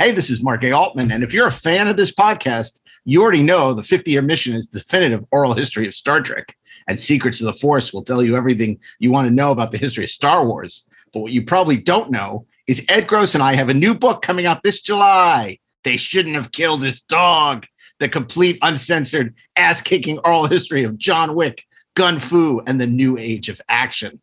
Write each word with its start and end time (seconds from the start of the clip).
Hey, 0.00 0.12
this 0.12 0.30
is 0.30 0.44
Mark 0.44 0.62
A. 0.62 0.70
Altman. 0.70 1.10
And 1.10 1.24
if 1.24 1.34
you're 1.34 1.48
a 1.48 1.52
fan 1.52 1.88
of 1.88 1.96
this 1.96 2.14
podcast, 2.14 2.78
you 3.04 3.20
already 3.20 3.42
know 3.42 3.74
the 3.74 3.82
50 3.82 4.12
year 4.12 4.22
mission 4.22 4.54
is 4.54 4.68
definitive 4.68 5.24
oral 5.32 5.54
history 5.54 5.88
of 5.88 5.94
Star 5.94 6.20
Trek. 6.20 6.56
And 6.86 6.96
Secrets 6.96 7.40
of 7.40 7.46
the 7.46 7.52
Force 7.52 7.92
will 7.92 8.04
tell 8.04 8.22
you 8.22 8.36
everything 8.36 8.78
you 9.00 9.10
want 9.10 9.26
to 9.26 9.34
know 9.34 9.50
about 9.50 9.72
the 9.72 9.76
history 9.76 10.04
of 10.04 10.10
Star 10.10 10.46
Wars. 10.46 10.88
But 11.12 11.18
what 11.18 11.32
you 11.32 11.44
probably 11.44 11.78
don't 11.78 12.12
know 12.12 12.46
is 12.68 12.86
Ed 12.88 13.08
Gross 13.08 13.34
and 13.34 13.42
I 13.42 13.56
have 13.56 13.70
a 13.70 13.74
new 13.74 13.92
book 13.92 14.22
coming 14.22 14.46
out 14.46 14.62
this 14.62 14.80
July. 14.80 15.58
They 15.82 15.96
shouldn't 15.96 16.36
have 16.36 16.52
killed 16.52 16.84
his 16.84 17.00
dog. 17.00 17.66
The 17.98 18.08
complete, 18.08 18.60
uncensored, 18.62 19.34
ass 19.56 19.80
kicking 19.80 20.20
oral 20.20 20.46
history 20.46 20.84
of 20.84 20.96
John 20.96 21.34
Wick, 21.34 21.64
Gun 21.94 22.20
Fu, 22.20 22.62
and 22.68 22.80
the 22.80 22.86
new 22.86 23.18
age 23.18 23.48
of 23.48 23.60
action. 23.68 24.20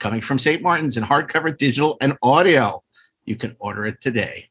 Coming 0.00 0.20
from 0.20 0.38
St. 0.38 0.60
Martin's 0.60 0.98
in 0.98 1.04
hardcover, 1.04 1.56
digital, 1.56 1.96
and 2.02 2.18
audio. 2.22 2.82
You 3.24 3.36
can 3.36 3.56
order 3.58 3.86
it 3.86 4.02
today. 4.02 4.50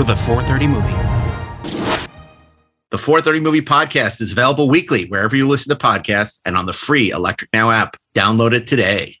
the 0.03 0.15
430 0.15 0.67
movie. 0.67 1.11
The 2.91 2.97
430 2.97 3.39
Movie 3.39 3.61
Podcast 3.61 4.19
is 4.19 4.33
available 4.33 4.67
weekly 4.67 5.05
wherever 5.05 5.33
you 5.33 5.47
listen 5.47 5.69
to 5.69 5.81
podcasts 5.81 6.41
and 6.43 6.57
on 6.57 6.65
the 6.65 6.73
free 6.73 7.09
Electric 7.09 7.49
Now 7.53 7.71
app. 7.71 7.95
Download 8.13 8.51
it 8.51 8.67
today. 8.67 9.20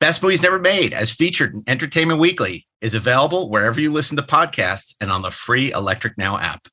Best 0.00 0.22
Movies 0.22 0.42
Never 0.42 0.58
Made, 0.58 0.94
as 0.94 1.12
featured 1.12 1.52
in 1.52 1.62
Entertainment 1.66 2.18
Weekly, 2.18 2.66
is 2.80 2.94
available 2.94 3.50
wherever 3.50 3.78
you 3.78 3.92
listen 3.92 4.16
to 4.16 4.22
podcasts 4.22 4.94
and 4.98 5.12
on 5.12 5.20
the 5.20 5.30
free 5.30 5.72
Electric 5.72 6.16
Now 6.16 6.38
app. 6.38 6.68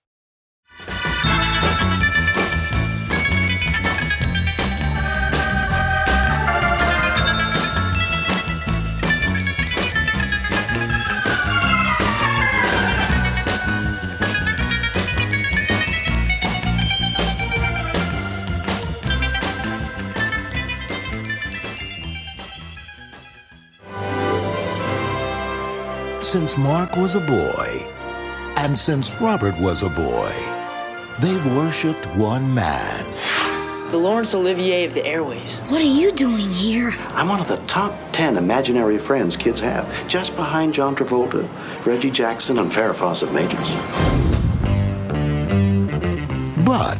Since 26.27 26.57
Mark 26.57 26.97
was 26.97 27.15
a 27.15 27.21
boy, 27.21 27.87
and 28.57 28.77
since 28.77 29.21
Robert 29.21 29.57
was 29.61 29.81
a 29.83 29.89
boy, 29.89 30.29
they've 31.21 31.55
worshipped 31.55 32.05
one 32.17 32.53
man. 32.53 33.05
The 33.91 33.97
Laurence 33.97 34.35
Olivier 34.35 34.83
of 34.83 34.93
the 34.93 35.05
Airways. 35.05 35.61
What 35.69 35.79
are 35.79 35.85
you 35.85 36.11
doing 36.11 36.51
here? 36.51 36.93
I'm 37.13 37.29
one 37.29 37.39
of 37.39 37.47
the 37.47 37.55
top 37.65 37.93
10 38.11 38.35
imaginary 38.35 38.97
friends 38.97 39.37
kids 39.37 39.61
have, 39.61 39.87
just 40.09 40.35
behind 40.35 40.73
John 40.73 40.97
Travolta, 40.97 41.47
Reggie 41.85 42.11
Jackson, 42.11 42.59
and 42.59 42.69
Farrah 42.69 42.93
Fawcett 42.93 43.31
Majors. 43.31 43.69
But 46.65 46.99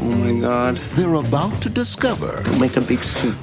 Oh 0.00 0.04
my 0.04 0.40
God. 0.40 0.78
they're 0.92 1.12
about 1.12 1.60
to 1.60 1.68
discover 1.68 2.42
Make 2.58 2.78
a 2.78 2.80
big 2.80 3.04
scene. 3.04 3.36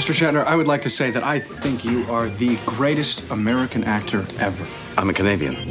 Mr. 0.00 0.14
Shatner, 0.14 0.42
I 0.46 0.56
would 0.56 0.66
like 0.66 0.80
to 0.80 0.88
say 0.88 1.10
that 1.10 1.22
I 1.22 1.38
think 1.38 1.84
you 1.84 2.10
are 2.10 2.26
the 2.30 2.56
greatest 2.64 3.30
American 3.30 3.84
actor 3.84 4.24
ever. 4.38 4.64
I'm 4.96 5.10
a 5.10 5.12
Canadian. 5.12 5.68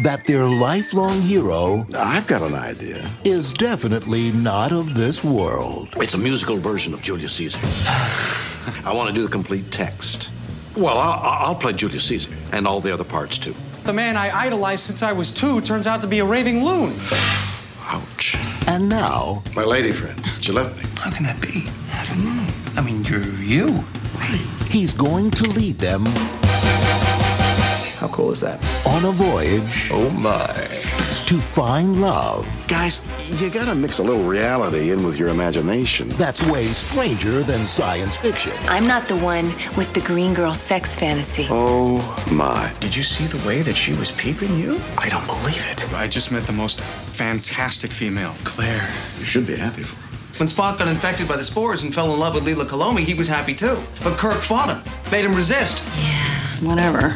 that 0.00 0.24
their 0.26 0.46
lifelong 0.46 1.22
hero 1.22 1.86
I've 1.96 2.26
got 2.26 2.42
an 2.42 2.54
idea. 2.56 3.08
is 3.22 3.52
definitely 3.52 4.32
not 4.32 4.72
of 4.72 4.94
this 4.94 5.22
world. 5.22 5.90
It's 5.98 6.14
a 6.14 6.18
musical 6.18 6.56
version 6.56 6.92
of 6.92 7.02
Julius 7.02 7.34
Caesar. 7.34 7.60
I 8.84 8.92
want 8.92 9.10
to 9.10 9.14
do 9.14 9.22
the 9.22 9.30
complete 9.30 9.70
text. 9.70 10.28
Well, 10.76 10.98
I'll, 10.98 11.46
I'll 11.46 11.54
play 11.54 11.72
Julius 11.72 12.02
Caesar 12.06 12.30
and 12.50 12.66
all 12.66 12.80
the 12.80 12.92
other 12.92 13.04
parts 13.04 13.38
too. 13.38 13.54
The 13.84 13.92
man 13.92 14.16
I 14.16 14.36
idolized 14.36 14.82
since 14.82 15.04
I 15.04 15.12
was 15.12 15.30
two 15.30 15.60
turns 15.60 15.86
out 15.86 16.00
to 16.00 16.08
be 16.08 16.18
a 16.18 16.24
raving 16.24 16.64
loon. 16.64 16.92
Ouch. 17.84 18.36
And 18.66 18.88
now, 18.88 19.44
My 19.54 19.62
lady 19.62 19.92
friend, 19.92 20.20
she 20.40 20.50
left 20.50 20.76
me. 20.76 20.90
How 21.00 21.12
can 21.12 21.22
that 21.26 21.40
be? 21.40 21.64
I 21.92 22.04
don't 22.06 22.24
know. 22.24 22.45
I 22.76 22.82
mean, 22.82 23.04
you're 23.04 23.26
you. 23.38 23.84
he's 24.68 24.92
going 24.92 25.30
to 25.32 25.48
lead 25.50 25.76
them 25.78 26.04
How 27.98 28.08
cool 28.08 28.30
is 28.32 28.40
that? 28.40 28.58
on 28.86 29.04
a 29.04 29.10
voyage 29.12 29.88
Oh 29.92 30.10
my. 30.10 30.46
to 31.26 31.38
find 31.40 32.00
love 32.00 32.46
Guys, 32.68 33.00
you 33.40 33.48
gotta 33.50 33.74
mix 33.74 33.98
a 33.98 34.02
little 34.02 34.24
reality 34.24 34.90
in 34.90 35.04
with 35.04 35.16
your 35.16 35.28
imagination. 35.28 36.08
that's 36.10 36.42
way 36.44 36.66
stranger 36.68 37.42
than 37.42 37.66
science 37.66 38.16
fiction. 38.16 38.52
I'm 38.68 38.86
not 38.86 39.08
the 39.08 39.16
one 39.16 39.46
with 39.76 39.92
the 39.94 40.00
green 40.00 40.34
girl 40.34 40.54
sex 40.54 40.94
fantasy. 40.96 41.46
Oh 41.50 41.98
my. 42.30 42.72
Did 42.80 42.94
you 42.94 43.02
see 43.02 43.24
the 43.26 43.44
way 43.48 43.62
that 43.62 43.76
she 43.76 43.92
was 43.94 44.10
peeping 44.12 44.54
you? 44.58 44.80
I 44.98 45.08
don't 45.08 45.26
believe 45.26 45.64
it. 45.70 45.92
I 45.94 46.08
just 46.08 46.30
met 46.32 46.42
the 46.44 46.52
most 46.52 46.80
fantastic 46.82 47.90
female. 47.92 48.34
Claire, 48.44 48.88
you 49.18 49.24
should 49.24 49.46
be 49.46 49.56
happy 49.56 49.82
for 49.82 49.96
her. 49.96 50.05
When 50.38 50.46
Spock 50.48 50.78
got 50.78 50.88
infected 50.88 51.26
by 51.26 51.36
the 51.36 51.44
spores 51.44 51.82
and 51.82 51.94
fell 51.94 52.12
in 52.12 52.20
love 52.20 52.34
with 52.34 52.44
Leila 52.44 52.66
Kalomi, 52.66 53.04
he 53.04 53.14
was 53.14 53.26
happy 53.26 53.54
too. 53.54 53.78
But 54.04 54.18
Kirk 54.18 54.34
fought 54.34 54.68
him, 54.68 54.82
made 55.10 55.24
him 55.24 55.32
resist. 55.34 55.82
Yeah, 55.96 56.26
whatever. 56.60 57.08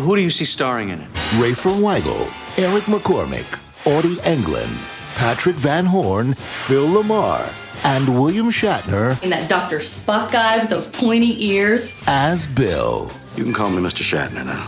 Who 0.00 0.16
do 0.16 0.22
you 0.22 0.30
see 0.30 0.44
starring 0.44 0.88
in 0.90 1.00
it? 1.00 1.08
Rafer 1.38 1.74
Weigel, 1.80 2.26
Eric 2.58 2.84
McCormack, 2.84 3.58
Audie 3.86 4.18
England, 4.28 4.76
Patrick 5.14 5.56
Van 5.56 5.86
Horn, 5.86 6.34
Phil 6.34 6.86
LaMarr, 6.88 7.52
and 7.84 8.20
William 8.20 8.50
Shatner 8.50 9.20
And 9.22 9.30
that 9.32 9.48
Dr. 9.48 9.78
Spock 9.78 10.32
guy 10.32 10.58
with 10.58 10.70
those 10.70 10.86
pointy 10.88 11.44
ears. 11.46 11.94
as 12.08 12.46
Bill. 12.48 13.10
You 13.36 13.44
can 13.44 13.52
call 13.52 13.68
me 13.68 13.82
Mr. 13.82 14.02
Shatner 14.02 14.46
now. 14.46 14.66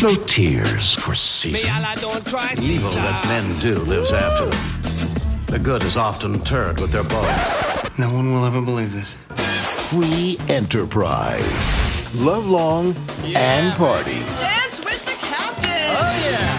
No 0.00 0.14
tears 0.24 0.94
for 0.94 1.14
Caesar. 1.14 1.66
The 1.66 2.58
evil 2.62 2.90
that 2.90 3.24
men 3.28 3.52
do 3.54 3.80
lives 3.80 4.12
after 4.12 4.46
them. 4.46 5.44
The 5.44 5.58
good 5.62 5.82
is 5.82 5.98
often 5.98 6.32
interred 6.36 6.80
with 6.80 6.90
their 6.90 7.04
bones. 7.04 7.98
No 7.98 8.10
one 8.10 8.32
will 8.32 8.46
ever 8.46 8.62
believe 8.62 8.94
this. 8.94 9.14
Free 9.90 10.38
Enterprise. 10.48 12.14
Love 12.14 12.46
long 12.48 12.96
and 13.26 13.76
party. 13.76 14.20
Dance 14.20 14.82
with 14.82 15.04
the 15.04 15.12
captain! 15.26 15.68
Oh, 15.68 16.16
yeah. 16.24 16.56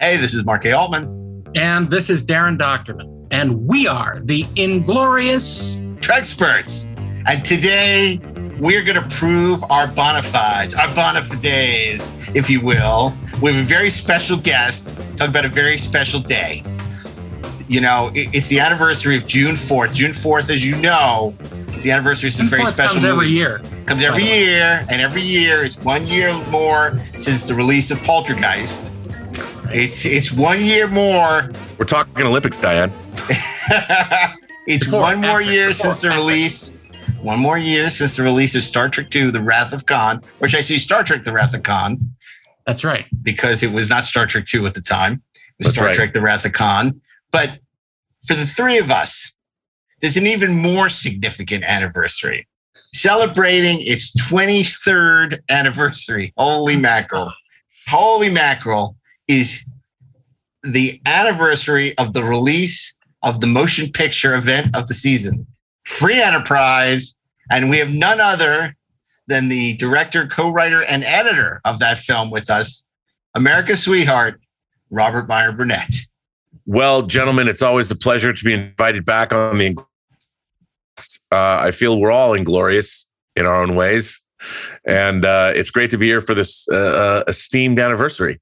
Hey, 0.00 0.18
this 0.18 0.34
is 0.34 0.44
Mark 0.44 0.66
A. 0.66 0.72
Altman. 0.72 1.44
And 1.54 1.90
this 1.90 2.10
is 2.10 2.26
Darren 2.26 2.58
Dochterman. 2.58 3.11
And 3.32 3.66
we 3.66 3.88
are 3.88 4.20
the 4.20 4.44
Inglorious 4.56 5.76
Trexperts. 6.00 6.86
And 7.26 7.42
today 7.42 8.20
we're 8.60 8.82
going 8.82 9.02
to 9.02 9.08
prove 9.16 9.64
our 9.70 9.86
bona 9.86 10.22
fides, 10.22 10.74
our 10.74 10.94
bona 10.94 11.22
fides, 11.22 12.12
if 12.36 12.50
you 12.50 12.60
will. 12.60 13.14
We 13.40 13.54
have 13.54 13.64
a 13.64 13.66
very 13.66 13.88
special 13.88 14.36
guest 14.36 14.94
talk 15.16 15.30
about 15.30 15.46
a 15.46 15.48
very 15.48 15.78
special 15.78 16.20
day. 16.20 16.62
You 17.68 17.80
know, 17.80 18.10
it's 18.14 18.48
the 18.48 18.60
anniversary 18.60 19.16
of 19.16 19.26
June 19.26 19.54
4th. 19.54 19.94
June 19.94 20.10
4th, 20.10 20.50
as 20.50 20.64
you 20.64 20.76
know, 20.76 21.34
is 21.74 21.84
the 21.84 21.90
anniversary 21.90 22.28
of 22.28 22.34
some 22.34 22.48
June 22.48 22.58
very 22.58 22.62
4th 22.64 22.72
special 22.74 22.94
comes 22.96 23.04
every 23.06 23.28
year. 23.28 23.60
Comes 23.86 24.02
every 24.02 24.20
By 24.20 24.26
the 24.26 24.30
way. 24.30 24.44
year, 24.44 24.86
and 24.90 25.00
every 25.00 25.22
year 25.22 25.64
it's 25.64 25.78
one 25.78 26.04
year 26.06 26.34
more 26.50 26.98
since 27.18 27.46
the 27.46 27.54
release 27.54 27.90
of 27.90 28.02
Poltergeist. 28.02 28.92
It's 29.72 30.04
it's 30.04 30.30
one 30.30 30.62
year 30.62 30.86
more 30.86 31.50
We're 31.78 31.86
talking 31.86 32.26
Olympics, 32.26 32.60
Diane. 32.60 32.92
it's 34.66 34.84
Before, 34.84 35.00
one 35.00 35.20
more 35.20 35.40
after, 35.40 35.52
year 35.52 35.68
before, 35.68 35.86
since 35.86 36.00
the 36.02 36.08
after. 36.08 36.20
release. 36.20 36.78
One 37.20 37.38
more 37.38 37.58
year 37.58 37.88
since 37.90 38.16
the 38.16 38.24
release 38.24 38.54
of 38.54 38.62
Star 38.62 38.88
Trek 38.88 39.14
II: 39.14 39.30
The 39.30 39.40
Wrath 39.42 39.72
of 39.72 39.86
Khan, 39.86 40.22
or 40.40 40.48
should 40.48 40.58
I 40.58 40.62
say 40.62 40.78
Star 40.78 41.02
Trek: 41.04 41.24
The 41.24 41.32
Wrath 41.32 41.54
of 41.54 41.62
Khan? 41.62 42.14
That's 42.66 42.84
right. 42.84 43.06
Because 43.22 43.62
it 43.62 43.72
was 43.72 43.88
not 43.90 44.04
Star 44.04 44.26
Trek 44.26 44.44
II 44.52 44.66
at 44.66 44.74
the 44.74 44.80
time. 44.80 45.22
It 45.34 45.40
was 45.58 45.66
That's 45.66 45.76
Star 45.76 45.86
right. 45.86 45.96
Trek: 45.96 46.12
The 46.14 46.20
Wrath 46.20 46.44
of 46.44 46.52
Khan. 46.52 47.00
But 47.30 47.60
for 48.26 48.34
the 48.34 48.46
three 48.46 48.78
of 48.78 48.90
us, 48.90 49.32
there's 50.00 50.16
an 50.16 50.26
even 50.26 50.54
more 50.56 50.88
significant 50.88 51.64
anniversary. 51.64 52.48
Celebrating 52.94 53.80
its 53.80 54.14
23rd 54.28 55.40
anniversary. 55.48 56.32
Holy 56.36 56.76
mackerel. 56.76 57.32
Holy 57.88 58.30
mackerel 58.30 58.96
is 59.28 59.64
the 60.62 61.00
anniversary 61.06 61.96
of 61.98 62.12
the 62.12 62.22
release 62.22 62.96
of 63.22 63.40
the 63.40 63.46
motion 63.46 63.90
picture 63.90 64.34
event 64.34 64.76
of 64.76 64.86
the 64.86 64.94
season, 64.94 65.46
Free 65.84 66.20
Enterprise. 66.20 67.18
And 67.50 67.68
we 67.68 67.78
have 67.78 67.90
none 67.90 68.20
other 68.20 68.76
than 69.26 69.48
the 69.48 69.74
director, 69.74 70.26
co 70.26 70.50
writer, 70.50 70.82
and 70.84 71.04
editor 71.04 71.60
of 71.64 71.78
that 71.80 71.98
film 71.98 72.30
with 72.30 72.50
us, 72.50 72.84
America's 73.34 73.82
sweetheart, 73.82 74.40
Robert 74.90 75.28
Meyer 75.28 75.52
Burnett. 75.52 75.92
Well, 76.66 77.02
gentlemen, 77.02 77.48
it's 77.48 77.62
always 77.62 77.90
a 77.90 77.96
pleasure 77.96 78.32
to 78.32 78.44
be 78.44 78.52
invited 78.52 79.04
back 79.04 79.32
on 79.32 79.58
the. 79.58 79.76
Uh, 81.32 81.58
I 81.60 81.70
feel 81.70 81.98
we're 81.98 82.12
all 82.12 82.34
inglorious 82.34 83.10
in 83.34 83.46
our 83.46 83.62
own 83.62 83.74
ways, 83.74 84.20
and 84.86 85.24
uh, 85.24 85.52
it's 85.54 85.70
great 85.70 85.90
to 85.90 85.98
be 85.98 86.06
here 86.06 86.20
for 86.20 86.34
this 86.34 86.68
uh, 86.70 86.76
uh, 86.76 87.24
esteemed 87.26 87.78
anniversary. 87.78 88.40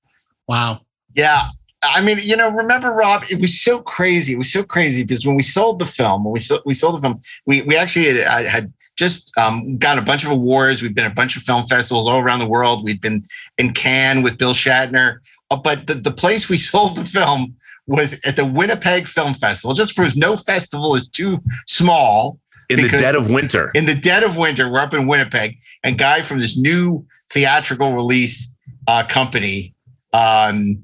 Wow. 0.49 0.81
Yeah. 1.15 1.49
I 1.83 2.03
mean, 2.03 2.19
you 2.23 2.37
know, 2.37 2.51
remember 2.51 2.93
Rob? 2.93 3.25
It 3.31 3.41
was 3.41 3.61
so 3.61 3.81
crazy. 3.81 4.35
It 4.35 4.39
was 4.39 4.53
so 4.53 4.63
crazy 4.63 5.03
because 5.03 5.27
when 5.27 5.37
we 5.37 5.43
sold 5.43 5.79
the 5.79 5.87
film, 5.87 6.25
when 6.25 6.33
we 6.33 6.39
sold, 6.39 6.63
we 6.67 6.75
sold 6.75 6.97
the 6.97 7.01
film, 7.01 7.21
we 7.47 7.63
we 7.63 7.77
actually 7.77 8.07
had, 8.07 8.27
I 8.27 8.43
had 8.43 8.73
just 8.97 9.33
um, 9.39 9.79
got 9.79 9.99
a 9.99 10.03
bunch 10.03 10.25
of 10.25 10.31
awards. 10.31 10.83
We'd 10.83 10.95
been 10.95 11.07
at 11.07 11.13
a 11.13 11.15
bunch 11.15 11.37
of 11.37 11.43
film 11.43 11.65
festivals 11.65 12.07
all 12.07 12.21
around 12.21 12.41
the 12.41 12.49
world. 12.49 12.85
We'd 12.85 13.01
been 13.01 13.25
in 13.57 13.73
Cannes 13.73 14.23
with 14.23 14.37
Bill 14.37 14.53
Shatner, 14.53 15.19
Uh, 15.51 15.57
but 15.57 15.87
the, 15.87 15.95
the 15.95 16.11
place 16.11 16.49
we 16.49 16.59
sold 16.71 16.97
the 16.97 17.05
film 17.05 17.55
was 17.87 18.21
at 18.27 18.37
the 18.37 18.45
Winnipeg 18.45 19.09
Film 19.09 19.33
Festival. 19.35 19.75
Just 19.75 19.97
proves 19.97 20.17
no 20.17 20.37
festival 20.37 20.95
is 20.95 21.09
too 21.09 21.43
small. 21.67 22.39
In 22.69 22.83
the 22.83 22.89
dead 22.89 23.17
of 23.17 23.29
winter, 23.31 23.73
in 23.75 23.87
the 23.87 23.97
dead 23.97 24.23
of 24.23 24.37
winter, 24.37 24.71
we're 24.71 24.79
up 24.79 24.95
in 24.95 25.09
Winnipeg, 25.09 25.59
and 25.83 25.99
guy 25.99 26.23
from 26.23 26.39
this 26.39 26.57
new 26.57 27.05
theatrical 27.33 27.95
release 27.95 28.55
uh, 28.87 29.05
company 29.09 29.75
um, 30.13 30.81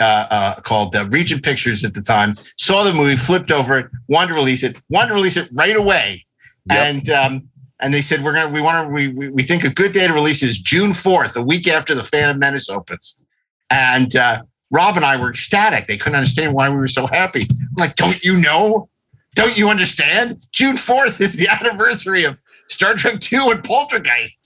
uh, 0.00 0.26
uh, 0.30 0.54
called 0.60 0.94
uh, 0.96 1.06
Regent 1.06 1.42
Pictures 1.42 1.84
at 1.84 1.94
the 1.94 2.02
time 2.02 2.36
saw 2.58 2.82
the 2.84 2.92
movie, 2.92 3.16
flipped 3.16 3.50
over 3.50 3.78
it, 3.78 3.86
wanted 4.08 4.28
to 4.28 4.34
release 4.34 4.62
it, 4.62 4.76
wanted 4.88 5.08
to 5.08 5.14
release 5.14 5.36
it 5.36 5.48
right 5.52 5.76
away, 5.76 6.24
and 6.70 7.08
um, 7.10 7.48
and 7.80 7.92
they 7.92 8.02
said 8.02 8.22
we're 8.22 8.34
gonna 8.34 8.50
we 8.50 8.60
want 8.60 8.88
to 8.88 8.92
we, 8.92 9.08
we 9.08 9.28
we 9.30 9.42
think 9.42 9.64
a 9.64 9.70
good 9.70 9.92
day 9.92 10.06
to 10.06 10.12
release 10.12 10.42
is 10.42 10.58
June 10.58 10.92
fourth, 10.92 11.36
a 11.36 11.42
week 11.42 11.68
after 11.68 11.94
the 11.94 12.02
Phantom 12.02 12.38
Menace 12.38 12.68
opens, 12.68 13.22
and 13.70 14.16
uh, 14.16 14.42
Rob 14.70 14.96
and 14.96 15.04
I 15.04 15.16
were 15.16 15.30
ecstatic. 15.30 15.86
They 15.86 15.96
couldn't 15.96 16.16
understand 16.16 16.52
why 16.52 16.68
we 16.68 16.76
were 16.76 16.88
so 16.88 17.06
happy. 17.06 17.42
I'm 17.42 17.76
like, 17.76 17.94
don't 17.94 18.22
you 18.24 18.36
know? 18.36 18.88
Don't 19.34 19.56
you 19.56 19.68
understand? 19.68 20.40
June 20.52 20.76
4th 20.76 21.20
is 21.20 21.34
the 21.34 21.48
anniversary 21.60 22.24
of 22.24 22.38
Star 22.68 22.94
Trek 22.94 23.20
2 23.20 23.50
and 23.50 23.64
Poltergeist. 23.64 24.43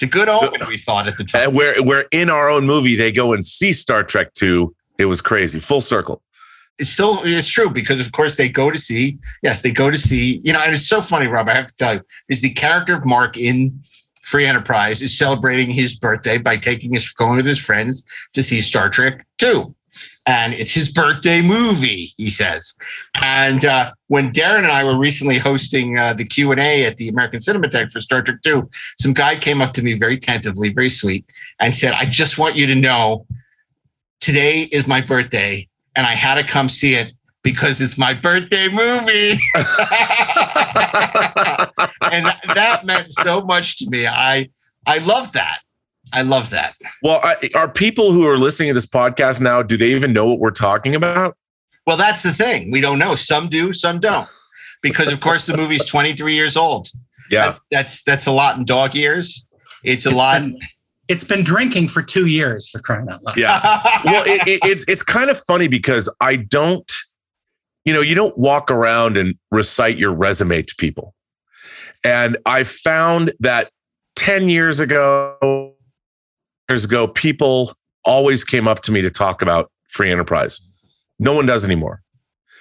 It's 0.00 0.04
a 0.04 0.06
good 0.16 0.28
omen, 0.28 0.52
we 0.68 0.76
thought 0.76 1.08
at 1.08 1.16
the 1.16 1.24
time. 1.24 1.48
and 1.48 1.56
where 1.56 1.82
where 1.82 2.06
in 2.12 2.30
our 2.30 2.48
own 2.48 2.66
movie 2.66 2.94
they 2.94 3.10
go 3.10 3.32
and 3.32 3.44
see 3.44 3.72
Star 3.72 4.04
Trek 4.04 4.32
two. 4.32 4.74
It 4.96 5.06
was 5.06 5.20
crazy, 5.20 5.58
full 5.58 5.80
circle. 5.80 6.22
It's 6.78 6.88
still 6.88 7.20
it's 7.24 7.48
true 7.48 7.68
because 7.68 8.00
of 8.00 8.12
course 8.12 8.36
they 8.36 8.48
go 8.48 8.70
to 8.70 8.78
see, 8.78 9.18
yes, 9.42 9.62
they 9.62 9.72
go 9.72 9.90
to 9.90 9.96
see, 9.96 10.40
you 10.44 10.52
know, 10.52 10.60
and 10.60 10.72
it's 10.72 10.86
so 10.86 11.02
funny, 11.02 11.26
Rob. 11.26 11.48
I 11.48 11.54
have 11.54 11.66
to 11.66 11.74
tell 11.74 11.94
you, 11.94 12.00
is 12.28 12.42
the 12.42 12.50
character 12.50 12.94
of 12.94 13.04
Mark 13.04 13.36
in 13.36 13.82
Free 14.22 14.46
Enterprise 14.46 15.02
is 15.02 15.16
celebrating 15.18 15.70
his 15.70 15.98
birthday 15.98 16.38
by 16.38 16.56
taking 16.56 16.92
his 16.92 17.10
going 17.12 17.38
with 17.38 17.46
his 17.46 17.58
friends 17.58 18.04
to 18.34 18.42
see 18.42 18.60
Star 18.60 18.88
Trek 18.90 19.26
2. 19.38 19.74
And 20.28 20.52
it's 20.52 20.74
his 20.74 20.92
birthday 20.92 21.40
movie, 21.40 22.12
he 22.18 22.28
says. 22.28 22.76
And 23.22 23.64
uh, 23.64 23.92
when 24.08 24.30
Darren 24.30 24.58
and 24.58 24.66
I 24.66 24.84
were 24.84 24.98
recently 24.98 25.38
hosting 25.38 25.96
uh, 25.96 26.12
the 26.12 26.24
Q 26.24 26.52
and 26.52 26.60
A 26.60 26.84
at 26.84 26.98
the 26.98 27.08
American 27.08 27.40
Cinematheque 27.40 27.90
for 27.90 28.02
Star 28.02 28.20
Trek 28.20 28.42
Two, 28.44 28.68
some 28.98 29.14
guy 29.14 29.36
came 29.36 29.62
up 29.62 29.72
to 29.72 29.82
me 29.82 29.94
very 29.94 30.18
tentatively, 30.18 30.68
very 30.68 30.90
sweet, 30.90 31.24
and 31.60 31.74
said, 31.74 31.94
"I 31.94 32.04
just 32.04 32.36
want 32.36 32.56
you 32.56 32.66
to 32.66 32.74
know, 32.74 33.26
today 34.20 34.68
is 34.70 34.86
my 34.86 35.00
birthday, 35.00 35.66
and 35.96 36.06
I 36.06 36.12
had 36.12 36.34
to 36.34 36.42
come 36.44 36.68
see 36.68 36.94
it 36.94 37.14
because 37.42 37.80
it's 37.80 37.96
my 37.96 38.12
birthday 38.12 38.68
movie." 38.68 39.40
and 42.12 42.26
that 42.54 42.82
meant 42.84 43.10
so 43.12 43.40
much 43.40 43.78
to 43.78 43.88
me. 43.88 44.06
I 44.06 44.50
I 44.86 44.98
love 44.98 45.32
that. 45.32 45.60
I 46.12 46.22
love 46.22 46.50
that. 46.50 46.74
Well, 47.02 47.20
I, 47.22 47.36
are 47.54 47.70
people 47.70 48.12
who 48.12 48.26
are 48.26 48.38
listening 48.38 48.68
to 48.70 48.74
this 48.74 48.86
podcast 48.86 49.40
now? 49.40 49.62
Do 49.62 49.76
they 49.76 49.92
even 49.92 50.12
know 50.12 50.26
what 50.26 50.38
we're 50.38 50.50
talking 50.50 50.94
about? 50.94 51.36
Well, 51.86 51.96
that's 51.96 52.22
the 52.22 52.32
thing. 52.32 52.70
We 52.70 52.80
don't 52.80 52.98
know. 52.98 53.14
Some 53.14 53.48
do, 53.48 53.72
some 53.72 54.00
don't. 54.00 54.28
Because 54.82 55.12
of 55.12 55.20
course 55.20 55.46
the 55.46 55.56
movie's 55.56 55.84
23 55.90 56.34
years 56.34 56.56
old. 56.56 56.88
Yeah. 57.30 57.46
That's 57.46 57.60
that's, 57.70 58.02
that's 58.02 58.26
a 58.26 58.32
lot 58.32 58.58
in 58.58 58.64
dog 58.64 58.94
years. 58.94 59.46
It's 59.84 60.06
a 60.06 60.10
lot. 60.10 60.40
Been, 60.40 60.58
it's 61.08 61.24
been 61.24 61.42
drinking 61.42 61.88
for 61.88 62.02
two 62.02 62.26
years 62.26 62.68
for 62.68 62.78
crying 62.78 63.08
out 63.10 63.22
loud. 63.22 63.36
Yeah. 63.36 63.60
well, 64.04 64.22
it, 64.26 64.46
it, 64.46 64.60
it's 64.64 64.84
it's 64.86 65.02
kind 65.02 65.30
of 65.30 65.38
funny 65.38 65.66
because 65.66 66.14
I 66.20 66.36
don't, 66.36 66.90
you 67.84 67.92
know, 67.92 68.02
you 68.02 68.14
don't 68.14 68.36
walk 68.36 68.70
around 68.70 69.16
and 69.16 69.34
recite 69.50 69.96
your 69.98 70.12
resume 70.12 70.62
to 70.62 70.74
people, 70.76 71.14
and 72.04 72.36
I 72.44 72.64
found 72.64 73.32
that 73.40 73.70
ten 74.14 74.48
years 74.50 74.80
ago, 74.80 75.74
years 76.68 76.84
ago, 76.84 77.08
people 77.08 77.72
always 78.04 78.44
came 78.44 78.68
up 78.68 78.80
to 78.82 78.92
me 78.92 79.02
to 79.02 79.10
talk 79.10 79.42
about 79.42 79.70
free 79.86 80.10
enterprise. 80.10 80.60
No 81.18 81.32
one 81.32 81.46
does 81.46 81.64
anymore, 81.64 82.02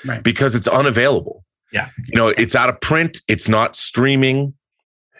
right? 0.05 0.23
Because 0.23 0.55
it's 0.55 0.67
unavailable. 0.67 1.43
Yeah. 1.73 1.89
You 2.07 2.15
know, 2.15 2.29
it's 2.29 2.55
out 2.55 2.69
of 2.69 2.79
print. 2.79 3.19
It's 3.27 3.47
not 3.47 3.75
streaming. 3.75 4.53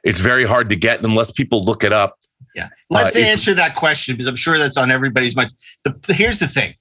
It's 0.03 0.19
very 0.19 0.45
hard 0.45 0.69
to 0.69 0.75
get 0.75 1.03
unless 1.05 1.31
people 1.31 1.63
look 1.65 1.83
it 1.83 1.91
up. 1.91 2.17
Yeah. 2.55 2.69
Let's 2.89 3.15
Uh, 3.15 3.19
answer 3.19 3.53
that 3.53 3.75
question 3.75 4.15
because 4.15 4.27
I'm 4.27 4.37
sure 4.37 4.57
that's 4.57 4.77
on 4.77 4.89
everybody's 4.89 5.35
mind. 5.35 5.53
The, 5.83 6.13
here's 6.13 6.39
the 6.39 6.47
thing. 6.47 6.73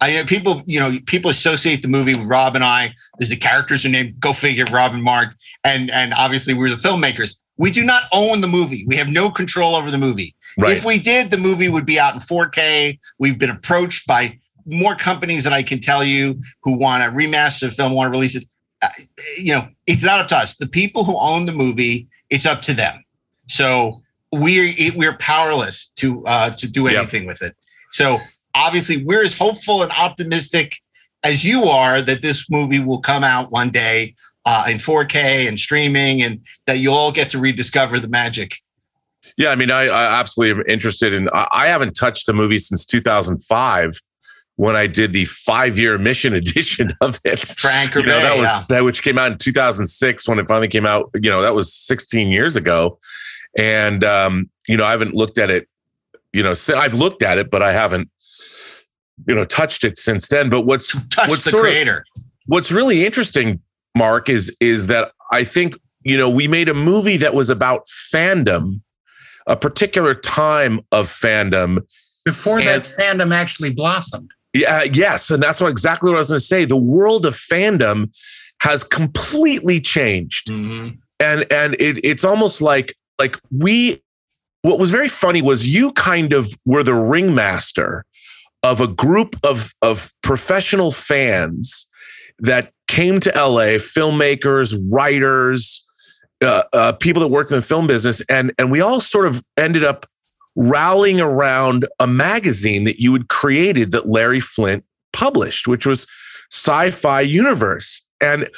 I 0.00 0.12
know 0.12 0.24
people, 0.24 0.62
you 0.66 0.78
know, 0.78 0.98
people 1.06 1.30
associate 1.30 1.80
the 1.80 1.88
movie 1.88 2.14
with 2.14 2.26
Rob 2.26 2.54
and 2.54 2.64
I 2.64 2.92
because 3.16 3.30
the 3.30 3.36
characters 3.36 3.86
are 3.86 3.88
named, 3.88 4.20
go 4.20 4.32
figure, 4.32 4.66
Rob 4.66 4.92
and 4.92 5.02
Mark. 5.02 5.34
And 5.62 5.90
and 5.90 6.12
obviously 6.12 6.52
we're 6.52 6.68
the 6.68 6.76
filmmakers. 6.76 7.38
We 7.56 7.70
do 7.70 7.84
not 7.84 8.02
own 8.12 8.40
the 8.40 8.48
movie. 8.48 8.84
We 8.86 8.96
have 8.96 9.08
no 9.08 9.30
control 9.30 9.76
over 9.76 9.90
the 9.90 9.98
movie. 9.98 10.34
Right. 10.58 10.76
If 10.76 10.84
we 10.84 10.98
did, 10.98 11.30
the 11.30 11.36
movie 11.36 11.68
would 11.68 11.86
be 11.86 12.00
out 12.00 12.14
in 12.14 12.20
4K. 12.20 12.98
We've 13.18 13.38
been 13.38 13.50
approached 13.50 14.06
by 14.06 14.38
more 14.66 14.96
companies 14.96 15.44
than 15.44 15.52
I 15.52 15.62
can 15.62 15.78
tell 15.80 16.02
you 16.04 16.40
who 16.62 16.76
want 16.78 17.04
to 17.04 17.10
remaster 17.10 17.60
the 17.60 17.70
film, 17.70 17.92
want 17.92 18.08
to 18.08 18.10
release 18.10 18.34
it. 18.34 18.44
Uh, 18.82 18.88
you 19.38 19.52
know, 19.54 19.68
it's 19.86 20.02
not 20.02 20.20
up 20.20 20.28
to 20.28 20.36
us. 20.36 20.56
The 20.56 20.66
people 20.66 21.04
who 21.04 21.16
own 21.18 21.46
the 21.46 21.52
movie, 21.52 22.08
it's 22.30 22.46
up 22.46 22.62
to 22.62 22.74
them. 22.74 23.04
So 23.46 23.90
we're 24.32 24.74
we're 24.96 25.16
powerless 25.18 25.88
to 25.96 26.26
uh, 26.26 26.50
to 26.50 26.66
do 26.70 26.84
Yep. 26.84 26.96
anything 26.98 27.26
with 27.26 27.40
it. 27.42 27.54
So 27.92 28.18
obviously, 28.54 29.04
we're 29.04 29.22
as 29.22 29.36
hopeful 29.38 29.82
and 29.82 29.92
optimistic 29.92 30.76
as 31.22 31.44
you 31.44 31.64
are 31.64 32.02
that 32.02 32.20
this 32.22 32.50
movie 32.50 32.80
will 32.80 33.00
come 33.00 33.22
out 33.22 33.50
one 33.52 33.70
day 33.70 34.14
uh, 34.44 34.66
in 34.68 34.76
4K 34.76 35.48
and 35.48 35.58
streaming, 35.58 36.22
and 36.22 36.44
that 36.66 36.78
you'll 36.78 36.94
all 36.94 37.12
get 37.12 37.30
to 37.30 37.38
rediscover 37.38 37.98
the 37.98 38.08
magic. 38.08 38.56
Yeah, 39.36 39.50
I 39.50 39.56
mean, 39.56 39.70
I, 39.70 39.84
I 39.84 40.20
absolutely 40.20 40.60
am 40.60 40.66
interested 40.68 41.12
in. 41.12 41.28
I, 41.32 41.48
I 41.50 41.66
haven't 41.66 41.94
touched 41.94 42.26
the 42.26 42.34
movie 42.34 42.58
since 42.58 42.84
2005 42.84 44.00
when 44.56 44.76
I 44.76 44.86
did 44.86 45.12
the 45.12 45.24
five-year 45.24 45.98
mission 45.98 46.32
edition 46.34 46.90
of 47.00 47.18
it. 47.24 47.40
Frank 47.40 47.94
you 47.94 48.02
know, 48.02 48.20
that 48.20 48.36
was 48.36 48.48
yeah. 48.48 48.62
that 48.68 48.84
which 48.84 49.02
came 49.02 49.18
out 49.18 49.32
in 49.32 49.38
2006 49.38 50.28
when 50.28 50.38
it 50.38 50.46
finally 50.46 50.68
came 50.68 50.86
out. 50.86 51.10
You 51.14 51.30
know, 51.30 51.42
that 51.42 51.54
was 51.54 51.72
16 51.72 52.28
years 52.28 52.56
ago, 52.56 52.98
and 53.56 54.04
um, 54.04 54.50
you 54.68 54.76
know, 54.76 54.84
I 54.84 54.90
haven't 54.90 55.14
looked 55.14 55.38
at 55.38 55.50
it. 55.50 55.68
You 56.32 56.42
know, 56.42 56.54
I've 56.76 56.94
looked 56.94 57.22
at 57.22 57.38
it, 57.38 57.50
but 57.50 57.62
I 57.62 57.72
haven't, 57.72 58.10
you 59.26 59.34
know, 59.34 59.44
touched 59.44 59.84
it 59.84 59.96
since 59.98 60.28
then. 60.28 60.50
But 60.50 60.62
what's 60.62 60.92
Touch 61.08 61.28
what's 61.28 61.44
the 61.44 61.50
sort 61.50 61.66
of- 61.66 61.72
creator. 61.72 62.04
what's 62.46 62.72
really 62.72 63.06
interesting, 63.06 63.60
Mark, 63.94 64.28
is 64.28 64.54
is 64.60 64.88
that 64.88 65.12
I 65.30 65.44
think 65.44 65.76
you 66.04 66.18
know, 66.18 66.28
we 66.30 66.46
made 66.46 66.68
a 66.68 66.74
movie 66.74 67.16
that 67.16 67.34
was 67.34 67.50
about 67.50 67.86
fandom, 67.86 68.80
a 69.46 69.56
particular 69.56 70.14
time 70.14 70.80
of 70.92 71.08
fandom. 71.08 71.80
Before 72.24 72.60
that 72.62 72.82
fandom 72.82 73.34
actually 73.34 73.72
blossomed. 73.72 74.30
Yeah, 74.52 74.84
yes, 74.84 75.30
and 75.30 75.42
that's 75.42 75.60
what 75.60 75.70
exactly 75.70 76.10
what 76.10 76.16
I 76.16 76.20
was 76.20 76.28
going 76.28 76.38
to 76.38 76.44
say. 76.44 76.64
The 76.64 76.76
world 76.76 77.26
of 77.26 77.34
fandom 77.34 78.14
has 78.60 78.84
completely 78.84 79.80
changed, 79.80 80.48
mm-hmm. 80.48 80.96
and 81.18 81.46
and 81.50 81.74
it, 81.74 81.98
it's 82.04 82.24
almost 82.24 82.62
like 82.62 82.94
like 83.18 83.36
we. 83.50 84.00
What 84.62 84.78
was 84.78 84.90
very 84.90 85.08
funny 85.08 85.42
was 85.42 85.66
you 85.66 85.92
kind 85.92 86.32
of 86.32 86.48
were 86.64 86.82
the 86.82 86.94
ringmaster 86.94 88.06
of 88.62 88.80
a 88.80 88.88
group 88.88 89.36
of 89.42 89.74
of 89.82 90.12
professional 90.22 90.90
fans 90.92 91.90
that 92.38 92.70
came 92.88 93.20
to 93.20 93.30
LA, 93.34 93.78
filmmakers, 93.78 94.76
writers, 94.90 95.86
uh, 96.42 96.62
uh, 96.72 96.92
people 96.92 97.20
that 97.22 97.28
worked 97.28 97.50
in 97.50 97.56
the 97.56 97.62
film 97.62 97.86
business, 97.86 98.20
and 98.28 98.52
and 98.58 98.70
we 98.70 98.80
all 98.80 99.00
sort 99.00 99.26
of 99.26 99.42
ended 99.56 99.84
up 99.84 100.06
rallying 100.56 101.20
around 101.20 101.86
a 101.98 102.06
magazine 102.06 102.84
that 102.84 103.00
you 103.00 103.12
had 103.12 103.28
created 103.28 103.90
that 103.92 104.08
Larry 104.08 104.40
Flynt 104.40 104.84
published, 105.12 105.66
which 105.66 105.86
was 105.86 106.06
Sci-Fi 106.52 107.22
Universe, 107.22 108.08
and 108.20 108.48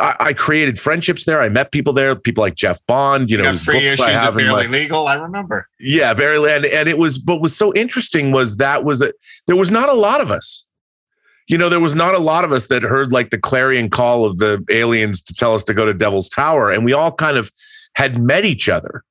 I, 0.00 0.16
I 0.18 0.32
created 0.32 0.78
friendships 0.78 1.24
there. 1.24 1.40
I 1.40 1.48
met 1.48 1.70
people 1.72 1.92
there, 1.92 2.16
people 2.16 2.42
like 2.42 2.54
Jeff 2.54 2.80
Bond, 2.86 3.30
you 3.30 3.38
know, 3.38 3.44
books 3.52 3.68
issues 3.68 4.00
I 4.00 4.10
have 4.10 4.36
in 4.38 4.46
Barely 4.46 4.66
my- 4.66 4.72
Legal. 4.72 5.06
I 5.06 5.14
remember. 5.14 5.68
yeah, 5.78 6.14
very 6.14 6.36
and 6.52 6.64
and 6.64 6.88
it 6.88 6.98
was 6.98 7.18
but 7.18 7.40
was 7.40 7.56
so 7.56 7.72
interesting 7.74 8.32
was 8.32 8.56
that 8.56 8.84
was 8.84 8.98
that 9.00 9.14
there 9.46 9.56
was 9.56 9.70
not 9.70 9.88
a 9.88 9.94
lot 9.94 10.20
of 10.20 10.30
us. 10.32 10.65
You 11.48 11.58
know, 11.58 11.68
there 11.68 11.80
was 11.80 11.94
not 11.94 12.14
a 12.14 12.18
lot 12.18 12.44
of 12.44 12.52
us 12.52 12.66
that 12.68 12.82
heard 12.82 13.12
like 13.12 13.30
the 13.30 13.38
clarion 13.38 13.88
call 13.90 14.24
of 14.24 14.38
the 14.38 14.64
aliens 14.70 15.22
to 15.22 15.34
tell 15.34 15.54
us 15.54 15.62
to 15.64 15.74
go 15.74 15.84
to 15.86 15.94
Devil's 15.94 16.28
Tower 16.28 16.70
and 16.72 16.84
we 16.84 16.92
all 16.92 17.12
kind 17.12 17.38
of 17.38 17.50
had 17.94 18.20
met 18.20 18.44
each 18.44 18.68
other. 18.68 19.02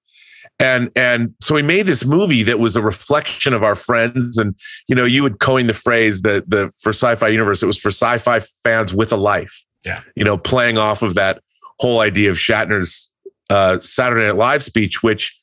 And 0.59 0.89
and 0.95 1.33
so 1.41 1.55
we 1.55 1.61
made 1.61 1.85
this 1.85 2.05
movie 2.05 2.43
that 2.43 2.59
was 2.59 2.75
a 2.75 2.81
reflection 2.81 3.53
of 3.53 3.63
our 3.63 3.75
friends 3.75 4.37
and 4.37 4.55
you 4.87 4.95
know, 4.95 5.03
you 5.05 5.21
would 5.23 5.39
coin 5.39 5.67
the 5.67 5.73
phrase 5.73 6.21
that 6.21 6.49
the 6.49 6.69
for 6.81 6.89
sci-fi 6.89 7.27
universe 7.27 7.61
it 7.63 7.65
was 7.65 7.77
for 7.77 7.89
sci-fi 7.89 8.39
fans 8.39 8.93
with 8.93 9.11
a 9.11 9.17
life 9.17 9.65
Yeah. 9.85 10.01
you 10.15 10.23
know, 10.23 10.37
playing 10.37 10.77
off 10.77 11.01
of 11.03 11.13
that 11.15 11.41
whole 11.79 11.99
idea 11.99 12.29
of 12.31 12.37
Shatner's 12.37 13.11
uh, 13.49 13.79
Saturday 13.79 14.25
Night 14.25 14.37
Live 14.37 14.63
speech, 14.63 15.03
which, 15.03 15.37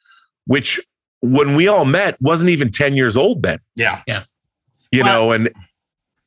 which 0.47 0.81
when 1.21 1.55
we 1.57 1.69
all 1.69 1.85
met 1.85 2.17
wasn't 2.21 2.51
even 2.51 2.71
10 2.71 2.95
years 2.95 3.17
old 3.17 3.43
then, 3.43 3.59
Yeah. 3.77 4.01
Yeah. 4.07 4.25
you 4.91 5.05
know, 5.05 5.31
and 5.33 5.51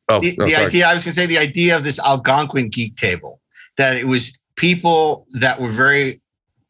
oh, 0.10 0.20
the, 0.20 0.38
oh, 0.40 0.46
the 0.46 0.56
idea 0.56 0.88
I 0.88 0.94
was 0.94 1.04
going 1.04 1.14
to 1.14 1.20
say 1.20 1.26
the 1.26 1.38
idea 1.38 1.76
of 1.76 1.84
this 1.84 2.00
Algonquin 2.00 2.70
geek 2.70 2.96
table 2.96 3.42
that 3.78 3.96
it 3.98 4.06
was 4.06 4.38
people 4.56 5.28
that 5.34 5.60
were 5.60 5.72
very 5.72 6.22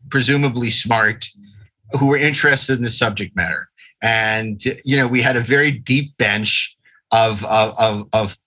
presumably 0.09 0.69
smart 0.69 1.27
who 1.99 2.07
were 2.07 2.17
interested 2.17 2.77
in 2.77 2.83
the 2.83 2.89
subject 2.89 3.35
matter. 3.35 3.69
And 4.01 4.63
you 4.83 4.97
know 4.97 5.07
we 5.07 5.21
had 5.21 5.37
a 5.37 5.41
very 5.41 5.71
deep 5.71 6.15
bench 6.17 6.77
of 7.11 7.43
of 7.45 7.75
of, 7.79 8.07
of 8.13 8.37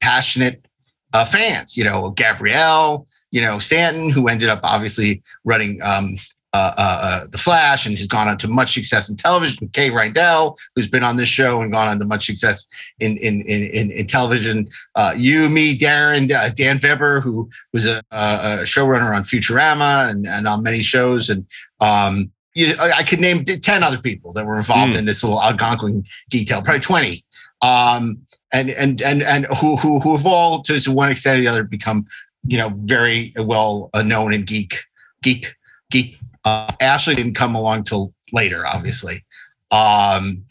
passionate 0.00 0.66
uh, 1.12 1.24
fans 1.24 1.76
you 1.76 1.84
know 1.84 2.10
Gabrielle 2.10 3.06
you 3.30 3.40
know 3.40 3.58
Stanton 3.58 4.10
who 4.10 4.28
ended 4.28 4.48
up 4.48 4.60
obviously 4.62 5.22
running 5.44 5.80
um 5.82 6.16
uh, 6.54 6.72
uh, 6.78 7.00
uh, 7.02 7.26
the 7.30 7.38
Flash 7.38 7.84
and 7.84 7.96
he's 7.96 8.06
gone 8.06 8.26
on 8.26 8.38
to 8.38 8.48
much 8.48 8.72
success 8.72 9.08
in 9.10 9.16
television. 9.16 9.68
Kay 9.68 9.90
Reindl, 9.90 10.56
who's 10.74 10.88
been 10.88 11.02
on 11.02 11.16
this 11.16 11.28
show 11.28 11.60
and 11.60 11.70
gone 11.70 11.88
on 11.88 11.98
to 11.98 12.04
much 12.04 12.26
success 12.26 12.66
in 13.00 13.18
in 13.18 13.42
in, 13.42 13.90
in, 13.90 14.06
television. 14.06 14.68
Uh, 14.94 15.12
you, 15.16 15.48
me, 15.48 15.76
Darren, 15.76 16.30
uh, 16.30 16.48
Dan 16.50 16.78
Vebber, 16.78 17.20
who 17.20 17.50
was 17.72 17.86
a, 17.86 18.02
a 18.10 18.60
showrunner 18.62 19.14
on 19.14 19.22
Futurama 19.22 20.10
and, 20.10 20.26
and 20.26 20.48
on 20.48 20.62
many 20.62 20.82
shows, 20.82 21.28
and 21.28 21.46
um, 21.80 22.30
you, 22.54 22.74
I 22.80 23.02
could 23.02 23.20
name 23.20 23.44
ten 23.44 23.82
other 23.82 23.98
people 23.98 24.32
that 24.32 24.46
were 24.46 24.56
involved 24.56 24.94
Hmm. 24.94 25.00
in 25.00 25.04
this 25.04 25.22
little 25.22 25.42
Algonquin 25.42 26.04
detail, 26.30 26.62
probably 26.62 26.80
twenty. 26.80 27.24
Um, 27.60 28.22
and 28.52 28.70
and 28.70 29.02
and 29.02 29.22
and 29.22 29.46
who 29.60 29.76
who 29.76 30.00
who 30.00 30.16
have 30.16 30.26
all 30.26 30.62
to, 30.62 30.80
to 30.80 30.92
one 30.92 31.10
extent 31.10 31.38
or 31.38 31.40
the 31.42 31.48
other 31.48 31.64
become 31.64 32.06
you 32.46 32.56
know 32.56 32.72
very 32.76 33.34
well 33.36 33.90
uh, 33.94 34.02
known 34.02 34.32
in 34.32 34.44
geek 34.44 34.84
geek 35.22 35.54
geek. 35.90 36.17
Uh, 36.48 36.72
Ashley 36.80 37.14
didn't 37.14 37.34
come 37.34 37.54
along 37.54 37.84
till 37.84 38.14
later, 38.32 38.66
obviously, 38.66 39.24
um, 39.70 40.42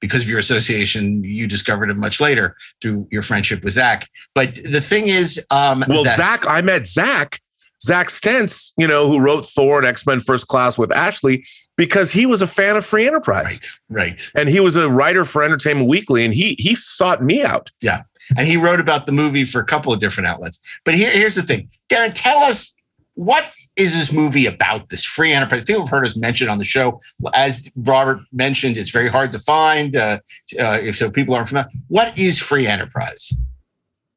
because 0.00 0.22
of 0.22 0.28
your 0.28 0.38
association. 0.38 1.22
You 1.22 1.46
discovered 1.46 1.90
it 1.90 1.96
much 1.96 2.20
later 2.20 2.56
through 2.80 3.06
your 3.10 3.22
friendship 3.22 3.62
with 3.62 3.74
Zach. 3.74 4.08
But 4.34 4.54
the 4.64 4.80
thing 4.80 5.08
is, 5.08 5.44
um, 5.50 5.84
well, 5.88 6.04
that- 6.04 6.16
Zach, 6.16 6.46
I 6.46 6.62
met 6.62 6.86
Zach, 6.86 7.40
Zach 7.82 8.08
Stentz, 8.08 8.72
you 8.78 8.86
know, 8.86 9.08
who 9.08 9.20
wrote 9.20 9.44
Thor 9.44 9.78
and 9.78 9.86
X 9.86 10.06
Men 10.06 10.20
First 10.20 10.48
Class 10.48 10.78
with 10.78 10.90
Ashley 10.90 11.44
because 11.76 12.10
he 12.12 12.24
was 12.24 12.40
a 12.40 12.46
fan 12.46 12.76
of 12.76 12.86
Free 12.86 13.06
Enterprise, 13.06 13.60
right? 13.90 14.20
And 14.34 14.48
he 14.48 14.60
was 14.60 14.76
a 14.76 14.88
writer 14.88 15.24
for 15.24 15.42
Entertainment 15.42 15.88
Weekly, 15.88 16.24
and 16.24 16.32
he 16.32 16.56
he 16.58 16.74
sought 16.74 17.22
me 17.22 17.42
out. 17.42 17.70
Yeah. 17.82 18.02
And 18.36 18.46
he 18.46 18.56
wrote 18.56 18.80
about 18.80 19.04
the 19.04 19.12
movie 19.12 19.44
for 19.44 19.60
a 19.60 19.64
couple 19.64 19.92
of 19.92 19.98
different 19.98 20.28
outlets. 20.28 20.60
But 20.84 20.94
here, 20.94 21.10
here's 21.10 21.34
the 21.34 21.42
thing 21.42 21.68
Darren, 21.90 22.12
tell 22.14 22.38
us 22.38 22.74
what 23.14 23.52
is 23.76 23.92
this 23.92 24.12
movie 24.12 24.46
about? 24.46 24.88
This 24.90 25.04
free 25.04 25.32
enterprise. 25.32 25.64
People 25.64 25.82
have 25.82 25.90
heard 25.90 26.06
us 26.06 26.16
mention 26.16 26.48
on 26.48 26.58
the 26.58 26.64
show. 26.64 26.98
As 27.34 27.70
Robert 27.76 28.20
mentioned, 28.32 28.76
it's 28.76 28.90
very 28.90 29.08
hard 29.08 29.30
to 29.32 29.38
find. 29.38 29.96
Uh, 29.96 30.18
uh, 30.58 30.78
if 30.82 30.96
so, 30.96 31.10
people 31.10 31.34
aren't 31.34 31.48
familiar. 31.48 31.70
What 31.88 32.18
is 32.18 32.38
free 32.38 32.66
enterprise? 32.66 33.32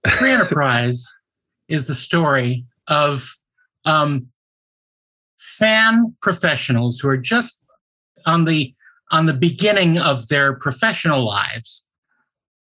Free 0.08 0.32
Enterprise 0.32 1.20
is 1.68 1.88
the 1.88 1.96
story 1.96 2.66
of 2.88 3.34
um, 3.86 4.28
fan 5.38 6.16
professionals 6.22 7.00
who 7.00 7.10
are 7.10 7.18
just 7.18 7.64
on 8.26 8.46
the 8.46 8.74
on 9.12 9.28
the 9.28 9.34
beginning 9.34 9.98
of 9.98 10.28
their 10.30 10.56
professional 10.56 11.24
lives 11.24 11.86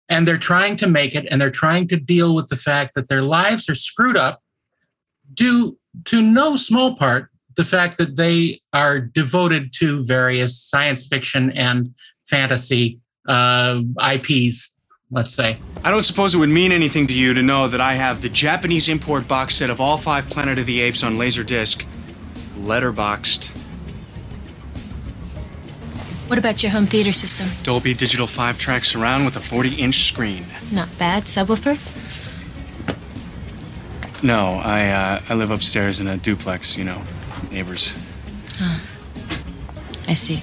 and 0.10 0.28
they're 0.28 0.38
trying 0.38 0.76
to 0.76 0.88
make 0.88 1.16
it 1.16 1.26
and 1.32 1.42
they're 1.42 1.50
trying 1.50 1.88
to 1.88 1.98
deal 1.98 2.36
with 2.36 2.50
the 2.50 2.56
fact 2.56 2.94
that 2.94 3.08
their 3.08 3.24
lives 3.24 3.68
are 3.68 3.76
screwed 3.76 4.16
up 4.16 4.42
due 5.34 5.79
to 6.06 6.22
no 6.22 6.56
small 6.56 6.96
part 6.96 7.30
the 7.56 7.64
fact 7.64 7.98
that 7.98 8.16
they 8.16 8.62
are 8.72 9.00
devoted 9.00 9.74
to 9.74 10.04
various 10.06 10.58
science 10.58 11.08
fiction 11.08 11.52
and 11.52 11.94
fantasy 12.26 13.00
uh, 13.28 13.82
IPs, 14.14 14.78
let's 15.12 15.34
say. 15.34 15.58
I 15.84 15.92
don't 15.92 16.04
suppose 16.04 16.34
it 16.34 16.38
would 16.38 16.50
mean 16.50 16.72
anything 16.72 17.06
to 17.08 17.14
you 17.14 17.34
to 17.34 17.42
know 17.42 17.68
that 17.68 17.82
I 17.82 17.96
have 17.96 18.22
the 18.22 18.30
Japanese 18.30 18.88
import 18.88 19.28
box 19.28 19.56
set 19.56 19.70
of 19.70 19.82
all 19.82 19.98
five 19.98 20.30
Planet 20.30 20.58
of 20.58 20.68
the 20.68 20.80
Apes 20.80 21.04
on 21.04 21.18
Laserdisc, 21.18 21.84
letterboxed, 22.60 23.50
What 26.30 26.38
about 26.38 26.62
your 26.62 26.72
home 26.72 26.86
theater 26.86 27.12
system? 27.12 27.50
Dolby 27.64 27.96
Digital 27.96 28.28
5 28.28 28.60
track 28.60 28.86
surround 28.86 29.26
with 29.26 29.36
a 29.36 29.40
40 29.40 29.74
inch 29.76 30.04
screen. 30.04 30.46
Not 30.72 30.88
bad. 31.00 31.24
Subwoofer? 31.24 31.76
No, 34.22 34.62
I, 34.64 34.90
uh, 34.90 35.22
I 35.30 35.34
live 35.34 35.52
upstairs 35.52 36.02
in 36.02 36.08
a 36.08 36.18
duplex, 36.18 36.78
you 36.78 36.84
know, 36.84 37.02
neighbors. 37.52 37.96
Huh. 38.58 38.80
I 40.08 40.14
see. 40.14 40.42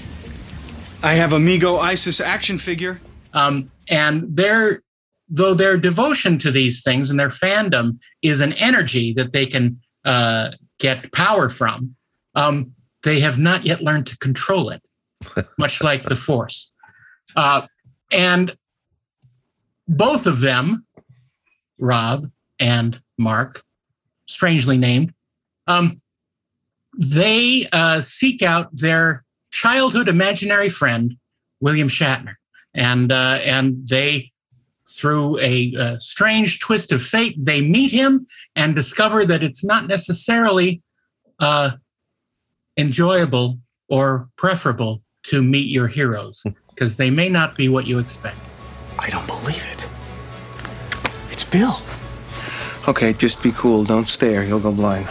I 1.02 1.14
have 1.14 1.33
Amigo 1.33 1.76
Isis 1.76 2.21
action 2.21 2.59
figure. 2.59 3.00
Um, 3.35 3.71
and 3.88 4.35
their 4.35 4.80
though 5.28 5.54
their 5.54 5.76
devotion 5.76 6.38
to 6.38 6.50
these 6.50 6.83
things 6.83 7.11
and 7.11 7.18
their 7.18 7.28
fandom 7.28 8.00
is 8.23 8.40
an 8.40 8.52
energy 8.54 9.12
that 9.14 9.33
they 9.33 9.47
can 9.47 9.80
uh, 10.04 10.52
get 10.78 11.12
power 11.12 11.49
from, 11.49 11.97
um, 12.35 12.71
they 13.02 13.21
have 13.21 13.38
not 13.38 13.64
yet 13.64 13.83
learned 13.83 14.06
to 14.06 14.16
control 14.18 14.71
it, 14.71 14.88
much 15.59 15.83
like 15.83 16.04
the 16.04 16.16
Force. 16.16 16.73
Uh, 17.35 17.66
and 18.12 18.56
both 19.88 20.26
of 20.26 20.40
them, 20.40 20.87
Rob 21.78 22.30
and 22.61 23.00
Mark, 23.18 23.62
strangely 24.26 24.76
named, 24.76 25.12
um, 25.66 26.00
they 26.99 27.66
uh, 27.73 28.00
seek 28.00 28.42
out 28.42 28.68
their 28.73 29.25
childhood 29.50 30.09
imaginary 30.09 30.68
friend, 30.68 31.16
William 31.61 31.88
Shatner, 31.88 32.35
and 32.75 33.12
uh, 33.12 33.38
and 33.45 33.88
they, 33.88 34.33
through 34.88 35.38
a, 35.40 35.75
uh 35.78 35.99
strange 35.99 36.61
twist 36.61 36.92
of 36.92 37.02
fate, 37.02 37.37
they 37.38 37.61
meet 37.61 37.90
him 37.90 38.26
and 38.54 38.75
discover 38.75 39.25
that 39.26 39.42
it's 39.42 39.64
not 39.64 39.88
necessarily 39.88 40.83
uh, 41.38 41.73
enjoyable 42.76 43.59
or 43.88 44.28
preferable 44.37 45.02
to 45.25 45.42
meet 45.42 45.68
your 45.68 45.88
heroes 45.88 46.47
because 46.71 46.97
they 46.97 47.11
may 47.11 47.28
not 47.28 47.56
be 47.56 47.68
what 47.68 47.87
you 47.87 47.99
expect. 47.99 48.37
I 48.99 49.11
don't 49.11 49.26
believe 49.26 49.64
it. 49.66 49.88
It's 51.30 51.45
Bill. 51.45 51.83
Okay, 52.88 53.12
just 53.12 53.43
be 53.43 53.50
cool. 53.52 53.85
Don't 53.85 54.07
stare. 54.07 54.45
You'll 54.45 54.61
go 54.61 54.71
blind. 54.71 55.09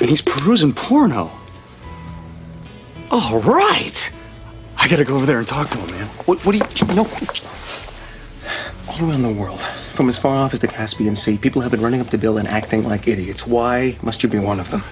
And 0.00 0.08
he's 0.08 0.22
perusing 0.22 0.72
porno. 0.72 1.30
All 3.10 3.40
right. 3.40 4.10
I 4.78 4.88
gotta 4.88 5.04
go 5.04 5.14
over 5.14 5.26
there 5.26 5.38
and 5.38 5.46
talk 5.46 5.68
to 5.70 5.78
him, 5.78 5.90
man. 5.90 6.06
What, 6.26 6.44
what 6.44 6.52
do 6.52 6.58
you, 6.58 6.94
no. 6.94 7.06
All 8.88 9.10
around 9.10 9.22
the 9.22 9.32
world, 9.32 9.60
from 9.94 10.08
as 10.08 10.18
far 10.18 10.36
off 10.36 10.54
as 10.54 10.60
the 10.60 10.68
Caspian 10.68 11.16
Sea, 11.16 11.36
people 11.36 11.60
have 11.60 11.70
been 11.70 11.82
running 11.82 12.00
up 12.00 12.08
to 12.10 12.18
Bill 12.18 12.38
and 12.38 12.48
acting 12.48 12.84
like 12.84 13.08
idiots. 13.08 13.46
Why 13.46 13.98
must 14.02 14.22
you 14.22 14.28
be 14.28 14.38
one 14.38 14.60
of 14.60 14.70
them? 14.70 14.82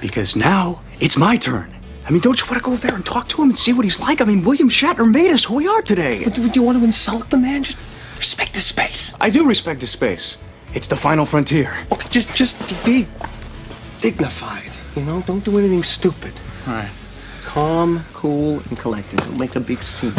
Because 0.00 0.36
now 0.36 0.80
it's 1.00 1.16
my 1.16 1.36
turn. 1.36 1.72
I 2.06 2.10
mean, 2.10 2.20
don't 2.20 2.38
you 2.38 2.46
want 2.46 2.58
to 2.58 2.64
go 2.64 2.72
over 2.72 2.86
there 2.86 2.94
and 2.94 3.04
talk 3.04 3.28
to 3.30 3.42
him 3.42 3.48
and 3.48 3.58
see 3.58 3.72
what 3.72 3.84
he's 3.84 3.98
like? 3.98 4.20
I 4.20 4.24
mean, 4.24 4.44
William 4.44 4.68
Shatner 4.68 5.10
made 5.10 5.30
us 5.30 5.44
who 5.44 5.54
we 5.54 5.66
are 5.66 5.82
today. 5.82 6.22
But 6.24 6.34
do 6.34 6.50
you 6.54 6.62
want 6.62 6.78
to 6.78 6.84
insult 6.84 7.30
the 7.30 7.38
man? 7.38 7.62
Just 7.62 7.78
respect 8.18 8.54
his 8.54 8.66
space. 8.66 9.14
I 9.20 9.30
do 9.30 9.46
respect 9.46 9.80
his 9.80 9.90
space. 9.90 10.38
It's 10.76 10.88
the 10.88 10.96
final 10.96 11.24
frontier. 11.24 11.72
Okay, 11.90 12.06
just 12.10 12.34
just 12.34 12.84
be 12.84 13.08
dignified. 14.02 14.70
You 14.94 15.04
know, 15.04 15.22
don't 15.22 15.42
do 15.42 15.58
anything 15.58 15.82
stupid. 15.82 16.34
All 16.66 16.74
right. 16.74 16.90
Calm, 17.44 18.04
cool, 18.12 18.60
and 18.68 18.78
collected. 18.78 19.20
Don't 19.20 19.38
make 19.38 19.56
a 19.56 19.60
big 19.60 19.82
scene. 19.82 20.12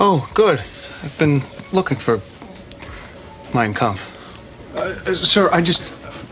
Oh, 0.00 0.28
good. 0.34 0.58
I've 1.04 1.16
been 1.20 1.42
looking 1.72 1.96
for 1.96 2.20
Mein 3.54 3.72
Kampf. 3.72 4.10
Uh, 4.74 5.14
sir, 5.14 5.48
I 5.52 5.62
just. 5.62 5.82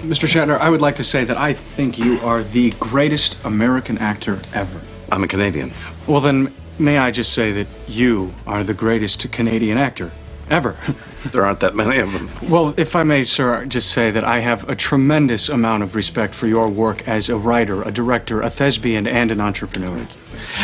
Mr. 0.03 0.27
Shatner, 0.27 0.59
I 0.59 0.71
would 0.71 0.83
like 0.83 0.97
to 0.97 1.05
say 1.05 1.25
that 1.25 1.37
I 1.37 1.53
think 1.55 2.01
you 2.01 2.19
are 2.21 2.43
the 2.43 2.71
greatest 2.81 3.39
American 3.45 3.97
actor 3.99 4.41
ever. 4.53 4.81
I'm 5.13 5.23
a 5.25 5.29
Canadian. 5.29 5.73
Well, 6.07 6.21
then, 6.21 6.55
may 6.79 6.99
I 6.99 7.11
just 7.11 7.33
say 7.33 7.53
that 7.53 7.67
you 7.87 8.35
are 8.47 8.65
the 8.65 8.75
greatest 8.75 9.31
Canadian 9.33 9.79
actor 9.79 10.11
ever? 10.51 10.77
There 11.33 11.43
aren't 11.47 11.61
that 11.61 11.75
many 11.75 11.97
of 12.01 12.13
them. 12.13 12.29
Well, 12.51 12.75
if 12.77 12.95
I 12.95 13.03
may, 13.03 13.25
sir, 13.25 13.65
just 13.65 13.93
say 13.93 14.11
that 14.11 14.25
I 14.25 14.41
have 14.41 14.69
a 14.69 14.75
tremendous 14.75 15.49
amount 15.49 15.83
of 15.83 15.95
respect 15.95 16.35
for 16.35 16.47
your 16.47 16.69
work 16.69 17.09
as 17.09 17.31
a 17.31 17.37
writer, 17.39 17.81
a 17.81 17.91
director, 17.91 18.43
a 18.43 18.51
thespian, 18.51 19.07
and 19.07 19.31
an 19.31 19.41
entrepreneur. 19.41 20.07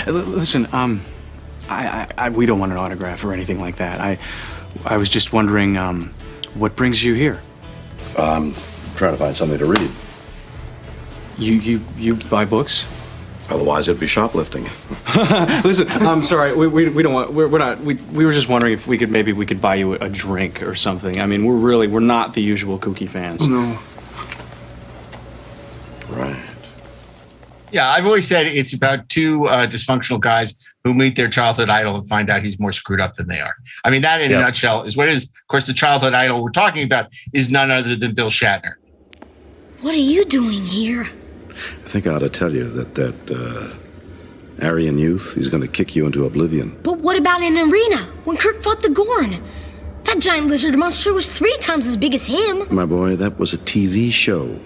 L- 0.07 0.13
listen, 0.13 0.69
um, 0.75 1.01
I, 1.71 1.87
I, 1.87 2.07
I, 2.19 2.29
we 2.29 2.45
don't 2.45 2.59
want 2.59 2.73
an 2.73 2.79
autograph 2.79 3.25
or 3.25 3.33
anything 3.33 3.59
like 3.59 3.77
that. 3.77 4.03
I, 4.03 4.19
I 4.85 4.99
was 4.99 5.09
just 5.09 5.33
wondering, 5.33 5.79
um, 5.79 6.11
what 6.53 6.77
brings 6.77 7.03
you 7.03 7.15
here? 7.15 7.41
I'm 8.19 8.53
trying 8.97 9.13
to 9.13 9.17
find 9.17 9.35
something 9.35 9.59
to 9.59 9.65
read. 9.65 9.91
You, 11.39 11.55
you, 11.55 11.81
you 11.97 12.17
buy 12.17 12.45
books? 12.45 12.85
Otherwise, 13.51 13.89
it'd 13.89 14.01
be 14.01 14.07
shoplifting. 14.07 14.65
Listen, 15.65 15.89
I'm 15.89 16.21
sorry. 16.21 16.55
We, 16.55 16.69
we, 16.69 16.89
we 16.89 17.03
don't 17.03 17.13
want. 17.13 17.33
We're, 17.33 17.49
we're 17.49 17.59
not. 17.59 17.81
We, 17.81 17.95
we 17.95 18.25
were 18.25 18.33
just 18.33 18.49
wondering 18.49 18.73
if 18.73 18.87
we 18.87 18.97
could 18.97 19.11
maybe 19.11 19.33
we 19.33 19.45
could 19.45 19.61
buy 19.61 19.75
you 19.75 19.95
a 19.95 20.09
drink 20.09 20.63
or 20.63 20.75
something. 20.75 21.21
I 21.21 21.27
mean, 21.27 21.45
we're 21.45 21.57
really 21.57 21.89
we're 21.89 22.01
not 22.01 22.35
the 22.35 22.43
usual 22.43 22.79
kooky 22.79 23.09
fans. 23.09 23.47
No. 23.47 23.79
Right. 26.09 26.41
Yeah, 27.73 27.89
I've 27.89 28.07
always 28.07 28.27
said 28.27 28.47
it's 28.47 28.73
about 28.73 29.09
two 29.09 29.47
uh, 29.47 29.67
dysfunctional 29.67 30.21
guys 30.21 30.55
who 30.83 30.95
meet 30.95 31.15
their 31.15 31.29
childhood 31.29 31.69
idol 31.69 31.97
and 31.97 32.09
find 32.09 32.31
out 32.31 32.45
he's 32.45 32.59
more 32.59 32.73
screwed 32.73 33.01
up 33.01 33.15
than 33.15 33.29
they 33.29 33.41
are. 33.41 33.55
I 33.85 33.91
mean, 33.91 34.03
that 34.03 34.21
in 34.21 34.33
a 34.33 34.41
nutshell 34.41 34.83
is 34.83 34.97
what 34.97 35.09
it 35.09 35.15
is. 35.15 35.25
Of 35.25 35.47
course, 35.47 35.67
the 35.67 35.73
childhood 35.73 36.15
idol 36.15 36.43
we're 36.43 36.51
talking 36.51 36.85
about 36.85 37.13
is 37.33 37.51
none 37.51 37.71
other 37.71 37.95
than 37.95 38.15
Bill 38.15 38.31
Shatner. 38.31 38.75
What 39.83 39.95
are 39.95 39.99
you 39.99 40.25
doing 40.25 40.65
here? 40.65 41.07
I 41.85 41.89
think 41.89 42.07
I 42.07 42.15
ought 42.15 42.21
to 42.21 42.31
tell 42.31 42.55
you 42.55 42.69
that 42.71 42.95
that 42.95 43.31
uh, 43.31 44.67
Aryan 44.67 44.99
youth, 44.99 45.35
he's 45.35 45.49
going 45.49 45.63
to 45.63 45.69
kick 45.69 45.97
you 45.97 46.07
into 46.07 46.25
oblivion. 46.25 46.79
But 46.83 46.99
what 46.99 47.17
about 47.17 47.43
in 47.43 47.57
an 47.57 47.71
arena 47.71 47.99
when 48.25 48.37
Kirk 48.37 48.63
fought 48.63 48.83
the 48.83 48.91
Gorn? 48.91 49.43
That 50.05 50.19
giant 50.19 50.49
lizard 50.49 50.77
monster 50.77 51.13
was 51.13 51.29
three 51.29 51.57
times 51.59 51.87
as 51.87 51.97
big 51.97 52.15
as 52.15 52.27
him. 52.27 52.67
My 52.75 52.87
boy, 52.87 53.17
that 53.17 53.39
was 53.39 53.53
a 53.53 53.59
TV 53.59 54.11
show. 54.11 54.59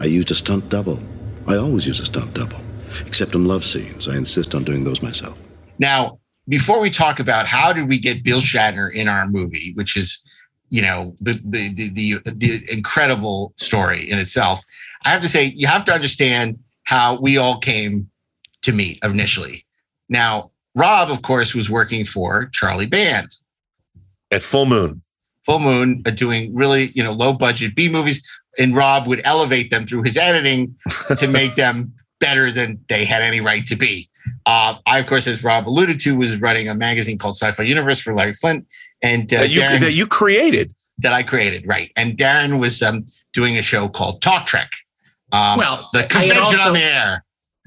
I 0.00 0.04
used 0.04 0.30
a 0.30 0.34
stunt 0.34 0.68
double. 0.68 0.98
I 1.46 1.56
always 1.56 1.86
use 1.86 2.00
a 2.00 2.04
stunt 2.04 2.34
double, 2.34 2.58
except 3.06 3.34
in 3.34 3.46
love 3.46 3.64
scenes. 3.64 4.08
I 4.08 4.16
insist 4.16 4.54
on 4.54 4.64
doing 4.64 4.84
those 4.84 5.02
myself. 5.02 5.38
Now, 5.78 6.18
before 6.48 6.80
we 6.80 6.90
talk 6.90 7.18
about 7.20 7.46
how 7.46 7.72
did 7.72 7.88
we 7.88 7.98
get 7.98 8.22
Bill 8.22 8.40
Shatner 8.40 8.92
in 8.92 9.08
our 9.08 9.26
movie, 9.26 9.72
which 9.74 9.96
is, 9.96 10.22
you 10.68 10.82
know, 10.82 11.14
the 11.20 11.40
the 11.44 11.72
the, 11.74 11.88
the, 11.90 12.32
the 12.34 12.72
incredible 12.72 13.52
story 13.56 14.10
in 14.10 14.18
itself, 14.18 14.64
I 15.04 15.10
have 15.10 15.22
to 15.22 15.28
say 15.28 15.52
you 15.56 15.66
have 15.66 15.84
to 15.86 15.92
understand 15.92 16.58
how 16.84 17.18
we 17.20 17.36
all 17.36 17.58
came 17.58 18.10
to 18.62 18.72
meet 18.72 18.98
initially. 19.02 19.64
Now, 20.08 20.50
Rob, 20.74 21.10
of 21.10 21.22
course, 21.22 21.54
was 21.54 21.70
working 21.70 22.04
for 22.04 22.46
Charlie 22.52 22.86
Band. 22.86 23.28
At 24.30 24.42
Full 24.42 24.66
Moon. 24.66 25.02
Full 25.44 25.60
Moon, 25.60 26.02
uh, 26.04 26.10
doing 26.10 26.54
really, 26.54 26.90
you 26.94 27.02
know, 27.02 27.12
low 27.12 27.32
budget 27.32 27.74
B 27.74 27.88
movies, 27.88 28.26
and 28.58 28.74
Rob 28.74 29.06
would 29.06 29.20
elevate 29.24 29.70
them 29.70 29.86
through 29.86 30.02
his 30.02 30.16
editing 30.16 30.76
to 31.16 31.26
make 31.26 31.54
them 31.54 31.92
better 32.20 32.50
than 32.50 32.80
they 32.88 33.04
had 33.04 33.22
any 33.22 33.40
right 33.40 33.66
to 33.66 33.76
be. 33.76 34.08
Uh, 34.44 34.74
I, 34.86 34.98
of 34.98 35.06
course, 35.06 35.26
as 35.26 35.44
Rob 35.44 35.68
alluded 35.68 36.00
to, 36.00 36.16
was 36.16 36.40
running 36.40 36.68
a 36.68 36.74
magazine 36.74 37.18
called 37.18 37.36
Sci-Fi 37.36 37.62
Universe 37.62 38.00
for 38.00 38.14
Larry 38.14 38.32
Flynt, 38.32 38.66
and 39.02 39.32
uh, 39.32 39.40
That 39.40 39.50
you- 39.50 39.60
Darren- 39.60 39.80
that 39.80 39.92
you 39.92 40.06
created. 40.06 40.74
that 40.98 41.12
I 41.12 41.22
created, 41.22 41.66
right? 41.66 41.92
And 41.96 42.16
Darren 42.16 42.58
was 42.58 42.82
um, 42.82 43.04
doing 43.34 43.56
a 43.58 43.62
show 43.62 43.88
called 43.88 44.22
Talk 44.22 44.46
Trek. 44.46 44.70
Um, 45.32 45.58
Well, 45.58 45.88
the 45.92 45.98
I 46.00 46.02
had 46.02 46.10
convention 46.10 46.40
also- 46.60 46.68
on 46.68 46.72
the 46.74 46.82
air, 46.82 47.22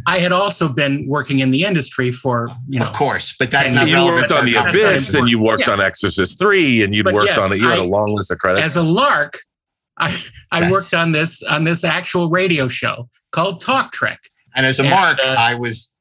I 0.07 0.19
had 0.19 0.31
also 0.31 0.69
been 0.69 1.05
working 1.07 1.39
in 1.39 1.51
the 1.51 1.65
industry 1.65 2.11
for 2.13 2.49
you 2.69 2.79
know. 2.79 2.85
of 2.85 2.93
course, 2.93 3.35
but 3.37 3.51
that's 3.51 3.73
not 3.73 3.87
you 3.87 3.95
relevant 3.95 4.21
worked 4.21 4.31
on 4.31 4.45
The. 4.45 4.55
Abyss 4.55 5.13
and 5.13 5.29
you 5.29 5.41
worked 5.41 5.67
Yeah. 5.67 5.73
on 5.73 5.81
Exorcist 5.81 6.39
3 6.39 6.83
and 6.83 6.95
you'd 6.95 7.03
But 7.03 7.13
worked 7.13 7.27
yes, 7.27 7.37
on 7.37 7.51
it. 7.51 7.59
You 7.59 7.67
had 7.67 7.79
a 7.79 7.81
I- 7.81 7.85
long 7.85 8.15
list 8.15 8.31
of 8.31 8.37
credits. 8.39 8.65
As 8.65 8.75
a 8.77 8.81
lark, 8.81 9.33
I 9.99 10.17
I 10.53 10.61
Yes. 10.61 10.71
worked 10.71 10.93
on 10.93 11.11
this 11.11 11.43
on 11.43 11.65
this 11.65 11.83
actual 11.83 12.29
radio 12.29 12.69
show 12.69 13.09
called 13.33 13.59
Talk 13.61 13.91
Trek. 13.91 14.19
And 14.55 14.65
as 14.65 14.79
a 14.79 14.83
And, 14.83 14.91
mark, 14.91 15.17
uh, 15.23 15.35
I 15.37 15.55
was. 15.55 15.95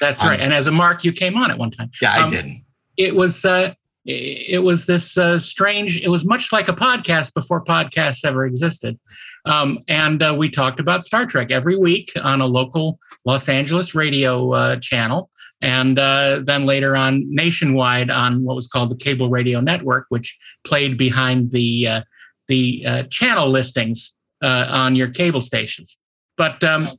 That's 0.00 0.20
Um, 0.22 0.28
right. 0.30 0.40
And 0.40 0.52
as 0.52 0.66
a 0.66 0.72
mark, 0.72 1.04
you 1.04 1.12
came 1.12 1.36
on 1.36 1.50
at 1.50 1.58
one 1.58 1.70
time. 1.70 1.90
Yeah, 2.00 2.12
I 2.12 2.22
Um, 2.24 2.30
didn't. 2.30 2.64
It 2.96 3.14
was 3.14 3.44
uh, 3.44 3.74
it 4.04 4.64
was 4.64 4.86
this 4.86 5.16
uh, 5.16 5.38
strange. 5.38 5.98
It 6.00 6.08
was 6.08 6.24
much 6.24 6.52
like 6.52 6.68
a 6.68 6.72
podcast 6.72 7.34
before 7.34 7.64
podcasts 7.64 8.24
ever 8.24 8.44
existed. 8.44 8.98
Um, 9.44 9.78
and 9.86 10.22
uh, 10.22 10.34
we 10.36 10.50
talked 10.50 10.80
about 10.80 11.04
Star 11.04 11.24
Trek 11.24 11.50
every 11.52 11.76
week 11.76 12.10
on 12.20 12.40
a 12.40 12.46
local 12.46 12.98
Los 13.24 13.48
Angeles 13.48 13.94
radio 13.94 14.52
uh, 14.52 14.76
channel, 14.80 15.30
and 15.60 15.98
uh, 16.00 16.40
then 16.44 16.66
later 16.66 16.96
on 16.96 17.24
nationwide 17.28 18.10
on 18.10 18.42
what 18.42 18.56
was 18.56 18.66
called 18.66 18.90
the 18.90 18.96
cable 18.96 19.30
radio 19.30 19.60
network, 19.60 20.06
which 20.08 20.36
played 20.64 20.98
behind 20.98 21.52
the 21.52 21.86
uh, 21.86 22.02
the 22.48 22.84
uh, 22.84 23.02
channel 23.04 23.48
listings 23.48 24.18
uh, 24.42 24.66
on 24.68 24.96
your 24.96 25.08
cable 25.08 25.40
stations. 25.40 25.96
But 26.36 26.64
um, 26.64 26.98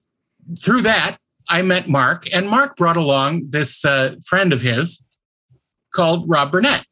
through 0.59 0.81
that, 0.81 1.17
I 1.49 1.61
met 1.61 1.87
Mark, 1.89 2.25
and 2.33 2.49
Mark 2.49 2.75
brought 2.77 2.97
along 2.97 3.49
this 3.49 3.83
uh, 3.83 4.15
friend 4.25 4.53
of 4.53 4.61
his 4.61 5.05
called 5.93 6.27
Rob 6.29 6.51
Burnett, 6.51 6.85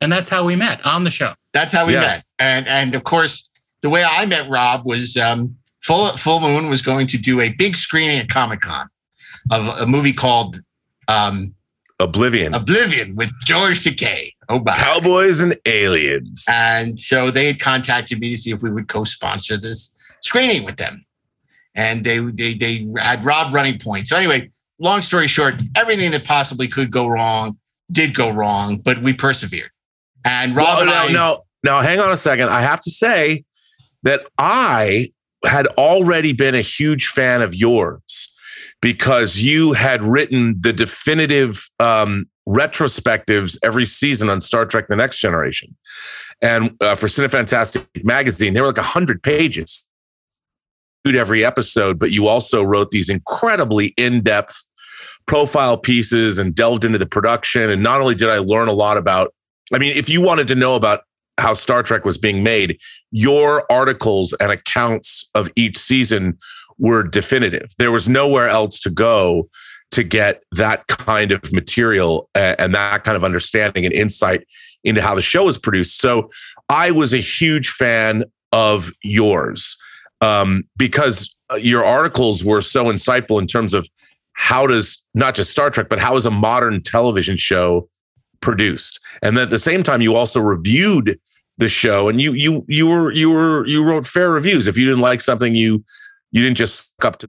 and 0.00 0.10
that's 0.12 0.28
how 0.28 0.44
we 0.44 0.56
met 0.56 0.84
on 0.86 1.04
the 1.04 1.10
show. 1.10 1.34
That's 1.52 1.72
how 1.72 1.86
we 1.86 1.94
Yeah. 1.94 2.00
met. 2.00 2.24
And 2.38 2.66
and 2.68 2.94
of 2.94 3.04
course, 3.04 3.50
the 3.82 3.90
way 3.90 4.04
I 4.04 4.24
met 4.26 4.48
Rob 4.48 4.86
was 4.86 5.16
um, 5.16 5.56
Full 5.82 6.16
Full 6.16 6.40
Moon 6.40 6.70
was 6.70 6.82
going 6.82 7.06
to 7.08 7.18
do 7.18 7.40
a 7.40 7.50
big 7.50 7.74
screening 7.74 8.18
at 8.18 8.28
Comic 8.28 8.60
Con 8.60 8.88
of 9.50 9.66
a 9.80 9.86
movie 9.86 10.12
called 10.12 10.58
um, 11.08 11.54
Oblivion. 11.98 12.54
Oblivion 12.54 13.16
with 13.16 13.30
George 13.44 13.82
Takei. 13.82 14.32
Oh, 14.48 14.60
my. 14.60 14.74
Cowboys 14.76 15.40
and 15.40 15.56
aliens. 15.66 16.44
And 16.48 16.98
so 16.98 17.30
they 17.30 17.46
had 17.46 17.58
contacted 17.60 18.20
me 18.20 18.30
to 18.30 18.36
see 18.36 18.50
if 18.52 18.62
we 18.62 18.70
would 18.70 18.88
co-sponsor 18.88 19.56
this 19.56 19.96
screening 20.20 20.64
with 20.64 20.76
them. 20.76 21.04
And 21.74 22.04
they 22.04 22.18
they 22.18 22.54
they 22.54 22.86
had 22.98 23.24
Rob 23.24 23.54
running 23.54 23.78
point. 23.78 24.06
So 24.06 24.16
anyway, 24.16 24.50
long 24.78 25.00
story 25.00 25.26
short, 25.26 25.62
everything 25.76 26.10
that 26.10 26.24
possibly 26.24 26.68
could 26.68 26.90
go 26.90 27.06
wrong 27.06 27.58
did 27.90 28.14
go 28.14 28.30
wrong, 28.30 28.78
but 28.78 29.02
we 29.02 29.12
persevered. 29.12 29.70
And 30.24 30.54
Rob 30.54 30.66
Well, 30.66 31.06
and 31.06 31.14
now, 31.64 31.78
I, 31.78 31.84
hang 31.84 32.00
on 32.00 32.12
a 32.12 32.16
second. 32.16 32.48
I 32.48 32.60
have 32.60 32.80
to 32.80 32.90
say 32.90 33.44
that 34.02 34.26
I 34.38 35.08
had 35.44 35.66
already 35.78 36.32
been 36.32 36.54
a 36.54 36.60
huge 36.60 37.06
fan 37.06 37.42
of 37.42 37.54
yours 37.54 38.32
because 38.80 39.40
you 39.40 39.72
had 39.72 40.02
written 40.02 40.56
the 40.60 40.72
definitive 40.72 41.68
um, 41.78 42.26
retrospectives 42.48 43.56
every 43.62 43.86
season 43.86 44.28
on 44.28 44.40
Star 44.40 44.66
Trek: 44.66 44.86
The 44.88 44.96
Next 44.96 45.20
Generation, 45.20 45.76
and 46.40 46.76
uh, 46.80 46.94
for 46.94 47.06
Cinefantastique 47.06 48.04
magazine, 48.04 48.54
they 48.54 48.60
were 48.60 48.68
like 48.68 48.78
hundred 48.78 49.22
pages 49.22 49.86
every 51.06 51.44
episode. 51.44 51.98
But 51.98 52.10
you 52.10 52.28
also 52.28 52.62
wrote 52.62 52.90
these 52.90 53.08
incredibly 53.08 53.88
in-depth 53.96 54.66
profile 55.26 55.76
pieces 55.76 56.38
and 56.38 56.54
delved 56.54 56.84
into 56.84 56.98
the 56.98 57.06
production. 57.06 57.70
And 57.70 57.82
not 57.82 58.00
only 58.00 58.14
did 58.14 58.28
I 58.28 58.38
learn 58.38 58.68
a 58.68 58.72
lot 58.72 58.96
about 58.96 59.34
I 59.72 59.78
mean, 59.78 59.96
if 59.96 60.08
you 60.08 60.20
wanted 60.20 60.48
to 60.48 60.54
know 60.54 60.74
about 60.74 61.00
how 61.38 61.54
Star 61.54 61.82
Trek 61.82 62.04
was 62.04 62.18
being 62.18 62.42
made, 62.42 62.78
your 63.10 63.64
articles 63.72 64.34
and 64.34 64.52
accounts 64.52 65.28
of 65.34 65.48
each 65.56 65.78
season 65.78 66.36
were 66.78 67.02
definitive. 67.02 67.68
There 67.78 67.90
was 67.92 68.08
nowhere 68.08 68.48
else 68.48 68.78
to 68.80 68.90
go 68.90 69.48
to 69.92 70.02
get 70.02 70.42
that 70.52 70.86
kind 70.88 71.32
of 71.32 71.52
material 71.52 72.28
and 72.34 72.74
that 72.74 73.04
kind 73.04 73.16
of 73.16 73.24
understanding 73.24 73.84
and 73.84 73.94
insight 73.94 74.46
into 74.84 75.00
how 75.00 75.14
the 75.14 75.22
show 75.22 75.48
is 75.48 75.58
produced. 75.58 75.98
So 75.98 76.28
I 76.68 76.90
was 76.90 77.12
a 77.12 77.18
huge 77.18 77.70
fan 77.70 78.24
of 78.52 78.90
yours 79.02 79.76
um, 80.22 80.62
because 80.76 81.34
uh, 81.50 81.56
your 81.56 81.84
articles 81.84 82.42
were 82.42 82.62
so 82.62 82.86
insightful 82.86 83.38
in 83.38 83.46
terms 83.46 83.74
of 83.74 83.86
how 84.32 84.66
does 84.66 85.04
not 85.12 85.34
just 85.34 85.50
Star 85.50 85.68
Trek, 85.68 85.88
but 85.90 85.98
how 85.98 86.16
is 86.16 86.24
a 86.24 86.30
modern 86.30 86.80
television 86.80 87.36
show 87.36 87.88
produced. 88.40 88.98
And 89.20 89.36
at 89.36 89.50
the 89.50 89.58
same 89.58 89.82
time, 89.82 90.00
you 90.00 90.16
also 90.16 90.40
reviewed 90.40 91.18
the 91.58 91.68
show 91.68 92.08
and 92.08 92.18
you 92.18 92.32
you 92.32 92.64
you 92.66 92.88
were 92.88 93.12
you 93.12 93.30
were 93.30 93.66
you 93.66 93.84
wrote 93.84 94.06
fair 94.06 94.30
reviews. 94.30 94.66
If 94.66 94.78
you 94.78 94.86
didn't 94.86 95.00
like 95.00 95.20
something, 95.20 95.54
you 95.54 95.84
you 96.30 96.42
didn't 96.42 96.56
just 96.56 96.94
up 97.04 97.18
to 97.18 97.28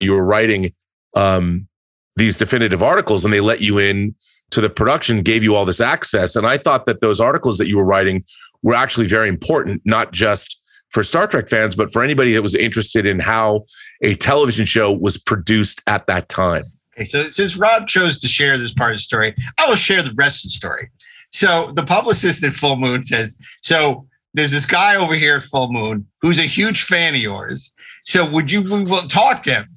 you 0.00 0.12
were 0.12 0.24
writing 0.24 0.72
um 1.14 1.68
these 2.16 2.36
definitive 2.36 2.82
articles 2.82 3.24
and 3.24 3.32
they 3.32 3.40
let 3.40 3.60
you 3.60 3.78
in 3.78 4.14
to 4.50 4.60
the 4.60 4.70
production, 4.70 5.22
gave 5.22 5.44
you 5.44 5.54
all 5.54 5.64
this 5.64 5.80
access. 5.80 6.34
And 6.34 6.46
I 6.46 6.58
thought 6.58 6.86
that 6.86 7.00
those 7.00 7.20
articles 7.20 7.58
that 7.58 7.68
you 7.68 7.76
were 7.76 7.84
writing 7.84 8.24
were 8.62 8.74
actually 8.74 9.06
very 9.06 9.28
important, 9.28 9.82
not 9.84 10.12
just 10.12 10.60
for 10.90 11.02
Star 11.02 11.26
Trek 11.26 11.48
fans, 11.48 11.74
but 11.74 11.92
for 11.92 12.02
anybody 12.02 12.32
that 12.32 12.42
was 12.42 12.54
interested 12.54 13.06
in 13.06 13.18
how 13.18 13.64
a 14.02 14.14
television 14.14 14.66
show 14.66 14.92
was 14.92 15.18
produced 15.18 15.82
at 15.86 16.06
that 16.06 16.28
time. 16.28 16.64
Okay, 16.96 17.04
so 17.04 17.24
since 17.24 17.56
Rob 17.56 17.86
chose 17.86 18.18
to 18.20 18.28
share 18.28 18.56
this 18.56 18.72
part 18.72 18.92
of 18.92 18.98
the 18.98 19.02
story, 19.02 19.34
I 19.58 19.68
will 19.68 19.76
share 19.76 20.02
the 20.02 20.14
rest 20.14 20.44
of 20.44 20.48
the 20.48 20.52
story. 20.52 20.90
So 21.30 21.68
the 21.74 21.84
publicist 21.84 22.42
at 22.44 22.52
Full 22.54 22.76
Moon 22.76 23.02
says, 23.02 23.36
so 23.62 24.06
there's 24.32 24.52
this 24.52 24.66
guy 24.66 24.96
over 24.96 25.14
here 25.14 25.36
at 25.36 25.42
Full 25.42 25.70
Moon 25.72 26.06
who's 26.22 26.38
a 26.38 26.42
huge 26.42 26.82
fan 26.82 27.14
of 27.14 27.20
yours. 27.20 27.72
So 28.04 28.30
would 28.30 28.50
you 28.50 28.62
we 28.62 28.84
will 28.84 29.08
talk 29.08 29.42
to 29.42 29.50
him? 29.50 29.68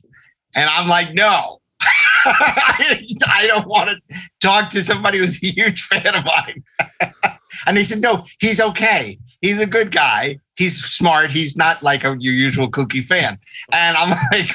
And 0.56 0.69
I'm 0.69 0.88
like, 0.88 1.13
no. 1.13 1.60
I 2.26 3.45
don't 3.48 3.67
want 3.67 3.89
to 3.89 4.15
talk 4.41 4.69
to 4.72 4.84
somebody 4.84 5.17
who's 5.17 5.41
a 5.43 5.48
huge 5.48 5.84
fan 5.84 6.13
of 6.13 6.26
mine. 6.26 6.63
and 7.65 7.78
he 7.78 7.84
said, 7.84 8.02
no, 8.02 8.26
he's 8.39 8.60
okay. 8.60 9.17
He's 9.41 9.62
a 9.62 9.65
good 9.65 9.91
guy. 9.91 10.39
He's 10.60 10.84
smart. 10.84 11.32
He's 11.32 11.56
not 11.56 11.82
like 11.82 12.04
a, 12.04 12.17
your 12.19 12.34
usual 12.34 12.69
kooky 12.69 13.04
fan. 13.04 13.39
And 13.72 13.95
I'm 13.95 14.10
like, 14.32 14.52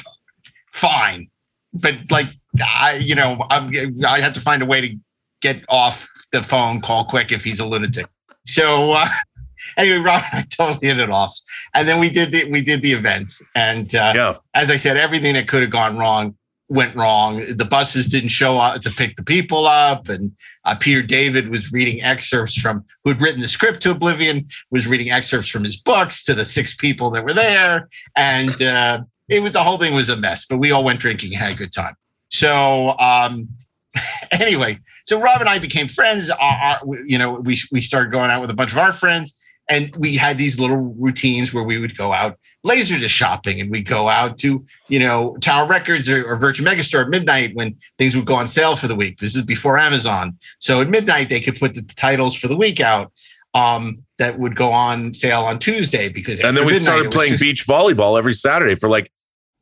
fine. 0.70 1.28
But 1.72 1.96
like, 2.10 2.26
I, 2.62 2.96
you 2.96 3.14
know, 3.14 3.44
I'm, 3.50 3.72
I 4.06 4.20
have 4.20 4.34
to 4.34 4.40
find 4.40 4.62
a 4.62 4.66
way 4.66 4.80
to 4.82 4.96
get 5.40 5.64
off 5.70 6.06
the 6.30 6.42
phone, 6.42 6.82
call 6.82 7.06
quick 7.06 7.32
if 7.32 7.42
he's 7.42 7.58
a 7.58 7.64
lunatic. 7.64 8.06
So 8.44 8.92
uh, 8.92 9.08
anyway, 9.78 9.98
Rob, 9.98 10.22
I 10.32 10.44
totally 10.50 10.88
hit 10.88 10.98
it 10.98 11.10
off, 11.10 11.34
and 11.72 11.88
then 11.88 11.98
we 12.00 12.10
did 12.10 12.32
the 12.32 12.50
we 12.50 12.62
did 12.62 12.82
the 12.82 12.92
event, 12.92 13.32
and 13.54 13.94
uh, 13.94 14.12
yeah. 14.14 14.34
as 14.52 14.70
I 14.70 14.76
said, 14.76 14.96
everything 14.96 15.34
that 15.34 15.48
could 15.48 15.62
have 15.62 15.70
gone 15.70 15.96
wrong 15.96 16.36
went 16.68 16.94
wrong. 16.96 17.44
The 17.46 17.64
buses 17.64 18.06
didn't 18.06 18.30
show 18.30 18.58
up 18.58 18.82
to 18.82 18.90
pick 18.90 19.16
the 19.16 19.22
people 19.22 19.66
up, 19.66 20.08
and 20.08 20.32
uh, 20.64 20.74
Peter 20.74 21.02
David 21.02 21.48
was 21.48 21.72
reading 21.72 22.02
excerpts 22.02 22.58
from 22.58 22.84
who 23.04 23.12
had 23.12 23.20
written 23.20 23.40
the 23.40 23.48
script 23.48 23.82
to 23.82 23.90
Oblivion 23.90 24.46
was 24.70 24.86
reading 24.86 25.10
excerpts 25.10 25.48
from 25.48 25.64
his 25.64 25.76
books 25.76 26.24
to 26.24 26.34
the 26.34 26.44
six 26.44 26.74
people 26.74 27.10
that 27.10 27.24
were 27.24 27.34
there, 27.34 27.88
and 28.16 28.60
uh, 28.62 29.02
it 29.28 29.42
was 29.42 29.52
the 29.52 29.62
whole 29.62 29.78
thing 29.78 29.94
was 29.94 30.08
a 30.08 30.16
mess. 30.16 30.46
But 30.46 30.58
we 30.58 30.70
all 30.70 30.84
went 30.84 31.00
drinking 31.00 31.32
had 31.32 31.52
a 31.52 31.56
good 31.56 31.72
time. 31.72 31.94
So 32.28 32.96
um, 32.98 33.48
anyway, 34.32 34.78
so 35.06 35.20
Rob 35.20 35.40
and 35.40 35.48
I 35.48 35.58
became 35.58 35.88
friends. 35.88 36.30
Our, 36.30 36.38
our, 36.40 36.80
you 37.04 37.18
know, 37.18 37.34
we 37.34 37.58
we 37.70 37.80
started 37.80 38.10
going 38.10 38.30
out 38.30 38.40
with 38.40 38.50
a 38.50 38.54
bunch 38.54 38.72
of 38.72 38.78
our 38.78 38.92
friends, 38.92 39.38
and 39.68 39.94
we 39.96 40.16
had 40.16 40.36
these 40.38 40.60
little 40.60 40.94
routines 40.98 41.54
where 41.54 41.64
we 41.64 41.78
would 41.78 41.96
go 41.96 42.12
out 42.12 42.38
laser 42.64 42.98
to 42.98 43.08
shopping, 43.08 43.60
and 43.60 43.70
we'd 43.70 43.86
go 43.86 44.08
out 44.08 44.36
to 44.38 44.64
you 44.88 44.98
know 44.98 45.36
Tower 45.40 45.66
Records 45.66 46.08
or, 46.08 46.24
or 46.24 46.36
Virgin 46.36 46.64
Megastore 46.64 47.02
at 47.02 47.08
midnight 47.08 47.52
when 47.54 47.76
things 47.98 48.14
would 48.16 48.26
go 48.26 48.34
on 48.34 48.46
sale 48.46 48.76
for 48.76 48.88
the 48.88 48.94
week. 48.94 49.18
This 49.18 49.34
is 49.36 49.42
before 49.42 49.78
Amazon, 49.78 50.38
so 50.58 50.80
at 50.80 50.88
midnight 50.88 51.28
they 51.28 51.40
could 51.40 51.58
put 51.58 51.74
the 51.74 51.82
titles 51.82 52.34
for 52.36 52.48
the 52.48 52.56
week 52.56 52.80
out. 52.80 53.12
Um, 53.54 53.98
that 54.18 54.38
would 54.38 54.56
go 54.56 54.72
on 54.72 55.14
sale 55.14 55.42
on 55.42 55.58
Tuesday 55.60 56.08
because 56.08 56.40
and 56.40 56.56
then 56.56 56.66
we 56.66 56.72
midnight, 56.72 56.82
started 56.82 57.12
playing 57.12 57.32
just- 57.32 57.42
beach 57.42 57.66
volleyball 57.66 58.18
every 58.18 58.32
Saturday 58.32 58.74
for 58.74 58.88
like 58.88 59.10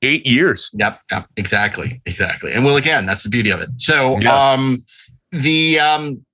eight 0.00 0.26
years. 0.26 0.70
Yep, 0.72 1.00
yep, 1.10 1.26
exactly, 1.36 2.00
exactly. 2.06 2.52
And 2.52 2.64
well, 2.64 2.76
again, 2.76 3.06
that's 3.06 3.22
the 3.22 3.28
beauty 3.28 3.50
of 3.50 3.60
it. 3.60 3.68
So, 3.76 4.18
Yeah. 4.20 4.52
um, 4.52 4.84
the 5.30 5.78
um, 5.78 6.24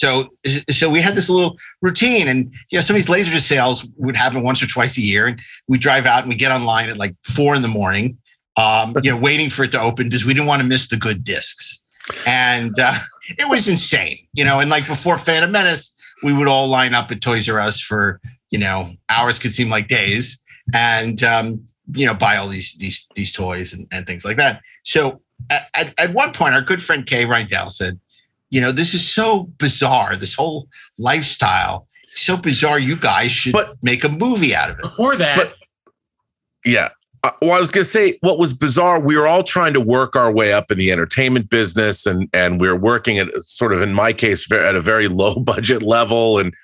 so 0.00 0.30
so 0.70 0.88
we 0.88 1.02
had 1.02 1.14
this 1.14 1.28
little 1.28 1.58
routine, 1.82 2.26
and 2.26 2.54
you 2.70 2.78
know, 2.78 2.80
some 2.80 2.96
of 2.96 3.02
these 3.02 3.10
laser 3.10 3.38
sales 3.38 3.86
would 3.98 4.16
happen 4.16 4.42
once 4.42 4.62
or 4.62 4.66
twice 4.66 4.96
a 4.96 5.02
year, 5.02 5.26
and 5.26 5.38
we 5.68 5.76
drive 5.76 6.06
out 6.06 6.20
and 6.20 6.30
we 6.30 6.36
get 6.36 6.50
online 6.50 6.88
at 6.88 6.96
like 6.96 7.14
four 7.22 7.54
in 7.54 7.60
the 7.60 7.68
morning, 7.68 8.16
um, 8.56 8.94
you 9.02 9.10
know, 9.10 9.18
waiting 9.18 9.50
for 9.50 9.62
it 9.62 9.72
to 9.72 9.80
open 9.80 10.08
because 10.08 10.24
we 10.24 10.32
didn't 10.32 10.46
want 10.46 10.62
to 10.62 10.66
miss 10.66 10.88
the 10.88 10.96
good 10.96 11.22
discs, 11.22 11.84
and 12.26 12.72
uh, 12.80 12.98
it 13.28 13.46
was 13.50 13.68
insane, 13.68 14.18
you 14.32 14.42
know. 14.42 14.58
And 14.58 14.70
like 14.70 14.86
before 14.86 15.18
Phantom 15.18 15.52
Menace, 15.52 15.94
we 16.22 16.32
would 16.32 16.48
all 16.48 16.68
line 16.68 16.94
up 16.94 17.10
at 17.10 17.20
Toys 17.20 17.46
R 17.46 17.60
Us 17.60 17.78
for 17.78 18.22
you 18.50 18.58
know 18.58 18.94
hours 19.10 19.38
could 19.38 19.52
seem 19.52 19.68
like 19.68 19.86
days, 19.86 20.42
and 20.72 21.22
um, 21.22 21.62
you 21.92 22.06
know 22.06 22.14
buy 22.14 22.38
all 22.38 22.48
these 22.48 22.74
these 22.78 23.06
these 23.14 23.32
toys 23.32 23.74
and, 23.74 23.86
and 23.92 24.06
things 24.06 24.24
like 24.24 24.38
that. 24.38 24.62
So 24.82 25.20
at, 25.50 25.92
at, 25.98 26.14
one 26.14 26.32
point, 26.32 26.54
our 26.54 26.62
good 26.62 26.82
friend 26.82 27.04
Kay 27.04 27.24
Reindl 27.24 27.70
said, 27.70 28.00
"You 28.50 28.60
know, 28.60 28.72
this 28.72 28.94
is 28.94 29.06
so 29.06 29.44
bizarre. 29.58 30.16
This 30.16 30.34
whole 30.34 30.68
lifestyle, 30.98 31.86
so 32.10 32.36
bizarre. 32.36 32.78
You 32.78 32.96
guys 32.96 33.30
should 33.30 33.52
but 33.52 33.76
make 33.82 34.04
a 34.04 34.08
movie 34.08 34.54
out 34.54 34.70
of 34.70 34.78
it." 34.78 34.82
Before 34.82 35.16
that, 35.16 35.54
Yeah. 36.64 36.90
Uh, 37.22 37.30
well, 37.42 37.52
I 37.52 37.60
was 37.60 37.70
going 37.70 37.84
to 37.84 37.90
say 37.90 38.16
what 38.22 38.38
was 38.38 38.54
bizarre. 38.54 38.98
We 38.98 39.14
were 39.14 39.26
all 39.26 39.42
trying 39.42 39.74
to 39.74 39.80
work 39.80 40.16
our 40.16 40.32
way 40.32 40.54
up 40.54 40.70
in 40.70 40.78
the 40.78 40.90
entertainment 40.90 41.50
business, 41.50 42.06
and 42.06 42.28
and 42.32 42.60
we 42.60 42.68
are 42.68 42.76
working 42.76 43.18
at 43.18 43.28
sort 43.44 43.72
of, 43.74 43.82
in 43.82 43.92
my 43.92 44.12
case, 44.12 44.50
at 44.50 44.74
a 44.74 44.80
very 44.80 45.08
low 45.22 45.38
budget 45.38 45.82
level. 45.82 46.38
And 46.38 46.54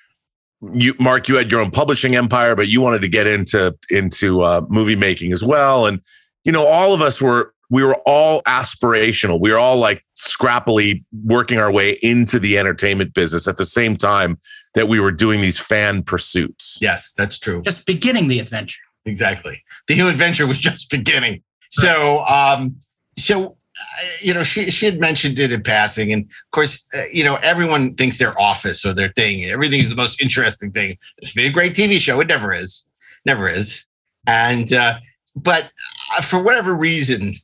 you, 0.72 0.94
Mark, 0.98 1.28
you 1.28 1.36
had 1.36 1.50
your 1.50 1.60
own 1.60 1.70
publishing 1.70 2.16
empire, 2.16 2.54
but 2.54 2.68
you 2.68 2.80
wanted 2.80 3.02
to 3.02 3.08
get 3.08 3.26
into 3.26 3.76
into 3.90 4.42
uh, 4.42 4.62
movie 4.68 4.96
making 4.96 5.32
as 5.32 5.44
well. 5.44 5.84
And 5.84 6.00
you 6.44 6.52
know, 6.52 6.66
all 6.66 6.94
of 6.94 7.02
us 7.02 7.20
were 7.20 7.52
we 7.70 7.84
were 7.84 7.96
all 8.06 8.42
aspirational. 8.42 9.40
We 9.40 9.50
were 9.50 9.58
all 9.58 9.76
like 9.76 10.04
scrappily 10.16 11.04
working 11.24 11.58
our 11.58 11.72
way 11.72 11.98
into 12.02 12.38
the 12.38 12.58
entertainment 12.58 13.14
business 13.14 13.48
at 13.48 13.56
the 13.56 13.64
same 13.64 13.96
time 13.96 14.38
that 14.74 14.88
we 14.88 15.00
were 15.00 15.12
doing 15.12 15.40
these 15.40 15.58
fan 15.58 16.02
pursuits. 16.02 16.78
Yes, 16.80 17.12
that's 17.16 17.38
true. 17.38 17.62
just 17.62 17.86
beginning 17.86 18.28
the 18.28 18.38
adventure. 18.38 18.82
Exactly. 19.04 19.62
The 19.88 19.96
new 19.96 20.08
adventure 20.08 20.46
was 20.46 20.58
just 20.58 20.90
beginning. 20.90 21.42
So, 21.70 22.24
um, 22.26 22.76
so 23.16 23.56
uh, 23.78 24.06
you 24.20 24.32
know, 24.32 24.42
she 24.42 24.70
she 24.70 24.86
had 24.86 24.98
mentioned 24.98 25.38
it 25.38 25.52
in 25.52 25.62
passing, 25.62 26.12
and 26.12 26.24
of 26.24 26.50
course, 26.50 26.86
uh, 26.94 27.02
you 27.12 27.22
know, 27.22 27.36
everyone 27.36 27.94
thinks 27.94 28.18
their 28.18 28.38
office 28.40 28.86
or 28.86 28.94
their 28.94 29.12
thing, 29.12 29.44
everything 29.44 29.80
is 29.80 29.90
the 29.90 29.96
most 29.96 30.20
interesting 30.20 30.72
thing. 30.72 30.96
This 31.20 31.34
would 31.34 31.40
be 31.40 31.46
a 31.46 31.52
great 31.52 31.74
TV 31.74 31.98
show. 31.98 32.20
It 32.20 32.28
never 32.28 32.54
is, 32.54 32.88
never 33.26 33.48
is. 33.48 33.84
And 34.26 34.72
uh, 34.72 34.98
but 35.36 35.70
uh, 36.16 36.22
for 36.22 36.42
whatever 36.42 36.74
reason, 36.74 37.34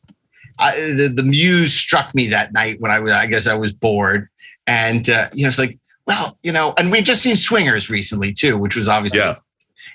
I, 0.58 0.74
the 0.76 1.12
the 1.14 1.22
muse 1.22 1.72
struck 1.74 2.14
me 2.14 2.26
that 2.28 2.52
night 2.52 2.80
when 2.80 2.90
I 2.90 2.98
was, 2.98 3.12
I 3.12 3.26
guess 3.26 3.46
I 3.46 3.54
was 3.54 3.72
bored, 3.72 4.28
and 4.66 5.08
uh, 5.08 5.28
you 5.32 5.42
know, 5.42 5.48
it's 5.48 5.58
like, 5.58 5.78
well, 6.06 6.38
you 6.42 6.52
know, 6.52 6.74
and 6.76 6.90
we've 6.90 7.04
just 7.04 7.22
seen 7.22 7.36
Swingers 7.36 7.90
recently 7.90 8.32
too, 8.32 8.56
which 8.56 8.76
was 8.76 8.88
obviously 8.88 9.20
Yeah. 9.20 9.36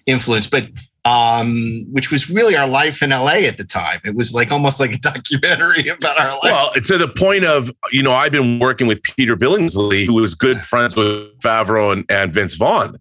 influenced, 0.06 0.52
but 0.52 0.68
um, 1.06 1.86
which 1.92 2.12
was 2.12 2.30
really 2.30 2.58
our 2.58 2.68
life 2.68 3.02
in 3.02 3.12
LA 3.12 3.46
at 3.48 3.58
the 3.58 3.64
time. 3.64 4.02
It 4.04 4.14
was 4.16 4.34
like 4.34 4.52
almost 4.52 4.80
like 4.80 4.94
a 4.94 4.98
documentary 5.02 5.88
about 5.88 6.20
our 6.20 6.32
life. 6.32 6.40
Well, 6.44 6.72
to 6.74 6.98
the 6.98 7.08
point 7.08 7.46
of, 7.46 7.72
you 7.94 8.04
know, 8.04 8.12
I've 8.14 8.34
been 8.34 8.60
working 8.60 8.88
with 8.88 9.02
Peter 9.04 9.38
Billingsley, 9.38 10.06
who 10.06 10.16
was 10.16 10.36
good 10.36 10.60
friends 10.66 10.98
with 10.98 11.38
Favreau 11.40 11.94
and, 11.94 12.04
and 12.10 12.34
Vince 12.34 12.56
Vaughn. 12.56 12.98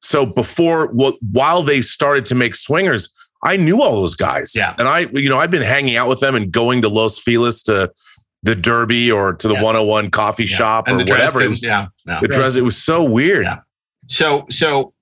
So 0.00 0.26
before, 0.34 0.90
well, 0.92 1.14
while 1.30 1.62
they 1.62 1.80
started 1.80 2.26
to 2.26 2.34
make 2.34 2.56
swingers, 2.56 3.12
I 3.44 3.56
knew 3.56 3.82
all 3.82 3.94
those 3.96 4.14
guys. 4.14 4.52
Yeah. 4.54 4.74
And 4.78 4.88
I, 4.88 5.00
you 5.12 5.28
know, 5.28 5.38
I've 5.38 5.50
been 5.50 5.62
hanging 5.62 5.96
out 5.96 6.08
with 6.08 6.20
them 6.20 6.34
and 6.34 6.50
going 6.50 6.82
to 6.82 6.88
Los 6.88 7.18
Feliz 7.18 7.62
to 7.64 7.92
the 8.42 8.54
Derby 8.54 9.10
or 9.12 9.34
to 9.34 9.48
the 9.48 9.54
Yeah. 9.54 9.62
101 9.62 10.10
coffee 10.10 10.46
shop 10.46 10.88
And 10.88 11.00
or 11.00 11.04
whatever. 11.04 11.40
It 11.40 11.50
was, 11.50 11.62
yeah, 11.64 11.88
no. 12.06 12.20
the 12.20 12.28
Dresden, 12.28 12.62
it 12.62 12.64
was 12.64 12.82
so 12.82 13.04
weird. 13.04 13.44
Yeah. 13.44 13.58
So 14.08 14.44
so 14.48 14.92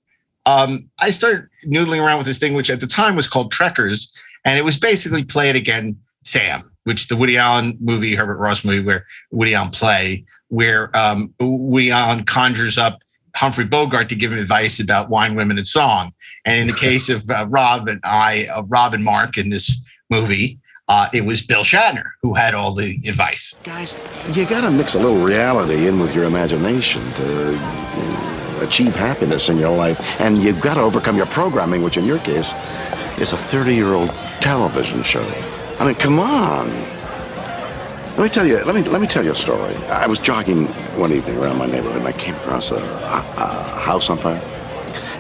um, 0.47 0.91
I 0.99 1.11
started 1.11 1.49
noodling 1.67 2.05
around 2.05 2.19
with 2.19 2.27
this 2.27 2.39
thing, 2.39 2.55
which 2.55 2.71
at 2.71 2.81
the 2.81 2.87
time 2.87 3.17
was 3.17 3.29
called 3.29 3.53
Trekkers, 3.53 4.13
and 4.45 4.59
it 4.59 4.63
was 4.63 4.77
basically 4.77 5.25
play 5.25 5.49
it 5.51 5.57
again, 5.57 5.97
Sam, 6.25 6.71
which 6.85 7.09
the 7.09 7.17
Woody 7.17 7.37
Allen 7.39 7.77
movie, 7.81 8.15
Herbert 8.17 8.39
Ross 8.39 8.65
movie, 8.65 8.83
where 8.83 9.07
Woody 9.31 9.55
Allen 9.55 9.71
play, 9.71 10.25
where 10.49 10.95
um, 10.97 11.33
Woody 11.41 11.91
Allen 11.93 12.25
conjures 12.25 12.77
up 12.79 13.01
Humphrey 13.37 13.65
Bogart 13.65 14.09
to 14.11 14.15
give 14.15 14.33
him 14.33 14.39
advice 14.39 14.81
about 14.81 15.09
wine, 15.09 15.35
women, 15.35 15.59
and 15.59 15.67
song. 15.67 16.13
And 16.45 16.61
in 16.61 16.67
the 16.67 16.73
case 16.81 17.09
of 17.09 17.29
uh, 17.31 17.47
Rob 17.49 17.89
and 17.89 18.01
I, 18.05 18.47
uh, 18.47 18.63
Rob 18.63 18.95
and 18.95 19.05
Mark 19.05 19.39
in 19.39 19.51
this 19.51 19.83
movie, 20.11 20.59
uh, 20.89 21.09
it 21.15 21.25
was 21.25 21.41
Bill 21.43 21.63
Shatner 21.63 22.11
who 22.23 22.35
had 22.35 22.55
all 22.55 22.75
the 22.75 22.99
advice. 23.09 23.57
Guys, 23.63 23.97
you 24.37 24.45
gotta 24.45 24.71
mix 24.71 24.95
a 24.95 24.99
little 24.99 25.23
reality 25.23 25.87
in 25.87 26.01
with 26.01 26.15
your 26.15 26.25
imagination 26.25 27.01
to 27.13 27.57
uh, 27.57 28.59
achieve 28.63 28.95
happiness 28.95 29.49
in 29.49 29.59
your 29.59 29.75
life. 29.75 30.21
And 30.21 30.39
you've 30.39 30.61
got 30.61 30.75
to 30.75 30.81
overcome 30.81 31.17
your 31.17 31.27
programming, 31.27 31.83
which 31.83 31.97
in 31.97 32.05
your 32.05 32.19
case 32.21 32.53
is 33.19 33.33
a 33.33 33.37
30 33.37 33.75
year 33.75 33.93
old 33.93 34.11
television 34.41 35.03
show. 35.03 35.27
I 35.79 35.87
mean, 35.87 35.95
come 35.97 36.19
on. 36.19 36.71
Let 38.17 38.25
me 38.25 38.29
tell 38.29 38.47
you. 38.47 38.63
Let 38.65 38.75
me 38.75 38.83
let 38.83 39.01
me 39.01 39.07
tell 39.07 39.25
you 39.25 39.33
a 39.33 39.35
story. 39.35 39.75
I 39.87 40.07
was 40.07 40.19
jogging 40.19 40.67
one 40.99 41.13
evening 41.13 41.39
around 41.39 41.59
my 41.59 41.67
neighborhood, 41.67 41.97
and 41.99 42.07
I 42.07 42.13
came 42.13 42.35
across 42.37 42.71
a, 42.71 42.77
a, 42.77 43.25
a 43.39 43.81
house 43.81 44.11
on 44.11 44.19
fire. 44.19 44.41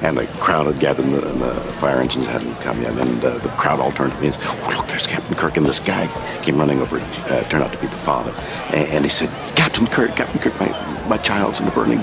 and 0.02 0.18
the 0.18 0.26
crowd 0.40 0.66
had 0.66 0.80
gathered, 0.80 1.04
and 1.06 1.14
the, 1.14 1.30
and 1.30 1.40
the 1.40 1.54
fire 1.74 1.98
engines 2.00 2.26
hadn't 2.26 2.54
come 2.60 2.80
yet, 2.82 2.92
and 2.98 3.24
uh, 3.24 3.38
the 3.38 3.48
crowd 3.50 3.78
all 3.80 3.92
turned 3.92 4.12
to 4.12 4.20
me 4.20 4.26
and 4.26 4.34
said, 4.34 4.44
oh, 4.44 4.74
look, 4.76 4.86
there's 4.88 5.06
Captain 5.06 5.34
Kirk, 5.36 5.56
and 5.56 5.64
this 5.64 5.78
guy 5.78 6.06
came 6.42 6.58
running 6.58 6.80
over, 6.80 6.98
uh, 6.98 7.42
turned 7.44 7.62
out 7.62 7.72
to 7.72 7.78
be 7.78 7.86
the 7.86 7.96
father, 7.96 8.34
and, 8.74 8.88
and 8.88 9.04
he 9.04 9.10
said, 9.10 9.30
Captain 9.56 9.86
Kirk, 9.86 10.14
Captain 10.16 10.40
Kirk, 10.40 10.58
my, 10.60 10.68
my 11.08 11.16
child's 11.18 11.60
in 11.60 11.66
the 11.66 11.72
burning 11.72 12.00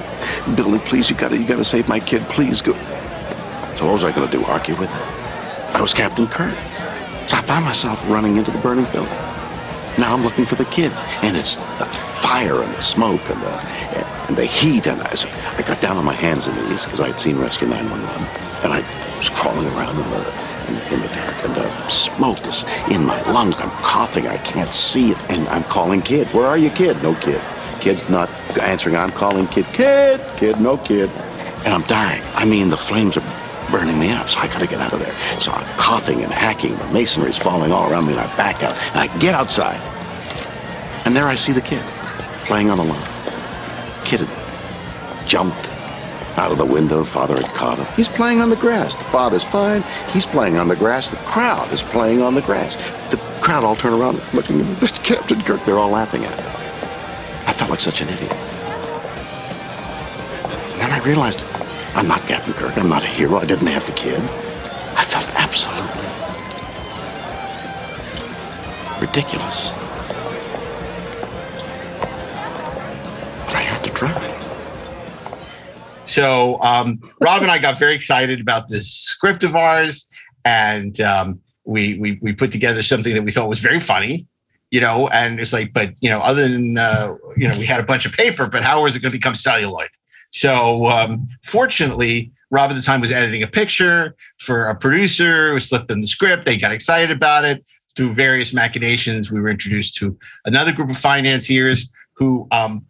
building, 0.56 0.80
please, 0.82 1.10
you 1.10 1.16
gotta, 1.16 1.38
you 1.38 1.46
gotta 1.46 1.64
save 1.64 1.88
my 1.88 2.00
kid, 2.00 2.22
please, 2.24 2.62
go. 2.62 2.74
So 3.76 3.86
what 3.86 3.94
was 3.94 4.04
I 4.04 4.12
gonna 4.12 4.32
do, 4.32 4.44
argue 4.46 4.76
with 4.78 4.90
him? 4.90 5.02
I 5.76 5.82
was 5.82 5.94
Captain 5.94 6.28
Kirk. 6.28 6.56
So 7.28 7.38
I 7.38 7.42
found 7.42 7.66
myself 7.66 8.02
running 8.10 8.38
into 8.38 8.52
the 8.52 8.60
burning 8.60 8.86
building. 8.92 9.29
Now 10.00 10.14
I'm 10.14 10.24
looking 10.24 10.46
for 10.46 10.56
the 10.56 10.64
kid, 10.66 10.94
and 11.24 11.36
it's 11.36 11.58
the 11.78 11.86
fire 11.86 12.62
and 12.62 12.74
the 12.74 12.82
smoke 12.82 13.20
and 13.30 13.42
the 13.42 14.08
and 14.30 14.38
the 14.38 14.46
heat. 14.46 14.88
And 14.88 15.02
I, 15.02 15.14
so 15.14 15.28
I 15.58 15.62
got 15.62 15.82
down 15.82 15.98
on 15.98 16.06
my 16.06 16.14
hands 16.14 16.48
and 16.48 16.56
knees 16.70 16.86
because 16.86 17.02
I 17.02 17.08
had 17.08 17.20
seen 17.20 17.38
Rescue 17.38 17.68
911, 17.68 18.26
and 18.64 18.72
I 18.72 19.18
was 19.18 19.30
crawling 19.30 19.68
around 19.76 19.98
in 20.00 20.10
the 20.10 20.50
in, 20.70 20.94
in 20.94 21.02
the 21.02 21.10
dark, 21.10 21.44
and 21.44 21.54
the 21.54 21.88
smoke 21.90 22.40
is 22.48 22.64
in 22.90 23.06
my 23.06 23.22
lungs. 23.30 23.60
I'm 23.60 23.72
coughing. 23.84 24.26
I 24.26 24.38
can't 24.38 24.72
see 24.72 25.12
it, 25.12 25.18
and 25.30 25.50
I'm 25.50 25.66
calling 25.66 26.02
kid. 26.02 26.28
Where 26.28 26.46
are 26.46 26.58
you, 26.58 26.70
kid? 26.70 27.04
No 27.04 27.14
kid. 27.16 27.42
Kid's 27.82 28.10
not 28.10 28.30
answering. 28.58 28.96
I'm 28.96 29.12
calling 29.12 29.48
kid. 29.48 29.66
Kid, 29.74 30.22
kid, 30.38 30.62
no 30.62 30.78
kid, 30.78 31.10
and 31.66 31.74
I'm 31.74 31.84
dying. 31.84 32.24
I 32.36 32.46
mean, 32.46 32.70
the 32.70 32.78
flames 32.78 33.18
are 33.18 33.39
burning 33.72 34.00
me 34.00 34.12
up, 34.12 34.30
so 34.30 34.40
I 34.40 34.48
gotta 34.48 34.68
get 34.68 34.80
out 34.80 34.94
of 34.94 35.00
there. 35.00 35.16
So 35.40 35.52
I'm 35.52 35.66
coughing 35.78 36.24
and 36.24 36.32
hacking, 36.32 36.76
the 36.78 36.88
masonry's 36.88 37.38
falling 37.38 37.72
all 37.72 37.92
around 37.92 38.06
me, 38.06 38.14
and 38.14 38.22
I 38.22 38.36
back 38.36 38.64
out, 38.64 38.74
and 38.74 38.98
I 38.98 39.18
get 39.20 39.34
outside. 39.34 39.80
And 41.06 41.16
there 41.16 41.26
I 41.26 41.36
see 41.36 41.52
the 41.52 41.62
kid, 41.62 41.82
playing 42.46 42.70
on 42.70 42.78
the 42.78 42.84
lawn. 42.84 43.02
Kid 44.06 44.22
had 44.22 45.28
jumped 45.28 45.70
out 46.38 46.52
of 46.52 46.58
the 46.58 46.66
window, 46.66 47.04
father 47.04 47.36
had 47.36 47.54
caught 47.54 47.78
him. 47.78 47.86
He's 47.96 48.08
playing 48.08 48.42
on 48.42 48.50
the 48.50 48.56
grass. 48.56 48.96
The 48.96 49.04
father's 49.06 49.44
fine, 49.44 49.84
he's 50.12 50.26
playing 50.26 50.58
on 50.58 50.68
the 50.68 50.76
grass. 50.76 51.10
The 51.10 51.18
crowd 51.18 51.72
is 51.72 51.84
playing 51.84 52.22
on 52.22 52.34
the 52.34 52.42
grass. 52.42 52.76
The 53.10 53.18
crowd 53.42 53.64
all 53.64 53.76
turn 53.76 53.94
around 53.94 54.22
looking 54.34 54.62
at. 54.62 54.78
There's 54.78 54.98
Captain 55.00 55.42
Kirk, 55.42 55.64
they're 55.66 55.80
all 55.80 55.92
laughing 55.92 56.24
at 56.26 56.40
him. 56.40 56.48
I 57.48 57.54
felt 57.54 57.70
like 57.70 57.80
such 57.80 58.02
an 58.02 58.10
idiot. 58.10 58.32
Then 60.80 60.92
I 60.92 61.00
realized 61.04 61.46
I'm 62.00 62.08
not 62.08 62.22
Captain 62.22 62.54
Kirk. 62.54 62.78
I'm 62.78 62.88
not 62.88 63.04
a 63.04 63.08
hero. 63.08 63.40
I 63.40 63.46
didn't 63.46 63.68
have 63.68 63.86
the 63.86 63.92
kid. 63.92 64.22
I 64.98 65.04
felt 65.04 65.28
absolutely 65.36 65.84
ridiculous. 69.06 69.72
But 73.46 73.56
I 73.56 73.64
had 73.64 73.84
to 73.84 73.90
try. 73.90 74.16
So 76.06 76.58
um, 76.62 77.02
Rob 77.20 77.42
and 77.42 77.52
I 77.52 77.58
got 77.58 77.78
very 77.78 77.96
excited 77.96 78.40
about 78.40 78.70
this 78.70 78.90
script 78.90 79.44
of 79.44 79.58
ours, 79.58 80.10
and 80.46 81.02
um, 81.02 81.42
we, 81.66 82.00
we 82.00 82.18
we 82.22 82.32
put 82.32 82.50
together 82.50 82.82
something 82.82 83.14
that 83.14 83.24
we 83.24 83.34
thought 83.34 83.50
was 83.50 83.60
very 83.60 83.82
funny, 83.82 84.26
you 84.72 84.80
know. 84.80 85.10
And 85.10 85.38
it's 85.38 85.52
like, 85.52 85.74
but 85.74 85.96
you 86.00 86.10
know, 86.10 86.22
other 86.22 86.48
than 86.48 86.78
uh, 86.78 87.14
you 87.36 87.50
know, 87.50 87.60
we 87.60 87.66
had 87.66 87.82
a 87.82 87.86
bunch 87.86 88.06
of 88.06 88.14
paper, 88.14 88.48
but 88.48 88.64
how 88.64 88.84
was 88.84 88.96
it 88.96 89.02
going 89.02 89.12
to 89.12 89.18
become 89.18 89.36
celluloid? 89.36 89.90
So 90.32 90.88
um, 90.88 91.28
fortunately, 91.44 92.32
Rob 92.52 92.72
at 92.72 92.76
the 92.76 92.82
time 92.82 93.02
was 93.02 93.12
editing 93.12 93.44
a 93.44 93.48
picture 93.48 94.16
for 94.40 94.66
a 94.66 94.76
producer 94.76 95.54
who 95.54 95.60
slipped 95.60 95.92
in 95.92 96.02
the 96.02 96.08
script. 96.08 96.46
They 96.46 96.58
got 96.58 96.72
excited 96.72 97.12
about 97.12 97.46
it. 97.46 97.64
Through 97.96 98.14
various 98.14 98.54
machinations, 98.54 99.32
we 99.32 99.42
were 99.42 99.50
introduced 99.50 99.96
to 99.96 100.18
another 100.46 100.72
group 100.72 100.90
of 100.90 100.98
financiers 100.98 101.92
who 102.14 102.48
um, 102.52 102.86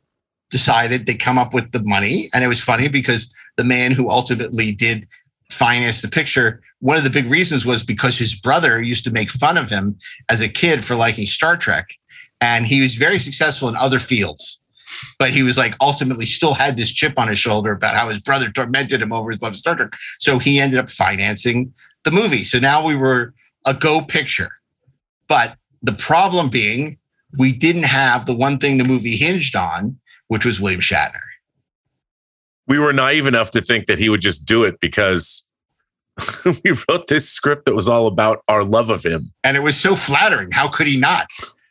decided 0.49 1.06
they 1.06 1.15
come 1.15 1.38
up 1.38 1.54
with 1.54 1.71
the 1.71 1.82
money. 1.84 2.30
And 2.34 2.43
it 2.43 2.47
was 2.47 2.62
funny 2.62 2.89
because 2.89 3.34
the 3.58 3.63
man 3.63 3.91
who 3.91 4.10
ultimately 4.10 4.71
did 4.73 5.08
finance 5.49 6.02
the 6.02 6.10
picture, 6.10 6.62
one 6.80 6.97
of 6.97 7.04
the 7.04 7.10
big 7.10 7.25
reasons 7.25 7.65
was 7.65 7.84
because 7.84 8.17
his 8.17 8.39
brother 8.39 8.82
used 8.84 9.04
to 9.06 9.12
make 9.12 9.32
fun 9.32 9.58
of 9.58 9.69
him 9.69 9.97
as 10.30 10.41
a 10.41 10.49
kid 10.49 10.86
for 10.86 10.95
liking 10.95 11.25
Star 11.25 11.58
Trek. 11.58 11.89
And 12.39 12.67
he 12.67 12.82
was 12.82 12.95
very 12.95 13.19
successful 13.19 13.67
in 13.67 13.75
other 13.75 13.99
fields 13.99 14.59
but 15.17 15.32
he 15.32 15.43
was 15.43 15.58
like 15.58 15.75
ultimately 15.82 16.25
still 16.25 16.54
had 16.54 16.78
this 16.78 16.91
chip 16.91 17.17
on 17.17 17.28
his 17.28 17.39
shoulder 17.39 17.71
about 17.71 17.95
how 17.95 18.10
his 18.10 18.19
brother 18.19 18.52
tormented 18.52 19.02
him 19.02 19.13
over 19.13 19.32
his 19.32 19.41
love 19.41 19.54
of 19.54 19.58
Star 19.58 19.75
Trek. 19.75 19.93
So 20.19 20.39
he 20.39 20.60
ended 20.60 20.80
up 20.80 20.89
financing 20.89 21.73
the 22.04 22.12
movie. 22.12 22.43
So 22.43 22.60
now 22.60 22.86
we 22.86 22.95
were 22.95 23.34
a 23.65 23.73
go 23.73 24.02
picture. 24.02 24.49
But 25.28 25.58
the 25.82 25.93
problem 25.93 26.49
being, 26.49 26.97
we 27.38 27.52
didn't 27.52 27.84
have 27.84 28.25
the 28.25 28.36
one 28.36 28.58
thing 28.58 28.78
the 28.78 28.84
movie 28.84 29.17
hinged 29.17 29.56
on, 29.56 29.99
which 30.28 30.45
was 30.45 30.60
William 30.60 30.82
Shatner. 30.82 31.19
We 32.67 32.80
were 32.80 32.93
naive 32.93 33.25
enough 33.25 33.52
to 33.52 33.62
think 33.62 33.88
that 33.88 33.99
he 33.99 34.10
would 34.10 34.21
just 34.21 34.45
do 34.45 34.63
it 34.63 34.80
because 34.80 35.47
we 36.45 36.71
wrote 36.89 37.08
this 37.08 37.30
script 37.30 37.65
that 37.65 37.75
was 37.75 37.89
all 37.89 38.08
about 38.08 38.43
our 38.47 38.63
love 38.63 38.89
of 38.89 39.04
him. 39.04 39.32
And 39.43 39.58
it 39.58 39.62
was 39.62 39.80
so 39.80 39.95
flattering. 39.95 40.52
How 40.52 40.67
could 40.67 40.88
he 40.88 40.97
not? 40.97 41.28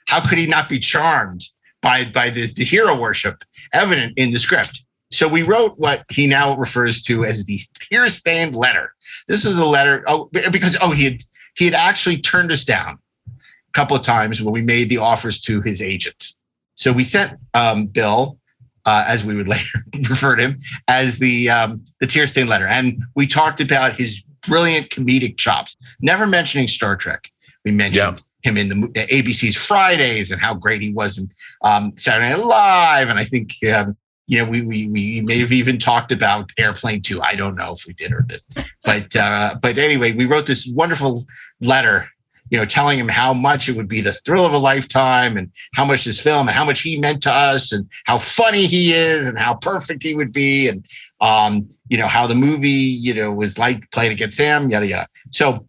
How 0.06 0.26
could 0.26 0.38
he 0.38 0.46
not 0.46 0.68
be 0.68 0.78
charmed 0.78 1.44
by 1.82 2.04
by 2.04 2.30
the, 2.30 2.46
the 2.52 2.64
hero 2.64 2.98
worship 2.98 3.44
evident 3.72 4.14
in 4.16 4.32
the 4.32 4.38
script. 4.38 4.84
So 5.10 5.26
we 5.26 5.42
wrote 5.42 5.78
what 5.78 6.04
he 6.10 6.26
now 6.26 6.56
refers 6.56 7.00
to 7.02 7.24
as 7.24 7.44
the 7.44 7.58
tear 7.80 8.08
stained 8.10 8.54
letter. 8.54 8.92
This 9.26 9.44
is 9.44 9.58
a 9.58 9.64
letter 9.64 10.04
oh, 10.06 10.28
because 10.32 10.76
oh 10.80 10.90
he 10.90 11.04
had 11.04 11.22
he 11.56 11.64
had 11.64 11.74
actually 11.74 12.18
turned 12.18 12.52
us 12.52 12.64
down 12.64 12.98
a 13.28 13.72
couple 13.72 13.96
of 13.96 14.02
times 14.02 14.42
when 14.42 14.52
we 14.52 14.62
made 14.62 14.88
the 14.88 14.98
offers 14.98 15.40
to 15.42 15.62
his 15.62 15.80
agent. 15.80 16.32
So 16.74 16.92
we 16.92 17.04
sent 17.04 17.38
um, 17.54 17.86
Bill, 17.86 18.38
uh, 18.84 19.04
as 19.08 19.24
we 19.24 19.34
would 19.34 19.48
later 19.56 19.78
refer 20.08 20.36
to 20.36 20.42
him, 20.42 20.58
as 20.88 21.18
the 21.18 21.48
um, 21.50 21.84
the 22.00 22.06
tear 22.06 22.26
stained 22.26 22.48
letter, 22.48 22.66
and 22.66 23.02
we 23.14 23.26
talked 23.26 23.60
about 23.60 23.94
his 23.94 24.22
brilliant 24.46 24.90
comedic 24.90 25.38
chops. 25.38 25.76
Never 26.00 26.26
mentioning 26.26 26.68
Star 26.68 26.96
Trek. 26.96 27.30
We 27.64 27.72
mentioned 27.72 28.22
him 28.42 28.56
in 28.56 28.68
the 28.68 29.06
ABC's 29.10 29.56
Fridays 29.56 30.30
and 30.30 30.40
how 30.40 30.54
great 30.54 30.82
he 30.82 30.92
was 30.92 31.18
in 31.18 31.30
um, 31.62 31.92
Saturday 31.96 32.30
Night 32.30 32.44
Live. 32.44 33.08
And 33.08 33.18
I 33.18 33.24
think, 33.24 33.52
um, 33.74 33.96
you 34.26 34.38
know, 34.38 34.48
we, 34.48 34.62
we, 34.62 34.86
we 34.88 35.20
may 35.22 35.38
have 35.38 35.52
even 35.52 35.78
talked 35.78 36.12
about 36.12 36.52
Airplane 36.58 37.02
2. 37.02 37.20
I 37.20 37.34
don't 37.34 37.56
know 37.56 37.72
if 37.72 37.84
we 37.86 37.94
did 37.94 38.12
or 38.12 38.20
did. 38.20 38.42
But, 38.84 39.16
uh, 39.16 39.56
but 39.60 39.78
anyway, 39.78 40.12
we 40.12 40.26
wrote 40.26 40.46
this 40.46 40.70
wonderful 40.72 41.24
letter, 41.60 42.08
you 42.50 42.58
know, 42.58 42.64
telling 42.64 42.98
him 42.98 43.08
how 43.08 43.32
much 43.32 43.68
it 43.68 43.76
would 43.76 43.88
be 43.88 44.00
the 44.00 44.12
thrill 44.12 44.46
of 44.46 44.52
a 44.52 44.58
lifetime 44.58 45.36
and 45.36 45.50
how 45.74 45.84
much 45.84 46.04
this 46.04 46.20
film 46.20 46.46
and 46.46 46.56
how 46.56 46.64
much 46.64 46.80
he 46.80 47.00
meant 47.00 47.22
to 47.22 47.32
us 47.32 47.72
and 47.72 47.90
how 48.04 48.18
funny 48.18 48.66
he 48.66 48.92
is 48.92 49.26
and 49.26 49.38
how 49.38 49.54
perfect 49.54 50.02
he 50.02 50.14
would 50.14 50.32
be. 50.32 50.68
And, 50.68 50.86
um, 51.20 51.68
you 51.88 51.98
know, 51.98 52.06
how 52.06 52.26
the 52.26 52.34
movie, 52.34 52.68
you 52.68 53.14
know, 53.14 53.32
was 53.32 53.58
like 53.58 53.90
playing 53.90 54.12
against 54.12 54.36
Sam, 54.36 54.70
yada, 54.70 54.86
yada. 54.86 55.08
So 55.32 55.66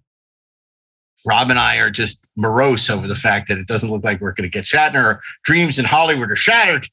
Rob 1.25 1.49
and 1.49 1.59
I 1.59 1.77
are 1.77 1.89
just 1.89 2.29
morose 2.35 2.89
over 2.89 3.07
the 3.07 3.15
fact 3.15 3.47
that 3.49 3.57
it 3.57 3.67
doesn't 3.67 3.89
look 3.89 4.03
like 4.03 4.21
we're 4.21 4.33
going 4.33 4.49
to 4.49 4.53
get 4.53 4.65
Shatner. 4.65 5.03
Our 5.03 5.19
dreams 5.43 5.77
in 5.77 5.85
Hollywood 5.85 6.31
are 6.31 6.35
shattered. 6.35 6.87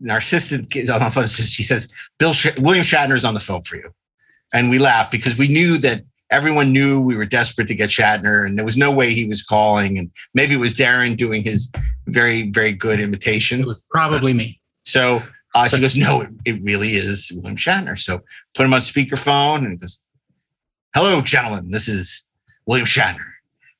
And 0.00 0.10
our 0.10 0.18
assistant 0.18 0.74
is 0.74 0.88
on 0.88 1.00
the 1.00 1.10
phone. 1.10 1.26
She 1.26 1.62
says, 1.62 1.92
"Bill 2.18 2.32
Sh- 2.32 2.56
William 2.58 2.84
Shatner 2.84 3.14
is 3.14 3.24
on 3.24 3.34
the 3.34 3.40
phone 3.40 3.60
for 3.62 3.76
you," 3.76 3.92
and 4.52 4.70
we 4.70 4.78
laughed 4.78 5.12
because 5.12 5.36
we 5.36 5.46
knew 5.46 5.76
that 5.78 6.02
everyone 6.30 6.72
knew 6.72 7.02
we 7.02 7.16
were 7.16 7.26
desperate 7.26 7.68
to 7.68 7.74
get 7.74 7.90
Shatner, 7.90 8.46
and 8.46 8.56
there 8.56 8.64
was 8.64 8.78
no 8.78 8.90
way 8.90 9.12
he 9.12 9.28
was 9.28 9.42
calling. 9.42 9.98
And 9.98 10.10
maybe 10.32 10.54
it 10.54 10.58
was 10.58 10.74
Darren 10.74 11.16
doing 11.18 11.42
his 11.42 11.70
very, 12.06 12.50
very 12.50 12.72
good 12.72 12.98
imitation. 12.98 13.60
It 13.60 13.66
was 13.66 13.82
probably 13.90 14.32
me. 14.32 14.58
So 14.84 15.22
uh, 15.54 15.68
she 15.68 15.80
goes, 15.80 15.96
"No, 15.96 16.22
it, 16.22 16.30
it 16.46 16.62
really 16.62 16.92
is 16.92 17.30
William 17.34 17.56
Shatner." 17.56 17.98
So 17.98 18.22
put 18.54 18.64
him 18.64 18.72
on 18.72 18.80
speakerphone, 18.80 19.58
and 19.58 19.72
he 19.72 19.76
goes, 19.76 20.02
"Hello, 20.94 21.20
gentlemen. 21.20 21.70
This 21.70 21.88
is 21.88 22.26
William 22.64 22.86
Shatner." 22.86 23.32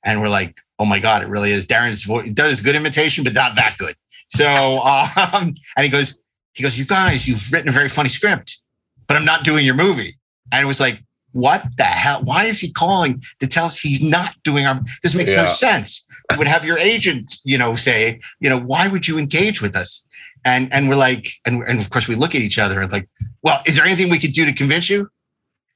And 0.05 0.21
we're 0.21 0.29
like, 0.29 0.61
oh 0.79 0.85
my 0.85 0.99
god, 0.99 1.23
it 1.23 1.29
really 1.29 1.51
is. 1.51 1.67
Darren's 1.67 2.05
voice 2.05 2.31
does 2.31 2.61
good 2.61 2.75
imitation, 2.75 3.25
but 3.25 3.35
not 3.35 3.57
that 3.57 3.77
good. 3.79 3.95
So, 4.29 4.81
um, 5.33 5.55
and 5.77 5.85
he 5.85 5.89
goes, 5.89 6.19
he 6.53 6.63
goes, 6.63 6.79
you 6.79 6.85
guys, 6.85 7.29
you've 7.29 7.53
written 7.53 7.69
a 7.69 7.73
very 7.73 7.89
funny 7.89 8.09
script, 8.09 8.61
but 9.07 9.17
I'm 9.17 9.25
not 9.25 9.45
doing 9.45 9.65
your 9.65 9.75
movie. 9.75 10.17
And 10.53 10.63
it 10.63 10.67
was 10.67 10.81
like, 10.81 11.03
what 11.33 11.65
the 11.77 11.85
hell? 11.85 12.23
Why 12.25 12.45
is 12.45 12.59
he 12.59 12.73
calling 12.73 13.23
to 13.39 13.47
tell 13.47 13.67
us 13.67 13.79
he's 13.79 14.03
not 14.03 14.35
doing 14.43 14.67
our? 14.67 14.81
This 15.03 15.15
makes 15.15 15.31
yeah. 15.31 15.43
no 15.43 15.49
sense. 15.49 16.05
You 16.33 16.39
would 16.39 16.49
have 16.49 16.65
your 16.65 16.79
agent, 16.79 17.37
you 17.45 17.57
know, 17.57 17.75
say, 17.77 18.21
you 18.41 18.51
know, 18.51 18.59
why 18.59 18.89
would 18.89 19.07
you 19.07 19.17
engage 19.17 19.63
with 19.63 19.77
us? 19.77 20.07
And 20.45 20.73
and 20.73 20.89
we're 20.89 20.97
like, 20.97 21.29
and 21.47 21.63
and 21.69 21.81
of 21.81 21.91
course 21.91 22.09
we 22.09 22.17
look 22.17 22.35
at 22.35 22.41
each 22.41 22.59
other 22.59 22.81
and 22.81 22.91
like, 22.91 23.09
well, 23.43 23.63
is 23.67 23.77
there 23.77 23.85
anything 23.85 24.11
we 24.11 24.19
could 24.19 24.33
do 24.33 24.45
to 24.45 24.53
convince 24.53 24.91
you? 24.91 25.09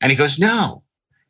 And 0.00 0.10
he 0.10 0.16
goes, 0.16 0.38
no. 0.38 0.82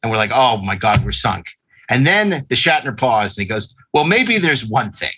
And 0.02 0.10
we're 0.10 0.18
like, 0.18 0.30
oh 0.32 0.56
my 0.58 0.76
god, 0.76 1.04
we're 1.04 1.12
sunk. 1.12 1.48
And 1.90 2.06
then 2.06 2.30
the 2.30 2.56
Shatner 2.56 2.96
paused 2.96 3.38
and 3.38 3.44
he 3.44 3.48
goes, 3.48 3.74
Well, 3.92 4.04
maybe 4.04 4.38
there's 4.38 4.66
one 4.66 4.90
thing. 4.90 5.12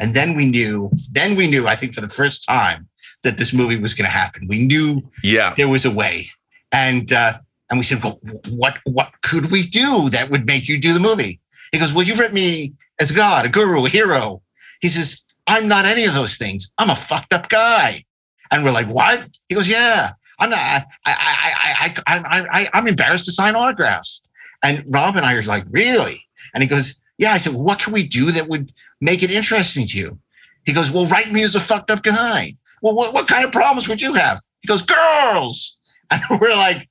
And 0.00 0.14
then 0.14 0.34
we 0.34 0.46
knew, 0.46 0.90
then 1.10 1.36
we 1.36 1.46
knew, 1.46 1.66
I 1.66 1.76
think 1.76 1.94
for 1.94 2.00
the 2.00 2.08
first 2.08 2.44
time, 2.48 2.88
that 3.22 3.38
this 3.38 3.52
movie 3.52 3.78
was 3.78 3.94
going 3.94 4.08
to 4.08 4.16
happen. 4.16 4.46
We 4.48 4.66
knew 4.66 5.02
yeah. 5.22 5.54
there 5.56 5.68
was 5.68 5.84
a 5.84 5.90
way. 5.90 6.28
And 6.72 7.12
uh, 7.12 7.38
and 7.70 7.78
we 7.78 7.84
said, 7.84 8.02
well, 8.02 8.18
what 8.48 8.78
what 8.84 9.12
could 9.22 9.50
we 9.50 9.66
do 9.66 10.10
that 10.10 10.30
would 10.30 10.46
make 10.46 10.68
you 10.68 10.80
do 10.80 10.92
the 10.92 11.00
movie? 11.00 11.40
He 11.72 11.78
goes, 11.78 11.92
Well, 11.92 12.04
you've 12.04 12.18
written 12.18 12.34
me 12.34 12.74
as 13.00 13.10
a 13.10 13.14
God, 13.14 13.46
a 13.46 13.48
guru, 13.48 13.84
a 13.84 13.88
hero. 13.88 14.42
He 14.80 14.88
says, 14.88 15.24
I'm 15.46 15.66
not 15.66 15.86
any 15.86 16.04
of 16.04 16.14
those 16.14 16.36
things. 16.36 16.72
I'm 16.78 16.90
a 16.90 16.96
fucked 16.96 17.32
up 17.32 17.48
guy. 17.48 18.04
And 18.50 18.62
we're 18.62 18.72
like, 18.72 18.88
What? 18.88 19.26
He 19.48 19.54
goes, 19.54 19.68
Yeah. 19.68 20.12
I'm 20.38 20.50
not. 20.50 20.58
I, 20.58 20.84
I, 21.06 21.14
I, 21.16 21.94
I, 22.06 22.18
I, 22.18 22.46
I, 22.50 22.68
I'm 22.72 22.88
embarrassed 22.88 23.26
to 23.26 23.32
sign 23.32 23.54
autographs. 23.54 24.28
And 24.62 24.84
Rob 24.88 25.16
and 25.16 25.26
I 25.26 25.34
are 25.34 25.42
like, 25.42 25.64
really? 25.70 26.26
And 26.54 26.62
he 26.62 26.68
goes, 26.68 27.00
yeah. 27.18 27.32
I 27.32 27.38
said, 27.38 27.54
well, 27.54 27.62
what 27.62 27.78
can 27.78 27.92
we 27.92 28.06
do 28.06 28.30
that 28.32 28.48
would 28.48 28.72
make 29.00 29.22
it 29.22 29.30
interesting 29.30 29.86
to 29.88 29.98
you? 29.98 30.18
He 30.64 30.72
goes, 30.72 30.90
well, 30.90 31.06
write 31.06 31.32
me 31.32 31.42
as 31.42 31.54
a 31.54 31.60
fucked 31.60 31.90
up 31.90 32.02
guy. 32.02 32.56
Well, 32.82 32.94
what, 32.94 33.14
what 33.14 33.28
kind 33.28 33.44
of 33.44 33.52
problems 33.52 33.88
would 33.88 34.00
you 34.00 34.14
have? 34.14 34.40
He 34.60 34.68
goes, 34.68 34.82
girls. 34.82 35.78
And 36.12 36.20
we're 36.42 36.54
like, 36.54 36.90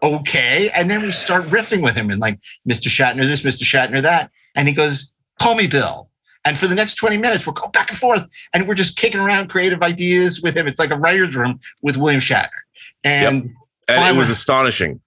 okay. 0.00 0.70
And 0.76 0.88
then 0.88 1.02
we 1.02 1.10
start 1.10 1.42
riffing 1.46 1.82
with 1.82 1.96
him 1.96 2.08
and 2.08 2.20
like, 2.20 2.38
Mr. 2.68 2.86
Shatner 2.86 3.24
this, 3.24 3.42
Mr. 3.42 3.64
Shatner 3.64 4.00
that. 4.00 4.30
And 4.54 4.68
he 4.68 4.74
goes, 4.74 5.10
call 5.40 5.56
me 5.56 5.66
Bill. 5.66 6.08
And 6.44 6.56
for 6.56 6.68
the 6.68 6.76
next 6.76 6.94
20 6.94 7.18
minutes, 7.18 7.48
we're 7.48 7.52
going 7.52 7.72
back 7.72 7.90
and 7.90 7.98
forth 7.98 8.24
and 8.54 8.68
we're 8.68 8.76
just 8.76 8.96
kicking 8.96 9.20
around 9.20 9.48
creative 9.48 9.82
ideas 9.82 10.40
with 10.40 10.56
him. 10.56 10.68
It's 10.68 10.78
like 10.78 10.92
a 10.92 10.96
writer's 10.96 11.34
room 11.34 11.58
with 11.82 11.96
William 11.96 12.20
Shatner. 12.20 12.48
And, 13.02 13.46
yep. 13.46 13.52
and 13.88 14.16
it 14.16 14.18
was 14.18 14.30
astonishing. 14.30 15.00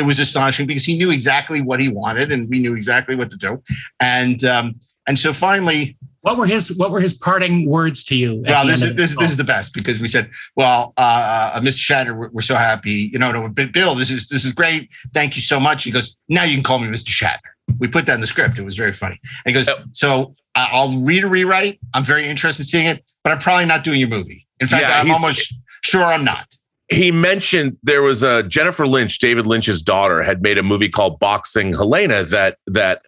It 0.00 0.06
was 0.06 0.18
astonishing 0.18 0.66
because 0.66 0.84
he 0.84 0.96
knew 0.96 1.10
exactly 1.10 1.60
what 1.60 1.80
he 1.80 1.90
wanted 1.90 2.32
and 2.32 2.48
we 2.48 2.58
knew 2.58 2.74
exactly 2.74 3.14
what 3.16 3.28
to 3.30 3.36
do. 3.36 3.62
And 4.00 4.42
um, 4.44 4.76
and 5.06 5.18
so 5.18 5.34
finally, 5.34 5.98
what 6.22 6.38
were 6.38 6.46
his 6.46 6.72
What 6.76 6.90
were 6.90 7.00
his 7.00 7.12
parting 7.14 7.68
words 7.68 8.02
to 8.04 8.16
you? 8.16 8.42
Well, 8.46 8.66
this 8.66 8.82
is 8.82 8.94
this, 8.94 9.16
this 9.18 9.30
is 9.30 9.36
the 9.36 9.44
best 9.44 9.74
because 9.74 10.00
we 10.00 10.08
said, 10.08 10.30
"Well, 10.56 10.94
uh, 10.96 11.52
uh, 11.54 11.60
Mr. 11.60 11.78
Shatner, 11.78 12.16
we're, 12.16 12.30
we're, 12.30 12.42
so 12.42 12.54
happy. 12.54 13.10
You 13.12 13.18
know, 13.18 13.30
no, 13.30 13.48
Bill, 13.48 13.94
this 13.94 14.10
is 14.10 14.28
this 14.28 14.44
is 14.44 14.52
great. 14.52 14.90
Thank 15.12 15.36
you 15.36 15.42
so 15.42 15.60
much." 15.60 15.84
He 15.84 15.90
goes, 15.90 16.16
"Now 16.28 16.44
you 16.44 16.54
can 16.54 16.62
call 16.62 16.78
me 16.78 16.88
Mr. 16.88 17.08
Shatner." 17.08 17.38
We 17.78 17.88
put 17.88 18.06
that 18.06 18.14
in 18.14 18.20
the 18.20 18.26
script. 18.26 18.58
It 18.58 18.64
was 18.64 18.76
very 18.76 18.92
funny. 18.92 19.18
And 19.44 19.54
he 19.54 19.62
goes, 19.62 19.74
"So 19.92 20.34
uh, 20.54 20.68
I'll 20.70 20.96
read 20.98 21.24
a 21.24 21.28
rewrite. 21.28 21.80
I'm 21.94 22.04
very 22.04 22.26
interested 22.26 22.62
in 22.62 22.66
seeing 22.66 22.86
it, 22.86 23.04
but 23.24 23.32
I'm 23.32 23.38
probably 23.38 23.66
not 23.66 23.84
doing 23.84 24.00
your 24.00 24.08
movie. 24.08 24.46
In 24.60 24.66
fact, 24.66 24.82
yeah, 24.82 25.00
I'm 25.00 25.10
almost 25.10 25.54
sure 25.82 26.04
I'm 26.04 26.24
not." 26.24 26.54
He 26.90 27.12
mentioned 27.12 27.76
there 27.82 28.02
was 28.02 28.22
a 28.22 28.42
Jennifer 28.42 28.86
Lynch, 28.86 29.18
David 29.20 29.46
Lynch's 29.46 29.80
daughter, 29.80 30.22
had 30.22 30.42
made 30.42 30.58
a 30.58 30.62
movie 30.62 30.88
called 30.88 31.20
Boxing 31.20 31.72
Helena 31.72 32.24
that 32.24 32.58
that 32.66 33.02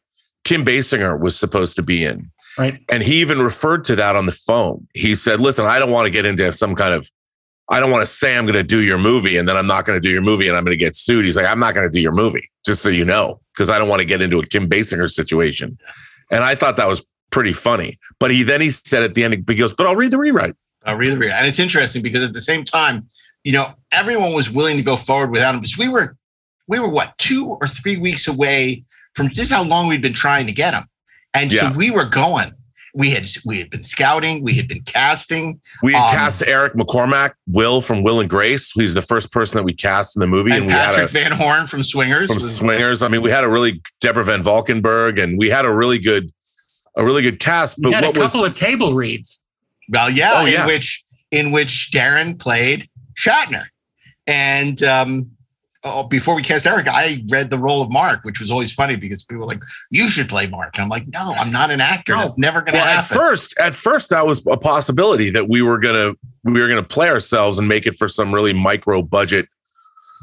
Kim 0.45 0.65
Basinger 0.65 1.19
was 1.21 1.39
supposed 1.39 1.77
to 1.77 1.83
be 1.83 2.05
in. 2.05 2.31
Right. 2.59 2.81
And 2.91 3.03
he 3.03 3.21
even 3.21 3.41
referred 3.41 3.85
to 3.85 3.97
that 3.97 4.17
on 4.17 4.27
the 4.27 4.33
phone. 4.33 4.87
He 4.95 5.15
said, 5.15 5.41
listen, 5.41 5.65
I 5.65 5.79
don't 5.79 5.91
want 5.91 6.07
to 6.07 6.11
get 6.11 6.27
into 6.27 6.53
some 6.53 6.75
kind 6.75 6.93
of, 6.93 7.11
I 7.71 7.81
don't 7.81 7.91
want 7.91 8.03
to 8.03 8.07
say 8.07 8.37
I'm 8.37 8.45
going 8.45 8.55
to 8.55 8.63
do 8.63 8.81
your 8.81 8.99
movie 8.99 9.37
and 9.37 9.49
then 9.49 9.57
I'm 9.57 9.67
not 9.67 9.85
going 9.87 9.97
to 9.97 10.01
do 10.01 10.11
your 10.11 10.23
movie 10.23 10.49
and 10.49 10.57
I'm 10.57 10.65
going 10.65 10.73
to 10.73 10.79
get 10.79 10.95
sued. 10.95 11.25
He's 11.25 11.37
like, 11.37 11.47
I'm 11.47 11.59
not 11.59 11.75
going 11.75 11.87
to 11.87 11.91
do 11.91 12.01
your 12.01 12.13
movie, 12.13 12.51
just 12.67 12.83
so 12.83 12.91
you 12.91 13.05
know, 13.05 13.41
because 13.55 13.71
I 13.71 13.79
don't 13.79 13.89
want 13.89 14.01
to 14.01 14.07
get 14.07 14.21
into 14.21 14.39
a 14.39 14.47
Kim 14.47 14.69
Basinger 14.69 15.11
situation. 15.11 15.79
And 16.31 16.45
I 16.45 16.55
thought 16.55 16.77
that 16.77 16.89
was 16.89 17.07
pretty 17.31 17.53
funny. 17.53 17.99
But 18.21 18.31
he 18.31 18.43
then 18.43 18.61
he 18.61 18.71
said 18.71 19.03
at 19.03 19.15
the 19.15 19.25
end, 19.25 19.45
he 19.49 19.55
goes, 19.55 19.73
but 19.73 19.87
I'll 19.87 19.97
read 19.97 20.11
the 20.11 20.19
rewrite. 20.19 20.55
I'll 20.85 20.99
read 20.99 21.13
the 21.13 21.19
rewrite. 21.19 21.39
And 21.39 21.47
it's 21.47 21.59
interesting 21.59 22.03
because 22.03 22.23
at 22.23 22.35
the 22.35 22.41
same 22.41 22.65
time, 22.65 23.07
you 23.45 23.53
know, 23.53 23.75
everyone 23.91 24.33
was 24.33 24.51
willing 24.51 24.77
to 24.77 24.83
go 24.83 24.97
forward 24.97 25.31
without 25.31 25.55
him 25.55 25.61
because 25.61 25.79
we 25.79 25.89
were, 25.89 26.17
we 26.69 26.79
were 26.79 26.89
what, 26.89 27.17
two 27.19 27.57
or 27.61 27.67
three 27.67 27.97
weeks 27.97 28.29
away 28.29 28.85
from 29.15 29.29
this 29.29 29.47
is 29.47 29.51
how 29.51 29.63
long 29.63 29.89
we'd 29.89 30.03
been 30.03 30.13
trying 30.13 30.47
to 30.47 30.53
get 30.53 30.75
him. 30.75 30.85
And 31.35 31.53
yeah. 31.53 31.71
so 31.71 31.77
we 31.77 31.91
were 31.91 32.05
going. 32.05 32.53
We 32.95 33.09
had 33.09 33.27
we 33.47 33.59
had 33.59 33.71
been 33.71 33.83
scouting. 33.83 34.45
We 34.45 34.53
had 34.53 34.69
been 34.69 34.83
casting. 34.83 35.61
We 35.83 35.95
had 35.95 36.11
um, 36.11 36.15
cast 36.15 36.43
Eric 36.43 36.75
McCormack, 36.75 37.33
Will 37.47 37.81
from 37.81 38.03
Will 38.03 38.21
and 38.21 38.29
Grace. 38.29 38.71
He's 38.73 38.93
the 38.93 39.01
first 39.01 39.33
person 39.33 39.57
that 39.57 39.63
we 39.63 39.73
cast 39.73 40.15
in 40.15 40.21
the 40.21 40.27
movie, 40.27 40.51
and, 40.51 40.59
and 40.59 40.67
we 40.67 40.73
Patrick 40.73 41.11
had 41.11 41.27
a, 41.27 41.31
Van 41.31 41.33
Horn 41.33 41.67
from 41.67 41.83
Swingers. 41.83 42.31
From 42.31 42.43
was, 42.43 42.55
Swingers. 42.55 43.03
I 43.03 43.09
mean, 43.09 43.23
we 43.23 43.31
had 43.31 43.45
a 43.45 43.49
really 43.49 43.81
Deborah 44.03 44.25
Van 44.25 44.43
Valkenburgh, 44.43 45.19
and 45.19 45.39
we 45.39 45.49
had 45.49 45.65
a 45.65 45.73
really 45.73 45.99
good, 45.99 46.31
a 46.95 47.03
really 47.03 47.23
good 47.23 47.41
cast. 47.41 47.81
But 47.81 47.89
we 47.89 47.95
had 47.95 48.05
a 48.05 48.13
couple 48.13 48.43
was, 48.43 48.53
of 48.53 48.59
table 48.59 48.93
reads. 48.93 49.43
Well, 49.89 50.11
yeah, 50.11 50.33
oh, 50.35 50.45
yeah, 50.45 50.61
in 50.61 50.67
which 50.67 51.03
in 51.31 51.51
which 51.51 51.89
Darren 51.95 52.39
played 52.39 52.91
Shatner, 53.19 53.65
and 54.27 54.83
um, 54.83 55.31
oh, 55.85 56.05
before 56.05 56.35
we 56.35 56.43
cast 56.43 56.67
Eric, 56.67 56.89
I 56.89 57.23
read 57.29 57.51
the 57.51 57.59
role 57.59 57.83
of 57.83 57.91
Mark, 57.91 58.25
which 58.25 58.41
was 58.41 58.51
always 58.51 58.73
funny 58.73 58.97
because 58.97 59.23
people 59.23 59.41
were 59.41 59.47
like, 59.47 59.63
"You 59.91 60.09
should 60.09 60.29
play 60.29 60.47
Mark." 60.47 60.77
And 60.77 60.85
I'm 60.85 60.89
like, 60.89 61.09
"No, 61.09 61.35
I'm 61.35 61.51
not 61.51 61.71
an 61.71 61.81
actor. 61.81 62.15
No. 62.15 62.23
That's 62.23 62.39
never 62.39 62.61
going 62.61 62.75
to 62.75 62.81
well, 62.81 62.87
happen." 62.87 63.17
At 63.17 63.21
first, 63.21 63.59
at 63.59 63.75
first, 63.75 64.11
that 64.11 64.27
was 64.27 64.47
a 64.47 64.57
possibility 64.57 65.31
that 65.31 65.49
we 65.49 65.63
were 65.63 65.79
gonna 65.79 66.15
we 66.45 66.61
were 66.61 66.69
gonna 66.69 66.83
play 66.83 67.09
ourselves 67.09 67.59
and 67.59 67.69
make 67.69 67.87
it 67.87 67.97
for 67.99 68.09
some 68.09 68.35
really 68.35 68.53
micro 68.53 69.03
budget. 69.03 69.49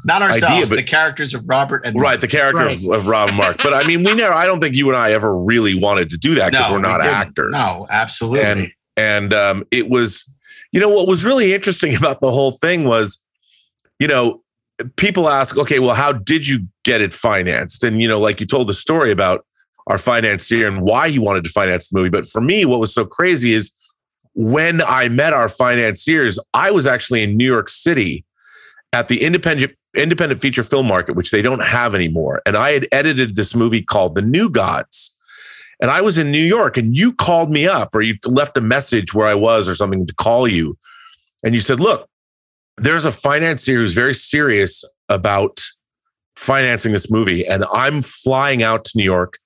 Not 0.02 0.22
ourselves, 0.22 0.44
idea, 0.44 0.66
but, 0.66 0.76
the 0.76 0.82
characters 0.82 1.34
of 1.34 1.46
Robert 1.46 1.84
and 1.84 1.98
right, 2.00 2.18
the 2.18 2.28
characters 2.28 2.86
right. 2.86 2.98
of 2.98 3.06
Rob 3.06 3.28
and 3.28 3.36
Mark. 3.36 3.62
But 3.62 3.74
I 3.74 3.86
mean, 3.86 4.02
we 4.02 4.14
never. 4.14 4.32
I 4.32 4.46
don't 4.46 4.58
think 4.58 4.74
you 4.74 4.88
and 4.88 4.96
I 4.96 5.12
ever 5.12 5.36
really 5.36 5.78
wanted 5.78 6.08
to 6.10 6.16
do 6.16 6.36
that 6.36 6.52
because 6.52 6.68
no, 6.68 6.76
we're 6.76 6.80
not 6.80 7.02
we 7.02 7.08
actors. 7.08 7.52
No, 7.52 7.86
absolutely. 7.90 8.40
And 8.40 8.72
and 8.96 9.34
um, 9.34 9.64
it 9.70 9.88
was, 9.88 10.32
you 10.72 10.80
know, 10.80 10.88
what 10.88 11.08
was 11.08 11.24
really 11.24 11.54
interesting 11.54 11.94
about 11.96 12.20
the 12.20 12.30
whole 12.30 12.52
thing 12.52 12.84
was, 12.84 13.24
you 13.98 14.08
know, 14.08 14.42
people 14.96 15.28
ask, 15.28 15.56
okay, 15.58 15.78
well, 15.78 15.94
how 15.94 16.12
did 16.12 16.46
you 16.46 16.66
get 16.84 17.00
it 17.00 17.12
financed? 17.12 17.84
And, 17.84 18.00
you 18.00 18.08
know, 18.08 18.18
like 18.18 18.40
you 18.40 18.46
told 18.46 18.66
the 18.66 18.74
story 18.74 19.10
about 19.10 19.44
our 19.86 19.98
financier 19.98 20.68
and 20.68 20.82
why 20.82 21.08
he 21.08 21.18
wanted 21.18 21.44
to 21.44 21.50
finance 21.50 21.88
the 21.88 21.98
movie. 21.98 22.10
But 22.10 22.26
for 22.26 22.40
me, 22.40 22.64
what 22.64 22.80
was 22.80 22.94
so 22.94 23.04
crazy 23.04 23.52
is 23.52 23.74
when 24.34 24.80
I 24.82 25.08
met 25.08 25.32
our 25.32 25.48
financiers, 25.48 26.38
I 26.54 26.70
was 26.70 26.86
actually 26.86 27.22
in 27.22 27.36
New 27.36 27.46
York 27.46 27.68
City 27.68 28.24
at 28.92 29.08
the 29.08 29.22
independent 29.22 29.74
independent 29.96 30.40
feature 30.40 30.62
film 30.62 30.86
market, 30.86 31.16
which 31.16 31.32
they 31.32 31.42
don't 31.42 31.64
have 31.64 31.96
anymore. 31.96 32.40
And 32.46 32.56
I 32.56 32.70
had 32.70 32.86
edited 32.92 33.34
this 33.34 33.56
movie 33.56 33.82
called 33.82 34.14
The 34.14 34.22
New 34.22 34.48
Gods. 34.48 35.16
And 35.80 35.90
I 35.90 36.00
was 36.02 36.18
in 36.18 36.30
New 36.30 36.38
York 36.38 36.76
and 36.76 36.96
you 36.96 37.12
called 37.12 37.50
me 37.50 37.66
up 37.66 37.94
or 37.94 38.02
you 38.02 38.14
left 38.26 38.56
a 38.56 38.60
message 38.60 39.14
where 39.14 39.26
I 39.26 39.34
was 39.34 39.68
or 39.68 39.74
something 39.74 40.06
to 40.06 40.14
call 40.14 40.46
you. 40.46 40.76
And 41.42 41.54
you 41.54 41.60
said, 41.60 41.80
look, 41.80 42.06
there's 42.76 43.06
a 43.06 43.12
financier 43.12 43.76
who's 43.76 43.94
very 43.94 44.14
serious 44.14 44.84
about 45.08 45.60
financing 46.36 46.92
this 46.92 47.10
movie, 47.10 47.46
and 47.46 47.64
I'm 47.72 48.02
flying 48.02 48.62
out 48.62 48.84
to 48.86 48.92
New 48.96 49.04
York, 49.04 49.38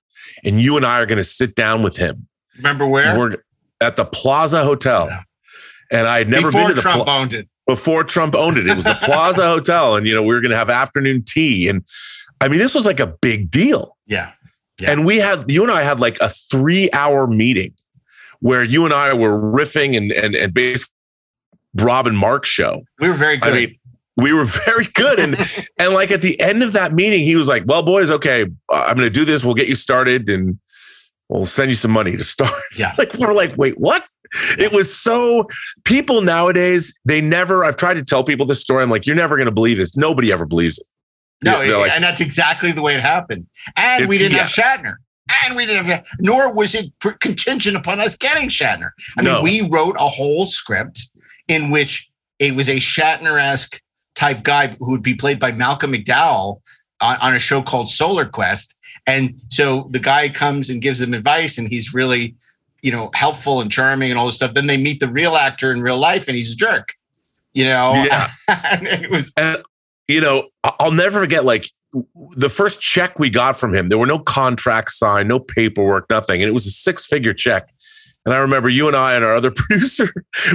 and 0.43 0.61
you 0.61 0.77
and 0.77 0.85
I 0.85 1.01
are 1.01 1.05
going 1.05 1.17
to 1.17 1.23
sit 1.23 1.55
down 1.55 1.83
with 1.83 1.97
him. 1.97 2.27
Remember 2.57 2.87
where? 2.87 3.17
We're 3.17 3.37
at 3.81 3.97
the 3.97 4.05
Plaza 4.05 4.63
Hotel, 4.63 5.07
yeah. 5.07 5.21
and 5.91 6.07
I 6.07 6.19
had 6.19 6.29
never 6.29 6.47
before 6.47 6.61
been 6.61 6.69
to 6.69 6.75
the 6.75 6.81
Trump 6.81 7.07
owned 7.07 7.33
it. 7.33 7.49
Before 7.67 8.03
Trump 8.03 8.35
owned 8.35 8.57
it, 8.57 8.67
it 8.67 8.75
was 8.75 8.85
the 8.85 8.97
Plaza 9.01 9.45
Hotel, 9.45 9.95
and 9.95 10.07
you 10.07 10.15
know 10.15 10.23
we 10.23 10.33
were 10.33 10.41
going 10.41 10.51
to 10.51 10.57
have 10.57 10.69
afternoon 10.69 11.23
tea, 11.27 11.67
and 11.67 11.85
I 12.39 12.47
mean 12.47 12.59
this 12.59 12.73
was 12.73 12.85
like 12.85 13.01
a 13.01 13.07
big 13.07 13.51
deal. 13.51 13.97
Yeah. 14.05 14.31
Yeah. 14.79 14.91
And 14.91 15.05
we 15.05 15.17
had 15.17 15.49
you 15.49 15.63
and 15.63 15.71
I 15.71 15.83
had 15.83 15.99
like 15.99 16.17
a 16.21 16.29
three 16.29 16.89
hour 16.93 17.27
meeting 17.27 17.73
where 18.39 18.63
you 18.63 18.85
and 18.85 18.93
I 18.93 19.13
were 19.13 19.39
riffing 19.39 19.95
and 19.95 20.11
and 20.11 20.35
and 20.35 20.53
basically 20.53 20.93
Robin 21.75 22.15
Mark 22.15 22.45
show. 22.45 22.83
We 22.99 23.07
were 23.07 23.15
very 23.15 23.37
good. 23.37 23.53
I 23.53 23.59
mean, 23.59 23.79
we 24.17 24.33
were 24.33 24.45
very 24.65 24.85
good. 24.93 25.19
And 25.19 25.37
and 25.79 25.93
like 25.93 26.11
at 26.11 26.21
the 26.21 26.39
end 26.39 26.63
of 26.63 26.73
that 26.73 26.91
meeting, 26.91 27.19
he 27.19 27.35
was 27.35 27.47
like, 27.47 27.63
Well, 27.65 27.83
boys, 27.83 28.11
okay, 28.11 28.43
uh, 28.71 28.85
I'm 28.87 28.95
gonna 28.95 29.09
do 29.09 29.25
this. 29.25 29.43
We'll 29.45 29.55
get 29.55 29.67
you 29.67 29.75
started 29.75 30.29
and 30.29 30.59
we'll 31.29 31.45
send 31.45 31.69
you 31.69 31.75
some 31.75 31.91
money 31.91 32.15
to 32.15 32.23
start. 32.23 32.51
Yeah. 32.77 32.93
like 32.97 33.13
we're 33.17 33.33
like, 33.33 33.57
wait, 33.57 33.75
what? 33.77 34.03
It 34.57 34.73
was 34.73 34.93
so 34.93 35.47
people 35.85 36.21
nowadays, 36.21 36.97
they 37.05 37.21
never, 37.21 37.63
I've 37.63 37.77
tried 37.77 37.93
to 37.93 38.03
tell 38.03 38.23
people 38.23 38.45
this 38.45 38.59
story. 38.59 38.83
I'm 38.83 38.89
like, 38.89 39.05
you're 39.05 39.15
never 39.15 39.37
gonna 39.37 39.51
believe 39.51 39.77
this. 39.77 39.95
Nobody 39.95 40.31
ever 40.31 40.45
believes 40.45 40.77
it. 40.77 40.85
No, 41.43 41.59
like, 41.59 41.91
and 41.91 42.03
that's 42.03 42.21
exactly 42.21 42.71
the 42.71 42.81
way 42.81 42.95
it 42.95 43.01
happened. 43.01 43.47
And 43.75 44.07
we 44.07 44.17
didn't 44.17 44.37
yeah. 44.37 44.47
have 44.47 44.49
Shatner. 44.49 44.95
And 45.45 45.55
we 45.55 45.65
didn't 45.65 45.85
have, 45.85 46.05
nor 46.19 46.53
was 46.53 46.75
it 46.75 46.91
contingent 47.19 47.75
upon 47.75 47.99
us 47.99 48.15
getting 48.15 48.49
Shatner. 48.49 48.91
I 49.17 49.23
mean, 49.23 49.43
we 49.43 49.61
wrote 49.61 49.95
a 49.99 50.07
whole 50.07 50.45
script 50.45 51.09
in 51.47 51.71
which 51.71 52.09
it 52.39 52.55
was 52.55 52.69
a 52.69 52.77
Shatner 52.77 53.41
esque 53.41 53.81
type 54.13 54.43
guy 54.43 54.75
who 54.79 54.91
would 54.91 55.03
be 55.03 55.15
played 55.15 55.39
by 55.39 55.51
Malcolm 55.51 55.93
McDowell 55.93 56.61
on, 57.01 57.17
on, 57.17 57.33
a 57.33 57.39
show 57.39 57.61
called 57.61 57.89
Solar 57.89 58.25
Quest. 58.25 58.75
And 59.07 59.39
so 59.49 59.89
the 59.91 59.99
guy 59.99 60.29
comes 60.29 60.69
and 60.69 60.81
gives 60.81 60.99
them 60.99 61.13
advice, 61.13 61.57
and 61.57 61.67
he's 61.67 61.93
really, 61.93 62.35
you 62.81 62.91
know, 62.91 63.09
helpful 63.13 63.61
and 63.61 63.71
charming 63.71 64.11
and 64.11 64.19
all 64.19 64.27
this 64.27 64.35
stuff. 64.35 64.53
Then 64.53 64.67
they 64.67 64.77
meet 64.77 64.99
the 64.99 65.07
real 65.07 65.35
actor 65.35 65.71
in 65.71 65.81
real 65.81 65.97
life, 65.97 66.27
and 66.27 66.37
he's 66.37 66.53
a 66.53 66.55
jerk. 66.55 66.93
You 67.53 67.65
know, 67.65 67.93
yeah. 67.93 68.29
it 68.49 69.09
was. 69.09 69.33
And, 69.37 69.57
you 70.07 70.21
know, 70.21 70.49
I'll 70.63 70.91
never 70.91 71.21
forget. 71.21 71.45
Like 71.45 71.67
the 72.35 72.49
first 72.49 72.81
check 72.81 73.19
we 73.19 73.29
got 73.29 73.55
from 73.55 73.73
him, 73.73 73.89
there 73.89 73.97
were 73.97 74.05
no 74.05 74.19
contracts 74.19 74.97
signed, 74.97 75.29
no 75.29 75.39
paperwork, 75.39 76.09
nothing, 76.09 76.41
and 76.41 76.49
it 76.49 76.53
was 76.53 76.65
a 76.65 76.71
six-figure 76.71 77.33
check. 77.33 77.69
And 78.25 78.33
I 78.33 78.39
remember 78.39 78.69
you 78.69 78.87
and 78.87 78.95
I 78.95 79.13
and 79.13 79.23
our 79.23 79.35
other 79.35 79.51
producer, 79.55 80.09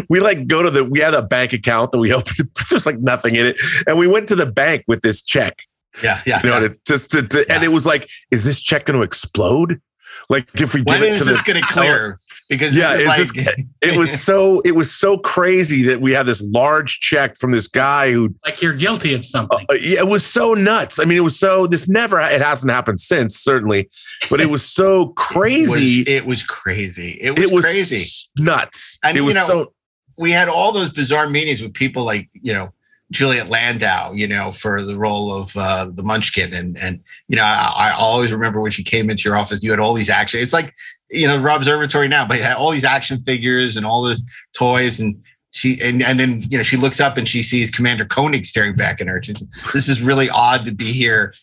we 0.08 0.20
like 0.20 0.46
go 0.46 0.62
to 0.62 0.70
the, 0.70 0.84
we 0.84 0.98
had 0.98 1.14
a 1.14 1.22
bank 1.22 1.52
account 1.52 1.92
that 1.92 1.98
we 1.98 2.12
opened. 2.12 2.50
There's 2.70 2.84
like 2.84 2.98
nothing 2.98 3.36
in 3.36 3.46
it. 3.46 3.60
And 3.86 3.96
we 3.96 4.08
went 4.08 4.28
to 4.28 4.36
the 4.36 4.46
bank 4.46 4.84
with 4.88 5.02
this 5.02 5.22
check. 5.22 5.62
Yeah. 6.02 6.20
Yeah. 6.26 6.40
You 6.42 6.50
know, 6.50 6.58
yeah. 6.58 6.68
To, 6.68 6.76
just 6.86 7.10
to, 7.12 7.22
to 7.22 7.44
yeah. 7.48 7.54
and 7.54 7.64
it 7.64 7.68
was 7.68 7.86
like, 7.86 8.08
is 8.30 8.44
this 8.44 8.62
check 8.62 8.86
going 8.86 8.98
to 8.98 9.04
explode? 9.04 9.80
Like 10.28 10.48
if 10.60 10.74
we 10.74 10.82
when 10.82 11.00
give 11.00 11.14
it 11.14 11.18
to 11.18 11.24
this 11.24 11.42
going 11.42 11.60
to 11.60 11.66
clear? 11.68 12.16
Because 12.50 12.76
yeah, 12.76 12.94
like, 13.06 13.16
just, 13.16 13.36
it 13.80 13.96
was 13.96 14.10
so 14.22 14.60
it 14.64 14.74
was 14.74 14.92
so 14.92 15.16
crazy 15.16 15.84
that 15.84 16.00
we 16.00 16.12
had 16.12 16.26
this 16.26 16.42
large 16.42 16.98
check 16.98 17.36
from 17.36 17.52
this 17.52 17.68
guy 17.68 18.10
who 18.10 18.34
like 18.44 18.60
you're 18.60 18.74
guilty 18.74 19.14
of 19.14 19.24
something. 19.24 19.64
Uh, 19.70 19.74
yeah, 19.74 20.00
it 20.00 20.08
was 20.08 20.26
so 20.26 20.54
nuts. 20.54 20.98
I 20.98 21.04
mean, 21.04 21.16
it 21.16 21.22
was 21.22 21.38
so 21.38 21.68
this 21.68 21.88
never 21.88 22.20
it 22.20 22.42
hasn't 22.42 22.72
happened 22.72 22.98
since 22.98 23.38
certainly, 23.38 23.88
but 24.28 24.40
it 24.40 24.50
was 24.50 24.68
so 24.68 25.10
crazy. 25.10 26.00
it, 26.06 26.06
was, 26.06 26.16
it 26.16 26.26
was 26.26 26.42
crazy. 26.42 27.10
It 27.20 27.38
was, 27.38 27.48
it 27.48 27.54
was 27.54 27.64
crazy, 27.64 28.04
nuts. 28.40 28.98
And 29.04 29.16
it 29.16 29.20
was 29.20 29.34
you 29.34 29.40
know, 29.40 29.46
so. 29.46 29.72
We 30.18 30.32
had 30.32 30.48
all 30.48 30.72
those 30.72 30.90
bizarre 30.90 31.30
meetings 31.30 31.62
with 31.62 31.72
people 31.72 32.04
like 32.04 32.28
you 32.34 32.52
know 32.52 32.72
Juliet 33.10 33.48
Landau, 33.48 34.12
you 34.12 34.28
know, 34.28 34.52
for 34.52 34.84
the 34.84 34.96
role 34.96 35.34
of 35.34 35.56
uh, 35.56 35.86
the 35.92 36.02
Munchkin, 36.02 36.54
and 36.54 36.78
and 36.78 37.00
you 37.28 37.36
know, 37.36 37.42
I, 37.42 37.72
I 37.76 37.92
always 37.92 38.32
remember 38.32 38.60
when 38.60 38.70
she 38.70 38.84
came 38.84 39.10
into 39.10 39.28
your 39.28 39.36
office, 39.36 39.62
you 39.62 39.70
had 39.70 39.80
all 39.80 39.94
these 39.94 40.10
action. 40.10 40.40
It's 40.40 40.52
like 40.52 40.72
you 41.10 41.26
know, 41.26 41.38
Rob 41.38 41.60
Observatory 41.60 42.06
now, 42.08 42.26
but 42.26 42.36
you 42.36 42.44
had 42.44 42.56
all 42.56 42.70
these 42.70 42.84
action 42.84 43.20
figures 43.22 43.76
and 43.76 43.84
all 43.84 44.02
those 44.02 44.22
toys, 44.56 45.00
and 45.00 45.20
she 45.50 45.78
and 45.82 46.02
and 46.02 46.20
then 46.20 46.42
you 46.50 46.56
know 46.56 46.62
she 46.62 46.76
looks 46.76 47.00
up 47.00 47.16
and 47.16 47.28
she 47.28 47.42
sees 47.42 47.70
Commander 47.70 48.04
Koenig 48.04 48.44
staring 48.44 48.76
back 48.76 49.00
at 49.00 49.08
her. 49.08 49.20
She's, 49.22 49.40
this 49.72 49.88
is 49.88 50.00
really 50.02 50.28
odd 50.30 50.64
to 50.66 50.72
be 50.72 50.92
here. 50.92 51.34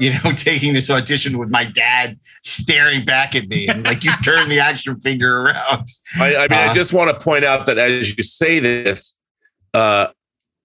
You 0.00 0.14
know, 0.14 0.32
taking 0.36 0.74
this 0.74 0.90
audition 0.90 1.38
with 1.38 1.50
my 1.50 1.64
dad 1.64 2.18
staring 2.42 3.04
back 3.04 3.36
at 3.36 3.46
me, 3.46 3.68
and 3.68 3.84
like 3.84 4.02
you 4.02 4.10
turn 4.24 4.48
the 4.48 4.58
action 4.58 4.98
figure 5.00 5.42
around. 5.42 5.86
I, 6.18 6.34
I 6.34 6.40
mean, 6.48 6.58
I 6.58 6.68
Uh, 6.68 6.74
just 6.74 6.92
want 6.92 7.16
to 7.16 7.24
point 7.24 7.44
out 7.44 7.66
that 7.66 7.78
as 7.78 8.16
you 8.16 8.24
say 8.24 8.58
this, 8.58 9.18
uh, 9.72 10.08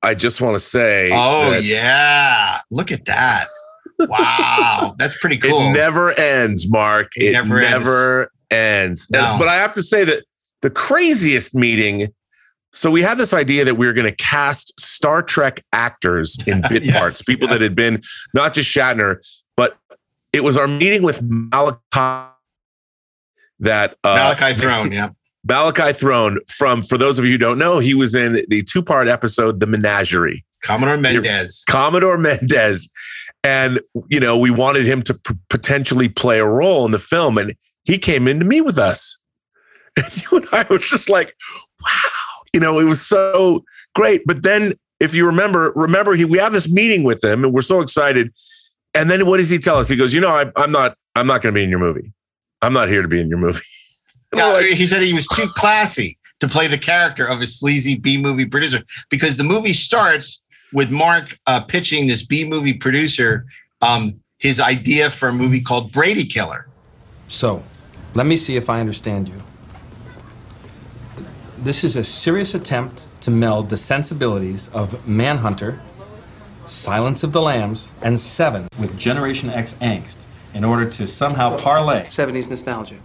I 0.08 0.14
just 0.16 0.40
want 0.40 0.56
to 0.56 0.60
say, 0.60 1.10
Oh 1.12 1.52
that 1.52 1.64
yeah, 1.64 2.60
look 2.72 2.92
at 2.92 3.06
that! 3.06 3.48
Wow, 4.00 4.96
that's 5.00 5.20
pretty 5.20 5.38
cool. 5.38 5.70
It 5.70 5.74
never 5.74 6.12
ends, 6.18 6.66
Mark. 6.70 7.12
It, 7.18 7.34
never 7.34 7.60
never, 7.60 8.22
ends. 8.50 9.08
ends. 9.08 9.08
And- 9.14 9.22
No. 9.22 9.36
but 9.38 9.48
I 9.50 9.56
have 9.56 9.74
to 9.74 9.84
say 9.84 10.06
that 10.06 10.24
the 10.62 10.70
craziest 10.70 11.54
meeting. 11.54 12.08
So 12.74 12.92
we 12.92 13.02
had 13.02 13.18
this 13.18 13.34
idea 13.34 13.66
that 13.66 13.76
we 13.76 13.88
were 13.88 13.94
going 13.94 14.10
to 14.10 14.16
cast 14.18 14.80
Star 14.80 15.24
Trek 15.24 15.64
actors 15.74 16.38
in 16.48 16.62
bit 16.70 16.84
Yes, 16.84 16.98
parts, 16.98 17.22
people 17.24 17.48
that 17.48 17.62
had 17.62 17.76
been 17.76 18.02
not 18.34 18.54
just 18.54 18.74
Shatner, 18.74 19.18
but 19.56 19.78
it 20.32 20.44
was 20.44 20.58
our 20.58 20.68
meeting 20.68 21.02
with 21.02 21.22
Malachi 21.24 22.32
that 23.60 23.96
uh, 24.04 24.16
Malachi 24.16 24.54
Throne, 24.60 24.92
yeah. 24.92 25.10
Malachi 25.48 25.94
Throne 25.94 26.40
from, 26.48 26.84
for 26.84 26.98
those 26.98 27.18
of 27.18 27.26
you 27.26 27.32
who 27.32 27.38
don't 27.38 27.58
know, 27.58 27.80
he 27.80 27.94
was 27.94 28.14
in 28.14 28.44
the 28.50 28.64
two 28.64 28.84
part 28.84 29.08
episode, 29.08 29.60
The 29.60 29.68
Menagerie. 29.68 30.44
Commodore 30.64 30.98
Mendez. 30.98 31.64
Commodore 31.70 32.18
Mendez. 32.18 32.92
And, 33.44 33.80
you 34.10 34.20
know, 34.20 34.38
we 34.38 34.52
wanted 34.52 34.86
him 34.86 35.02
to 35.04 35.14
p- 35.14 35.36
potentially 35.50 36.10
play 36.10 36.40
a 36.40 36.46
role 36.46 36.86
in 36.86 36.92
the 36.92 37.00
film. 37.00 37.38
And 37.38 37.56
he 37.84 37.98
came 37.98 38.28
in 38.28 38.40
to 38.40 38.46
meet 38.46 38.62
with 38.62 38.78
us. 38.78 39.18
And 39.98 40.24
you 40.24 40.38
and 40.38 40.46
I 40.52 40.64
were 40.70 40.78
just 40.78 41.10
like, 41.10 41.34
wow, 41.82 42.12
you 42.54 42.60
know, 42.60 42.80
it 42.80 42.84
was 42.84 43.02
so 43.02 43.64
great. 43.96 44.22
But 44.28 44.44
then 44.44 44.74
if 45.00 45.16
you 45.16 45.26
remember, 45.26 45.74
remember 45.76 46.14
he 46.14 46.24
we 46.24 46.38
have 46.38 46.54
this 46.54 46.72
meeting 46.72 47.04
with 47.04 47.24
him 47.24 47.44
and 47.44 47.52
we're 47.52 47.64
so 47.64 47.82
excited. 47.82 48.32
And 48.94 49.10
then 49.10 49.26
what 49.26 49.38
does 49.38 49.50
he 49.50 49.58
tell 49.58 49.80
us? 49.80 49.90
He 49.90 49.96
goes, 49.96 50.14
you 50.14 50.22
know, 50.22 50.30
I, 50.30 50.52
I'm 50.56 50.72
not, 50.72 50.96
I'm 51.16 51.26
not 51.26 51.42
going 51.42 51.52
to 51.52 51.58
be 51.58 51.64
in 51.64 51.72
your 51.72 51.80
movie. 51.80 52.14
I'm 52.62 52.74
not 52.74 52.90
here 52.90 53.02
to 53.02 53.08
be 53.08 53.20
in 53.20 53.28
your 53.28 53.40
movie. 53.40 53.64
No, 54.36 54.60
he 54.60 54.86
said 54.86 55.02
he 55.02 55.14
was 55.14 55.28
too 55.28 55.48
classy 55.56 56.18
to 56.40 56.48
play 56.48 56.68
the 56.68 56.78
character 56.78 57.26
of 57.26 57.42
a 57.42 57.48
sleazy 57.48 57.98
B 57.98 58.22
movie 58.22 58.46
producer 58.46 58.84
because 59.10 59.38
the 59.38 59.44
movie 59.44 59.74
starts 59.74 60.44
with 60.74 60.92
Mark 60.92 61.38
uh, 61.48 61.62
pitching 61.62 62.08
this 62.08 62.26
B 62.26 62.46
movie 62.46 62.74
producer 62.74 63.46
um, 63.82 64.20
his 64.38 64.60
idea 64.60 65.10
for 65.10 65.30
a 65.30 65.34
movie 65.34 65.62
called 65.62 65.92
Brady 65.92 66.26
Killer. 66.26 66.68
So, 67.28 67.64
let 68.14 68.26
me 68.26 68.38
see 68.38 68.56
if 68.56 68.70
I 68.70 68.80
understand 68.80 69.30
you. 69.30 69.42
This 71.58 71.84
is 71.84 71.96
a 71.96 72.04
serious 72.04 72.54
attempt 72.54 73.10
to 73.22 73.32
meld 73.32 73.70
the 73.70 73.78
sensibilities 73.78 74.70
of 74.70 75.08
Manhunter, 75.08 75.82
Silence 76.66 77.24
of 77.24 77.32
the 77.32 77.42
Lambs, 77.42 77.92
and 78.02 78.20
Seven 78.20 78.68
with 78.78 78.98
Generation 78.98 79.50
X 79.50 79.74
angst 79.82 80.26
in 80.54 80.64
order 80.64 80.90
to 80.90 81.08
somehow 81.08 81.58
parlay 81.58 82.06
70s 82.06 82.50
nostalgia. 82.50 82.98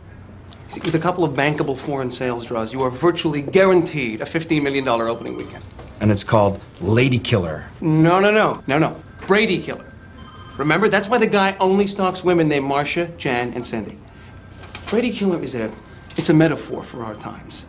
See, 0.73 0.81
with 0.87 0.95
a 0.95 0.99
couple 0.99 1.23
of 1.23 1.35
bankable 1.35 1.77
foreign 1.79 2.11
sales 2.11 2.47
draws, 2.47 2.73
you 2.73 2.81
are 2.81 2.89
virtually 2.89 3.43
guaranteed 3.43 4.23
a 4.23 4.25
$15 4.25 4.63
million 4.63 4.89
opening 4.89 5.37
weekend. 5.37 5.63
and 6.01 6.11
it's 6.11 6.25
called 6.25 6.63
Lady 6.81 7.19
Killer. 7.19 7.67
No, 7.83 8.19
no, 8.21 8.31
no, 8.31 8.63
no, 8.67 8.79
no. 8.79 8.97
Brady 9.27 9.61
Killer. 9.63 9.85
Remember, 10.57 10.89
that's 10.89 11.11
why 11.11 11.19
the 11.19 11.27
guy 11.27 11.59
only 11.61 11.87
stalks 11.87 12.25
women 12.25 12.49
named 12.49 12.65
Marcia, 12.65 13.09
Jan, 13.19 13.53
and 13.53 13.63
Cindy. 13.63 13.99
Brady 14.89 15.11
Killer 15.11 15.43
is 15.43 15.55
a, 15.55 15.71
it's 16.17 16.31
a 16.31 16.35
metaphor 16.35 16.83
for 16.83 17.05
our 17.05 17.17
times. 17.17 17.67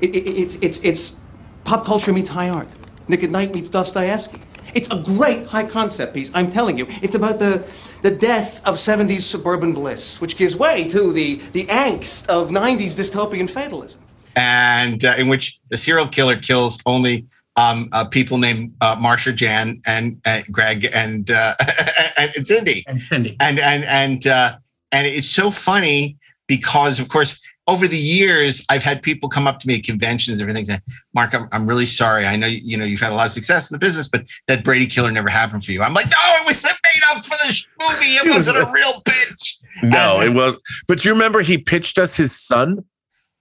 It, 0.00 0.14
it, 0.14 0.28
it's, 0.28 0.54
it's, 0.62 0.78
it's 0.84 1.18
pop 1.64 1.84
culture 1.84 2.12
meets 2.12 2.28
high 2.28 2.48
art. 2.48 2.68
Nick 3.08 3.24
at 3.24 3.30
Night 3.30 3.52
meets 3.52 3.68
Dostoevsky. 3.68 4.40
It's 4.76 4.90
a 4.90 4.96
great 4.96 5.46
high 5.46 5.64
concept 5.64 6.12
piece, 6.12 6.30
I'm 6.34 6.50
telling 6.50 6.76
you. 6.76 6.86
It's 7.00 7.14
about 7.14 7.38
the, 7.38 7.64
the 8.02 8.10
death 8.10 8.60
of 8.68 8.74
70s 8.74 9.22
suburban 9.22 9.72
bliss, 9.72 10.20
which 10.20 10.36
gives 10.36 10.54
way 10.54 10.86
to 10.88 11.14
the, 11.14 11.36
the 11.52 11.64
angst 11.64 12.26
of 12.28 12.50
90s 12.50 12.94
dystopian 12.94 13.48
fatalism. 13.48 14.02
and 14.36 15.02
uh, 15.02 15.14
in 15.16 15.28
which 15.28 15.58
the 15.70 15.78
serial 15.78 16.06
killer 16.06 16.36
kills 16.36 16.78
only 16.84 17.24
um, 17.56 17.88
uh, 17.92 18.04
people 18.04 18.36
named 18.36 18.74
uh, 18.82 18.94
Marcia, 19.00 19.32
Jan, 19.32 19.80
and 19.86 20.20
uh, 20.26 20.42
Greg, 20.50 20.90
and, 20.92 21.30
uh, 21.30 21.54
and 22.18 22.32
and 22.36 22.46
Cindy, 22.46 22.84
and 22.86 23.00
Cindy, 23.00 23.34
and 23.40 23.58
and 23.58 23.82
and 23.84 24.26
uh, 24.26 24.58
and 24.92 25.06
it's 25.06 25.30
so 25.30 25.50
funny 25.50 26.18
because, 26.46 27.00
of 27.00 27.08
course, 27.08 27.40
over 27.68 27.88
the 27.88 27.96
years, 27.96 28.64
I've 28.70 28.82
had 28.82 29.02
people 29.02 29.28
come 29.28 29.46
up 29.46 29.58
to 29.60 29.66
me 29.66 29.76
at 29.76 29.84
conventions 29.84 30.40
and 30.40 30.42
everything 30.42 30.66
saying, 30.66 30.82
"Mark, 31.14 31.34
I'm, 31.34 31.48
I'm 31.52 31.66
really 31.66 31.86
sorry. 31.86 32.26
I 32.26 32.36
know 32.36 32.46
you 32.46 32.76
know 32.76 32.84
you've 32.84 33.00
had 33.00 33.12
a 33.12 33.14
lot 33.14 33.26
of 33.26 33.32
success 33.32 33.70
in 33.70 33.74
the 33.74 33.78
business, 33.78 34.08
but 34.08 34.24
that 34.46 34.64
Brady 34.64 34.86
Killer 34.86 35.10
never 35.10 35.28
happened 35.28 35.64
for 35.64 35.72
you." 35.72 35.82
I'm 35.82 35.94
like, 35.94 36.06
"No, 36.06 36.18
it 36.40 36.46
was 36.46 36.64
made 36.64 37.02
up 37.10 37.24
for 37.24 37.36
the 37.46 37.64
movie. 37.82 38.14
It 38.16 38.30
wasn't 38.30 38.58
a 38.58 38.70
real 38.72 39.00
pitch." 39.02 39.58
No, 39.82 40.20
it 40.20 40.34
was. 40.34 40.56
But 40.86 41.04
you 41.04 41.12
remember 41.12 41.40
he 41.40 41.58
pitched 41.58 41.98
us 41.98 42.16
his 42.16 42.34
son? 42.34 42.84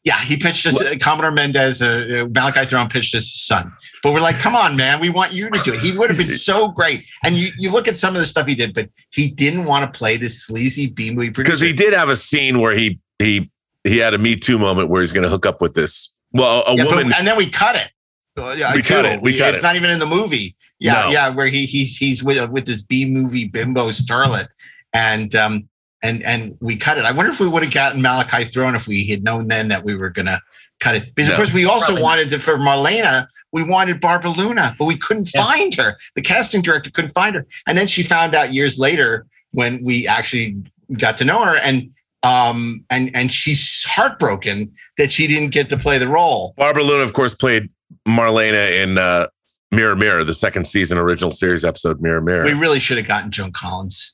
Yeah, 0.05 0.19
he 0.19 0.37
pitched 0.37 0.67
us. 0.67 0.79
Uh, 0.79 0.93
Commodore 1.01 1.31
Mendez, 1.31 1.81
uh, 1.81 2.25
uh, 2.25 2.29
Malachi 2.29 2.65
Throne 2.65 2.87
pitched 2.89 3.15
us 3.15 3.23
his 3.23 3.43
son. 3.43 3.73
But 4.03 4.13
we're 4.13 4.21
like, 4.21 4.37
come 4.37 4.55
on, 4.55 4.75
man, 4.75 4.99
we 4.99 5.09
want 5.09 5.33
you 5.33 5.49
to 5.49 5.59
do 5.63 5.73
it. 5.73 5.79
He 5.79 5.97
would 5.97 6.11
have 6.11 6.19
been 6.19 6.29
so 6.29 6.69
great. 6.69 7.09
And 7.23 7.33
you, 7.33 7.49
you 7.57 7.71
look 7.71 7.87
at 7.87 7.97
some 7.97 8.13
of 8.13 8.21
the 8.21 8.27
stuff 8.27 8.45
he 8.45 8.53
did, 8.53 8.75
but 8.75 8.87
he 9.09 9.31
didn't 9.31 9.65
want 9.65 9.91
to 9.91 9.97
play 9.97 10.15
this 10.15 10.43
sleazy 10.43 10.85
B 10.85 11.09
movie 11.09 11.29
Because 11.29 11.59
he 11.59 11.73
did 11.73 11.91
have 11.93 12.09
a 12.09 12.15
scene 12.15 12.61
where 12.61 12.77
he 12.77 12.99
he 13.17 13.49
he 13.85 13.97
had 13.97 14.13
a 14.13 14.17
Me 14.17 14.35
Too 14.35 14.57
moment 14.59 14.89
where 14.89 15.01
he's 15.01 15.13
going 15.13 15.23
to 15.23 15.29
hook 15.29 15.45
up 15.45 15.61
with 15.61 15.73
this. 15.73 16.13
Well, 16.33 16.63
a 16.67 16.75
Yeah, 16.75 16.83
but- 16.83 16.95
woman. 16.95 17.13
and 17.17 17.25
then 17.25 17.37
we 17.37 17.49
cut 17.49 17.75
it. 17.75 17.89
Yeah, 18.37 18.73
We 18.75 18.81
cut 18.81 19.05
it. 19.05 19.21
We 19.21 19.37
cut 19.37 19.53
it's 19.53 19.59
it. 19.59 19.63
not 19.63 19.77
even 19.77 19.89
in 19.89 19.99
the 19.99 20.05
movie. 20.05 20.57
Yeah, 20.79 20.93
No. 21.05 21.09
yeah, 21.11 21.29
where 21.29 21.47
he 21.47 21.65
he's 21.65 21.95
he's 21.95 22.21
with 22.21 22.37
uh, 22.37 22.49
with 22.51 22.65
this 22.65 22.81
B 22.83 23.05
movie 23.05 23.47
bimbo 23.47 23.89
starlet, 23.91 24.47
and 24.93 25.33
um 25.35 25.69
and 26.03 26.21
and 26.23 26.57
we 26.59 26.75
cut 26.75 26.97
it. 26.97 27.05
I 27.05 27.13
wonder 27.13 27.31
if 27.31 27.39
we 27.39 27.47
would 27.47 27.63
have 27.63 27.73
gotten 27.73 28.01
Malachi 28.01 28.43
Throne 28.43 28.75
if 28.75 28.89
we 28.89 29.05
had 29.07 29.23
known 29.23 29.47
then 29.47 29.69
that 29.69 29.85
we 29.85 29.95
were 29.95 30.09
gonna 30.09 30.41
cut 30.81 30.95
it. 30.95 31.15
Because 31.15 31.29
No. 31.29 31.35
of 31.35 31.37
course 31.37 31.53
we 31.53 31.63
also 31.63 31.85
Probably 31.85 32.03
wanted 32.03 32.29
to, 32.31 32.39
for 32.39 32.57
Marlena, 32.57 33.27
we 33.53 33.63
wanted 33.63 34.01
Barbara 34.01 34.31
Luna, 34.31 34.75
but 34.77 34.83
we 34.83 34.97
couldn't 34.97 35.27
find 35.29 35.73
her. 35.75 35.95
The 36.15 36.21
casting 36.21 36.61
director 36.61 36.89
couldn't 36.91 37.11
find 37.13 37.35
her, 37.35 37.45
and 37.67 37.77
then 37.77 37.87
she 37.87 38.03
found 38.03 38.35
out 38.35 38.51
years 38.53 38.77
later 38.77 39.25
when 39.51 39.81
we 39.81 40.05
actually 40.09 40.57
got 40.97 41.15
to 41.17 41.23
know 41.23 41.45
her 41.45 41.55
and. 41.55 41.89
Um 42.25 42.83
and 42.89 43.11
and 43.15 43.31
she's 43.31 43.83
heartbroken 43.87 44.71
that 44.97 45.11
she 45.11 45.27
didn't 45.27 45.49
get 45.51 45.69
to 45.69 45.77
play 45.77 45.97
the 45.97 46.07
role. 46.07 46.53
Barbara 46.57 46.83
Luna, 46.83 47.03
of 47.03 47.13
course, 47.13 47.33
played 47.35 47.69
Marlena 48.07 48.83
in 48.83 48.97
uh, 48.97 49.27
Mirror 49.71 49.95
Mirror, 49.97 50.23
the 50.23 50.33
second 50.33 50.65
season 50.65 50.97
original 50.97 51.31
series 51.31 51.63
episode 51.63 52.01
Mirror 52.01 52.21
Mirror. 52.21 52.45
We 52.45 52.53
really 52.53 52.79
should 52.79 52.97
have 52.97 53.07
gotten 53.07 53.31
Joan 53.31 53.51
Collins. 53.51 54.11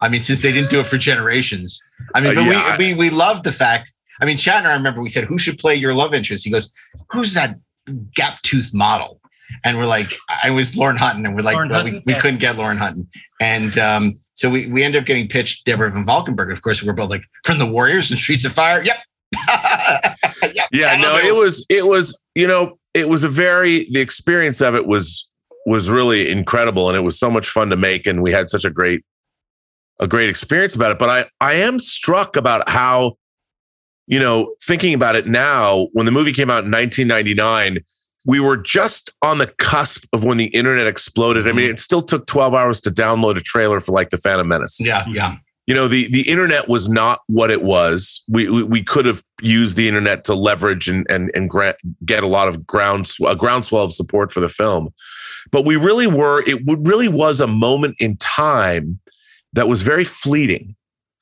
I 0.00 0.08
mean, 0.08 0.20
since 0.20 0.42
they 0.42 0.52
didn't 0.52 0.70
do 0.70 0.80
it 0.80 0.86
for 0.86 0.98
generations. 0.98 1.80
I 2.14 2.20
mean, 2.20 2.32
Uh, 2.36 2.42
but 2.42 2.50
yeah, 2.50 2.62
I- 2.64 2.76
we, 2.78 2.94
we 2.94 3.10
we 3.10 3.10
love 3.10 3.42
the 3.42 3.52
fact. 3.52 3.92
I 4.20 4.24
mean, 4.24 4.36
Shatner. 4.36 4.66
I 4.66 4.74
remember 4.74 5.00
we 5.02 5.08
said, 5.08 5.24
"Who 5.24 5.38
should 5.38 5.58
play 5.58 5.74
your 5.74 5.94
love 5.94 6.14
interest?" 6.14 6.44
He 6.44 6.50
goes, 6.50 6.72
"Who's 7.10 7.34
that 7.34 7.56
gap 8.14 8.40
tooth 8.42 8.72
model?" 8.72 9.20
And 9.64 9.76
we're 9.78 9.86
like, 9.86 10.06
"I 10.44 10.50
was 10.50 10.76
Lauren 10.76 10.96
Hutton," 10.96 11.26
and 11.26 11.34
we're 11.34 11.42
like, 11.42 11.56
well, 11.56 11.68
we, 11.68 11.74
Hutton? 11.74 12.02
we 12.06 12.12
Yeah. 12.14 12.20
couldn't 12.20 12.40
get 12.40 12.56
Lauren 12.56 12.76
Hutton, 12.78 13.08
and 13.40 13.76
um, 13.78 14.18
so 14.42 14.50
we 14.50 14.66
we 14.66 14.82
ended 14.82 15.00
up 15.00 15.06
getting 15.06 15.28
pitched 15.28 15.64
Deborah 15.66 15.88
Van 15.92 16.04
Valkenburgh. 16.04 16.50
Of 16.50 16.62
course, 16.62 16.82
we're 16.82 16.92
both 16.92 17.10
like 17.10 17.22
from 17.44 17.58
the 17.58 17.66
Warriors 17.66 18.10
and 18.10 18.18
Streets 18.18 18.44
of 18.44 18.52
Fire. 18.52 18.82
Yep. 18.82 18.96
yep. 20.52 20.66
yeah, 20.72 20.96
no, 20.96 21.16
it 21.16 21.32
was 21.32 21.64
it 21.70 21.84
was 21.84 22.20
you 22.34 22.48
know 22.48 22.76
it 22.92 23.08
was 23.08 23.22
a 23.22 23.28
very 23.28 23.88
the 23.92 24.00
experience 24.00 24.60
of 24.60 24.74
it 24.74 24.84
was 24.84 25.28
was 25.64 25.88
really 25.88 26.28
incredible 26.28 26.88
and 26.88 26.98
it 26.98 27.02
was 27.02 27.16
so 27.16 27.30
much 27.30 27.48
fun 27.48 27.70
to 27.70 27.76
make 27.76 28.08
and 28.08 28.20
we 28.20 28.32
had 28.32 28.50
such 28.50 28.64
a 28.64 28.70
great 28.70 29.04
a 30.00 30.08
great 30.08 30.28
experience 30.28 30.74
about 30.74 30.90
it. 30.90 30.98
But 30.98 31.08
I 31.08 31.26
I 31.40 31.52
am 31.54 31.78
struck 31.78 32.34
about 32.34 32.68
how 32.68 33.12
you 34.08 34.18
know 34.18 34.52
thinking 34.60 34.92
about 34.92 35.14
it 35.14 35.28
now 35.28 35.86
when 35.92 36.04
the 36.04 36.12
movie 36.12 36.32
came 36.32 36.50
out 36.50 36.64
in 36.64 36.72
1999 36.72 37.78
we 38.26 38.40
were 38.40 38.56
just 38.56 39.12
on 39.22 39.38
the 39.38 39.46
cusp 39.46 40.04
of 40.12 40.24
when 40.24 40.38
the 40.38 40.46
internet 40.46 40.86
exploded. 40.86 41.48
I 41.48 41.52
mean, 41.52 41.64
mm-hmm. 41.64 41.72
it 41.72 41.78
still 41.78 42.02
took 42.02 42.26
12 42.26 42.54
hours 42.54 42.80
to 42.82 42.90
download 42.90 43.36
a 43.36 43.40
trailer 43.40 43.80
for 43.80 43.92
like 43.92 44.10
the 44.10 44.18
Phantom 44.18 44.46
Menace 44.46 44.78
Yeah, 44.80 45.04
yeah. 45.08 45.36
you 45.66 45.74
know 45.74 45.88
the 45.88 46.08
the 46.10 46.28
internet 46.28 46.68
was 46.68 46.88
not 46.88 47.20
what 47.26 47.50
it 47.50 47.62
was 47.62 48.24
we 48.28 48.48
we, 48.48 48.62
we 48.62 48.82
could 48.82 49.06
have 49.06 49.22
used 49.40 49.76
the 49.76 49.88
internet 49.88 50.24
to 50.24 50.34
leverage 50.34 50.88
and 50.88 51.06
and 51.10 51.30
and 51.34 51.50
gra- 51.50 51.76
get 52.04 52.22
a 52.22 52.26
lot 52.26 52.48
of 52.48 52.66
ground 52.66 53.10
a 53.26 53.36
groundswell 53.36 53.84
of 53.84 53.92
support 53.92 54.30
for 54.32 54.40
the 54.40 54.48
film 54.48 54.88
but 55.50 55.64
we 55.64 55.76
really 55.76 56.06
were 56.06 56.42
it 56.46 56.62
really 56.66 57.08
was 57.08 57.40
a 57.40 57.46
moment 57.46 57.96
in 57.98 58.16
time 58.16 59.00
that 59.52 59.68
was 59.68 59.82
very 59.82 60.04
fleeting 60.04 60.74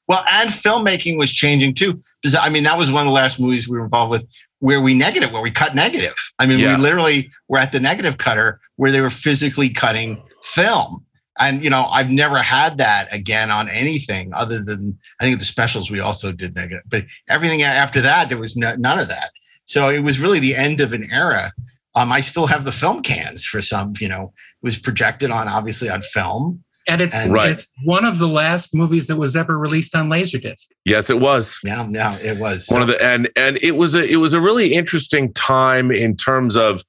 Well, 0.09 0.24
and 0.30 0.51
filmmaking 0.51 1.18
was 1.18 1.32
changing 1.32 1.74
too. 1.74 2.01
Because 2.22 2.34
I 2.34 2.48
mean, 2.48 2.64
that 2.64 2.78
was 2.78 2.90
one 2.90 3.03
of 3.03 3.07
the 3.07 3.12
last 3.12 3.38
movies 3.38 3.68
we 3.68 3.78
were 3.78 3.84
involved 3.84 4.11
with 4.11 4.26
where 4.61 4.80
we 4.80 4.94
negative, 4.94 5.32
where 5.32 5.42
we 5.42 5.50
cut 5.50 5.74
negative. 5.74 6.14
I 6.38 6.46
mean, 6.46 6.58
Yeah. 6.58 6.76
we 6.76 6.82
literally 6.82 7.30
were 7.48 7.58
at 7.58 7.72
the 7.72 7.80
negative 7.80 8.18
cutter 8.18 8.61
where 8.76 8.92
they 8.92 9.00
were 9.00 9.11
physically 9.11 9.68
cutting 9.70 10.22
film. 10.42 11.04
And 11.38 11.64
you 11.64 11.70
know, 11.70 11.86
I've 11.86 12.11
never 12.11 12.38
had 12.38 12.76
that 12.78 13.12
again 13.12 13.50
on 13.50 13.68
anything 13.70 14.30
other 14.34 14.62
than 14.62 14.98
I 15.20 15.24
think 15.24 15.38
the 15.38 15.44
specials 15.44 15.90
we 15.90 15.98
also 16.00 16.32
did 16.32 16.54
negative, 16.54 16.82
but 16.88 17.04
everything 17.28 17.62
after 17.62 18.00
that 18.02 18.28
there 18.28 18.38
was 18.38 18.56
no, 18.56 18.74
none 18.76 18.98
of 18.98 19.08
that. 19.08 19.30
So 19.64 19.88
it 19.88 20.00
was 20.00 20.18
really 20.18 20.40
the 20.40 20.54
end 20.56 20.80
of 20.80 20.92
an 20.92 21.08
era. 21.11 21.52
Um, 21.94 22.12
I 22.12 22.20
still 22.20 22.46
have 22.46 22.64
the 22.64 22.72
film 22.72 23.02
cans 23.02 23.44
for 23.44 23.62
some. 23.62 23.94
You 23.98 24.08
know, 24.08 24.32
it 24.36 24.64
was 24.64 24.78
projected 24.78 25.30
on 25.30 25.48
obviously 25.48 25.88
on 25.88 26.02
film. 26.02 26.62
And 26.87 27.01
it's, 27.01 27.14
And- 27.14 27.33
Right. 27.33 27.51
it's 27.53 27.68
one 27.85 28.05
of 28.05 28.18
the 28.18 28.26
last 28.28 28.74
movies 28.74 29.07
that 29.09 29.16
was 29.16 29.37
ever 29.37 29.59
released 29.59 29.95
on 29.95 30.09
Laserdisc. 30.09 30.66
Yes, 30.85 31.11
it 31.11 31.20
was. 31.20 31.59
Yeah, 31.64 31.87
yeah, 31.91 32.16
it 32.18 32.39
was 32.39 32.66
one 32.68 32.83
of 32.83 32.89
the 32.89 33.03
and 33.05 33.28
and 33.37 33.59
it 33.62 33.76
was 33.76 33.95
a 33.95 34.07
it 34.09 34.16
was 34.16 34.33
a 34.35 34.41
really 34.41 34.72
interesting 34.74 35.33
time 35.35 35.91
in 35.91 36.16
terms 36.16 36.57
of 36.57 36.83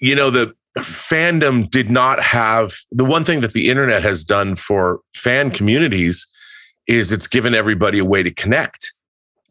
you 0.00 0.14
know 0.16 0.30
the 0.30 0.54
fandom 0.78 1.68
did 1.70 1.90
not 1.90 2.20
have 2.22 2.72
the 2.90 3.04
one 3.04 3.24
thing 3.24 3.40
that 3.40 3.52
the 3.52 3.68
internet 3.68 4.02
has 4.02 4.22
done 4.24 4.56
for 4.56 5.00
fan 5.14 5.50
communities 5.50 6.26
is 6.86 7.10
it's 7.12 7.26
given 7.26 7.54
everybody 7.54 7.98
a 7.98 8.04
way 8.04 8.22
to 8.22 8.30
connect 8.32 8.92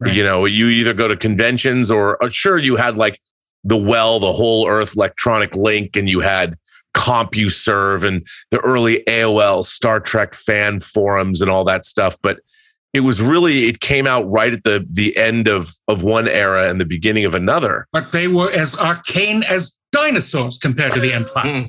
you 0.06 0.22
know 0.22 0.44
you 0.46 0.66
either 0.68 0.94
go 0.94 1.06
to 1.08 1.16
conventions 1.16 1.90
or 1.90 2.22
uh, 2.22 2.28
sure 2.30 2.56
you 2.56 2.76
had 2.76 2.96
like 2.96 3.20
the 3.64 3.76
well 3.76 4.18
the 4.20 4.32
whole 4.32 4.68
earth 4.68 4.94
electronic 4.96 5.54
link 5.56 5.96
and 5.96 6.08
you 6.08 6.20
had 6.20 6.56
CompuServe 6.98 8.04
and 8.04 8.26
the 8.50 8.58
early 8.58 9.02
AOL 9.06 9.64
Star 9.64 10.00
Trek 10.00 10.34
fan 10.34 10.80
forums 10.80 11.40
and 11.40 11.50
all 11.50 11.64
that 11.64 11.84
stuff 11.84 12.16
but 12.22 12.40
it 12.94 13.00
was 13.00 13.20
really 13.20 13.64
it 13.64 13.80
came 13.80 14.06
out 14.06 14.28
right 14.30 14.52
at 14.52 14.64
the 14.64 14.86
the 14.90 15.16
end 15.16 15.48
of 15.48 15.70
of 15.88 16.02
one 16.02 16.26
era 16.26 16.68
and 16.68 16.80
the 16.80 16.86
beginning 16.86 17.24
of 17.24 17.34
another 17.34 17.86
But 17.92 18.12
they 18.12 18.28
were 18.28 18.50
as 18.50 18.76
arcane 18.78 19.42
as 19.44 19.78
dinosaurs 19.92 20.58
compared 20.58 20.92
to 20.92 21.00
the 21.00 21.10
M5. 21.10 21.42
Hmm. 21.42 21.62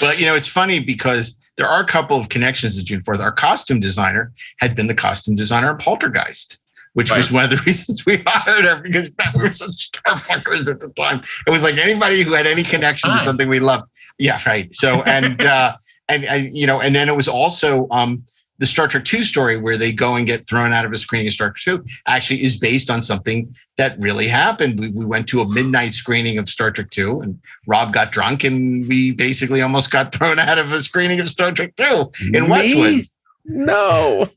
well, 0.00 0.14
you 0.18 0.26
know, 0.26 0.34
it's 0.34 0.48
funny 0.48 0.80
because 0.80 1.52
there 1.56 1.68
are 1.68 1.80
a 1.80 1.86
couple 1.86 2.18
of 2.18 2.28
connections 2.28 2.76
to 2.76 2.84
June 2.84 3.00
4th. 3.00 3.20
Our 3.20 3.32
costume 3.32 3.80
designer 3.80 4.32
had 4.58 4.74
been 4.74 4.86
the 4.86 4.94
costume 4.94 5.36
designer 5.36 5.70
in 5.70 5.78
Poltergeist, 5.78 6.62
which 6.96 7.14
was 7.14 7.30
one 7.30 7.44
of 7.44 7.50
the 7.50 7.56
reasons 7.66 8.06
we 8.06 8.22
hired 8.26 8.64
her 8.64 8.80
because 8.80 9.10
we 9.36 9.42
were 9.42 9.52
such 9.52 9.90
starfuckers 9.92 10.70
at 10.70 10.80
the 10.80 10.88
time. 10.96 11.22
It 11.46 11.50
was 11.50 11.62
like 11.62 11.76
anybody 11.76 12.22
who 12.22 12.32
had 12.32 12.46
any 12.46 12.62
connection 12.62 13.10
to 13.10 13.18
something 13.18 13.50
we 13.50 13.60
loved. 13.60 13.84
Yeah, 14.18 14.40
right. 14.46 14.72
So 14.74 15.02
and 15.06 15.42
uh 15.42 15.76
and, 16.08 16.24
and 16.24 16.56
you 16.56 16.66
know, 16.66 16.80
and 16.80 16.96
then 16.96 17.10
it 17.10 17.16
was 17.16 17.28
also 17.28 17.86
um 17.90 18.24
the 18.58 18.64
Star 18.64 18.88
Trek 18.88 19.04
2 19.04 19.24
story 19.24 19.58
where 19.58 19.76
they 19.76 19.92
go 19.92 20.14
and 20.14 20.26
get 20.26 20.48
thrown 20.48 20.72
out 20.72 20.86
of 20.86 20.92
a 20.92 20.96
screening 20.96 21.26
of 21.26 21.34
Star 21.34 21.50
Trek 21.50 21.82
2 21.84 21.84
actually 22.08 22.42
is 22.42 22.56
based 22.56 22.88
on 22.88 23.02
something 23.02 23.54
that 23.76 23.94
really 23.98 24.28
happened. 24.28 24.80
We, 24.80 24.90
we 24.90 25.04
went 25.04 25.28
to 25.28 25.42
a 25.42 25.46
midnight 25.46 25.92
screening 25.92 26.38
of 26.38 26.48
Star 26.48 26.70
Trek 26.70 26.88
2 26.88 27.20
and 27.20 27.38
Rob 27.66 27.92
got 27.92 28.10
drunk 28.10 28.42
and 28.42 28.88
we 28.88 29.12
basically 29.12 29.60
almost 29.60 29.90
got 29.90 30.14
thrown 30.14 30.38
out 30.38 30.58
of 30.58 30.72
a 30.72 30.80
screening 30.80 31.20
of 31.20 31.28
Star 31.28 31.52
Trek 31.52 31.76
2 31.76 32.10
in 32.32 32.44
Me? 32.44 32.48
Westwood. 32.48 33.04
No. 33.46 34.28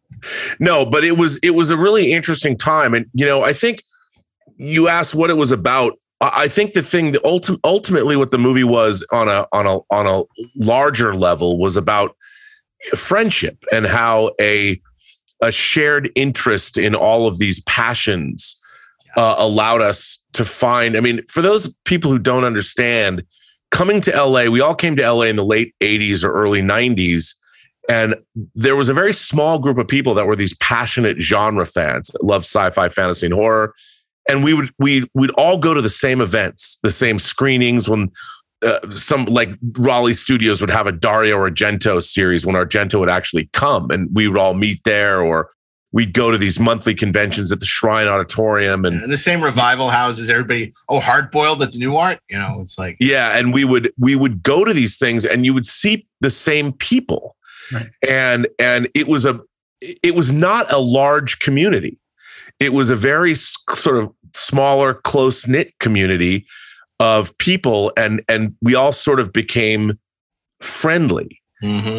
No 0.59 0.85
but 0.85 1.05
it 1.05 1.17
was 1.17 1.37
it 1.41 1.51
was 1.51 1.71
a 1.71 1.77
really 1.77 2.11
interesting 2.11 2.57
time. 2.57 2.93
And 2.93 3.05
you 3.13 3.25
know 3.25 3.41
i 3.43 3.53
think 3.53 3.83
you 4.59 4.89
asked 4.89 5.15
what 5.15 5.29
it 5.29 5.37
was 5.37 5.51
about. 5.51 5.97
I 6.21 6.49
think 6.49 6.73
the 6.73 6.83
thing 6.83 7.13
that 7.13 7.23
ultim- 7.23 7.61
ultimately 7.63 8.17
what 8.17 8.31
the 8.31 8.37
movie 8.37 8.65
was 8.65 9.05
on 9.11 9.29
a 9.29 9.47
on 9.53 9.65
a 9.65 9.79
on 9.89 10.05
a 10.05 10.23
larger 10.57 11.15
level 11.15 11.57
was 11.57 11.77
about 11.77 12.15
friendship 12.93 13.63
and 13.71 13.87
how 13.87 14.31
a 14.39 14.79
a 15.41 15.51
shared 15.51 16.11
interest 16.15 16.77
in 16.77 16.93
all 16.93 17.25
of 17.25 17.39
these 17.39 17.61
passions 17.61 18.61
uh, 19.15 19.35
allowed 19.37 19.81
us 19.81 20.23
to 20.33 20.45
find 20.45 20.95
i 20.95 20.99
mean 20.99 21.25
for 21.27 21.41
those 21.41 21.73
people 21.85 22.11
who 22.11 22.19
don't 22.19 22.43
understand 22.43 23.23
coming 23.71 23.99
to 24.01 24.11
la 24.23 24.49
we 24.49 24.61
all 24.61 24.75
came 24.75 24.95
to 24.95 25.11
la 25.11 25.23
in 25.23 25.35
the 25.35 25.43
late 25.43 25.73
80s 25.81 26.23
or 26.23 26.31
early 26.31 26.61
90s 26.61 27.35
and 27.89 28.15
there 28.55 28.75
was 28.75 28.87
a 28.87 28.93
very 28.93 29.13
small 29.13 29.59
group 29.59 29.77
of 29.77 29.87
people 29.87 30.13
that 30.13 30.27
were 30.27 30.35
these 30.35 30.55
passionate 30.57 31.19
genre 31.19 31.65
fans 31.65 32.07
that 32.09 32.23
loved 32.23 32.45
sci-fi 32.45 32.87
fantasy 32.87 33.25
and 33.25 33.33
horror 33.33 33.73
and 34.29 34.43
we 34.43 34.53
would 34.53 34.69
we 34.79 35.05
we'd 35.13 35.31
all 35.31 35.57
go 35.57 35.73
to 35.73 35.81
the 35.81 35.89
same 35.89 36.21
events 36.21 36.79
the 36.83 36.91
same 36.91 37.19
screenings 37.19 37.89
when 37.89 38.09
uh, 38.61 38.79
some 38.91 39.25
like 39.25 39.49
Raleigh 39.77 40.13
Studios 40.13 40.59
would 40.61 40.69
have 40.69 40.85
a 40.85 40.91
Dario 40.91 41.37
Argento 41.37 42.01
series 42.01 42.45
when 42.45 42.55
Argento 42.55 42.99
would 42.99 43.09
actually 43.09 43.49
come 43.53 43.89
and 43.89 44.09
we 44.13 44.27
would 44.27 44.37
all 44.37 44.53
meet 44.53 44.83
there 44.83 45.21
or 45.21 45.49
we'd 45.91 46.13
go 46.13 46.29
to 46.29 46.37
these 46.37 46.59
monthly 46.59 46.93
conventions 46.93 47.51
at 47.51 47.59
the 47.59 47.65
Shrine 47.65 48.07
Auditorium 48.07 48.85
and 48.85 49.01
And 49.01 49.11
the 49.11 49.17
same 49.17 49.41
revival 49.41 49.89
houses, 49.89 50.29
everybody, 50.29 50.73
oh, 50.89 50.99
hard 50.99 51.31
boiled 51.31 51.61
at 51.61 51.71
the 51.71 51.79
Nuart. 51.79 52.19
You 52.29 52.37
know, 52.37 52.57
it's 52.59 52.77
like 52.77 52.97
yeah, 52.99 53.37
and 53.37 53.53
we 53.53 53.65
would 53.65 53.89
we 53.97 54.15
would 54.15 54.43
go 54.43 54.65
to 54.65 54.73
these 54.73 54.97
things 54.97 55.25
and 55.25 55.45
you 55.45 55.53
would 55.53 55.65
see 55.65 56.05
the 56.21 56.29
same 56.29 56.73
people. 56.73 57.35
And 58.07 58.47
and 58.57 58.89
it 58.95 59.07
was 59.07 59.25
a 59.25 59.39
it 59.81 60.15
was 60.15 60.31
not 60.31 60.71
a 60.71 60.79
large 60.79 61.39
community. 61.39 61.97
It 62.59 62.73
was 62.73 62.89
a 62.89 62.95
very 62.95 63.35
sort 63.35 64.03
of 64.03 64.11
smaller 64.35 64.93
close 64.93 65.47
knit 65.47 65.73
community 65.79 66.45
of 66.99 67.37
people 67.37 67.91
and 67.95 68.21
and 68.27 68.55
we 68.61 68.75
all 68.75 68.91
sort 68.91 69.19
of 69.19 69.31
became 69.31 69.97
friendly. 70.61 71.41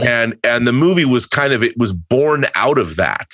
And 0.06 0.38
and 0.44 0.66
the 0.66 0.72
movie 0.72 1.04
was 1.04 1.26
kind 1.26 1.52
of 1.52 1.62
it 1.62 1.76
was 1.76 1.92
born 1.92 2.46
out 2.54 2.78
of 2.78 2.96
that. 2.96 3.30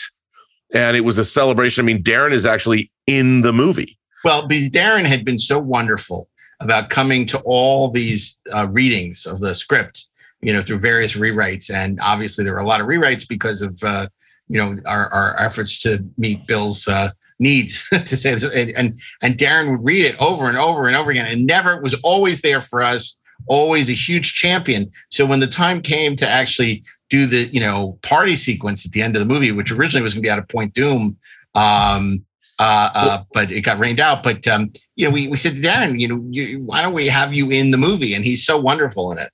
And 0.74 0.96
it 0.96 1.02
was 1.02 1.18
a 1.18 1.24
celebration. 1.24 1.84
I 1.84 1.86
mean, 1.86 2.02
Darren 2.02 2.32
is 2.32 2.44
actually 2.44 2.90
in 3.06 3.42
the 3.42 3.52
movie. 3.52 3.98
Well, 4.24 4.46
because 4.46 4.70
Darren 4.70 5.06
had 5.06 5.24
been 5.24 5.38
so 5.38 5.60
wonderful 5.60 6.28
about 6.58 6.88
coming 6.88 7.26
to 7.26 7.38
all 7.40 7.90
these 7.90 8.40
uh, 8.52 8.66
readings 8.68 9.26
of 9.26 9.40
the 9.40 9.54
script, 9.54 10.08
you 10.46 10.52
know, 10.52 10.62
through 10.62 10.78
various 10.78 11.16
rewrites, 11.16 11.74
and 11.74 11.98
obviously 12.00 12.44
there 12.44 12.54
were 12.54 12.60
a 12.60 12.66
lot 12.66 12.80
of 12.80 12.86
rewrites 12.86 13.28
because 13.28 13.62
of 13.62 13.76
uh, 13.82 14.06
you 14.46 14.56
know 14.56 14.80
our, 14.86 15.08
our 15.08 15.40
efforts 15.40 15.82
to 15.82 16.08
meet 16.18 16.46
Bill's 16.46 16.86
uh, 16.86 17.10
needs. 17.40 17.88
to 17.90 18.16
say, 18.16 18.32
and, 18.32 18.70
and 18.70 18.98
and 19.22 19.36
Darren 19.36 19.68
would 19.72 19.84
read 19.84 20.04
it 20.04 20.14
over 20.20 20.48
and 20.48 20.56
over 20.56 20.86
and 20.86 20.96
over 20.96 21.10
again, 21.10 21.26
and 21.26 21.48
never 21.48 21.82
was 21.82 21.94
always 22.04 22.42
there 22.42 22.60
for 22.60 22.80
us. 22.80 23.18
Always 23.48 23.90
a 23.90 23.92
huge 23.92 24.34
champion. 24.34 24.88
So 25.10 25.26
when 25.26 25.40
the 25.40 25.48
time 25.48 25.82
came 25.82 26.14
to 26.16 26.28
actually 26.28 26.84
do 27.10 27.26
the 27.26 27.48
you 27.52 27.58
know 27.58 27.98
party 28.02 28.36
sequence 28.36 28.86
at 28.86 28.92
the 28.92 29.02
end 29.02 29.16
of 29.16 29.20
the 29.20 29.26
movie, 29.26 29.50
which 29.50 29.72
originally 29.72 30.04
was 30.04 30.14
going 30.14 30.22
to 30.22 30.26
be 30.26 30.30
out 30.30 30.38
of 30.38 30.46
Point 30.46 30.74
Dume, 30.74 31.16
um, 31.56 32.24
uh, 32.60 32.90
uh, 32.94 33.24
but 33.34 33.50
it 33.50 33.62
got 33.62 33.80
rained 33.80 33.98
out. 33.98 34.22
But 34.22 34.46
um, 34.46 34.72
you 34.94 35.06
know, 35.06 35.10
we, 35.12 35.26
we 35.26 35.36
said 35.36 35.56
to 35.56 35.60
Darren, 35.60 35.98
you 35.98 36.06
know, 36.06 36.24
you, 36.30 36.60
why 36.60 36.82
don't 36.82 36.94
we 36.94 37.08
have 37.08 37.34
you 37.34 37.50
in 37.50 37.72
the 37.72 37.78
movie? 37.78 38.14
And 38.14 38.24
he's 38.24 38.46
so 38.46 38.56
wonderful 38.56 39.10
in 39.10 39.18
it. 39.18 39.32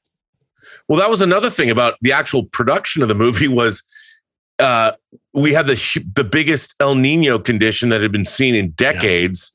Well, 0.93 1.01
that 1.01 1.09
was 1.09 1.23
another 1.23 1.49
thing 1.49 1.71
about 1.71 1.95
the 2.03 2.13
actual 2.13 2.45
production 2.45 3.01
of 3.01 3.09
the 3.09 3.15
movie 3.15 3.49
was 3.49 3.83
uh, 4.59 4.93
we 5.33 5.55
had 5.55 5.67
the 5.67 6.05
the 6.15 6.23
biggest 6.23 6.75
El 6.81 6.97
Nino 6.97 7.39
condition 7.39 7.89
that 7.89 8.03
had 8.03 8.13
been 8.13 8.27
seen 8.27 8.55
in 8.55 8.73
decades, 8.73 9.51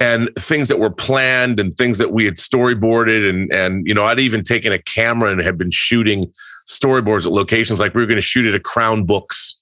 and 0.00 0.30
things 0.38 0.68
that 0.68 0.78
were 0.78 0.88
planned 0.88 1.60
and 1.60 1.74
things 1.74 1.98
that 1.98 2.12
we 2.12 2.24
had 2.24 2.36
storyboarded, 2.36 3.28
and 3.28 3.52
and 3.52 3.86
you 3.86 3.92
know 3.92 4.06
I'd 4.06 4.18
even 4.18 4.42
taken 4.42 4.72
a 4.72 4.78
camera 4.78 5.30
and 5.30 5.42
had 5.42 5.58
been 5.58 5.70
shooting 5.70 6.32
storyboards 6.66 7.26
at 7.26 7.32
locations 7.32 7.80
like 7.80 7.92
we 7.92 8.00
were 8.00 8.06
going 8.06 8.16
to 8.16 8.22
shoot 8.22 8.46
at 8.46 8.54
a 8.54 8.60
Crown 8.60 9.04
Books, 9.04 9.60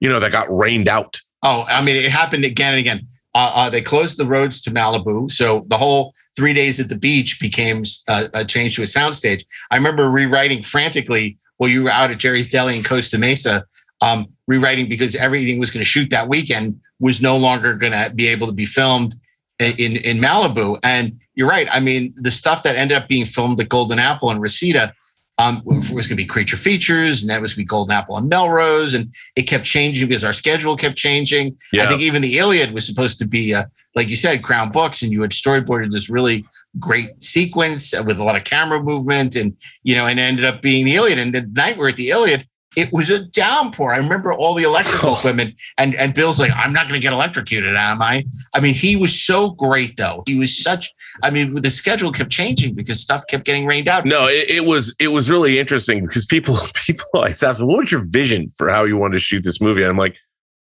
you 0.00 0.08
know, 0.08 0.18
that 0.18 0.32
got 0.32 0.48
rained 0.50 0.88
out. 0.88 1.20
Oh, 1.44 1.66
I 1.68 1.84
mean, 1.84 1.94
it 1.94 2.10
happened 2.10 2.44
again 2.44 2.72
and 2.72 2.80
again. 2.80 3.06
Uh, 3.34 3.52
uh, 3.54 3.70
they 3.70 3.82
closed 3.82 4.16
the 4.16 4.24
roads 4.24 4.60
to 4.62 4.70
Malibu, 4.70 5.30
so 5.30 5.64
the 5.68 5.76
whole 5.76 6.14
three 6.34 6.54
days 6.54 6.80
at 6.80 6.88
the 6.88 6.96
beach 6.96 7.38
became 7.40 7.84
uh, 8.08 8.28
a 8.34 8.44
change 8.44 8.76
to 8.76 8.82
a 8.82 8.86
soundstage. 8.86 9.44
I 9.70 9.76
remember 9.76 10.10
rewriting 10.10 10.62
frantically 10.62 11.36
while 11.58 11.70
you 11.70 11.84
were 11.84 11.90
out 11.90 12.10
at 12.10 12.18
Jerry's 12.18 12.48
Deli 12.48 12.76
in 12.76 12.82
Costa 12.82 13.18
Mesa, 13.18 13.64
um, 14.00 14.28
rewriting 14.46 14.88
because 14.88 15.14
everything 15.14 15.58
was 15.58 15.70
going 15.70 15.82
to 15.82 15.88
shoot 15.88 16.10
that 16.10 16.28
weekend 16.28 16.80
was 17.00 17.20
no 17.20 17.36
longer 17.36 17.74
going 17.74 17.92
to 17.92 18.10
be 18.14 18.28
able 18.28 18.46
to 18.46 18.52
be 18.52 18.66
filmed 18.66 19.14
in 19.58 19.96
in 19.96 20.18
Malibu. 20.18 20.78
And 20.82 21.18
you're 21.34 21.48
right. 21.48 21.68
I 21.70 21.80
mean, 21.80 22.14
the 22.16 22.30
stuff 22.30 22.62
that 22.62 22.76
ended 22.76 22.96
up 22.96 23.08
being 23.08 23.26
filmed 23.26 23.60
at 23.60 23.68
Golden 23.68 23.98
Apple 23.98 24.30
and 24.30 24.40
Reseda 24.40 24.94
um, 25.38 25.62
was 25.64 25.88
going 25.88 26.08
to 26.08 26.14
be 26.16 26.24
creature 26.24 26.56
features, 26.56 27.22
and 27.22 27.30
that 27.30 27.40
was 27.40 27.52
going 27.52 27.62
to 27.62 27.66
be 27.66 27.68
Golden 27.68 27.92
Apple 27.92 28.16
and 28.16 28.28
Melrose, 28.28 28.94
and 28.94 29.14
it 29.36 29.42
kept 29.42 29.64
changing 29.64 30.08
because 30.08 30.24
our 30.24 30.32
schedule 30.32 30.76
kept 30.76 30.96
changing. 30.96 31.56
I 31.84 31.88
think 31.88 32.02
even 32.02 32.22
the 32.22 32.38
Iliad 32.38 32.72
was 32.72 32.84
supposed 32.84 33.18
to 33.18 33.26
be, 33.26 33.54
uh, 33.54 33.64
like 33.94 34.08
you 34.08 34.16
said, 34.16 34.42
Crown 34.42 34.72
Books, 34.72 35.02
and 35.02 35.12
you 35.12 35.22
had 35.22 35.30
storyboarded 35.30 35.92
this 35.92 36.10
really 36.10 36.44
great 36.80 37.22
sequence 37.22 37.94
with 38.04 38.18
a 38.18 38.24
lot 38.24 38.36
of 38.36 38.42
camera 38.44 38.82
movement, 38.82 39.36
and 39.36 39.56
you 39.84 39.94
know, 39.94 40.06
and 40.06 40.18
it 40.18 40.22
ended 40.22 40.44
up 40.44 40.60
being 40.60 40.84
the 40.84 40.96
Iliad. 40.96 41.18
And 41.18 41.32
the 41.32 41.42
night 41.42 41.78
we're 41.78 41.90
at 41.90 41.96
the 41.96 42.10
Iliad, 42.10 42.46
it 42.78 42.92
was 42.92 43.10
a 43.10 43.24
downpour. 43.24 43.92
I 43.92 43.96
remember 43.96 44.32
all 44.32 44.54
the 44.54 44.62
electrical 44.62 45.14
equipment, 45.16 45.60
and 45.78 45.96
and 45.96 46.14
Bill's 46.14 46.38
like, 46.38 46.52
"I'm 46.54 46.72
not 46.72 46.84
going 46.84 46.94
to 46.94 47.02
get 47.02 47.12
electrocuted, 47.12 47.74
am 47.76 48.00
I?" 48.00 48.24
I 48.54 48.60
mean, 48.60 48.74
he 48.74 48.94
was 48.94 49.20
so 49.20 49.50
great, 49.50 49.96
though. 49.96 50.22
He 50.26 50.38
was 50.38 50.56
such. 50.56 50.94
I 51.24 51.30
mean, 51.30 51.54
the 51.54 51.70
schedule 51.70 52.12
kept 52.12 52.30
changing 52.30 52.74
because 52.74 53.00
stuff 53.00 53.24
kept 53.28 53.44
getting 53.44 53.66
rained 53.66 53.88
out. 53.88 54.04
No, 54.04 54.28
it, 54.28 54.48
it 54.48 54.64
was 54.64 54.94
it 55.00 55.08
was 55.08 55.28
really 55.28 55.58
interesting 55.58 56.06
because 56.06 56.24
people 56.24 56.56
people 56.74 57.04
I 57.16 57.30
asked 57.30 57.60
what 57.60 57.78
was 57.78 57.90
your 57.90 58.04
vision 58.08 58.48
for 58.48 58.70
how 58.70 58.84
you 58.84 58.96
wanted 58.96 59.14
to 59.14 59.20
shoot 59.20 59.42
this 59.42 59.60
movie? 59.60 59.82
And 59.82 59.90
I'm 59.90 59.98
like, 59.98 60.16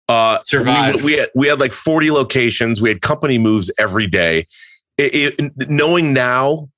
uh 0.08 0.38
Survive. 0.44 0.96
We, 0.96 1.02
we 1.02 1.12
had 1.14 1.28
we 1.34 1.46
had 1.48 1.58
like 1.58 1.72
40 1.72 2.12
locations. 2.12 2.80
We 2.80 2.90
had 2.90 3.00
company 3.00 3.38
moves 3.38 3.72
every 3.78 4.06
day. 4.06 4.46
it, 4.98 5.34
it, 5.40 5.52
knowing 5.68 6.14
now, 6.14 6.68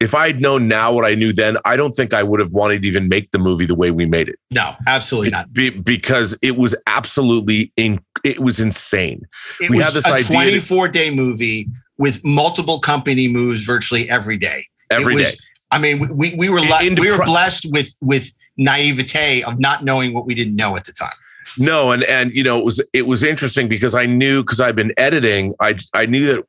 if 0.00 0.14
I 0.14 0.26
had 0.26 0.40
known 0.40 0.68
now 0.68 0.92
what 0.92 1.04
I 1.04 1.14
knew 1.14 1.32
then, 1.32 1.56
I 1.64 1.76
don't 1.76 1.92
think 1.92 2.12
I 2.12 2.22
would 2.22 2.40
have 2.40 2.50
wanted 2.52 2.82
to 2.82 2.88
even 2.88 3.08
make 3.08 3.30
the 3.30 3.38
movie 3.38 3.64
the 3.64 3.74
way 3.74 3.90
we 3.90 4.06
made 4.06 4.28
it. 4.28 4.36
No, 4.50 4.74
absolutely 4.86 5.30
not. 5.30 5.52
Be, 5.52 5.70
because 5.70 6.36
it 6.42 6.56
was 6.56 6.74
absolutely 6.86 7.72
in, 7.76 8.00
it 8.24 8.40
was 8.40 8.60
insane. 8.60 9.22
It 9.60 9.70
we 9.70 9.76
was 9.76 9.86
had 9.86 9.94
this 9.94 10.06
a 10.06 10.12
idea. 10.14 10.26
that- 10.28 10.32
24 10.32 10.88
day 10.88 11.10
movie 11.10 11.68
with 11.96 12.22
multiple 12.24 12.80
company 12.80 13.28
moves 13.28 13.64
virtually 13.64 14.10
every 14.10 14.36
day. 14.36 14.66
Every 14.90 15.14
Every 15.14 15.24
day. 15.24 15.32
I 15.70 15.78
mean, 15.78 15.98
we- 16.00 16.08
we, 16.14 16.34
we 16.36 16.48
were 16.48 16.60
le- 16.60 16.94
we 17.00 17.10
were 17.10 17.24
blessed 17.24 17.66
with 17.72 17.94
with 18.00 18.30
naivete 18.56 19.42
of 19.44 19.58
not 19.60 19.84
knowing 19.84 20.12
what 20.12 20.26
we 20.26 20.34
didn't 20.34 20.56
know 20.56 20.76
at 20.76 20.84
the 20.84 20.92
time. 20.92 21.12
No, 21.56 21.92
and 21.92 22.02
and 22.04 22.32
you 22.32 22.42
know 22.42 22.58
it 22.58 22.64
was 22.64 22.82
it 22.92 23.06
was 23.06 23.22
interesting 23.22 23.68
because 23.68 23.94
I 23.94 24.06
knew 24.06 24.42
because 24.42 24.60
I've 24.60 24.74
been 24.76 24.92
editing, 24.96 25.54
I 25.60 25.76
I 25.92 26.06
knew 26.06 26.26
that 26.26 26.44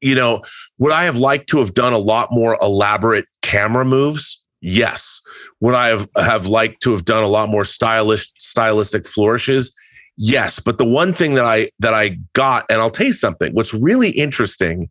you 0.00 0.14
know 0.14 0.42
would 0.78 0.92
I 0.92 1.04
have 1.04 1.16
liked 1.16 1.48
to 1.50 1.58
have 1.58 1.74
done 1.74 1.92
a 1.92 1.98
lot 1.98 2.28
more 2.30 2.58
elaborate 2.60 3.26
camera 3.42 3.84
moves? 3.84 4.42
Yes. 4.60 5.20
Would 5.60 5.74
I 5.74 5.88
have 5.88 6.08
have 6.16 6.46
liked 6.46 6.82
to 6.82 6.92
have 6.92 7.04
done 7.04 7.24
a 7.24 7.28
lot 7.28 7.48
more 7.48 7.64
stylish 7.64 8.32
stylistic 8.38 9.06
flourishes? 9.06 9.74
Yes. 10.16 10.60
But 10.60 10.78
the 10.78 10.84
one 10.84 11.12
thing 11.12 11.34
that 11.34 11.44
I 11.44 11.68
that 11.80 11.94
I 11.94 12.18
got, 12.32 12.64
and 12.70 12.80
I'll 12.80 12.90
tell 12.90 13.06
you 13.06 13.12
something, 13.12 13.52
what's 13.54 13.74
really 13.74 14.10
interesting 14.10 14.88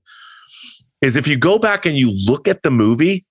is 1.01 1.15
if 1.15 1.27
you 1.27 1.37
go 1.37 1.57
back 1.57 1.85
and 1.85 1.97
you 1.97 2.13
look 2.25 2.47
at 2.47 2.63
the 2.63 2.71
movie, 2.71 3.25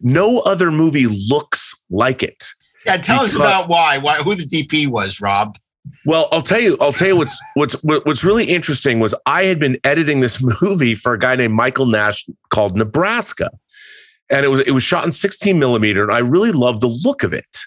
no 0.00 0.40
other 0.40 0.70
movie 0.70 1.06
looks 1.06 1.74
like 1.90 2.22
it. 2.22 2.44
Yeah, 2.86 2.96
tell 2.96 3.20
us 3.20 3.34
about 3.34 3.68
why, 3.68 3.98
why 3.98 4.18
who 4.18 4.34
the 4.34 4.44
DP 4.44 4.86
was, 4.86 5.20
Rob. 5.20 5.58
Well, 6.04 6.28
I'll 6.32 6.42
tell 6.42 6.60
you. 6.60 6.76
I'll 6.80 6.92
tell 6.92 7.08
you 7.08 7.16
what's 7.16 7.40
what's 7.54 7.74
what's 7.82 8.24
really 8.24 8.44
interesting 8.44 9.00
was 9.00 9.14
I 9.26 9.44
had 9.44 9.58
been 9.58 9.78
editing 9.84 10.20
this 10.20 10.42
movie 10.62 10.94
for 10.94 11.14
a 11.14 11.18
guy 11.18 11.36
named 11.36 11.54
Michael 11.54 11.86
Nash 11.86 12.26
called 12.50 12.76
Nebraska, 12.76 13.50
and 14.30 14.44
it 14.44 14.48
was 14.48 14.60
it 14.60 14.72
was 14.72 14.82
shot 14.82 15.04
in 15.04 15.12
16 15.12 15.58
millimeter, 15.58 16.02
and 16.02 16.12
I 16.12 16.18
really 16.18 16.52
loved 16.52 16.80
the 16.80 16.88
look 17.04 17.22
of 17.22 17.32
it. 17.32 17.58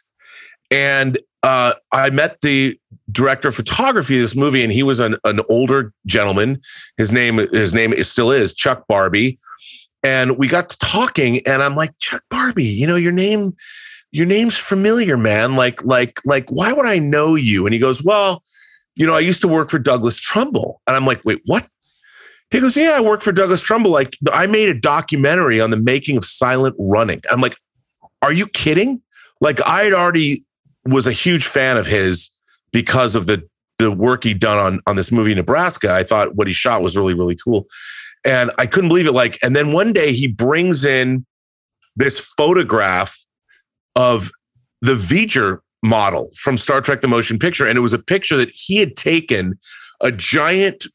And 0.70 1.18
uh, 1.44 1.74
I 1.92 2.10
met 2.12 2.40
the 2.42 2.80
director 3.12 3.50
of 3.50 3.56
photography 3.56 4.16
of 4.16 4.22
this 4.22 4.36
movie, 4.36 4.64
and 4.64 4.72
he 4.72 4.84
was 4.84 5.00
an, 5.00 5.18
an 5.24 5.42
older 5.50 5.92
gentleman. 6.06 6.62
His 6.98 7.12
name 7.12 7.38
his 7.38 7.74
name 7.74 7.94
still 8.04 8.32
is 8.32 8.54
Chuck 8.54 8.86
Barbee, 8.90 9.40
and 10.04 10.38
we 10.38 10.48
got 10.48 10.70
to 10.70 10.78
talking, 10.78 11.42
and 11.48 11.64
I'm 11.64 11.76
like 11.76 11.92
Chuck 12.00 12.24
Barbee, 12.32 12.76
you 12.76 12.88
know 12.88 12.96
your 12.96 13.12
name 13.12 13.54
your 14.12 14.26
name's 14.26 14.58
familiar, 14.58 15.18
man. 15.18 15.56
Like, 15.56 15.84
like, 15.84 16.20
like, 16.26 16.50
why 16.50 16.74
would 16.74 16.86
I 16.86 17.00
know 17.00 17.36
you? 17.36 17.66
And 17.66 17.74
he 17.74 17.80
goes, 17.80 18.04
Well, 18.04 18.44
you 18.96 19.08
know, 19.08 19.16
I 19.16 19.20
used 19.20 19.42
to 19.42 19.48
work 19.48 19.70
for 19.70 19.80
Douglas 19.80 20.20
Trumbull. 20.20 20.82
And 20.86 20.96
I'm 20.96 21.06
like, 21.06 21.24
Wait, 21.24 21.42
what? 21.46 21.68
He 22.52 22.60
goes, 22.60 22.76
Yeah, 22.76 22.92
I 22.92 23.02
work 23.02 23.22
for 23.22 23.32
Douglas 23.32 23.62
Trumbull. 23.62 23.92
Like, 23.92 24.18
I 24.32 24.48
made 24.48 24.70
a 24.70 24.80
documentary 24.80 25.62
on 25.62 25.72
the 25.72 25.78
making 25.78 26.18
of 26.18 26.26
silent 26.26 26.76
running. 26.78 27.22
I'm 27.30 27.42
like, 27.42 27.56
Are 28.22 28.34
you 28.34 28.48
kidding? 28.48 29.02
Like, 29.40 29.62
I 29.62 29.84
had 29.84 29.94
already 29.94 30.46
was 30.86 31.08
a 31.08 31.12
huge 31.12 31.46
fan 31.46 31.78
of 31.78 31.86
his 31.86 32.38
because 32.72 33.16
of 33.16 33.28
the 33.28 33.48
the 33.78 33.92
work 33.92 34.24
he'd 34.24 34.40
done 34.40 34.60
on 34.60 34.80
on 34.86 34.96
this 34.96 35.12
movie 35.12 35.34
Nebraska. 35.34 35.94
I 35.94 36.04
thought 36.04 36.36
what 36.36 36.48
he 36.48 36.54
shot 36.54 36.82
was 36.82 36.98
really, 36.98 37.14
really 37.14 37.36
cool. 37.36 37.66
And 38.24 38.52
I 38.58 38.68
couldn't 38.68 38.90
believe 38.90 39.08
it. 39.08 39.14
Like, 39.14 39.40
and 39.42 39.56
then 39.56 39.72
one 39.72 39.94
day 39.94 40.14
he 40.14 40.28
brings 40.28 40.86
in 40.86 41.26
this 41.96 42.20
photograph 42.38 43.16
of 43.96 44.32
the 44.82 44.96
V'ger 44.96 45.60
model 45.84 46.30
from 46.36 46.58
Star 46.58 46.82
Trek 46.82 47.02
The 47.02 47.08
Motion 47.08 47.40
Picture. 47.40 47.66
And 47.66 47.78
it 47.78 47.82
was 47.82 47.94
a 47.94 48.00
picture 48.00 48.38
that 48.38 48.52
he 48.54 48.78
had 48.78 48.96
taken 48.96 49.58
a 50.00 50.12
giant, 50.12 50.86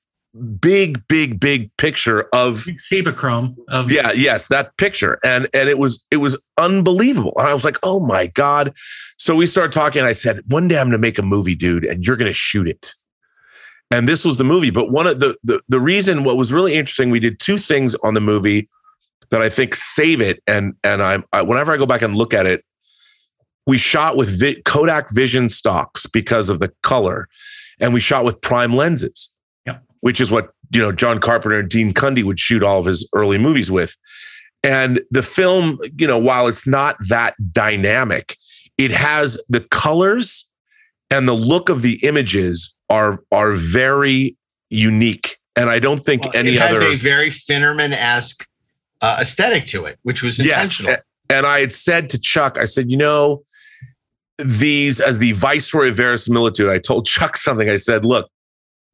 big, 0.61 1.07
big, 1.09 1.40
big 1.40 1.74
picture 1.76 2.28
of 2.32 2.66
Chrome 3.14 3.57
of 3.68 3.90
yeah, 3.90 4.12
yes, 4.12 4.49
that 4.49 4.76
picture. 4.76 5.18
And 5.24 5.49
and 5.55 5.68
it 5.68 5.78
was 5.78 6.05
it 6.11 6.18
was 6.18 6.40
unbelievable. 6.59 7.32
And 7.36 7.49
I 7.49 7.55
was 7.55 7.64
like, 7.64 7.78
oh 7.82 8.01
my 8.01 8.28
God. 8.28 8.72
So 9.18 9.34
we 9.34 9.47
started 9.47 9.72
talking. 9.72 10.01
And 10.01 10.09
I 10.09 10.12
said, 10.12 10.40
one 10.49 10.68
day 10.68 10.78
I'm 10.78 10.86
gonna 10.86 10.99
make 10.99 11.18
a 11.18 11.22
movie, 11.22 11.55
dude, 11.55 11.84
and 11.84 12.05
you're 12.05 12.16
gonna 12.16 12.32
shoot 12.32 12.68
it. 12.68 12.92
And 13.90 14.09
this 14.09 14.24
was 14.24 14.36
the 14.36 14.44
movie. 14.44 14.70
But 14.70 14.90
one 14.90 15.07
of 15.07 15.20
the 15.20 15.36
the, 15.42 15.61
the 15.68 15.80
reason 15.80 16.24
what 16.24 16.36
was 16.36 16.53
really 16.53 16.74
interesting, 16.74 17.11
we 17.11 17.20
did 17.20 17.38
two 17.38 17.59
things 17.59 17.94
on 17.97 18.14
the 18.14 18.20
movie 18.20 18.68
that 19.30 19.42
I 19.42 19.49
think 19.49 19.74
save 19.74 20.20
it. 20.20 20.42
And 20.47 20.74
and 20.84 21.03
I, 21.03 21.22
I 21.32 21.42
whenever 21.42 21.72
I 21.72 21.76
go 21.76 21.86
back 21.86 22.03
and 22.03 22.14
look 22.14 22.34
at 22.34 22.47
it, 22.47 22.64
we 23.66 23.78
shot 23.78 24.16
with 24.16 24.38
Vi- 24.40 24.62
Kodak 24.64 25.10
Vision 25.12 25.48
stocks 25.48 26.06
because 26.06 26.48
of 26.48 26.60
the 26.60 26.72
color, 26.82 27.28
and 27.80 27.92
we 27.92 28.00
shot 28.00 28.24
with 28.24 28.40
prime 28.40 28.72
lenses, 28.72 29.32
Yeah. 29.66 29.78
which 30.00 30.20
is 30.20 30.30
what 30.30 30.50
you 30.72 30.80
know 30.80 30.92
John 30.92 31.18
Carpenter 31.20 31.58
and 31.60 31.68
Dean 31.68 31.92
Cundey 31.92 32.22
would 32.24 32.38
shoot 32.38 32.62
all 32.62 32.78
of 32.80 32.86
his 32.86 33.08
early 33.14 33.38
movies 33.38 33.70
with. 33.70 33.96
And 34.62 35.00
the 35.10 35.22
film, 35.22 35.78
you 35.98 36.06
know, 36.06 36.18
while 36.18 36.48
it's 36.48 36.66
not 36.66 36.96
that 37.08 37.34
dynamic, 37.52 38.36
it 38.78 38.90
has 38.90 39.40
the 39.48 39.60
colors 39.60 40.50
and 41.10 41.28
the 41.28 41.34
look 41.34 41.68
of 41.68 41.82
the 41.82 42.04
images 42.04 42.74
are 42.90 43.20
are 43.30 43.52
very 43.52 44.36
unique. 44.70 45.36
And 45.54 45.70
I 45.70 45.78
don't 45.78 46.00
think 46.00 46.34
any 46.34 46.56
it 46.56 46.60
has 46.60 46.76
other 46.76 46.86
a 46.86 46.96
very 46.96 47.30
Finnerman 47.30 47.92
esque 47.92 48.46
uh, 49.00 49.18
aesthetic 49.20 49.66
to 49.66 49.86
it, 49.86 49.98
which 50.02 50.22
was 50.22 50.38
intentional. 50.38 50.92
Yes. 50.92 51.02
And 51.30 51.46
I 51.46 51.60
had 51.60 51.72
said 51.72 52.08
to 52.10 52.18
Chuck, 52.20 52.58
I 52.58 52.64
said, 52.66 52.90
you 52.90 52.96
know, 52.96 53.42
these 54.39 55.01
as 55.01 55.18
the 55.18 55.32
viceroy 55.32 55.89
of 55.89 55.97
verisimilitude, 55.97 56.68
I 56.68 56.78
told 56.78 57.07
Chuck 57.07 57.37
something. 57.37 57.70
I 57.70 57.76
said, 57.76 58.05
look, 58.05 58.28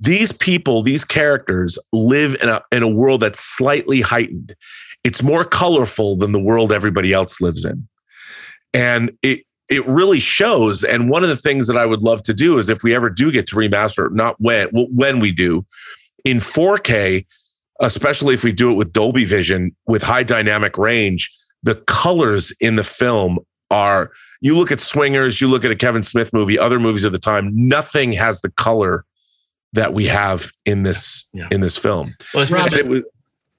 these 0.01 0.32
people, 0.32 0.82
these 0.82 1.05
characters 1.05 1.78
live 1.93 2.36
in 2.43 2.49
a 2.49 2.62
in 2.72 2.82
a 2.82 2.90
world 2.90 3.20
that's 3.20 3.40
slightly 3.40 4.01
heightened. 4.01 4.55
It's 5.05 5.22
more 5.22 5.45
colorful 5.45 6.16
than 6.16 6.32
the 6.32 6.40
world 6.40 6.72
everybody 6.72 7.12
else 7.12 7.40
lives 7.40 7.64
in. 7.64 7.88
And 8.74 9.12
it 9.22 9.45
it 9.70 9.86
really 9.86 10.20
shows. 10.20 10.84
And 10.84 11.09
one 11.09 11.22
of 11.22 11.28
the 11.28 11.36
things 11.36 11.66
that 11.66 11.76
I 11.76 11.86
would 11.86 12.03
love 12.03 12.22
to 12.24 12.34
do 12.34 12.59
is 12.59 12.68
if 12.68 12.82
we 12.82 12.95
ever 12.95 13.09
do 13.09 13.32
get 13.32 13.47
to 13.49 13.57
remaster, 13.57 14.11
not 14.12 14.36
when, 14.38 14.68
when 14.72 15.18
we 15.18 15.32
do, 15.32 15.64
in 16.24 16.38
4K, 16.38 17.24
especially 17.80 18.34
if 18.34 18.45
we 18.45 18.53
do 18.53 18.70
it 18.70 18.74
with 18.74 18.93
Dolby 18.93 19.24
Vision 19.24 19.74
with 19.86 20.03
high 20.03 20.24
dynamic 20.24 20.76
range, 20.76 21.32
the 21.62 21.76
colors 21.86 22.53
in 22.61 22.76
the 22.76 22.84
film 22.84 23.38
are 23.70 24.11
you 24.43 24.55
look 24.57 24.70
at 24.70 24.80
Swingers, 24.80 25.40
you 25.40 25.49
look 25.49 25.64
at 25.64 25.70
a 25.70 25.76
Kevin 25.76 26.03
Smith 26.03 26.32
movie, 26.34 26.59
other 26.59 26.78
movies 26.78 27.05
of 27.05 27.12
the 27.12 27.18
time, 27.18 27.51
nothing 27.55 28.12
has 28.12 28.43
the 28.43 28.51
color 28.51 29.05
that 29.72 29.95
we 29.95 30.05
have 30.07 30.51
in 30.66 30.82
this 30.82 31.26
in 31.51 31.62
this 31.62 31.78
film. 31.78 32.14
Well, 32.34 32.43
it's- 32.45 32.66
And 32.66 32.74
it 32.80 32.86
was- 32.86 33.05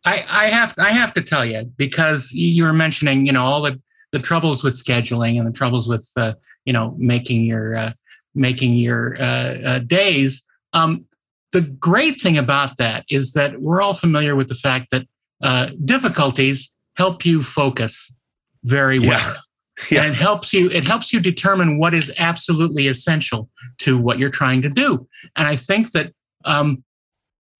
I, 0.06 0.26
I 0.30 0.46
have 0.50 0.76
I 0.78 0.92
have 0.92 1.14
to 1.14 1.22
tell 1.22 1.46
you 1.46 1.64
because 1.78 2.32
you 2.34 2.48
you 2.50 2.64
were 2.66 2.74
mentioning 2.74 3.26
you 3.26 3.32
know 3.32 3.46
all 3.46 3.62
the 3.62 3.80
the 4.12 4.20
troubles 4.20 4.64
with 4.64 4.74
scheduling 4.76 5.40
and 5.40 5.48
the 5.48 5.52
troubles 5.52 5.88
with 5.88 6.08
uh, 6.18 6.34
you 6.66 6.74
know 6.74 6.94
making 7.00 7.46
your 7.46 7.76
uh, 7.76 7.94
making 8.36 8.74
your 8.76 9.16
uh, 9.20 9.56
uh, 9.66 9.80
days. 9.80 10.46
Um, 10.74 11.06
the 11.54 11.62
great 11.62 12.20
thing 12.20 12.38
about 12.38 12.76
that 12.78 13.06
is 13.10 13.32
that 13.34 13.62
we're 13.62 13.82
all 13.82 13.94
familiar 13.94 14.36
with 14.36 14.50
the 14.50 14.56
fact 14.56 14.88
that 14.92 15.08
uh, 15.42 15.70
difficulties 15.86 16.76
help 16.98 17.26
you 17.26 17.42
focus 17.42 18.14
very 18.66 19.00
well. 19.00 19.34
And 19.92 20.12
it 20.12 20.16
helps 20.16 20.54
you 20.54 20.70
it 20.70 20.86
helps 20.86 21.12
you 21.12 21.20
determine 21.20 21.80
what 21.80 21.94
is 21.94 22.14
absolutely 22.20 22.88
essential 22.88 23.50
to 23.80 23.98
what 23.98 24.20
you're 24.20 24.30
trying 24.30 24.62
to 24.62 24.70
do. 24.70 25.08
And 25.36 25.48
I 25.48 25.56
think 25.56 25.92
that 25.92 26.14
um, 26.46 26.84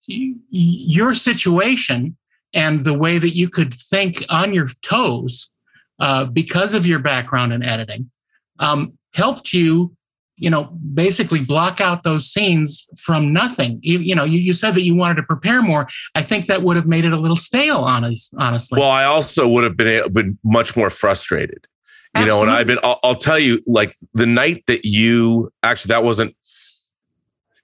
y- 0.08 0.36
your 0.50 1.16
situation 1.16 2.18
and 2.54 2.82
the 2.82 2.94
way 2.94 3.18
that 3.18 3.36
you 3.36 3.50
could 3.50 3.74
think 3.74 4.24
on 4.30 4.54
your 4.54 4.68
toes 4.84 5.52
uh, 6.00 6.26
because 6.26 6.74
of 6.74 6.86
your 6.86 7.00
background 7.00 7.52
in 7.52 7.64
editing 7.64 8.12
um, 8.60 8.98
helped 9.14 9.54
you 9.54 9.96
you 10.36 10.50
know 10.50 10.66
basically 10.94 11.44
block 11.44 11.80
out 11.80 12.04
those 12.04 12.26
scenes 12.26 12.88
from 13.00 13.32
nothing 13.32 13.80
you, 13.84 14.00
you 14.00 14.16
know 14.16 14.24
you, 14.24 14.40
you 14.40 14.52
said 14.52 14.74
that 14.74 14.82
you 14.82 14.96
wanted 14.96 15.16
to 15.16 15.24
prepare 15.24 15.62
more 15.62 15.88
i 16.16 16.24
think 16.24 16.48
that 16.48 16.64
would 16.64 16.76
have 16.76 16.88
made 16.88 17.06
it 17.06 17.14
a 17.14 17.18
little 17.18 17.36
stale 17.36 17.78
honest, 17.78 18.34
honestly 18.40 18.80
Well, 18.80 18.90
I 18.90 19.04
also 19.04 19.48
would 19.48 19.64
have 19.64 19.78
been 19.78 20.12
been 20.12 20.38
much 20.44 20.76
more 20.76 20.90
frustrated. 20.90 21.68
You 22.16 22.26
know, 22.26 22.42
and 22.42 22.52
I've 22.52 22.68
been. 22.68 22.80
I'll, 22.84 23.00
I'll 23.04 23.16
tell 23.16 23.40
you, 23.40 23.62
like 23.66 23.96
the 24.14 24.28
night 24.28 24.64
that 24.68 24.86
you 24.86 25.52
actually 25.64 25.90
that 25.90 26.04
wasn't. 26.04 26.36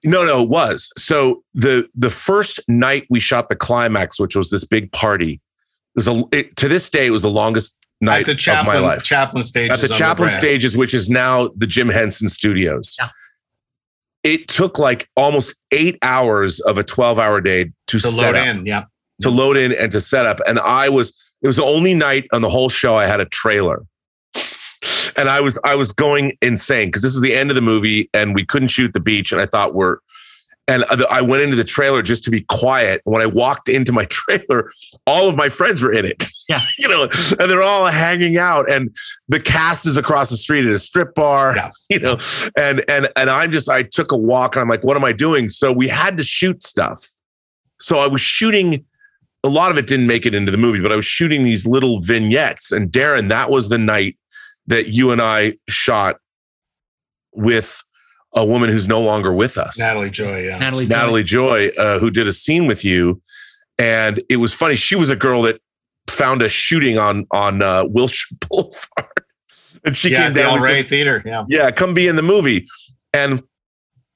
No, 0.02 0.24
no, 0.24 0.42
it 0.42 0.48
was. 0.48 0.90
So 0.96 1.44
the 1.54 1.88
the 1.94 2.10
first 2.10 2.58
night 2.68 3.06
we 3.10 3.20
shot 3.20 3.48
the 3.48 3.56
climax, 3.56 4.18
which 4.18 4.34
was 4.34 4.50
this 4.50 4.64
big 4.64 4.90
party, 4.92 5.34
it 5.34 5.40
was 5.94 6.08
a 6.08 6.24
it, 6.32 6.56
to 6.56 6.68
this 6.68 6.90
day 6.90 7.06
it 7.06 7.10
was 7.10 7.22
the 7.22 7.30
longest 7.30 7.76
night 8.00 8.28
At 8.28 8.38
the 8.38 8.58
of 8.58 8.66
my 8.66 8.78
life. 8.78 9.04
Chaplin 9.04 9.44
stages. 9.44 9.70
At 9.70 9.86
the 9.86 9.92
on 9.92 9.98
Chaplin 9.98 10.28
brand. 10.28 10.40
stages, 10.40 10.76
which 10.76 10.94
is 10.94 11.08
now 11.08 11.50
the 11.56 11.66
Jim 11.66 11.88
Henson 11.88 12.28
Studios. 12.28 12.96
It 14.22 14.48
took 14.48 14.78
like 14.78 15.08
almost 15.16 15.54
eight 15.70 15.98
hours 16.02 16.60
of 16.60 16.76
a 16.76 16.82
twelve 16.82 17.18
hour 17.18 17.40
day 17.40 17.64
to, 17.64 17.72
To 17.86 18.00
set 18.00 18.22
load 18.22 18.36
up 18.36 18.46
in, 18.46 18.66
yeah. 18.66 18.84
to 19.22 19.30
load 19.30 19.56
in 19.56 19.72
and 19.72 19.92
to 19.92 20.00
set 20.00 20.26
up. 20.26 20.40
And 20.46 20.58
I 20.58 20.88
was, 20.88 21.08
it 21.42 21.46
was 21.46 21.56
the 21.56 21.64
only 21.64 21.94
night 21.94 22.26
on 22.32 22.42
the 22.42 22.50
whole 22.50 22.68
show 22.68 22.96
I 22.96 23.06
had 23.06 23.20
a 23.20 23.26
trailer. 23.26 23.82
And 25.20 25.28
I 25.28 25.40
was, 25.40 25.58
I 25.64 25.74
was 25.74 25.92
going 25.92 26.36
insane 26.40 26.88
because 26.88 27.02
this 27.02 27.14
is 27.14 27.20
the 27.20 27.34
end 27.34 27.50
of 27.50 27.54
the 27.56 27.62
movie 27.62 28.08
and 28.14 28.34
we 28.34 28.44
couldn't 28.44 28.68
shoot 28.68 28.92
the 28.94 29.00
beach. 29.00 29.32
And 29.32 29.40
I 29.40 29.46
thought 29.46 29.74
we're, 29.74 29.98
And 30.66 30.84
I 31.10 31.20
went 31.20 31.42
into 31.42 31.56
the 31.56 31.64
trailer 31.64 32.00
just 32.00 32.24
to 32.24 32.30
be 32.30 32.40
quiet. 32.48 33.00
When 33.04 33.20
I 33.20 33.26
walked 33.26 33.68
into 33.68 33.92
my 33.92 34.04
trailer, 34.10 34.70
all 35.06 35.28
of 35.28 35.36
my 35.36 35.48
friends 35.48 35.82
were 35.82 35.92
in 35.92 36.04
it. 36.06 36.24
Yeah. 36.48 36.58
you 36.80 36.88
know, 36.88 37.04
and 37.04 37.48
they're 37.48 37.62
all 37.62 37.86
hanging 37.86 38.36
out. 38.36 38.68
And 38.68 38.92
the 39.28 39.38
cast 39.38 39.86
is 39.86 39.96
across 39.96 40.30
the 40.30 40.36
street 40.36 40.66
at 40.66 40.72
a 40.72 40.78
strip 40.78 41.14
bar, 41.14 41.54
Yeah. 41.54 41.70
you 41.90 42.00
know, 42.00 42.16
and 42.56 42.82
and 42.88 43.08
and 43.14 43.30
I'm 43.30 43.52
just 43.52 43.68
I 43.68 43.84
took 43.84 44.10
a 44.10 44.16
walk 44.16 44.56
and 44.56 44.62
I'm 44.62 44.68
like, 44.68 44.82
what 44.82 44.96
am 44.96 45.04
I 45.04 45.12
doing? 45.12 45.48
So 45.48 45.72
we 45.72 45.86
had 45.86 46.16
to 46.16 46.24
shoot 46.24 46.64
stuff. 46.64 47.06
So 47.78 48.00
I 48.00 48.08
was 48.08 48.20
shooting 48.20 48.84
a 49.44 49.48
lot 49.48 49.70
of 49.70 49.78
it 49.78 49.86
didn't 49.86 50.08
make 50.08 50.26
it 50.26 50.34
into 50.34 50.50
the 50.50 50.58
movie, 50.58 50.80
but 50.80 50.90
I 50.90 50.96
was 50.96 51.04
shooting 51.04 51.44
these 51.44 51.68
little 51.68 52.00
vignettes. 52.00 52.72
And 52.72 52.90
Darren, 52.90 53.28
that 53.28 53.48
was 53.48 53.68
the 53.68 53.78
night 53.78 54.16
that 54.70 54.88
you 54.88 55.10
and 55.10 55.20
I 55.20 55.54
shot 55.68 56.16
with 57.32 57.82
a 58.34 58.44
woman 58.44 58.70
who's 58.70 58.88
no 58.88 59.00
longer 59.00 59.34
with 59.34 59.58
us. 59.58 59.78
Natalie 59.78 60.10
Joy. 60.10 60.42
Yeah. 60.42 60.58
Natalie. 60.58 60.86
Joy. 60.86 60.96
Natalie 60.96 61.22
Joy, 61.24 61.68
uh, 61.78 61.98
who 61.98 62.10
did 62.10 62.26
a 62.26 62.32
scene 62.32 62.66
with 62.66 62.84
you, 62.84 63.20
and 63.78 64.20
it 64.30 64.36
was 64.36 64.54
funny. 64.54 64.76
She 64.76 64.96
was 64.96 65.10
a 65.10 65.16
girl 65.16 65.42
that 65.42 65.60
found 66.08 66.42
a 66.42 66.48
shooting 66.48 66.98
on 66.98 67.26
on 67.30 67.62
uh, 67.62 67.84
Wilshire 67.86 68.36
Boulevard, 68.48 69.24
and 69.84 69.96
she 69.96 70.10
yeah, 70.10 70.26
came 70.26 70.34
down. 70.34 70.46
El 70.46 70.54
and 70.56 70.64
Rey 70.64 70.80
said, 70.82 70.88
Theater. 70.88 71.22
Yeah. 71.26 71.44
"Yeah, 71.48 71.70
come 71.70 71.94
be 71.94 72.06
in 72.08 72.16
the 72.16 72.22
movie." 72.22 72.66
And 73.12 73.42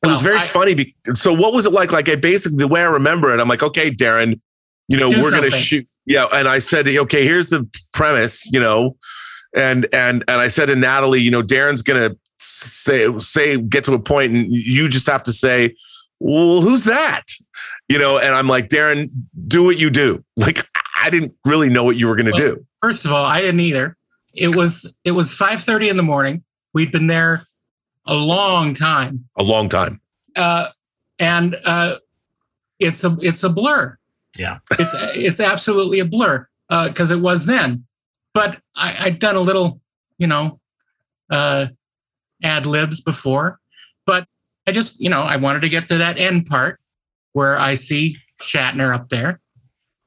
it 0.02 0.06
was 0.06 0.22
very 0.22 0.36
I- 0.36 0.42
funny. 0.42 0.74
Be- 0.74 0.94
so, 1.14 1.32
what 1.34 1.52
was 1.52 1.66
it 1.66 1.72
like? 1.72 1.92
Like, 1.92 2.08
I 2.08 2.16
basically 2.16 2.58
the 2.58 2.68
way 2.68 2.82
I 2.82 2.88
remember 2.88 3.34
it, 3.34 3.40
I'm 3.40 3.48
like, 3.48 3.62
"Okay, 3.62 3.90
Darren, 3.90 4.40
you 4.86 4.96
know, 4.96 5.08
we're 5.08 5.32
gonna 5.32 5.50
shoot." 5.50 5.86
Yeah, 6.06 6.26
and 6.32 6.46
I 6.46 6.60
said, 6.60 6.86
"Okay, 6.86 7.24
here's 7.24 7.48
the 7.48 7.68
premise," 7.92 8.46
you 8.52 8.60
know, 8.60 8.96
and 9.54 9.86
and 9.92 10.24
and 10.28 10.40
I 10.40 10.48
said 10.48 10.66
to 10.66 10.76
Natalie, 10.76 11.20
you 11.20 11.30
know, 11.30 11.42
Darren's 11.42 11.82
gonna 11.82 12.16
say 12.38 13.08
say 13.18 13.58
get 13.58 13.84
to 13.84 13.94
a 13.94 13.98
point, 13.98 14.34
and 14.34 14.46
you 14.46 14.88
just 14.88 15.06
have 15.06 15.22
to 15.24 15.32
say, 15.32 15.74
"Well, 16.20 16.60
who's 16.60 16.84
that?" 16.84 17.24
You 17.88 17.98
know, 17.98 18.18
and 18.18 18.34
I'm 18.34 18.48
like, 18.48 18.68
Darren, 18.68 19.10
do 19.46 19.64
what 19.64 19.78
you 19.78 19.90
do. 19.90 20.24
Like, 20.36 20.66
I 21.00 21.10
didn't 21.10 21.34
really 21.44 21.68
know 21.68 21.84
what 21.84 21.96
you 21.96 22.08
were 22.08 22.16
gonna 22.16 22.32
Well, 22.32 22.54
do. 22.54 22.66
First 22.80 23.04
of 23.04 23.12
all, 23.12 23.24
I 23.24 23.40
didn't 23.40 23.60
either. 23.60 23.96
It 24.32 24.56
was 24.56 24.94
it 25.04 25.12
was 25.12 25.30
5:30 25.30 25.90
in 25.90 25.96
the 25.96 26.02
morning. 26.02 26.42
We'd 26.72 26.90
been 26.90 27.06
there 27.06 27.46
a 28.06 28.14
long 28.14 28.74
time. 28.74 29.26
A 29.36 29.42
long 29.42 29.68
time. 29.68 30.00
Uh, 30.34 30.68
and 31.18 31.56
uh, 31.64 31.96
it's 32.78 33.04
a 33.04 33.16
it's 33.20 33.44
a 33.44 33.48
blur. 33.48 33.96
Yeah. 34.36 34.58
It's 34.72 34.94
it's 35.16 35.40
absolutely 35.40 36.00
a 36.00 36.04
blur 36.04 36.48
because 36.68 37.10
it 37.10 37.20
was 37.20 37.46
then. 37.46 37.84
But 38.34 38.60
I, 38.76 38.96
I'd 39.00 39.18
done 39.20 39.36
a 39.36 39.40
little, 39.40 39.80
you 40.18 40.26
know, 40.26 40.60
uh, 41.30 41.68
ad 42.42 42.66
libs 42.66 43.00
before, 43.00 43.60
but 44.06 44.26
I 44.66 44.72
just, 44.72 45.00
you 45.00 45.08
know, 45.08 45.22
I 45.22 45.36
wanted 45.36 45.62
to 45.62 45.68
get 45.68 45.88
to 45.88 45.98
that 45.98 46.18
end 46.18 46.46
part 46.46 46.80
where 47.32 47.58
I 47.58 47.76
see 47.76 48.16
Shatner 48.40 48.92
up 48.94 49.08
there, 49.08 49.40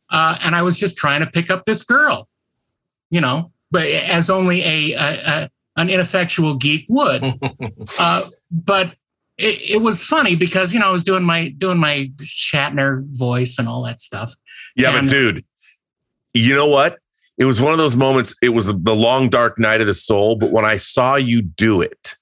uh, 0.09 0.37
and 0.43 0.55
I 0.55 0.61
was 0.61 0.77
just 0.77 0.97
trying 0.97 1.21
to 1.21 1.27
pick 1.27 1.49
up 1.49 1.65
this 1.65 1.83
girl, 1.83 2.27
you 3.09 3.21
know, 3.21 3.51
but 3.71 3.87
as 3.87 4.29
only 4.29 4.61
a, 4.61 4.93
a, 4.93 5.13
a 5.25 5.49
an 5.77 5.89
ineffectual 5.89 6.55
geek 6.55 6.85
would. 6.89 7.23
uh, 7.99 8.27
but 8.51 8.95
it, 9.37 9.71
it 9.75 9.81
was 9.81 10.03
funny 10.03 10.35
because 10.35 10.73
you 10.73 10.79
know 10.79 10.87
I 10.87 10.91
was 10.91 11.03
doing 11.03 11.23
my 11.23 11.49
doing 11.49 11.77
my 11.77 12.11
Shatner 12.17 13.03
voice 13.17 13.57
and 13.59 13.67
all 13.67 13.83
that 13.83 14.01
stuff. 14.01 14.33
Yeah, 14.75 14.97
And- 14.97 15.07
but 15.07 15.11
dude, 15.13 15.45
you 16.33 16.53
know 16.55 16.67
what? 16.67 16.97
It 17.37 17.45
was 17.45 17.61
one 17.61 17.71
of 17.71 17.77
those 17.77 17.95
moments. 17.95 18.35
It 18.41 18.49
was 18.49 18.65
the 18.67 18.95
long 18.95 19.29
dark 19.29 19.59
night 19.59 19.81
of 19.81 19.87
the 19.87 19.93
soul. 19.93 20.35
But 20.35 20.51
when 20.51 20.65
I 20.65 20.77
saw 20.77 21.15
you 21.15 21.41
do 21.41 21.81
it, 21.81 22.15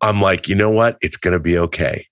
I'm 0.00 0.20
like, 0.20 0.48
you 0.48 0.54
know 0.54 0.70
what? 0.70 0.98
It's 1.00 1.16
gonna 1.16 1.40
be 1.40 1.56
okay 1.58 2.06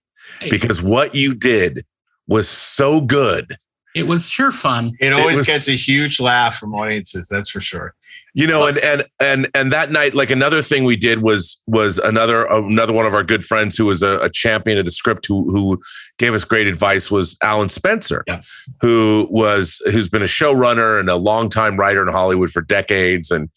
because 0.49 0.81
what 0.83 1.15
you 1.15 1.35
did 1.35 1.85
was 2.29 2.49
so 2.49 3.01
good. 3.01 3.57
It 3.95 4.05
was 4.07 4.29
sure 4.29 4.53
fun. 4.53 4.93
It 5.01 5.13
always 5.13 5.39
was- 5.39 5.47
gets 5.47 5.69
a 5.69 5.73
huge 5.73 6.21
laugh 6.21 6.59
from 6.59 6.75
audiences. 6.75 7.27
That's 7.29 7.51
for 7.51 7.61
sure. 7.61 7.95
You 8.35 8.47
know, 8.47 8.67
and 8.69 8.79
and 8.79 9.05
and 9.19 9.49
and 9.55 9.73
that 9.73 9.91
night, 9.91 10.15
like 10.15 10.31
another 10.31 10.63
thing 10.63 10.85
we 10.85 10.97
did 10.97 11.21
was 11.23 11.61
was 11.67 11.99
another 11.99 12.45
another 12.45 12.93
one 12.93 13.05
of 13.05 13.15
our 13.15 13.25
good 13.25 13.43
friends 13.43 13.77
who 13.77 13.87
was 13.87 14.03
a, 14.03 14.19
a 14.21 14.31
champion 14.31 14.79
of 14.79 14.85
the 14.85 14.93
script 14.93 15.27
who 15.27 15.45
who 15.51 15.81
gave 16.19 16.33
us 16.35 16.45
great 16.45 16.69
advice 16.69 17.11
was 17.11 17.37
Alan 17.43 17.69
Spencer, 17.69 18.23
Yeah. 18.29 18.43
who 18.81 19.27
was 19.31 19.83
who's 19.87 20.09
been 20.09 20.23
a 20.23 20.27
showrunner 20.27 21.01
and 21.01 21.09
a 21.11 21.17
longtime 21.17 21.77
writer 21.77 22.03
in 22.07 22.09
Hollywood 22.13 22.51
for 22.51 22.63
decades, 22.63 23.33
and 23.33 23.49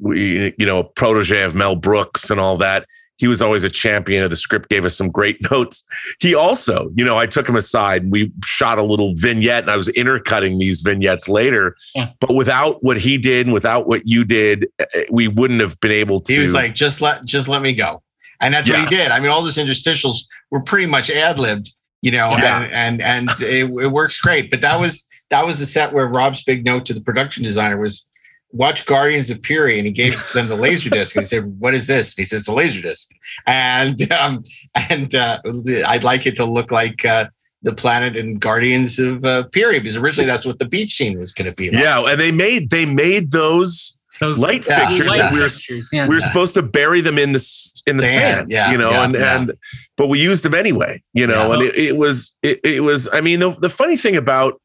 we 0.00 0.54
you 0.58 0.64
know 0.64 0.78
a 0.78 0.84
protege 0.84 1.42
of 1.42 1.54
Mel 1.54 1.76
Brooks 1.76 2.30
and 2.30 2.40
all 2.40 2.56
that. 2.56 2.86
He 3.18 3.26
was 3.26 3.42
always 3.42 3.64
a 3.64 3.70
champion 3.70 4.24
of 4.24 4.30
the 4.30 4.36
script, 4.36 4.68
gave 4.68 4.84
us 4.84 4.96
some 4.96 5.10
great 5.10 5.38
notes. 5.50 5.86
He 6.20 6.34
also, 6.34 6.90
you 6.96 7.04
know, 7.04 7.18
I 7.18 7.26
took 7.26 7.48
him 7.48 7.56
aside 7.56 8.02
and 8.04 8.12
we 8.12 8.32
shot 8.44 8.78
a 8.78 8.82
little 8.82 9.14
vignette 9.16 9.62
and 9.64 9.70
I 9.70 9.76
was 9.76 9.88
intercutting 9.90 10.58
these 10.58 10.80
vignettes 10.82 11.28
later. 11.28 11.76
Yeah. 11.94 12.08
But 12.20 12.34
without 12.34 12.82
what 12.82 12.96
he 12.96 13.18
did 13.18 13.46
and 13.46 13.52
without 13.52 13.86
what 13.86 14.02
you 14.06 14.24
did, 14.24 14.68
eh, 14.78 15.04
we 15.10 15.28
wouldn't 15.28 15.60
have 15.60 15.78
been 15.80 15.92
able 15.92 16.20
to. 16.20 16.32
He 16.32 16.38
was 16.38 16.52
like, 16.52 16.74
just 16.74 17.00
let 17.00 17.24
just 17.24 17.48
let 17.48 17.60
me 17.60 17.74
go. 17.74 18.02
And 18.40 18.54
that's 18.54 18.68
what 18.70 18.78
he 18.78 18.86
did. 18.86 19.10
I 19.10 19.18
mean, 19.18 19.30
all 19.30 19.42
those 19.42 19.56
interstitials 19.56 20.18
were 20.52 20.60
pretty 20.60 20.86
much 20.86 21.10
ad-libbed, 21.10 21.74
you 22.02 22.12
know, 22.12 22.30
Yeah. 22.38 22.60
and 22.72 23.02
and 23.02 23.28
and 23.28 23.40
it, 23.40 23.64
it 23.84 23.88
works 23.88 24.20
great. 24.20 24.48
But 24.48 24.60
that 24.60 24.78
was 24.78 25.04
that 25.30 25.44
was 25.44 25.58
the 25.58 25.66
set 25.66 25.92
where 25.92 26.06
Rob's 26.06 26.44
big 26.44 26.64
note 26.64 26.84
to 26.86 26.94
the 26.94 27.00
production 27.00 27.42
designer 27.42 27.78
was 27.80 28.08
watch 28.52 28.86
Guardians 28.86 29.30
of 29.30 29.44
Fury, 29.44 29.78
and 29.78 29.86
he 29.86 29.92
gave 29.92 30.14
them 30.34 30.48
the 30.48 30.56
laser 30.56 30.90
disc. 30.90 31.14
And 31.16 31.22
he 31.22 31.26
said, 31.26 31.44
"What 31.60 31.74
is 31.74 31.86
this?" 31.86 32.14
And 32.14 32.22
he 32.22 32.24
said, 32.26 32.38
"It's 32.38 32.48
a 32.48 32.52
laser 32.52 32.82
disc." 32.82 33.08
And 33.46 34.10
um, 34.12 34.42
and 34.90 35.14
uh, 35.14 35.40
I'd 35.86 36.04
like 36.04 36.26
it 36.26 36.36
to 36.36 36.44
look 36.44 36.70
like 36.70 37.04
uh, 37.04 37.26
the 37.62 37.72
planet 37.74 38.16
in 38.16 38.38
Guardians 38.38 38.98
of 38.98 39.24
uh, 39.24 39.44
Fury 39.52 39.78
because 39.80 39.96
originally 39.96 40.26
that's 40.26 40.46
what 40.46 40.58
the 40.58 40.68
beach 40.68 40.94
scene 40.94 41.18
was 41.18 41.32
going 41.32 41.50
to 41.50 41.56
be. 41.56 41.70
Like. 41.70 41.82
yeah, 41.82 42.00
and 42.00 42.20
they 42.20 42.30
made 42.32 42.70
they 42.70 42.86
made 42.86 43.32
those, 43.32 43.98
Those 44.20 44.38
light 44.38 44.66
yeah, 44.68 44.86
fixtures. 44.86 45.08
light 45.08 45.18
that 45.18 45.32
we 45.32 45.40
were 45.40 45.48
fixtures, 45.48 45.90
yeah. 45.92 46.06
we 46.08 46.14
were 46.14 46.20
supposed 46.20 46.54
to 46.54 46.62
bury 46.62 47.00
them 47.00 47.18
in 47.18 47.32
the 47.32 47.80
in 47.86 47.96
the 47.96 48.02
Sand, 48.04 48.20
sand, 48.38 48.50
yeah, 48.50 48.70
you 48.70 48.78
know, 48.78 48.90
yeah, 48.90 49.04
and 49.04 49.14
yeah. 49.14 49.36
and 49.40 49.52
but 49.96 50.06
we 50.06 50.20
used 50.20 50.44
them 50.44 50.54
anyway, 50.54 51.02
you 51.14 51.26
know, 51.26 51.48
Yeah. 51.48 51.54
and 51.54 51.62
it, 51.64 51.74
it 51.76 51.96
was 51.96 52.36
it, 52.42 52.60
it 52.64 52.82
was. 52.84 53.08
I 53.12 53.20
mean, 53.20 53.40
the 53.40 53.50
the 53.60 53.68
funny 53.70 53.96
thing 53.96 54.16
about 54.16 54.60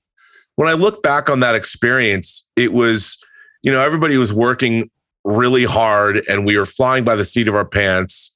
when 0.55 0.67
I 0.69 0.73
look 0.73 1.01
back 1.01 1.29
on 1.29 1.39
that 1.39 1.55
experience, 1.55 2.49
it 2.55 2.73
was 2.73 3.17
you 3.64 3.72
know 3.72 3.82
everybody 3.82 4.18
was 4.18 4.32
working 4.32 4.89
really 5.26 5.64
hard, 5.64 6.24
and 6.28 6.45
we 6.45 6.57
were 6.57 6.66
flying 6.66 7.03
by 7.03 7.16
the 7.16 7.26
seat 7.26 7.47
of 7.47 7.55
our 7.55 7.66
pants, 7.66 8.36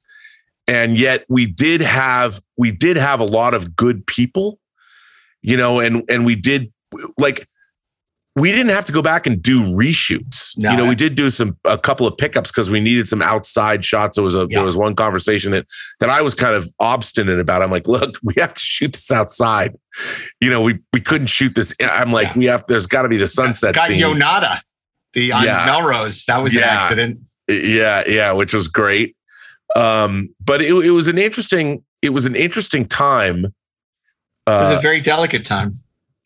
and 0.67 0.97
yet 0.97 1.25
we 1.29 1.45
did 1.45 1.81
have 1.81 2.41
we 2.57 2.71
did 2.71 2.97
have 2.97 3.19
a 3.19 3.25
lot 3.25 3.53
of 3.53 3.75
good 3.75 4.05
people, 4.07 4.59
you 5.41 5.57
know, 5.57 5.79
and 5.79 6.03
and 6.09 6.25
we 6.25 6.35
did 6.35 6.71
like 7.17 7.47
we 8.35 8.51
didn't 8.51 8.69
have 8.69 8.85
to 8.85 8.91
go 8.91 9.01
back 9.01 9.25
and 9.25 9.41
do 9.41 9.63
reshoots. 9.75 10.55
No. 10.59 10.69
You 10.69 10.77
know, 10.77 10.87
we 10.87 10.93
did 10.93 11.15
do 11.15 11.31
some 11.31 11.57
a 11.65 11.75
couple 11.75 12.05
of 12.05 12.15
pickups 12.17 12.51
because 12.51 12.69
we 12.69 12.79
needed 12.79 13.07
some 13.07 13.19
outside 13.23 13.83
shots. 13.83 14.15
There 14.15 14.23
was 14.23 14.35
a 14.35 14.41
Yeah. 14.47 14.59
there 14.59 14.65
was 14.65 14.77
one 14.77 14.95
conversation 14.95 15.51
that 15.53 15.65
that 16.01 16.09
I 16.11 16.21
was 16.21 16.35
kind 16.35 16.53
of 16.53 16.71
obstinate 16.79 17.39
about. 17.39 17.63
I'm 17.63 17.71
like, 17.71 17.87
look, 17.87 18.15
we 18.23 18.35
have 18.37 18.53
to 18.53 18.59
shoot 18.61 18.93
this 18.93 19.11
outside. 19.11 19.75
You 20.39 20.51
know, 20.51 20.61
we 20.61 20.77
we 20.93 21.01
couldn't 21.01 21.27
shoot 21.27 21.55
this. 21.55 21.73
I'm 21.81 22.11
like, 22.13 22.27
Yeah. 22.27 22.37
we 22.37 22.45
have. 22.45 22.63
There's 22.67 22.85
got 22.85 23.01
to 23.01 23.09
be 23.09 23.17
the 23.17 23.27
sunset 23.27 23.73
Got 23.73 23.87
scene. 23.87 24.01
Yonada, 24.03 24.59
the 25.17 25.31
on 25.33 25.43
Yeah. 25.43 25.65
Melrose. 25.65 26.23
That 26.25 26.37
was 26.43 26.55
an 26.55 26.63
accident. 26.63 27.19
Yeah, 27.47 28.03
yeah, 28.07 28.31
which 28.33 28.53
was 28.53 28.67
great. 28.67 29.15
Um, 29.75 30.33
but 30.43 30.61
it, 30.61 30.71
it 30.85 30.91
was 30.91 31.07
an 31.07 31.17
interesting. 31.17 31.83
It 32.01 32.11
was 32.11 32.25
an 32.25 32.35
interesting 32.35 32.85
time. 32.85 33.45
It 33.45 33.51
was 34.51 34.73
Uh, 34.73 34.77
a 34.77 34.81
very 34.81 35.01
delicate 35.01 35.43
time. 35.45 35.73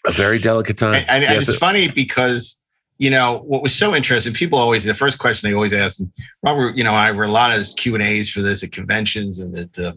a 0.05 0.11
very 0.11 0.37
delicate 0.39 0.77
time. 0.77 0.95
And, 0.95 1.09
and, 1.09 1.23
and 1.23 1.37
it's 1.37 1.47
it- 1.49 1.57
funny 1.59 1.87
because, 1.89 2.59
you 2.97 3.09
know, 3.09 3.39
what 3.45 3.61
was 3.63 3.73
so 3.73 3.95
interesting, 3.95 4.33
people 4.33 4.59
always, 4.59 4.83
the 4.83 4.93
first 4.93 5.17
question 5.19 5.49
they 5.49 5.55
always 5.55 5.73
ask, 5.73 5.99
and 5.99 6.11
Robert, 6.43 6.75
you 6.77 6.83
know, 6.83 6.93
I 6.93 7.11
were 7.11 7.23
a 7.23 7.31
lot 7.31 7.57
of 7.57 7.65
Q 7.77 7.95
and 7.95 8.03
A's 8.03 8.29
for 8.29 8.41
this 8.41 8.63
at 8.63 8.71
conventions 8.71 9.39
and 9.39 9.57
at 9.57 9.79
uh, 9.79 9.93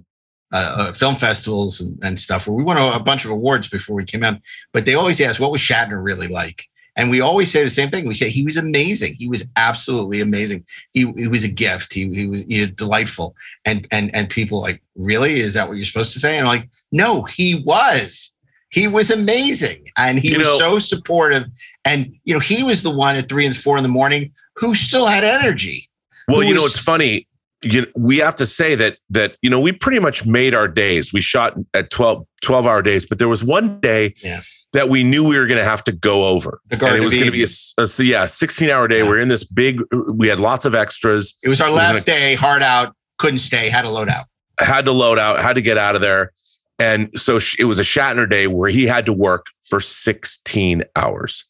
uh, 0.52 0.74
uh, 0.78 0.92
film 0.92 1.16
festivals 1.16 1.80
and, 1.80 1.98
and 2.02 2.18
stuff 2.18 2.46
where 2.46 2.54
we 2.54 2.62
won 2.62 2.76
a, 2.76 2.92
a 2.92 3.00
bunch 3.00 3.24
of 3.24 3.30
awards 3.30 3.66
before 3.68 3.96
we 3.96 4.04
came 4.04 4.22
out. 4.22 4.38
But 4.72 4.84
they 4.84 4.94
always 4.94 5.20
ask, 5.20 5.40
what 5.40 5.50
was 5.52 5.60
Shatner 5.60 6.02
really 6.02 6.28
like? 6.28 6.66
And 6.96 7.10
we 7.10 7.20
always 7.20 7.50
say 7.50 7.64
the 7.64 7.70
same 7.70 7.90
thing. 7.90 8.06
We 8.06 8.14
say 8.14 8.28
he 8.30 8.42
was 8.44 8.56
amazing. 8.56 9.16
He 9.18 9.28
was 9.28 9.44
absolutely 9.56 10.20
amazing. 10.20 10.64
He, 10.92 11.10
he 11.16 11.26
was 11.28 11.42
a 11.42 11.48
gift. 11.48 11.92
He, 11.92 12.08
he 12.14 12.26
was 12.28 12.42
he 12.42 12.66
delightful. 12.66 13.34
And 13.64 13.86
and 13.90 14.14
and 14.14 14.30
people 14.30 14.60
like, 14.60 14.80
really? 14.94 15.40
Is 15.40 15.54
that 15.54 15.66
what 15.68 15.76
you're 15.76 15.86
supposed 15.86 16.12
to 16.12 16.20
say? 16.20 16.38
And 16.38 16.46
I'm 16.48 16.58
like, 16.60 16.68
no, 16.92 17.22
he 17.22 17.62
was. 17.66 18.36
He 18.70 18.88
was 18.88 19.10
amazing. 19.10 19.84
And 19.96 20.18
he 20.18 20.30
You 20.32 20.38
was 20.38 20.46
know- 20.46 20.58
so 20.58 20.78
supportive. 20.78 21.48
And 21.84 22.14
you 22.24 22.34
know, 22.34 22.40
he 22.40 22.62
was 22.62 22.82
the 22.82 22.90
one 22.90 23.16
at 23.16 23.28
three 23.28 23.46
and 23.46 23.56
four 23.56 23.76
in 23.76 23.82
the 23.82 23.88
morning 23.88 24.32
who 24.56 24.74
still 24.74 25.06
had 25.06 25.24
energy. 25.24 25.88
Well, 26.28 26.42
you 26.42 26.54
know, 26.54 26.64
it's 26.64 26.78
funny. 26.78 27.26
You, 27.62 27.86
we 27.96 28.18
have 28.18 28.36
to 28.36 28.46
say 28.46 28.74
that 28.74 28.98
that 29.10 29.36
you 29.42 29.48
know 29.50 29.58
we 29.58 29.72
pretty 29.72 29.98
much 29.98 30.26
made 30.26 30.54
our 30.54 30.68
days. 30.68 31.12
We 31.12 31.20
shot 31.22 31.54
at 31.72 31.90
12, 31.90 32.26
12 32.42 32.66
hour 32.66 32.82
days, 32.82 33.06
but 33.06 33.18
there 33.18 33.28
was 33.28 33.42
one 33.42 33.80
day 33.80 34.12
Yeah. 34.22 34.40
That 34.74 34.88
we 34.88 35.02
knew 35.04 35.26
we 35.26 35.38
were 35.38 35.46
going 35.46 35.58
to 35.58 35.64
have 35.64 35.82
to 35.84 35.92
go 35.92 36.26
over, 36.26 36.60
The 36.68 36.84
and 36.84 36.96
it 36.96 37.00
was 37.00 37.14
going 37.14 37.26
to 37.26 37.30
be 37.30 37.44
a, 37.44 37.46
a 37.82 38.04
yeah 38.04 38.26
sixteen 38.26 38.68
hour 38.68 38.86
day. 38.86 38.98
Yeah. 38.98 39.08
We're 39.08 39.20
in 39.20 39.28
this 39.28 39.44
big. 39.44 39.80
We 40.12 40.28
had 40.28 40.38
lots 40.38 40.66
of 40.66 40.74
extras. 40.74 41.38
It 41.42 41.48
was 41.48 41.60
our 41.60 41.68
was 41.68 41.76
last 41.76 42.08
an- 42.08 42.14
day, 42.14 42.34
hard 42.34 42.62
out, 42.62 42.94
couldn't 43.18 43.38
stay, 43.38 43.70
had 43.70 43.82
to 43.82 43.90
load 43.90 44.08
out. 44.08 44.26
Had 44.60 44.84
to 44.84 44.92
load 44.92 45.18
out. 45.18 45.40
Had 45.40 45.54
to 45.54 45.62
get 45.62 45.78
out 45.78 45.94
of 45.94 46.00
there. 46.02 46.32
And 46.78 47.08
so 47.18 47.38
sh- 47.38 47.56
it 47.58 47.64
was 47.64 47.78
a 47.78 47.82
Shatner 47.82 48.28
day 48.28 48.46
where 48.46 48.68
he 48.68 48.84
had 48.84 49.06
to 49.06 49.12
work 49.12 49.46
for 49.62 49.80
16 49.80 50.82
hours. 50.96 51.44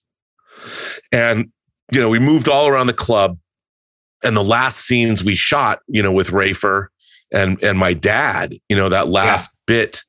And, 1.12 1.50
you 1.92 2.00
know, 2.00 2.10
we 2.10 2.18
moved 2.18 2.48
all 2.48 2.68
around 2.68 2.86
the 2.88 2.92
club. 2.92 3.38
And 4.22 4.36
the 4.36 4.44
last 4.44 4.86
scenes 4.86 5.22
we 5.24 5.34
shot, 5.34 5.80
you 5.86 6.02
know, 6.02 6.12
with 6.12 6.28
Rafer 6.28 6.86
and 7.32 7.62
and 7.62 7.78
my 7.78 7.92
dad, 7.92 8.54
you 8.70 8.76
know, 8.76 8.88
that 8.88 9.08
last 9.08 9.54
bit. 9.66 10.02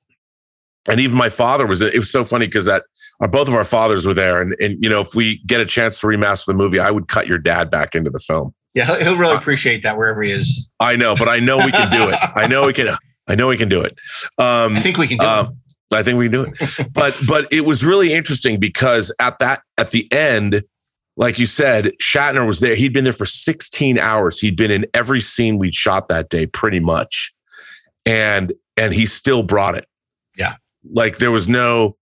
And 0.87 0.99
even 1.01 1.17
my 1.17 1.29
father 1.29 1.65
was, 1.65 1.81
it 1.81 1.97
was 1.97 2.11
so 2.11 2.23
funny 2.23 2.45
because 2.45 2.65
that 2.65 2.83
our, 3.19 3.27
both 3.27 3.47
of 3.47 3.53
our 3.53 3.63
fathers 3.63 4.05
were 4.05 4.13
there. 4.13 4.41
And, 4.41 4.55
and, 4.59 4.81
you 4.83 4.89
know, 4.89 5.01
if 5.01 5.15
we 5.15 5.37
get 5.45 5.61
a 5.61 5.65
chance 5.65 5.99
to 6.01 6.07
remaster 6.07 6.47
the 6.47 6.53
movie, 6.53 6.79
I 6.79 6.91
would 6.91 7.07
cut 7.07 7.27
your 7.27 7.37
dad 7.37 7.69
back 7.69 7.95
into 7.95 8.09
the 8.09 8.19
film. 8.19 8.53
Yeah, 8.73 8.97
he'll, 9.01 9.17
really 9.17 9.35
appreciate 9.35 9.83
that 9.83 9.97
wherever 9.97 10.21
he 10.21 10.31
is. 10.31 10.69
I 10.81 10.97
know, 10.97 11.15
but 11.15 11.29
I 11.29 11.39
know 11.39 11.57
we 11.57 11.71
can 11.71 11.89
do 11.89 12.09
it. 12.09 12.19
I 12.35 12.45
know 12.45 12.65
we 12.65 12.73
can. 12.73 12.95
I 13.27 13.35
know 13.35 13.47
we 13.47 13.57
can 13.57 13.69
do 13.69 13.81
it. 13.81 13.97
Um, 14.37 14.75
I 14.75 14.81
think 14.81 14.97
we 14.97 15.07
can 15.07 15.17
do 15.17 15.25
um, 15.25 15.57
I 15.91 16.03
think 16.03 16.17
we 16.17 16.29
can 16.29 16.43
do 16.43 16.51
it. 16.51 16.93
But 16.93 17.17
but 17.27 17.47
it 17.51 17.65
was 17.65 17.85
really 17.85 18.13
interesting 18.13 18.59
because 18.59 19.13
at 19.19 19.39
that 19.39 19.61
at 19.77 19.91
the 19.91 20.11
end, 20.11 20.63
like 21.17 21.39
you 21.39 21.45
said, 21.45 21.93
Shatner 22.01 22.45
was 22.45 22.59
there. 22.59 22.75
He'd 22.75 22.93
been 22.93 23.05
there 23.05 23.13
for 23.13 23.25
16 23.25 23.97
hours. 23.97 24.39
He'd 24.39 24.57
been 24.57 24.71
in 24.71 24.85
every 24.93 25.21
scene 25.21 25.57
we'd 25.57 25.75
shot 25.75 26.07
that 26.09 26.29
day, 26.29 26.45
pretty 26.45 26.79
much, 26.79 27.33
and 28.05 28.53
and 28.77 28.93
he 28.93 29.05
still 29.05 29.43
brought 29.43 29.75
it. 29.75 29.85
Yeah, 30.37 30.55
like 30.91 31.17
there 31.17 31.31
was 31.31 31.47
no, 31.47 31.95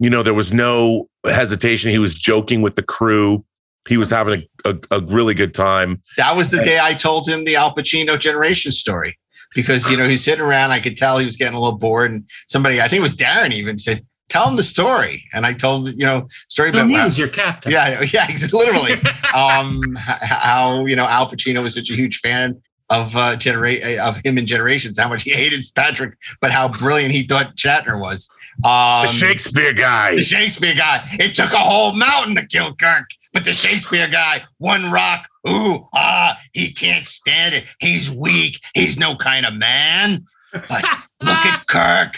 you 0.00 0.10
know, 0.10 0.22
there 0.22 0.34
was 0.34 0.52
no 0.52 1.06
hesitation. 1.24 1.90
He 1.90 1.98
was 1.98 2.14
joking 2.14 2.62
with 2.62 2.74
the 2.74 2.82
crew. 2.82 3.44
He 3.88 3.96
was 3.96 4.10
having 4.10 4.44
a, 4.64 4.70
a, 4.90 4.98
a 4.98 5.00
really 5.06 5.34
good 5.34 5.54
time. 5.54 6.00
That 6.16 6.36
was 6.36 6.50
the 6.50 6.62
day 6.62 6.78
I 6.80 6.94
told 6.94 7.28
him 7.28 7.44
the 7.44 7.56
Al 7.56 7.74
Pacino 7.74 8.18
generation 8.18 8.72
story 8.72 9.18
because 9.54 9.90
you 9.90 9.96
know 9.96 10.08
he's 10.08 10.24
sitting 10.24 10.44
around. 10.44 10.72
I 10.72 10.80
could 10.80 10.96
tell 10.96 11.18
he 11.18 11.26
was 11.26 11.36
getting 11.36 11.54
a 11.54 11.60
little 11.60 11.78
bored, 11.78 12.10
and 12.12 12.28
somebody, 12.46 12.80
I 12.80 12.88
think 12.88 13.00
it 13.00 13.02
was 13.02 13.16
Darren, 13.16 13.52
even 13.52 13.78
said, 13.78 14.04
"Tell 14.28 14.48
him 14.48 14.56
the 14.56 14.62
story." 14.62 15.24
And 15.32 15.46
I 15.46 15.52
told 15.54 15.88
you 15.88 16.06
know 16.06 16.26
story 16.48 16.70
about 16.70 16.88
News, 16.88 17.18
your 17.18 17.28
captain. 17.28 17.72
yeah, 17.72 18.02
yeah, 18.12 18.26
ex- 18.28 18.52
literally. 18.52 18.92
um, 19.34 19.82
h- 19.98 20.18
how 20.22 20.86
you 20.86 20.96
know 20.96 21.06
Al 21.06 21.28
Pacino 21.30 21.62
was 21.62 21.74
such 21.74 21.90
a 21.90 21.94
huge 21.94 22.18
fan 22.18 22.60
of 22.90 23.14
uh, 23.16 23.36
generate 23.36 23.82
of 23.98 24.20
him 24.24 24.36
in 24.36 24.46
Generations. 24.46 24.98
How 24.98 25.08
much 25.08 25.22
he 25.22 25.30
hated 25.30 25.64
Patrick, 25.74 26.18
but 26.40 26.50
how 26.52 26.68
brilliant 26.68 27.14
he 27.14 27.22
thought 27.22 27.56
Shatner 27.56 27.98
was. 27.98 28.28
Um, 28.64 29.06
The 29.06 29.12
Shakespeare 29.12 29.72
guy. 29.72 30.16
the 30.16 30.24
Shakespeare 30.24 30.74
guy. 30.74 31.00
It 31.12 31.34
took 31.34 31.52
a 31.52 31.58
whole 31.58 31.94
mountain 31.94 32.34
to 32.34 32.46
kill 32.46 32.74
Kirk, 32.74 33.08
but 33.32 33.44
the 33.44 33.52
Shakespeare 33.52 34.08
guy, 34.08 34.42
one 34.58 34.90
rock. 34.90 35.28
Ooh, 35.48 35.86
ah, 35.94 36.38
he 36.52 36.72
can't 36.72 37.06
stand 37.06 37.54
it. 37.54 37.64
He's 37.80 38.10
weak. 38.10 38.60
He's 38.74 38.98
no 38.98 39.16
kind 39.16 39.46
of 39.46 39.54
man. 39.54 40.26
But 40.52 40.68
look 41.22 41.46
at 41.46 41.66
Kirk, 41.66 42.16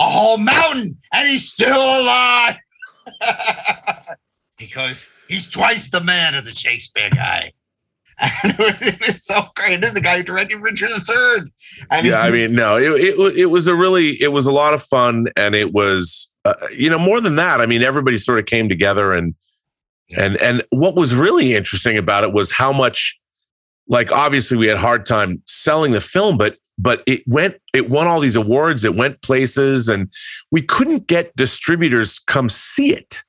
a 0.00 0.02
whole 0.02 0.38
mountain, 0.38 0.96
and 1.12 1.28
he's 1.28 1.52
still 1.52 1.76
alive. 1.76 2.56
because 4.58 5.12
he's 5.28 5.48
twice 5.48 5.88
the 5.90 6.00
man 6.00 6.34
of 6.34 6.44
the 6.44 6.54
Shakespeare 6.54 7.10
guy. 7.10 7.52
And 8.20 8.30
it 8.44 8.58
was, 8.58 8.82
it 8.82 9.00
was 9.00 9.24
so 9.24 9.46
great. 9.56 9.80
This 9.80 9.90
is 9.90 9.94
the 9.94 10.00
guy 10.00 10.18
who 10.18 10.22
directed 10.22 10.58
Richard 10.58 10.90
III. 10.90 11.50
And 11.90 12.06
yeah, 12.06 12.20
I 12.20 12.30
mean, 12.30 12.54
no, 12.54 12.76
it, 12.76 12.92
it 13.00 13.38
it 13.38 13.46
was 13.46 13.66
a 13.66 13.74
really 13.74 14.10
it 14.20 14.32
was 14.32 14.46
a 14.46 14.52
lot 14.52 14.74
of 14.74 14.82
fun, 14.82 15.26
and 15.36 15.54
it 15.54 15.72
was 15.72 16.32
uh, 16.44 16.54
you 16.70 16.90
know 16.90 16.98
more 16.98 17.20
than 17.20 17.36
that. 17.36 17.60
I 17.60 17.66
mean, 17.66 17.82
everybody 17.82 18.18
sort 18.18 18.38
of 18.38 18.46
came 18.46 18.68
together, 18.68 19.12
and 19.12 19.34
and 20.16 20.36
and 20.40 20.62
what 20.70 20.94
was 20.94 21.14
really 21.14 21.54
interesting 21.54 21.98
about 21.98 22.24
it 22.24 22.32
was 22.32 22.50
how 22.52 22.72
much 22.72 23.18
like 23.88 24.12
obviously 24.12 24.56
we 24.56 24.66
had 24.66 24.76
a 24.76 24.80
hard 24.80 25.06
time 25.06 25.42
selling 25.46 25.92
the 25.92 26.00
film, 26.00 26.38
but 26.38 26.56
but 26.78 27.02
it 27.06 27.22
went 27.26 27.56
it 27.72 27.90
won 27.90 28.06
all 28.06 28.20
these 28.20 28.36
awards, 28.36 28.84
it 28.84 28.94
went 28.94 29.22
places, 29.22 29.88
and 29.88 30.10
we 30.50 30.62
couldn't 30.62 31.06
get 31.06 31.34
distributors 31.36 32.18
come 32.18 32.48
see 32.48 32.94
it. 32.94 33.22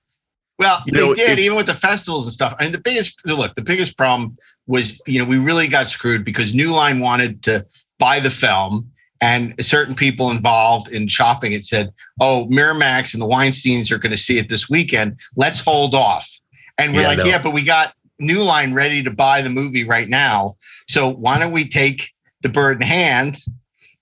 Well, 0.57 0.81
You 0.85 0.93
they 0.93 0.99
know, 0.99 1.13
did, 1.13 1.39
even 1.39 1.57
with 1.57 1.65
the 1.65 1.73
festivals 1.73 2.25
and 2.25 2.31
stuff. 2.31 2.55
I 2.57 2.63
mean, 2.63 2.71
the 2.71 2.79
biggest 2.79 3.19
look, 3.25 3.55
the 3.55 3.61
biggest 3.61 3.97
problem 3.97 4.37
was, 4.67 5.01
you 5.05 5.19
know, 5.19 5.25
we 5.25 5.37
really 5.37 5.67
got 5.67 5.87
screwed 5.87 6.25
because 6.25 6.53
New 6.53 6.71
Line 6.71 6.99
wanted 6.99 7.43
to 7.43 7.65
buy 7.99 8.19
the 8.19 8.29
film, 8.29 8.89
and 9.21 9.53
certain 9.63 9.95
people 9.95 10.31
involved 10.31 10.91
in 10.91 11.07
shopping 11.07 11.53
it 11.53 11.63
said, 11.63 11.91
"Oh, 12.19 12.47
Miramax 12.51 13.13
and 13.13 13.21
the 13.21 13.27
Weinstein's 13.27 13.91
are 13.91 13.97
going 13.97 14.11
to 14.11 14.17
see 14.17 14.37
it 14.37 14.49
this 14.49 14.69
weekend. 14.69 15.19
Let's 15.35 15.59
hold 15.59 15.95
off." 15.95 16.29
And 16.77 16.93
we're 16.93 17.01
Yeah, 17.01 17.07
like, 17.07 17.17
know. 17.19 17.25
"Yeah, 17.25 17.41
but 17.41 17.51
we 17.51 17.63
got 17.63 17.93
New 18.19 18.43
Line 18.43 18.73
ready 18.73 19.03
to 19.03 19.11
buy 19.11 19.41
the 19.41 19.49
movie 19.49 19.83
right 19.83 20.09
now. 20.09 20.53
So 20.87 21.09
why 21.09 21.39
don't 21.39 21.51
we 21.51 21.67
take 21.67 22.11
the 22.41 22.49
bird 22.49 22.81
in 22.81 22.87
hand?" 22.87 23.37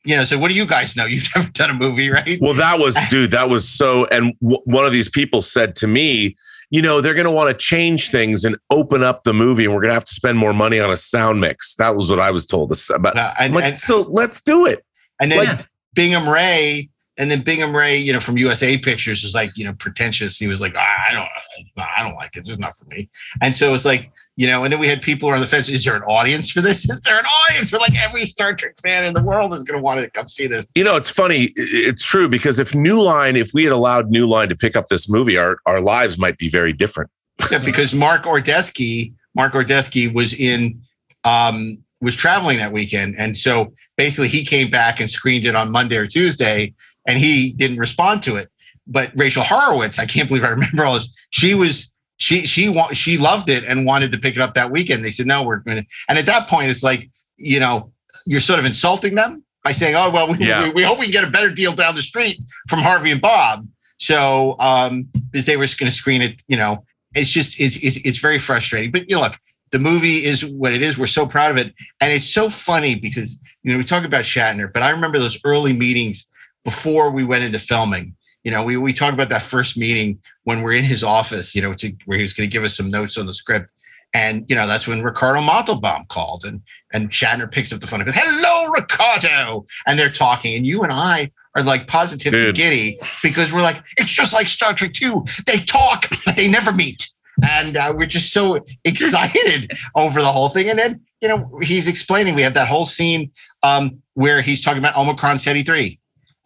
You 0.06 0.18
know, 0.18 0.26
so 0.26 0.38
what 0.38 0.50
do 0.50 0.56
you 0.56 0.66
guys 0.66 0.96
know? 0.96 1.06
You've 1.14 1.28
never 1.36 1.50
done 1.52 1.70
a 1.70 1.74
movie, 1.74 2.10
right? 2.10 2.38
Well, 2.42 2.54
that 2.56 2.78
was, 2.78 2.98
dude, 3.10 3.32
that 3.32 3.50
was 3.50 3.70
so. 3.70 4.06
And 4.08 4.34
w- 4.42 4.62
one 4.66 4.86
of 4.86 4.92
these 4.92 5.10
people 5.10 5.42
said 5.42 5.76
to 5.78 5.88
me, 5.88 6.36
you 6.74 6.82
know, 6.82 7.02
they're 7.02 7.14
going 7.14 7.26
to 7.26 7.32
want 7.32 7.56
to 7.56 7.56
change 7.64 8.10
things 8.10 8.44
and 8.44 8.58
open 8.72 9.04
up 9.04 9.22
the 9.24 9.32
movie, 9.34 9.64
and 9.64 9.74
we're 9.76 9.82
going 9.82 9.92
to 9.92 9.94
have 9.94 10.06
to 10.06 10.14
spend 10.16 10.40
more 10.40 10.54
money 10.54 10.80
on 10.80 10.90
a 10.92 10.98
sound 10.98 11.40
mix. 11.40 11.76
That 11.76 11.96
was 11.96 12.10
what 12.10 12.20
I 12.20 12.32
was 12.32 12.48
told. 12.48 12.74
to 12.74 13.00
But 13.00 13.16
and- 13.40 13.54
like, 13.54 13.66
and- 13.66 13.76
so 13.76 14.02
let's 14.10 14.42
do 14.42 14.66
it. 14.66 14.84
And 15.22 15.32
then 15.32 15.46
Like- 15.46 15.68
Bingham 15.94 16.28
Ray, 16.28 16.90
and 17.18 17.30
then 17.30 17.42
Bingham 17.42 17.76
Ray, 17.76 17.98
you 17.98 18.12
know, 18.12 18.20
from 18.20 18.40
USA 18.40 18.76
Pictures 18.80 19.22
was 19.22 19.36
like, 19.36 19.52
you 19.56 19.64
know, 19.66 19.74
pretentious. 19.74 20.40
He 20.40 20.48
was 20.48 20.60
like, 20.60 20.74
ah, 20.76 20.96
I 21.10 21.14
don't, 21.14 21.30
not, 21.76 21.88
I 21.98 22.04
don't 22.04 22.16
like 22.16 22.36
it. 22.36 22.48
It's 22.48 22.58
not 22.58 22.76
for 22.76 22.86
me. 22.86 23.10
And 23.42 23.54
so 23.54 23.74
it's 23.74 23.86
like, 23.86 24.12
you 24.36 24.48
know, 24.48 24.64
and 24.64 24.72
then 24.72 24.80
we 24.80 24.88
had 24.88 25.02
people 25.02 25.30
on 25.30 25.40
the 25.40 25.48
fence. 25.48 25.70
Is 25.70 25.84
there 25.84 25.96
an 25.96 26.04
audience 26.04 26.50
for 26.50 26.62
this? 26.62 26.86
Is 26.90 27.02
there 27.02 27.20
an 27.20 27.26
audience 27.26 27.70
for 27.70 27.78
like 27.80 27.96
every 27.96 28.22
Star 28.22 28.54
Trek 28.54 28.76
fan 28.82 29.06
in 29.06 29.14
the 29.14 29.24
world 29.24 29.54
is 29.54 29.64
going 29.64 29.78
to 29.78 29.84
want 29.84 30.00
to 30.00 30.10
come 30.10 30.28
see 30.28 30.48
this? 30.48 30.68
You 30.76 30.84
know, 30.84 30.96
it's 30.96 31.10
funny. 31.10 31.50
It's 31.56 32.06
true 32.06 32.30
because 32.30 32.60
if 32.60 32.76
New 32.76 33.02
Line, 33.02 33.36
if 33.36 33.52
we 33.54 33.64
had 33.64 33.74
allowed 33.74 34.10
New 34.10 34.26
Line 34.28 34.50
to 34.50 34.56
pick 34.56 34.76
up 34.76 34.88
this 34.88 35.10
movie, 35.10 35.38
our 35.38 35.58
our 35.66 35.82
lives 35.82 36.18
might 36.18 36.38
be 36.38 36.50
very 36.50 36.74
different. 36.74 37.10
Yeah, 37.52 37.60
because 37.66 37.94
Mark 37.94 38.24
Ordesky, 38.24 39.14
Mark 39.36 39.54
Ordesky 39.54 40.12
was 40.14 40.34
in, 40.34 40.82
um, 41.24 41.80
was 42.00 42.16
traveling 42.16 42.58
that 42.58 42.72
weekend, 42.72 43.16
and 43.18 43.36
so 43.36 43.74
basically 43.98 44.28
he 44.28 44.46
came 44.46 44.70
back 44.70 45.00
and 45.00 45.10
screened 45.10 45.46
it 45.46 45.56
on 45.56 45.72
Monday 45.72 45.98
or 45.98 46.08
Tuesday, 46.08 46.74
and 47.08 47.18
he 47.18 47.54
didn't 47.54 47.78
respond 47.78 48.24
to 48.24 48.38
it. 48.38 48.50
But 48.88 49.12
Rachel 49.16 49.44
Horowitz, 49.44 50.00
I 50.00 50.06
can't 50.06 50.28
believe 50.28 50.44
I 50.44 50.50
remember 50.50 50.86
all 50.86 50.96
this. 50.96 51.12
She 51.32 51.54
was 51.56 51.94
she 52.18 52.46
she 52.46 52.70
wa- 52.70 52.92
she 52.92 53.18
loved 53.18 53.50
it 53.50 53.64
and 53.64 53.86
wanted 53.86 54.12
to 54.12 54.18
pick 54.18 54.36
it 54.36 54.42
up 54.42 54.54
that 54.56 54.72
weekend. 54.72 55.04
They 55.04 55.10
said 55.10 55.26
no, 55.26 55.44
we're 55.44 55.58
going 55.58 55.78
to. 55.78 55.86
And 56.10 56.18
at 56.18 56.26
that 56.26 56.48
point, 56.48 56.70
it's 56.70 56.84
like 56.84 57.10
you 57.38 57.60
know 57.60 57.92
you're 58.26 58.42
sort 58.42 58.60
of 58.60 58.66
insulting 58.66 59.16
them 59.16 59.44
by 59.64 59.72
saying, 59.72 59.96
oh 59.96 60.10
well, 60.10 60.28
we, 60.32 60.38
Yeah. 60.46 60.64
we, 60.64 60.70
we 60.72 60.84
hope 60.84 61.00
we 61.00 61.06
can 61.06 61.12
get 61.14 61.24
a 61.24 61.32
better 61.32 61.50
deal 61.50 61.74
down 61.74 61.96
the 61.96 62.02
street 62.02 62.38
from 62.70 62.80
Harvey 62.80 63.12
and 63.12 63.22
Bob. 63.22 63.68
So 63.98 64.58
um, 64.60 65.08
because 65.32 65.46
they 65.46 65.56
were 65.58 65.66
just 65.66 65.80
going 65.80 65.90
to 65.92 65.96
screen 65.98 66.22
it, 66.22 66.42
you 66.48 66.58
know, 66.58 66.84
it's 67.16 67.30
just 67.30 67.60
it's, 67.60 67.78
it's 67.78 67.98
it's 67.98 68.18
very 68.18 68.40
frustrating. 68.40 68.92
But 68.92 69.10
you 69.10 69.16
know, 69.16 69.22
look, 69.22 69.38
the 69.72 69.80
movie 69.80 70.24
is 70.26 70.46
what 70.46 70.74
it 70.74 70.82
is. 70.82 70.98
We're 70.98 71.08
so 71.08 71.26
proud 71.26 71.52
of 71.52 71.58
it, 71.58 71.74
and 72.02 72.12
it's 72.12 72.28
so 72.30 72.50
funny 72.50 72.96
because 72.96 73.40
you 73.64 73.72
know 73.72 73.78
we 73.78 73.84
talk 73.86 74.04
about 74.04 74.24
Shatner, 74.26 74.72
but 74.72 74.84
I 74.84 74.90
remember 74.92 75.20
those 75.20 75.40
early 75.46 75.74
meetings 75.74 76.30
before 76.66 77.12
we 77.12 77.24
went 77.24 77.44
into 77.44 77.60
filming. 77.60 78.16
You 78.44 78.52
know, 78.52 78.64
we 78.64 78.78
we 78.78 78.94
talked 78.94 79.14
about 79.14 79.30
that 79.30 79.42
first 79.42 79.78
meeting 79.78 80.20
when 80.44 80.62
we're 80.62 80.74
in 80.74 80.84
his 80.84 81.04
office. 81.04 81.56
You 81.56 81.62
know, 81.62 81.74
to, 81.76 81.94
where 82.06 82.18
he 82.18 82.24
was 82.24 82.34
going 82.34 82.50
to 82.50 82.54
give 82.54 82.64
us 82.64 82.76
some 82.76 82.90
notes 82.90 83.18
on 83.18 83.26
the 83.26 83.34
script. 83.34 83.70
And 84.16 84.46
you 84.48 84.56
know 84.56 84.68
that's 84.68 84.88
when 84.88 85.02
Ricardo 85.02 85.42
Montalban 85.42 86.06
called, 86.08 86.46
and 86.46 86.62
and 86.94 87.10
Shatner 87.10 87.52
picks 87.52 87.74
up 87.74 87.80
the 87.80 87.88
phone 87.88 88.02
and 88.02 88.06
goes, 88.06 88.16
"Hello, 88.16 88.72
Ricardo," 88.72 89.66
and 89.88 89.98
they're 89.98 90.12
talking, 90.12 90.56
and 90.56 90.68
you 90.68 90.84
and 90.84 90.94
I 90.94 91.32
are 91.56 91.64
like 91.64 91.88
positively 91.88 92.40
Dude. 92.40 92.56
giddy 92.56 93.00
because 93.24 93.52
we're 93.52 93.64
like, 93.64 93.84
it's 93.98 94.12
just 94.12 94.32
like 94.32 94.48
Star 94.48 94.74
Trek 94.74 94.94
Two. 94.94 95.26
They 95.48 95.58
talk, 95.58 96.10
but 96.26 96.36
they 96.36 96.48
never 96.48 96.72
meet, 96.72 97.12
and 97.42 97.76
uh, 97.76 97.92
we're 97.98 98.06
just 98.06 98.32
so 98.32 98.60
excited 98.84 99.72
over 99.96 100.22
the 100.22 100.32
whole 100.32 100.50
thing. 100.50 100.70
And 100.70 100.78
then 100.78 101.02
you 101.20 101.28
know 101.28 101.50
he's 101.64 101.88
explaining. 101.88 102.36
We 102.36 102.44
have 102.44 102.54
that 102.54 102.68
whole 102.68 102.86
scene 102.86 103.32
um, 103.64 104.00
where 104.14 104.44
he's 104.44 104.64
talking 104.64 104.80
about 104.80 104.96
Omicron 104.96 105.40
Ceti 105.40 105.64
three, 105.64 106.00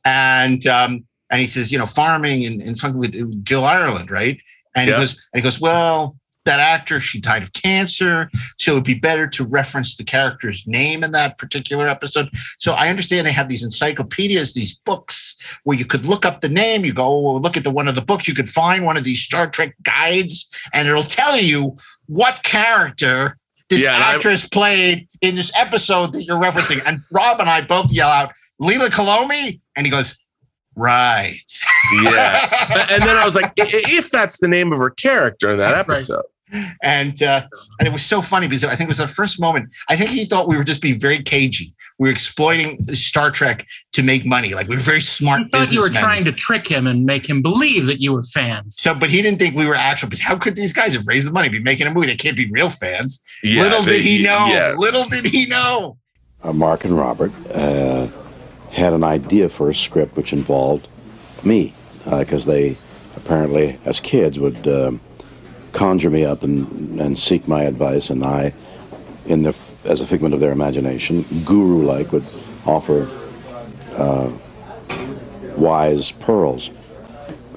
and 0.05 0.65
um, 0.67 1.05
and 1.29 1.41
he 1.41 1.47
says, 1.47 1.71
you 1.71 1.77
know, 1.77 1.85
farming 1.85 2.45
and, 2.45 2.61
and 2.61 2.79
fucking 2.79 2.97
with 2.97 3.43
Jill 3.43 3.65
Ireland, 3.65 4.11
right? 4.11 4.41
And 4.75 4.89
he 4.89 4.95
goes, 4.95 5.13
and 5.33 5.41
he 5.41 5.43
goes, 5.43 5.59
well, 5.59 6.15
that 6.45 6.59
actor, 6.61 6.99
she 6.99 7.19
died 7.19 7.43
of 7.43 7.51
cancer, 7.51 8.29
so 8.57 8.73
it'd 8.73 8.85
be 8.85 8.93
better 8.93 9.27
to 9.27 9.45
reference 9.45 9.97
the 9.97 10.03
character's 10.03 10.65
name 10.65 11.03
in 11.03 11.11
that 11.11 11.37
particular 11.37 11.87
episode. 11.87 12.29
So 12.57 12.73
I 12.73 12.87
understand 12.87 13.27
they 13.27 13.31
have 13.33 13.49
these 13.49 13.63
encyclopedias, 13.63 14.53
these 14.53 14.79
books 14.79 15.35
where 15.65 15.77
you 15.77 15.85
could 15.85 16.05
look 16.05 16.25
up 16.25 16.41
the 16.41 16.49
name. 16.49 16.85
You 16.85 16.93
go, 16.93 17.05
oh, 17.05 17.35
look 17.35 17.57
at 17.57 17.63
the 17.63 17.71
one 17.71 17.87
of 17.87 17.95
the 17.95 18.01
books. 18.01 18.27
You 18.27 18.33
could 18.33 18.49
find 18.49 18.85
one 18.85 18.97
of 18.97 19.03
these 19.03 19.21
Star 19.21 19.49
Trek 19.49 19.75
guides, 19.83 20.49
and 20.73 20.87
it'll 20.87 21.03
tell 21.03 21.37
you 21.37 21.75
what 22.05 22.43
character 22.43 23.37
this 23.69 23.83
Yeah, 23.83 23.97
actress 23.97 24.47
played 24.47 25.07
in 25.21 25.35
this 25.35 25.51
episode 25.57 26.13
that 26.13 26.23
you're 26.23 26.39
referencing. 26.39 26.81
And 26.87 27.01
Rob 27.11 27.41
and 27.41 27.49
I 27.49 27.61
both 27.61 27.91
yell 27.91 28.09
out, 28.09 28.31
Leila 28.59 28.89
Kalomi, 28.89 29.59
and 29.75 29.85
he 29.85 29.91
goes, 29.91 30.17
right. 30.77 31.39
Yeah. 32.03 32.87
and 32.91 33.03
then 33.03 33.17
I 33.17 33.23
was 33.25 33.35
like, 33.35 33.45
i- 33.59 33.63
i- 33.63 33.83
if 33.99 34.09
that's 34.11 34.39
the 34.39 34.47
name 34.47 34.71
of 34.71 34.79
her 34.79 34.89
character 34.89 35.51
in 35.51 35.57
that 35.57 35.75
episode, 35.75 36.23
and 36.81 37.21
uh, 37.23 37.45
and 37.79 37.87
it 37.87 37.91
was 37.91 38.05
so 38.05 38.21
funny 38.21 38.47
because 38.47 38.63
I 38.63 38.69
think 38.75 38.87
it 38.87 38.87
was 38.87 38.99
the 38.99 39.07
first 39.09 39.41
moment. 39.41 39.73
I 39.89 39.97
think 39.97 40.11
he 40.11 40.23
thought 40.23 40.47
we 40.47 40.55
were 40.55 40.63
just 40.63 40.81
being 40.81 40.97
very 40.97 41.21
cagey. 41.21 41.73
We 41.99 42.07
were 42.07 42.11
exploiting 42.13 42.81
Star 42.83 43.31
Trek 43.31 43.65
to 43.91 44.01
make 44.03 44.25
money. 44.25 44.53
Like 44.53 44.69
we 44.69 44.75
were 44.75 44.81
very 44.81 45.01
smart. 45.01 45.41
I 45.53 45.65
thought 45.65 45.71
you 45.73 45.79
were 45.81 45.87
businessmen. 45.87 46.03
trying 46.03 46.23
to 46.23 46.31
trick 46.31 46.65
him 46.65 46.87
and 46.87 47.03
make 47.05 47.27
him 47.27 47.41
believe 47.41 47.85
that 47.87 47.99
you 48.01 48.13
were 48.13 48.21
fans. 48.21 48.77
So, 48.77 48.95
but 48.95 49.09
he 49.09 49.21
didn't 49.21 49.39
think 49.39 49.55
we 49.55 49.65
were 49.67 49.75
actual. 49.75 50.07
Because 50.07 50.21
how 50.23 50.37
could 50.37 50.55
these 50.55 50.71
guys 50.71 50.93
have 50.93 51.05
raised 51.05 51.27
the 51.27 51.31
money 51.33 51.49
be 51.49 51.59
making 51.59 51.85
a 51.87 51.91
movie? 51.93 52.07
They 52.07 52.15
can't 52.15 52.37
be 52.37 52.47
real 52.49 52.69
fans. 52.69 53.21
Yeah, 53.43 53.63
Little 53.63 53.81
they- 53.81 53.97
did 53.97 54.01
he 54.03 54.23
know. 54.23 54.45
yeah. 54.49 54.73
Little 54.77 55.03
did 55.03 55.25
he 55.25 55.47
know. 55.47 55.97
uh, 56.43 56.53
Mark 56.53 56.85
and 56.85 56.95
Robert 56.97 57.33
uh, 57.53 58.07
had 58.77 58.93
an 58.93 59.03
idea 59.03 59.49
for 59.49 59.69
a 59.69 59.75
script 59.75 60.15
which 60.15 60.33
involved 60.33 60.87
me, 61.43 61.73
because 62.05 62.45
they 62.45 62.77
apparently, 63.15 63.79
as 63.85 63.99
kids, 63.99 64.39
would 64.39 64.67
um, 64.67 65.01
conjure 65.73 66.09
me 66.09 66.23
up 66.23 66.43
and, 66.43 66.99
and 66.99 67.17
seek 67.17 67.47
my 67.47 67.63
advice, 67.63 68.09
and 68.09 68.23
I, 68.23 68.53
in 69.25 69.43
the 69.43 69.55
as 69.83 70.01
a 70.01 70.05
figment 70.05 70.33
of 70.33 70.39
their 70.39 70.51
imagination, 70.51 71.25
guru-like, 71.45 72.11
would 72.11 72.25
offer 72.65 73.09
uh, 73.93 74.31
wise 75.55 76.11
pearls. 76.11 76.69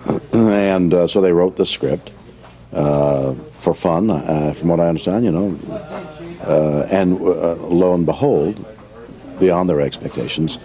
and 0.32 0.94
uh, 0.94 1.06
so 1.06 1.20
they 1.20 1.32
wrote 1.32 1.56
the 1.56 1.66
script 1.66 2.10
uh, 2.72 3.34
for 3.52 3.74
fun, 3.74 4.10
uh, 4.10 4.54
from 4.56 4.68
what 4.68 4.80
I 4.80 4.88
understand, 4.88 5.24
you 5.24 5.32
know. 5.32 5.58
Uh, 6.42 6.86
and 6.90 7.20
uh, 7.20 7.54
lo 7.56 7.94
and 7.94 8.06
behold, 8.06 8.64
beyond 9.38 9.68
their 9.68 9.80
expectations, 9.80 10.58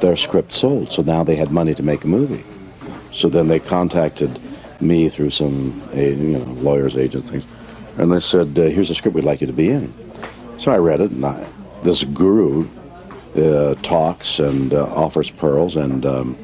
their 0.00 0.16
script 0.16 0.52
sold. 0.52 0.92
So 0.92 1.02
now 1.02 1.24
they 1.24 1.36
had 1.36 1.50
money 1.50 1.74
to 1.74 1.82
make 1.82 2.04
a 2.04 2.08
movie. 2.08 2.44
So 3.12 3.28
then 3.28 3.48
they 3.48 3.60
contacted 3.60 4.40
me 4.80 5.08
through 5.08 5.30
some 5.30 5.82
you 5.94 6.38
know 6.38 6.44
lawyers, 6.54 6.96
agents, 6.96 7.30
things, 7.30 7.44
and 7.96 8.12
they 8.12 8.20
said, 8.20 8.58
uh, 8.58 8.62
"Here's 8.62 8.90
a 8.90 8.94
script 8.94 9.14
we'd 9.14 9.24
like 9.24 9.40
you 9.40 9.46
to 9.46 9.52
be 9.52 9.70
in." 9.70 9.92
So 10.58 10.72
I 10.72 10.78
read 10.78 11.00
it, 11.00 11.10
and 11.10 11.24
I, 11.24 11.46
this 11.82 12.04
guru 12.04 12.68
uh, 13.36 13.74
talks 13.82 14.38
and 14.38 14.72
uh, 14.72 14.84
offers 14.94 15.30
pearls, 15.30 15.76
and 15.76 16.04
um, 16.04 16.36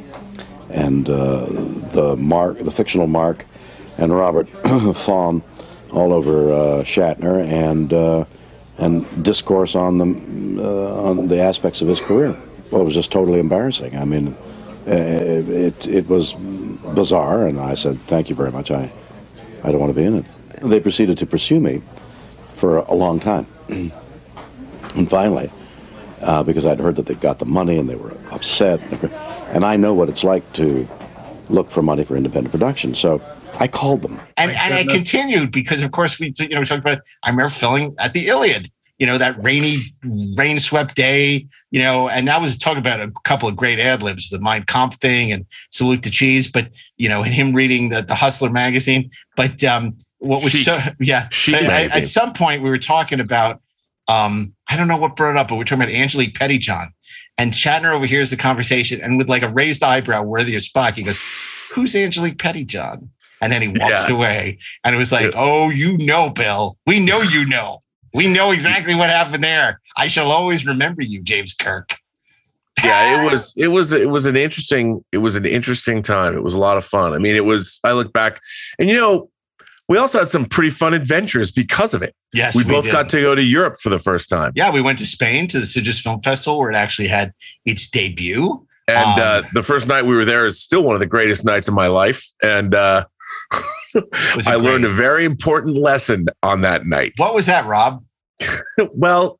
and 0.71 1.09
uh, 1.09 1.47
the 1.93 2.17
Mark, 2.19 2.59
the 2.59 2.71
fictional 2.71 3.07
Mark, 3.07 3.45
and 3.99 4.15
Robert 4.15 4.49
fawn 4.97 5.43
all 5.93 6.13
over 6.13 6.53
uh, 6.53 6.83
Shatner 6.85 7.45
and 7.45 7.93
uh, 7.93 8.25
and 8.79 9.25
discourse 9.25 9.75
on 9.75 9.99
the 9.99 10.05
on 10.63 11.29
the 11.29 11.41
aspects 11.41 11.83
of 11.83 11.89
his 11.89 12.01
career. 12.01 12.37
Well, 12.71 12.83
it 12.83 12.85
was 12.85 12.95
just 12.95 13.11
totally 13.11 13.41
embarrassing. 13.41 13.97
I 13.97 14.05
mean, 14.05 14.37
uh, 14.87 14.93
it 14.93 15.87
it 15.87 16.09
was 16.09 16.35
bizarre, 16.95 17.47
and 17.47 17.61
I 17.61 17.75
said, 17.75 17.99
"Thank 18.07 18.31
you 18.31 18.37
very 18.37 18.53
much. 18.53 18.71
I 18.71 18.91
I 19.65 19.71
don't 19.71 19.81
want 19.81 19.95
to 19.95 20.01
be 20.01 20.07
in 20.07 20.19
it." 20.19 20.25
They 20.63 20.81
proceeded 20.81 21.19
to 21.19 21.27
pursue 21.27 21.61
me 21.61 21.83
for 22.55 22.79
a 22.79 22.95
long 22.95 23.19
time, 23.21 23.47
and 23.69 25.09
finally, 25.09 25.51
uh, 26.23 26.43
because 26.43 26.67
I'd 26.67 26.81
heard 26.81 26.97
that 26.97 27.07
they 27.07 27.15
got 27.15 27.39
the 27.39 27.47
money 27.47 27.79
and 27.79 27.89
they 27.89 27.97
were 27.97 28.17
upset, 28.31 28.81
and 29.53 29.65
I 29.65 29.77
know 29.77 29.95
what 29.95 30.09
it's 30.09 30.25
like 30.25 30.51
to 30.55 30.87
look 31.49 31.71
for 31.71 31.83
money 31.83 32.05
for 32.05 32.17
independent 32.17 32.53
production, 32.53 32.95
so 32.95 33.21
I 33.59 33.69
called 33.69 34.03
them. 34.03 34.21
And 34.37 34.53
and 34.53 34.75
I 34.75 34.85
continued 34.85 35.53
because, 35.53 35.83
of 35.83 35.91
course, 35.93 36.19
we 36.19 36.33
you 36.39 36.49
know 36.49 36.61
we 36.61 36.67
talked 36.67 36.81
about. 36.81 37.01
I 37.25 37.31
remember 37.31 37.51
filming 37.51 37.95
at 37.99 38.13
the 38.13 38.29
Iliad. 38.29 38.71
You 39.01 39.07
know 39.07 39.19
that 39.19 39.35
rainy, 39.43 39.79
rain 40.37 40.61
swept 40.61 40.95
day. 40.95 41.47
You 41.73 41.81
know, 41.81 42.09
and 42.09 42.29
that 42.29 42.41
was 42.41 42.57
talking 42.57 42.79
about 42.79 43.01
a 43.01 43.11
couple 43.25 43.49
of 43.49 43.57
great 43.57 43.81
ad 43.81 44.03
libs, 44.03 44.29
the 44.29 44.39
Mind 44.39 44.67
Comp 44.69 44.95
thing 44.95 45.33
and 45.33 45.45
Salute 45.71 46.03
the 46.03 46.11
Cheese. 46.11 46.47
But 46.53 46.69
you 46.99 47.09
know, 47.09 47.23
and 47.25 47.35
him 47.35 47.53
reading 47.55 47.89
the 47.89 48.03
the 48.03 48.15
Hustler 48.15 48.51
magazine. 48.51 49.11
But 49.37 49.65
um, 49.65 49.97
what 50.19 50.45
was 50.45 50.65
so 50.65 50.79
yeah, 51.01 51.29
Chic 51.31 51.55
at- 51.57 52.07
some 52.07 52.33
point 52.35 52.63
we 52.63 52.71
were 52.71 52.79
talking 52.79 53.19
about. 53.19 53.61
Um, 54.07 54.55
I 54.69 54.77
don't 54.77 54.89
know 54.89 54.97
what 54.97 55.15
brought 55.17 55.31
it 55.31 55.37
up, 55.37 55.49
but 55.49 55.57
we're 55.57 55.65
talking 55.65 55.83
about 55.83 55.95
Angelique 55.95 56.35
Pettyjohn, 56.35 56.89
and 57.39 57.53
Shatner 57.53 57.93
overhears 57.95 58.31
the 58.31 58.37
conversation, 58.37 59.01
and 59.01 59.17
with 59.19 59.29
like 59.29 59.43
a 59.43 59.49
raised 59.49 59.83
eyebrow, 59.85 60.23
worthy 60.23 60.57
of 60.57 60.63
Spock, 60.63 60.95
he 60.97 61.05
goes, 61.05 61.19
"Who's 61.73 61.95
Angelique 61.97 62.37
Pettyjohn?" 62.39 63.09
And 63.41 63.51
then 63.53 63.63
he 63.63 63.69
walks 63.69 64.09
Yeah. 64.09 64.15
away, 64.15 64.59
and 64.85 64.95
it 64.95 64.99
was 64.99 65.11
like, 65.13 65.33
"Oh, 65.35 65.71
you 65.71 65.97
know, 65.97 66.29
Bill. 66.29 66.77
We 66.87 66.99
know 67.01 67.23
you 67.23 67.47
know. 67.47 67.83
We 68.15 68.27
know 68.27 68.51
exactly 68.51 68.95
what 68.95 69.11
happened 69.11 69.45
there. 69.45 69.81
I 69.97 70.09
shall 70.09 70.31
always 70.31 70.67
remember 70.67 71.03
you, 71.03 71.23
James 71.23 71.55
Kirk." 71.55 71.95
yeah 72.83 73.21
it 73.21 73.31
was 73.31 73.53
it 73.59 73.67
was 73.67 73.93
it 73.93 74.09
was 74.09 74.25
an 74.25 74.37
interesting 74.37 75.05
it 75.13 75.19
was 75.19 75.37
an 75.37 75.45
interesting 75.45 76.01
time 76.01 76.35
it 76.35 76.43
was 76.43 76.55
a 76.55 76.59
lot 76.59 76.79
of 76.79 76.85
fun 76.85 77.13
i 77.13 77.19
mean 77.19 77.37
it 77.37 77.45
was 77.45 77.79
i 77.85 77.93
look 77.93 78.11
back 78.15 78.41
and 78.79 78.89
you 78.89 78.95
know 78.95 79.29
we 79.87 79.99
also 79.99 80.19
had 80.21 80.29
some 80.29 80.47
pretty 80.47 80.71
fun 80.71 80.95
adventures 80.95 81.51
because 81.51 81.93
of 81.93 82.03
it 82.03 82.15
Yes, 82.33 82.55
we 82.55 82.63
we 82.65 82.71
both 82.71 82.85
did. 82.85 82.93
got 82.93 83.11
to 83.11 83.21
go 83.21 83.35
to 83.35 83.43
europe 83.43 83.77
for 83.83 83.91
the 83.91 83.99
first 83.99 84.31
time 84.31 84.53
Yeah, 84.55 84.71
we 84.71 84.81
went 84.81 84.99
to 85.01 85.05
Spain 85.05 85.47
to 85.49 85.59
the 85.61 85.67
Sitges 85.67 86.01
Film 86.01 86.21
Festival, 86.23 86.59
where 86.59 86.71
it 86.71 86.77
actually 86.77 87.09
had 87.09 87.35
its 87.67 87.91
debut. 87.91 88.67
and 88.89 88.97
Um, 88.97 89.15
uh, 89.19 89.43
the 89.53 89.63
first 89.63 89.87
night 89.87 90.07
we 90.07 90.15
were 90.15 90.25
there 90.25 90.47
is 90.47 90.59
still 90.63 90.83
one 90.83 90.95
of 90.97 91.01
the 91.01 91.07
greatest 91.07 91.45
nights 91.45 91.69
of 91.69 91.75
my 91.75 91.89
life 91.89 92.25
and 92.43 92.75
uh, 92.75 93.05
Was 93.95 94.47
it 94.47 94.49
i 94.49 94.55
learned 94.55 94.85
a 94.85 94.89
very 94.91 95.25
important 95.25 95.77
lesson 95.77 96.27
on 96.43 96.61
that 96.63 96.87
night 96.87 97.13
What 97.19 97.35
was 97.35 97.47
that, 97.47 97.67
Rob? 97.67 98.05
well 98.93 99.39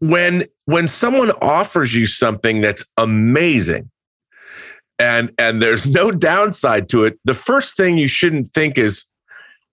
when 0.00 0.44
when 0.66 0.86
someone 0.86 1.30
offers 1.42 1.94
you 1.94 2.06
something 2.06 2.60
that's 2.60 2.88
amazing 2.96 3.90
and 4.98 5.32
and 5.38 5.60
there's 5.62 5.86
no 5.86 6.10
downside 6.10 6.88
to 6.90 7.04
it 7.04 7.18
the 7.24 7.34
first 7.34 7.76
thing 7.76 7.98
you 7.98 8.08
shouldn't 8.08 8.48
think 8.48 8.78
is 8.78 9.06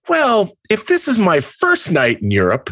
well 0.09 0.55
if 0.69 0.87
this 0.87 1.07
is 1.07 1.19
my 1.19 1.39
first 1.39 1.91
night 1.91 2.21
in 2.21 2.31
europe 2.31 2.69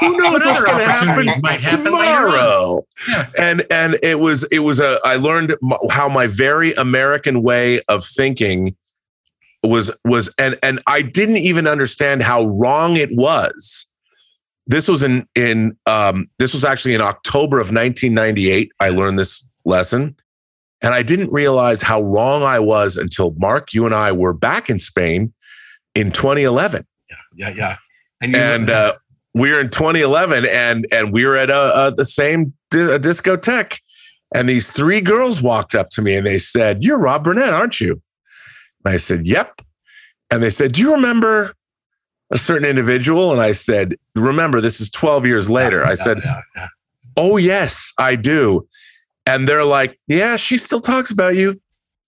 who 0.00 0.16
knows 0.16 0.44
what's 0.44 0.62
going 0.62 0.78
to 0.78 0.84
happen 0.84 1.08
opportunities 1.10 1.42
might 1.42 1.60
happen 1.60 1.84
later 1.84 1.96
on? 1.96 2.30
tomorrow 2.32 2.82
Yeah. 3.08 3.26
and 3.38 3.66
and 3.70 3.98
it 4.02 4.18
was 4.18 4.44
it 4.44 4.60
was 4.60 4.80
a 4.80 4.98
i 5.04 5.16
learned 5.16 5.54
how 5.90 6.08
my 6.08 6.26
very 6.26 6.72
american 6.74 7.42
way 7.42 7.80
of 7.88 8.04
thinking 8.04 8.74
was 9.62 9.90
was 10.04 10.32
and 10.38 10.58
and 10.62 10.80
i 10.86 11.02
didn't 11.02 11.36
even 11.36 11.66
understand 11.66 12.22
how 12.22 12.44
wrong 12.44 12.96
it 12.96 13.10
was. 13.12 13.88
This 14.66 14.88
was 14.88 15.02
in 15.02 15.26
in 15.34 15.76
um 15.86 16.28
this 16.38 16.52
was 16.52 16.64
actually 16.64 16.94
in 16.94 17.00
october 17.00 17.58
of 17.58 17.72
1998 17.72 18.72
i 18.80 18.88
learned 18.88 19.18
this 19.18 19.48
lesson. 19.64 20.16
And 20.80 20.94
i 20.94 21.02
didn't 21.02 21.32
realize 21.32 21.82
how 21.82 22.02
wrong 22.02 22.42
i 22.42 22.58
was 22.58 22.96
until 22.96 23.34
mark 23.38 23.72
you 23.72 23.86
and 23.86 23.94
i 23.94 24.10
were 24.12 24.32
back 24.32 24.68
in 24.68 24.78
spain 24.78 25.32
in 25.94 26.10
2011 26.10 26.86
Yeah, 27.34 27.50
yeah. 27.50 27.76
And, 28.20 28.36
and 28.36 28.70
uh, 28.70 28.94
we 29.34 29.50
were 29.50 29.60
in 29.60 29.70
2011 29.70 30.46
and 30.46 30.86
and 30.92 31.12
we 31.12 31.24
were 31.26 31.36
at 31.36 31.50
a, 31.50 31.86
a 31.86 31.90
the 31.90 32.04
same 32.04 32.52
di- 32.70 32.80
a 32.80 32.98
discotheque. 32.98 33.80
And 34.34 34.48
these 34.48 34.70
three 34.70 35.00
girls 35.00 35.42
walked 35.42 35.74
up 35.74 35.90
to 35.90 36.02
me 36.02 36.16
and 36.16 36.26
they 36.26 36.38
said 36.38 36.82
you're 36.82 36.98
rob 36.98 37.24
burnett 37.24 37.52
aren't 37.52 37.80
you 37.80 38.00
and 38.84 38.94
i 38.94 38.96
said 38.96 39.26
yep 39.26 39.60
and 40.30 40.42
they 40.42 40.50
said 40.50 40.72
do 40.72 40.80
you 40.80 40.92
remember 40.94 41.52
a 42.30 42.38
certain 42.38 42.66
individual 42.68 43.32
and 43.32 43.40
i 43.40 43.52
said 43.52 43.94
remember 44.14 44.60
this 44.60 44.80
is 44.80 44.90
12 44.90 45.26
years 45.26 45.50
later 45.50 45.84
i 45.84 45.94
said 45.94 46.18
oh 47.16 47.36
yes 47.36 47.92
i 47.98 48.16
do 48.16 48.66
and 49.26 49.48
they're 49.48 49.64
like 49.64 49.98
yeah 50.08 50.36
she 50.36 50.56
still 50.56 50.80
talks 50.80 51.10
about 51.10 51.34
you 51.36 51.60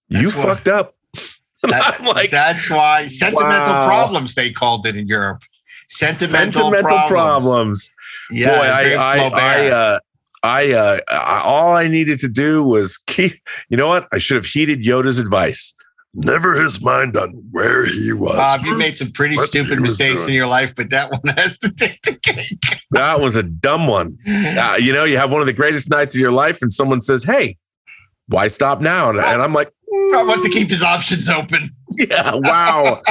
you 0.08 0.30
That's 0.30 0.42
fucked 0.44 0.68
up 0.68 0.94
that- 1.62 1.96
i'm 2.00 2.06
like 2.06 2.30
that's 2.30 2.70
why 2.70 3.06
sentimental 3.08 3.74
Wow. 3.74 3.86
problems 3.86 4.34
they 4.34 4.50
called 4.52 4.86
it 4.86 4.96
in 4.96 5.06
Europe. 5.06 5.42
Sentimental, 5.88 6.70
sentimental 6.70 7.06
problems. 7.06 7.10
problems. 7.10 7.94
Yeah, 8.30 8.56
Boy, 8.56 8.64
I, 8.64 8.94
I, 8.94 9.30
I, 9.34 9.70
uh, 9.70 9.98
I, 10.42 10.72
uh, 10.72 10.98
I, 11.08 11.42
all 11.44 11.76
I 11.76 11.88
needed 11.88 12.18
to 12.20 12.28
do 12.28 12.64
was 12.66 12.96
keep. 13.06 13.34
You 13.68 13.76
know 13.76 13.86
what? 13.88 14.08
I 14.10 14.18
should 14.18 14.36
have 14.36 14.46
heeded 14.46 14.82
Yoda's 14.82 15.18
advice. 15.18 15.74
Never 16.16 16.54
his 16.54 16.80
mind 16.80 17.16
on 17.16 17.30
where 17.50 17.84
he 17.86 18.12
was. 18.12 18.36
Bob, 18.36 18.64
you 18.64 18.76
made 18.78 18.96
some 18.96 19.10
pretty 19.10 19.36
What 19.36 19.48
stupid 19.48 19.80
mistakes 19.80 20.20
doing. 20.20 20.28
in 20.28 20.34
your 20.34 20.46
life, 20.46 20.72
but 20.76 20.90
that 20.90 21.10
one 21.10 21.20
has 21.36 21.58
to 21.58 21.72
take 21.72 22.00
the 22.02 22.14
cake. 22.14 22.80
That 22.92 23.20
was 23.20 23.34
a 23.34 23.42
dumb 23.42 23.88
one. 23.88 24.16
Uh, 24.28 24.76
you 24.80 24.92
know, 24.92 25.02
you 25.04 25.16
have 25.16 25.32
one 25.32 25.40
of 25.40 25.46
the 25.46 25.52
greatest 25.52 25.90
nights 25.90 26.14
of 26.14 26.20
your 26.20 26.30
life, 26.30 26.62
and 26.62 26.72
someone 26.72 27.00
says, 27.00 27.24
"Hey, 27.24 27.56
why 28.28 28.46
stop 28.46 28.80
now?" 28.80 29.10
And, 29.10 29.18
and 29.18 29.42
I'm 29.42 29.52
like, 29.52 29.72
Rob 30.12 30.28
wants 30.28 30.44
to 30.44 30.50
keep 30.50 30.70
his 30.70 30.84
options 30.84 31.28
open. 31.28 31.70
"Yeah, 31.98 32.32
wow, 32.34 33.02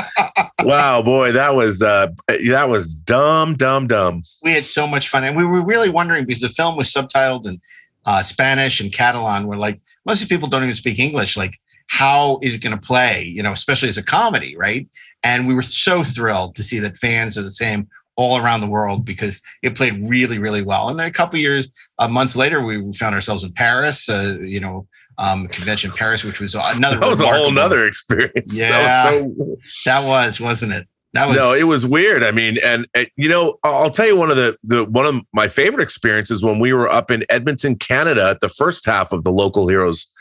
wow, 0.64 1.02
boy, 1.02 1.34
that 1.34 1.56
was 1.56 1.82
uh, 1.84 2.08
that 2.50 2.70
was 2.70 2.94
dumb, 2.94 3.56
dumb, 3.56 3.88
dumb." 3.88 4.24
we 4.44 4.52
had 4.54 4.64
so 4.66 4.88
much 4.88 5.10
fun 5.10 5.24
and 5.26 5.36
we 5.36 5.46
were 5.46 5.62
really 5.62 5.90
wondering 5.90 6.26
because 6.26 6.42
the 6.42 6.50
film 6.50 6.78
was 6.78 6.92
subtitled 6.92 7.46
in 7.46 7.60
uh, 8.06 8.22
spanish 8.22 8.82
and 8.82 8.92
catalan 8.92 9.48
where 9.48 9.58
like 9.58 9.80
most 10.06 10.22
of 10.22 10.28
people 10.28 10.50
don't 10.50 10.64
even 10.64 10.74
speak 10.74 11.00
english 11.00 11.38
like 11.38 11.58
how 11.88 12.40
is 12.42 12.56
it 12.56 12.62
going 12.62 12.76
to 12.76 12.82
play 12.82 13.24
you 13.24 13.44
know 13.44 13.52
especially 13.52 13.90
as 13.90 13.98
a 13.98 14.04
comedy 14.04 14.56
right 14.58 14.88
and 15.24 15.48
we 15.48 15.54
were 15.54 15.62
so 15.62 16.04
thrilled 16.04 16.56
to 16.56 16.64
see 16.64 16.80
that 16.80 16.98
fans 16.98 17.38
are 17.38 17.44
the 17.44 17.52
same 17.52 17.88
all 18.16 18.38
around 18.38 18.62
the 18.62 18.68
world 18.68 19.04
because 19.06 19.42
it 19.64 19.76
played 19.76 19.96
really 20.08 20.40
really 20.40 20.62
well 20.62 20.90
and 20.90 21.00
then 21.00 21.06
a 21.08 21.12
couple 21.12 21.38
years 21.40 21.70
uh, 22.00 22.08
months 22.08 22.36
later 22.36 22.62
we 22.64 22.94
found 22.94 23.14
ourselves 23.16 23.44
in 23.44 23.52
paris 23.54 24.08
uh, 24.10 24.38
you 24.42 24.60
know 24.60 24.88
um, 25.18 25.48
convention 25.50 25.92
in 25.92 25.98
paris 25.98 26.24
which 26.24 26.40
was 26.40 26.56
another 26.76 26.98
That 27.00 27.08
was 27.08 27.22
a 27.22 27.26
whole 27.26 27.48
remarkable- 27.48 27.54
nother 27.56 27.86
experience. 27.86 28.60
Yeah. 28.60 28.70
That 28.70 29.24
was 29.24 29.36
so 29.38 29.58
that 29.86 30.08
was 30.08 30.40
wasn't 30.42 30.74
it 30.74 30.88
That 31.14 31.28
was 31.28 31.38
no, 31.38 31.54
it 31.54 31.66
was 31.66 31.86
weird. 31.86 32.24
I 32.24 32.32
mean, 32.32 32.58
and, 32.66 32.88
and, 32.96 33.08
you 33.16 33.30
know, 33.30 33.60
I'll 33.64 33.92
tell 33.92 34.08
you 34.08 34.18
one 34.18 34.32
of 34.32 34.38
the 34.38 34.58
the 34.64 34.86
one 34.86 35.06
of 35.06 35.22
my 35.32 35.48
favorite 35.48 35.84
experiences 35.84 36.44
when 36.44 36.60
we 36.60 36.74
were 36.74 36.90
up 36.92 37.12
in 37.12 37.24
Edmonton, 37.30 37.76
Canada, 37.76 38.30
at 38.32 38.40
the 38.42 38.50
first 38.50 38.88
half 38.88 39.12
of 39.12 39.24
the 39.24 39.32
Local 39.32 39.68
Heroes 39.68 40.12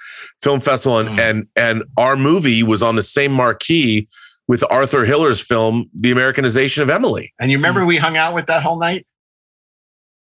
Film 0.42 0.60
Festival, 0.60 0.98
and 0.98 1.08
Mm. 1.10 1.20
and 1.20 1.46
and 1.56 1.84
our 1.96 2.16
movie 2.16 2.62
was 2.62 2.82
on 2.82 2.96
the 2.96 3.02
same 3.02 3.32
marquee 3.32 4.08
with 4.48 4.64
Arthur 4.70 5.04
Hiller's 5.04 5.40
film, 5.40 5.88
The 5.98 6.10
Americanization 6.10 6.82
of 6.82 6.90
Emily. 6.90 7.32
And 7.40 7.50
you 7.50 7.56
remember 7.58 7.86
we 7.86 7.96
hung 7.96 8.16
out 8.16 8.34
with 8.34 8.46
that 8.46 8.62
whole 8.62 8.78
night? 8.78 9.06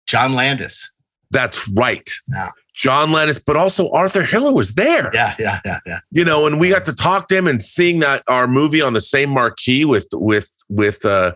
John 0.08 0.34
Landis. 0.36 0.90
That's 1.32 1.68
right. 1.70 2.08
Yeah. 2.28 2.50
John 2.76 3.12
Landis, 3.12 3.40
but 3.40 3.56
also 3.56 3.90
Arthur 3.92 4.24
Hiller 4.24 4.54
was 4.54 4.74
there. 4.74 5.12
Yeah, 5.14 5.36
yeah, 5.40 5.60
yeah, 5.66 5.80
yeah. 5.86 6.00
you 6.12 6.26
know, 6.26 6.48
and 6.48 6.60
we 6.60 6.70
got 6.70 6.86
to 6.86 6.94
talk 6.94 7.28
to 7.28 7.38
him 7.38 7.48
and 7.48 7.62
seeing 7.62 8.00
that 8.00 8.24
our 8.28 8.48
movie 8.48 8.82
on 8.82 8.94
the 8.94 9.02
same 9.02 9.30
marquee 9.30 9.86
with 9.86 10.08
with 10.14 10.50
with 10.70 11.06
uh 11.06 11.34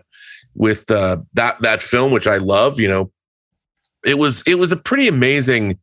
with 0.54 0.90
uh 0.90 1.18
that 1.34 1.60
that 1.60 1.80
film, 1.80 2.10
which 2.12 2.26
I 2.26 2.38
love, 2.38 2.80
you 2.80 2.88
know, 2.88 3.12
it 4.04 4.18
was 4.18 4.42
it 4.46 4.56
was 4.56 4.72
a 4.72 4.76
pretty 4.76 5.06
amazing, 5.06 5.72
it 5.72 5.78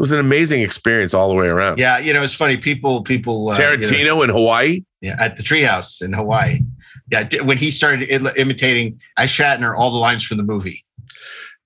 was 0.00 0.12
an 0.12 0.18
amazing 0.18 0.62
experience 0.62 1.14
all 1.14 1.28
the 1.28 1.34
way 1.34 1.46
around. 1.46 1.78
Yeah, 1.78 1.98
you 1.98 2.12
know, 2.12 2.22
it's 2.22 2.34
funny. 2.34 2.56
People, 2.56 3.02
people, 3.02 3.50
uh, 3.50 3.56
Tarantino 3.56 3.98
you 3.98 4.04
know, 4.04 4.22
in 4.22 4.30
Hawaii. 4.30 4.82
yeah, 5.00 5.14
at 5.20 5.36
the 5.36 5.42
treehouse 5.42 6.02
in 6.02 6.12
Hawaii. 6.12 6.58
Yeah, 7.12 7.28
when 7.42 7.58
he 7.58 7.70
started 7.70 8.08
imitating 8.36 9.00
as 9.18 9.30
Shatner 9.30 9.76
all 9.76 9.90
the 9.90 9.98
lines 9.98 10.24
from 10.24 10.38
the 10.38 10.42
movie, 10.42 10.84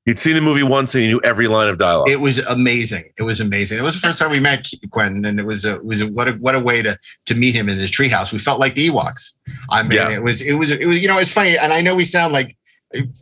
You'd 0.07 0.19
seen 0.19 0.35
the 0.35 0.43
movie 0.43 0.63
once 0.63 0.95
and 0.95 1.03
you 1.03 1.09
knew 1.13 1.21
every 1.25 1.47
line 1.49 1.67
of 1.71 1.79
dialogue. 1.79 2.11
it 2.11 2.21
was 2.21 2.37
amazing. 2.41 3.05
It 3.17 3.23
was 3.23 3.41
amazing. 3.41 3.79
It 3.79 3.83
was 3.83 3.95
the 3.95 4.01
first 4.07 4.19
time 4.19 4.31
we 4.31 4.39
met 4.39 4.69
Quentin, 4.91 5.25
and 5.25 5.41
it 5.41 5.47
was 5.47 5.65
a 5.65 5.77
it 5.77 5.85
was 5.85 6.03
a, 6.03 6.09
what 6.09 6.29
a 6.29 6.33
what 6.33 6.55
a 6.55 6.61
way 6.61 6.83
to 6.83 6.99
to 7.25 7.35
meet 7.35 7.55
him 7.55 7.71
in 7.71 7.79
the 7.79 7.87
treehouse. 7.87 8.31
We 8.31 8.39
felt 8.39 8.61
like 8.61 8.75
the 8.75 8.91
Ewoks. 8.91 9.39
I 9.71 9.83
mean, 9.83 9.93
Yeah. 9.93 10.11
it 10.11 10.23
was 10.23 10.43
it 10.43 10.55
was 10.55 10.71
it 10.71 10.87
was 10.87 10.99
you 10.99 11.09
know 11.09 11.17
it's 11.19 11.31
funny, 11.33 11.57
and 11.57 11.73
I 11.73 11.81
know 11.81 11.95
we 11.95 12.05
sound 12.05 12.35
like 12.35 12.55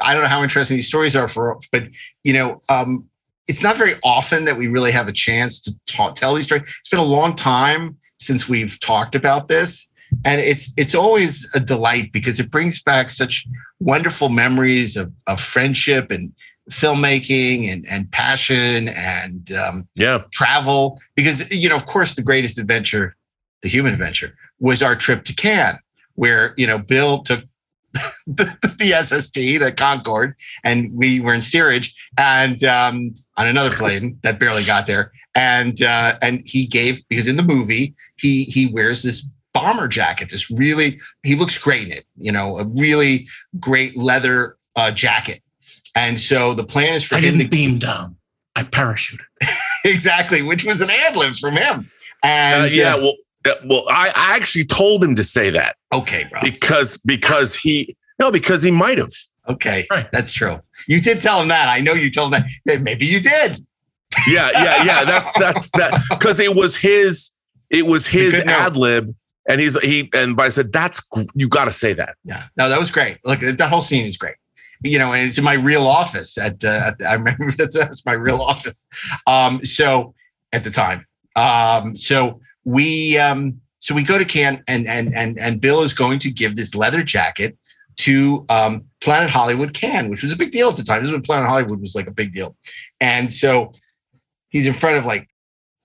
I 0.00 0.12
don't 0.12 0.22
know 0.24 0.28
how 0.28 0.42
interesting 0.42 0.76
these 0.76 0.88
stories 0.88 1.14
are 1.14 1.28
for, 1.28 1.58
but 1.70 1.84
you 2.24 2.32
know, 2.32 2.60
um, 2.68 3.06
it's 3.48 3.62
not 3.62 3.76
very 3.76 3.94
often 4.04 4.44
that 4.44 4.56
we 4.56 4.68
really 4.68 4.92
have 4.92 5.08
a 5.08 5.12
chance 5.12 5.60
to 5.62 5.72
talk, 5.86 6.14
tell 6.14 6.34
these 6.34 6.46
stories. 6.46 6.62
It's 6.62 6.88
been 6.88 7.00
a 7.00 7.04
long 7.04 7.34
time 7.34 7.96
since 8.20 8.48
we've 8.48 8.78
talked 8.80 9.14
about 9.14 9.48
this, 9.48 9.90
and 10.24 10.40
it's 10.40 10.72
it's 10.76 10.94
always 10.94 11.50
a 11.54 11.60
delight 11.60 12.12
because 12.12 12.38
it 12.38 12.50
brings 12.50 12.82
back 12.82 13.10
such 13.10 13.46
wonderful 13.80 14.28
memories 14.28 14.96
of, 14.96 15.12
of 15.26 15.40
friendship 15.40 16.10
and 16.10 16.32
filmmaking 16.70 17.72
and 17.72 17.86
and 17.90 18.10
passion 18.12 18.88
and 18.88 19.52
um, 19.52 19.88
yeah, 19.96 20.22
travel. 20.32 21.00
Because 21.16 21.52
you 21.52 21.68
know, 21.68 21.76
of 21.76 21.86
course, 21.86 22.14
the 22.14 22.22
greatest 22.22 22.58
adventure, 22.58 23.16
the 23.62 23.68
human 23.68 23.92
adventure, 23.92 24.36
was 24.60 24.82
our 24.82 24.94
trip 24.94 25.24
to 25.24 25.34
Cannes, 25.34 25.78
where 26.14 26.54
you 26.56 26.66
know 26.66 26.78
Bill 26.78 27.18
took 27.18 27.44
the, 28.26 28.74
the 28.78 29.02
SST, 29.02 29.34
the 29.34 29.72
Concorde, 29.76 30.34
and 30.64 30.92
we 30.92 31.20
were 31.20 31.34
in 31.34 31.42
steerage 31.42 31.94
and 32.16 32.62
um, 32.64 33.14
on 33.36 33.46
another 33.46 33.74
plane 33.74 34.18
that 34.22 34.38
barely 34.38 34.64
got 34.64 34.86
there. 34.86 35.12
And 35.34 35.82
uh, 35.82 36.18
and 36.20 36.42
he 36.44 36.66
gave 36.66 37.06
because 37.08 37.26
in 37.26 37.36
the 37.36 37.42
movie 37.42 37.94
he 38.18 38.44
he 38.44 38.66
wears 38.66 39.02
this 39.02 39.26
bomber 39.54 39.88
jacket. 39.88 40.30
This 40.30 40.50
really 40.50 40.98
he 41.22 41.34
looks 41.36 41.56
great 41.58 41.86
in 41.86 41.92
it. 41.92 42.04
You 42.18 42.32
know, 42.32 42.58
a 42.58 42.64
really 42.64 43.26
great 43.58 43.96
leather 43.96 44.56
uh, 44.76 44.90
jacket. 44.90 45.42
And 45.94 46.20
so 46.20 46.54
the 46.54 46.64
plan 46.64 46.94
is 46.94 47.04
for 47.04 47.16
I 47.16 47.18
him 47.18 47.38
didn't 47.38 47.40
to 47.40 47.48
beam 47.48 47.78
down. 47.78 48.16
I 48.56 48.64
parachuted. 48.64 49.22
exactly, 49.84 50.42
which 50.42 50.64
was 50.64 50.80
an 50.80 50.90
ad 50.90 51.16
lib 51.16 51.36
from 51.36 51.56
him. 51.56 51.90
And 52.22 52.66
Uh, 52.66 52.68
yeah, 52.68 52.94
uh, 52.94 52.98
well, 53.00 53.14
well, 53.64 53.84
I, 53.88 54.12
I 54.14 54.36
actually 54.36 54.64
told 54.64 55.02
him 55.02 55.14
to 55.16 55.24
say 55.24 55.50
that 55.50 55.76
okay, 55.92 56.26
bro. 56.30 56.40
because 56.42 56.96
because 56.98 57.54
he 57.54 57.96
no 58.18 58.30
because 58.30 58.62
he 58.62 58.70
might 58.70 58.98
have. 58.98 59.12
Okay, 59.48 59.86
that's 60.12 60.32
true. 60.32 60.60
You 60.86 61.00
did 61.00 61.20
tell 61.20 61.42
him 61.42 61.48
that. 61.48 61.68
I 61.68 61.80
know 61.80 61.94
you 61.94 62.10
told 62.10 62.34
him 62.34 62.42
that. 62.42 62.50
Yeah, 62.66 62.82
Maybe 62.82 63.06
you 63.06 63.20
did. 63.20 63.64
Yeah, 64.28 64.50
yeah, 64.52 64.84
yeah. 64.84 65.04
That's 65.04 65.32
that's 65.38 65.70
that 65.72 66.00
because 66.10 66.38
it 66.38 66.54
was 66.54 66.76
his 66.76 67.32
it 67.70 67.86
was 67.86 68.06
his 68.06 68.34
ad 68.34 68.76
lib, 68.76 69.14
and 69.48 69.60
he's 69.60 69.80
he 69.80 70.10
and 70.14 70.36
but 70.36 70.46
I 70.46 70.48
said 70.50 70.72
that's 70.72 71.00
you 71.34 71.48
got 71.48 71.64
to 71.64 71.72
say 71.72 71.92
that. 71.94 72.16
Yeah, 72.24 72.44
no, 72.56 72.68
that 72.68 72.78
was 72.78 72.90
great. 72.90 73.18
Look, 73.24 73.40
that 73.40 73.68
whole 73.68 73.80
scene 73.80 74.06
is 74.06 74.16
great. 74.16 74.36
You 74.84 74.98
know, 74.98 75.12
and 75.12 75.28
it's 75.28 75.38
in 75.38 75.44
my 75.44 75.54
real 75.54 75.86
office. 75.86 76.36
At, 76.38 76.62
uh, 76.64 76.90
at 77.00 77.06
I 77.06 77.14
remember 77.14 77.52
that's, 77.56 77.74
that's 77.74 78.04
my 78.04 78.12
real 78.12 78.40
office. 78.40 78.84
Um, 79.26 79.64
so 79.64 80.14
at 80.52 80.64
the 80.64 80.70
time, 80.70 81.06
um, 81.36 81.96
so 81.96 82.40
we 82.64 83.18
um, 83.18 83.60
so 83.80 83.94
we 83.94 84.02
go 84.02 84.18
to 84.18 84.24
Cannes, 84.24 84.62
and 84.68 84.86
and 84.86 85.14
and 85.14 85.38
and 85.38 85.60
Bill 85.60 85.82
is 85.82 85.94
going 85.94 86.18
to 86.20 86.30
give 86.30 86.56
this 86.56 86.74
leather 86.74 87.02
jacket 87.02 87.56
to 87.98 88.44
um, 88.48 88.84
Planet 89.00 89.30
Hollywood 89.30 89.74
Cannes, 89.74 90.08
which 90.08 90.22
was 90.22 90.32
a 90.32 90.36
big 90.36 90.52
deal 90.52 90.68
at 90.68 90.76
the 90.76 90.82
time. 90.82 91.02
This 91.02 91.08
is 91.08 91.12
when 91.12 91.22
Planet 91.22 91.48
Hollywood 91.48 91.80
was 91.80 91.94
like 91.94 92.06
a 92.06 92.12
big 92.12 92.32
deal, 92.32 92.56
and 93.00 93.32
so 93.32 93.72
he's 94.50 94.66
in 94.66 94.72
front 94.72 94.98
of 94.98 95.04
like 95.04 95.28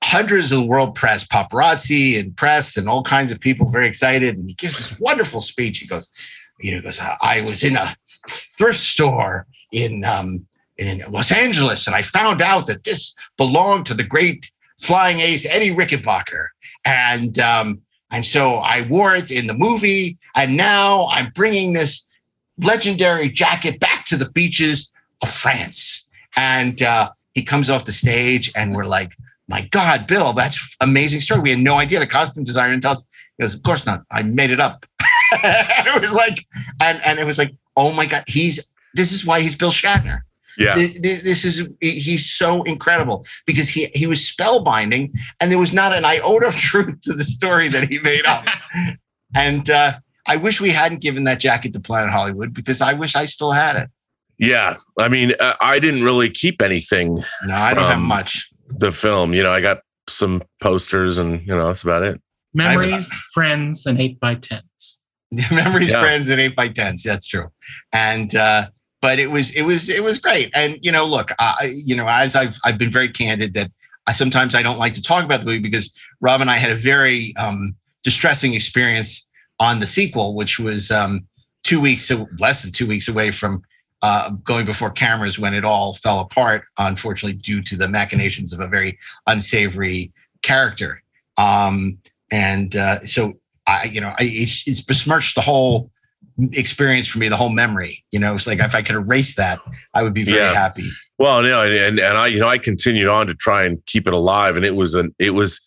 hundreds 0.04 0.52
of 0.52 0.60
the 0.60 0.66
world 0.66 0.96
press, 0.96 1.26
paparazzi 1.26 2.20
and 2.20 2.36
press, 2.38 2.78
and 2.78 2.88
all 2.88 3.04
kinds 3.04 3.32
of 3.32 3.40
people 3.40 3.70
very 3.70 3.88
excited. 3.88 4.38
And 4.38 4.48
he 4.48 4.54
gives 4.54 4.78
this 4.78 5.00
wonderful 5.00 5.40
speech. 5.40 5.80
He 5.80 5.88
goes, 5.88 6.12
you 6.60 6.76
know, 6.76 6.82
goes, 6.82 7.00
I 7.22 7.42
was 7.42 7.64
in 7.64 7.76
a 7.76 7.96
thrift 8.30 8.80
store 8.80 9.48
in 9.72 10.06
um, 10.06 10.46
in 10.78 11.02
Los 11.10 11.32
Angeles, 11.32 11.88
and 11.88 11.96
I 11.96 12.04
found 12.04 12.42
out 12.42 12.68
that 12.68 12.84
this 12.84 13.16
belonged 13.38 13.88
to 13.88 13.96
the 13.96 14.04
great 14.04 14.52
flying 14.80 15.20
ace 15.20 15.46
Eddie 15.46 15.72
Rickenbacker, 15.72 16.48
and 16.86 17.38
um, 17.40 17.82
and 18.12 18.26
so 18.26 18.56
I 18.56 18.88
wore 18.88 19.16
it 19.16 19.32
in 19.32 19.48
the 19.48 19.54
movie, 19.54 20.18
and 20.36 20.56
now 20.56 21.08
I'm 21.12 21.32
bringing 21.36 21.74
this 21.74 22.08
legendary 22.58 23.30
jacket 23.30 23.80
back 23.80 24.06
to 24.06 24.16
the 24.16 24.30
beaches 24.32 24.92
of 25.22 25.30
France. 25.30 26.10
And 26.36 26.82
uh, 26.82 27.12
he 27.34 27.44
comes 27.44 27.70
off 27.70 27.86
the 27.86 27.92
stage, 27.92 28.52
and 28.56 28.76
we're 28.76 28.86
like, 28.86 29.14
"My 29.48 29.62
God, 29.72 30.08
Bill, 30.08 30.34
that's 30.34 30.76
amazing 30.82 31.22
story." 31.22 31.42
We 31.42 31.50
had 31.52 31.60
no 31.60 31.76
idea. 31.76 32.00
The 32.00 32.08
costume 32.08 32.44
designer 32.44 32.74
didn't 32.74 32.84
tell 32.84 32.94
us. 32.94 33.06
He 33.38 33.44
goes, 33.44 33.54
"Of 33.54 33.64
course 33.64 33.86
not. 33.86 34.04
I 34.12 34.24
made 34.24 34.52
it 34.52 34.60
up." 34.60 34.86
and 35.44 35.88
it 35.88 36.02
was 36.02 36.14
like, 36.14 36.46
and 36.82 37.04
and 37.04 37.20
it 37.20 37.26
was 37.26 37.38
like, 37.38 37.54
"Oh 37.76 37.92
my 37.92 38.06
God, 38.06 38.24
he's 38.28 38.72
this 38.94 39.12
is 39.12 39.26
why 39.26 39.42
he's 39.42 39.56
Bill 39.56 39.72
Shatner." 39.72 40.22
Yeah. 40.58 40.74
Th- 40.76 40.94
th- 40.94 41.22
This 41.24 41.46
is 41.46 41.72
he's 41.82 42.26
so 42.30 42.64
incredible 42.64 43.26
because 43.46 43.70
he 43.70 43.92
he 43.94 44.08
was 44.08 44.20
spellbinding 44.20 45.12
and 45.40 45.52
there 45.52 45.60
was 45.60 45.74
not 45.74 45.94
an 45.94 46.04
iota 46.06 46.48
of 46.48 46.56
truth 46.70 47.00
to 47.02 47.14
the 47.14 47.24
story 47.24 47.68
that 47.70 47.92
he 47.92 48.00
made 48.00 48.26
up. 48.26 48.46
and 49.36 49.70
uh, 49.70 50.00
I 50.28 50.38
wish 50.38 50.60
we 50.60 50.70
hadn't 50.72 51.02
given 51.02 51.24
that 51.26 51.40
jacket 51.40 51.74
to 51.74 51.80
Planet 51.80 52.12
Hollywood 52.12 52.54
because 52.54 52.82
I 52.82 52.94
wish 52.94 53.16
I 53.16 53.26
still 53.26 53.52
had 53.52 53.76
it. 53.76 53.90
Yeah, 54.40 54.78
I 55.00 55.08
mean, 55.08 55.34
uh, 55.40 55.56
I 55.62 55.80
didn't 55.80 56.04
really 56.04 56.30
keep 56.30 56.62
anything. 56.62 57.16
No, 57.46 57.54
I 57.56 57.74
don't 57.74 57.90
have 57.90 58.00
much. 58.00 58.48
The 58.68 58.92
film, 58.92 59.34
you 59.34 59.42
know, 59.42 59.52
I 59.52 59.62
got 59.62 59.80
some 60.10 60.44
posters, 60.62 61.18
and 61.18 61.42
you 61.42 61.56
know, 61.56 61.68
that's 61.68 61.82
about 61.84 62.04
it. 62.04 62.22
Memories, 62.54 63.08
friends, 63.34 63.86
and 63.88 64.00
eight 64.00 64.20
by 64.20 64.36
tens. 64.36 65.02
Memories, 65.52 65.90
Yeah. 65.92 66.02
friends, 66.02 66.30
and 66.30 66.40
eight 66.40 66.56
by 66.56 66.68
tens. 66.70 67.02
That's 67.04 67.26
true. 67.26 67.48
And 67.94 68.36
uh, 68.36 68.68
but 69.08 69.20
it 69.20 69.32
was 69.32 69.56
it 69.56 69.62
was 69.62 69.88
it 69.90 70.04
was 70.04 70.18
great. 70.18 70.52
And 70.54 70.78
you 70.84 70.92
know, 70.92 71.06
look, 71.06 71.32
I 71.40 71.72
you 71.86 71.96
know, 71.96 72.10
as 72.10 72.36
I've 72.36 72.58
I've 72.66 72.78
been 72.78 72.92
very 72.92 73.08
candid 73.08 73.54
that 73.54 73.72
I 74.06 74.12
sometimes 74.12 74.54
I 74.54 74.62
don't 74.62 74.78
like 74.78 74.96
to 74.96 75.02
talk 75.02 75.24
about 75.24 75.40
the 75.40 75.46
movie 75.46 75.60
because 75.60 75.94
Rob 76.20 76.42
and 76.42 76.52
I 76.52 76.58
had 76.58 76.72
a 76.72 76.76
very 76.76 77.34
um, 77.38 77.74
distressing 78.04 78.54
experience 78.54 79.26
on 79.62 79.80
the 79.80 79.88
sequel, 79.88 80.36
which 80.36 80.60
was 80.60 80.92
um, 80.92 81.26
two 81.64 81.80
weeks 81.80 82.12
less 82.38 82.64
than 82.64 82.74
two 82.74 82.86
weeks 82.86 83.08
away 83.08 83.32
from 83.32 83.62
uh, 84.02 84.32
going 84.44 84.66
before 84.66 84.92
cameras 84.92 85.40
when 85.40 85.54
it 85.54 85.64
all 85.64 85.94
fell 85.94 86.20
apart, 86.20 86.66
unfortunately, 86.78 87.40
due 87.40 87.64
to 87.64 87.78
the 87.78 87.88
machinations 87.88 88.52
of 88.52 88.60
a 88.60 88.68
very 88.68 89.00
unsavory 89.26 90.12
character. 90.42 91.02
Um, 91.38 91.98
and 92.30 92.76
uh, 92.76 93.06
so 93.06 93.40
I, 93.68 93.86
you 93.86 94.02
know, 94.02 94.10
I, 94.10 94.24
it's, 94.24 94.68
it's 94.68 94.82
besmirched 94.82 95.36
the 95.36 95.42
whole 95.42 95.92
experience 96.54 97.08
for 97.08 97.20
me, 97.20 97.30
the 97.30 97.38
whole 97.38 97.50
memory. 97.50 98.04
You 98.12 98.20
know, 98.20 98.36
it's 98.36 98.48
like 98.48 98.60
if 98.60 98.76
I 98.76 98.82
could 98.82 98.96
erase 98.96 99.36
that, 99.36 99.60
I 99.94 100.04
would 100.04 100.14
be 100.14 100.24
very 100.24 100.38
Yeah. 100.38 100.54
happy. 100.54 100.90
Well, 101.20 101.42
no, 101.42 101.64
and 101.64 102.00
and 102.00 102.18
I, 102.18 102.28
you 102.28 102.40
know, 102.40 102.48
I 102.48 102.58
continued 102.60 103.08
on 103.08 103.28
to 103.28 103.34
try 103.34 103.64
and 103.64 103.84
keep 103.88 104.08
it 104.08 104.14
alive, 104.14 104.56
and 104.56 104.64
it 104.64 104.76
was 104.76 104.94
an, 104.94 105.16
it 105.18 105.32
was, 105.32 105.60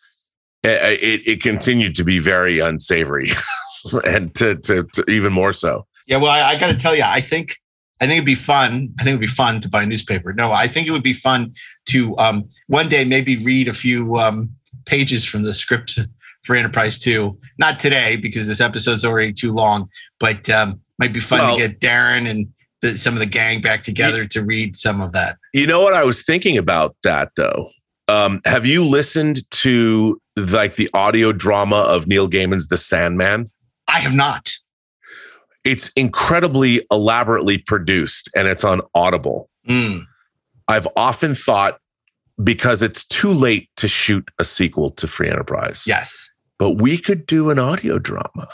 it 0.62 1.02
it, 1.02 1.26
it 1.26 1.42
continued 1.42 1.94
to 1.96 2.04
be 2.04 2.18
very 2.20 2.60
unsavory, 2.60 3.30
and 4.04 4.32
to, 4.36 4.54
to 4.56 4.86
to 4.94 5.04
even 5.10 5.32
more 5.32 5.52
so. 5.52 5.86
Yeah, 6.06 6.18
well, 6.18 6.30
I, 6.30 6.50
I 6.50 6.58
got 6.58 6.68
to 6.68 6.76
tell 6.76 6.94
you, 6.94 7.02
I 7.04 7.20
think 7.20 7.56
I 8.00 8.06
think 8.06 8.14
it'd 8.18 8.26
be 8.26 8.34
fun. 8.36 8.94
I 9.00 9.02
think 9.02 9.14
it'd 9.14 9.20
be 9.20 9.26
fun 9.26 9.60
to 9.62 9.68
buy 9.68 9.82
a 9.82 9.86
newspaper. 9.86 10.32
No, 10.32 10.52
I 10.52 10.68
think 10.68 10.86
it 10.86 10.92
would 10.92 11.02
be 11.02 11.12
fun 11.12 11.52
to 11.86 12.16
um, 12.18 12.48
one 12.68 12.88
day 12.88 13.04
maybe 13.04 13.36
read 13.36 13.66
a 13.68 13.74
few 13.74 14.18
um, 14.18 14.50
pages 14.86 15.24
from 15.24 15.42
the 15.42 15.52
script 15.52 15.98
for 16.42 16.56
Enterprise 16.56 16.98
Two. 16.98 17.38
Not 17.58 17.78
today 17.80 18.16
because 18.16 18.46
this 18.46 18.60
episode's 18.60 19.04
already 19.04 19.32
too 19.32 19.52
long, 19.52 19.88
but 20.18 20.48
um, 20.50 20.80
might 20.98 21.12
be 21.12 21.20
fun 21.20 21.40
Well- 21.40 21.56
to 21.58 21.68
get 21.68 21.80
Darren 21.80 22.28
and 22.28 22.48
the, 22.82 22.96
some 22.96 23.12
of 23.14 23.20
the 23.20 23.26
gang 23.26 23.60
back 23.60 23.82
together 23.82 24.26
to 24.26 24.42
read 24.42 24.74
some 24.76 25.00
of 25.02 25.12
that. 25.12 25.36
You 25.52 25.66
know 25.66 25.82
what 25.82 25.92
I 25.92 26.04
was 26.04 26.22
thinking 26.24 26.56
about 26.56 26.96
that 27.02 27.30
though. 27.36 27.68
Um, 28.08 28.40
have 28.46 28.64
you 28.64 28.84
listened 28.84 29.48
to 29.50 30.20
like 30.50 30.76
the 30.76 30.88
audio 30.94 31.32
drama 31.32 31.76
of 31.76 32.06
Neil 32.06 32.26
Gaiman's 32.28 32.68
The 32.68 32.76
Sandman? 32.78 33.50
I 33.86 33.98
have 34.00 34.14
not. 34.14 34.52
it's 35.64 35.90
incredibly 35.90 36.80
elaborately 36.90 37.58
produced 37.58 38.30
and 38.34 38.48
it's 38.48 38.64
on 38.64 38.80
Audible. 38.94 39.50
Mm. 39.68 40.06
I've 40.68 40.88
often 40.96 41.34
thought 41.34 41.79
because 42.42 42.82
it's 42.82 43.04
too 43.04 43.32
late 43.32 43.68
to 43.76 43.88
shoot 43.88 44.28
a 44.38 44.44
sequel 44.44 44.90
to 44.90 45.06
Free 45.06 45.28
Enterprise. 45.28 45.84
Yes. 45.86 46.28
But 46.58 46.72
we 46.80 46.98
could 46.98 47.26
do 47.26 47.50
an 47.50 47.58
audio 47.58 47.98
drama. 47.98 48.48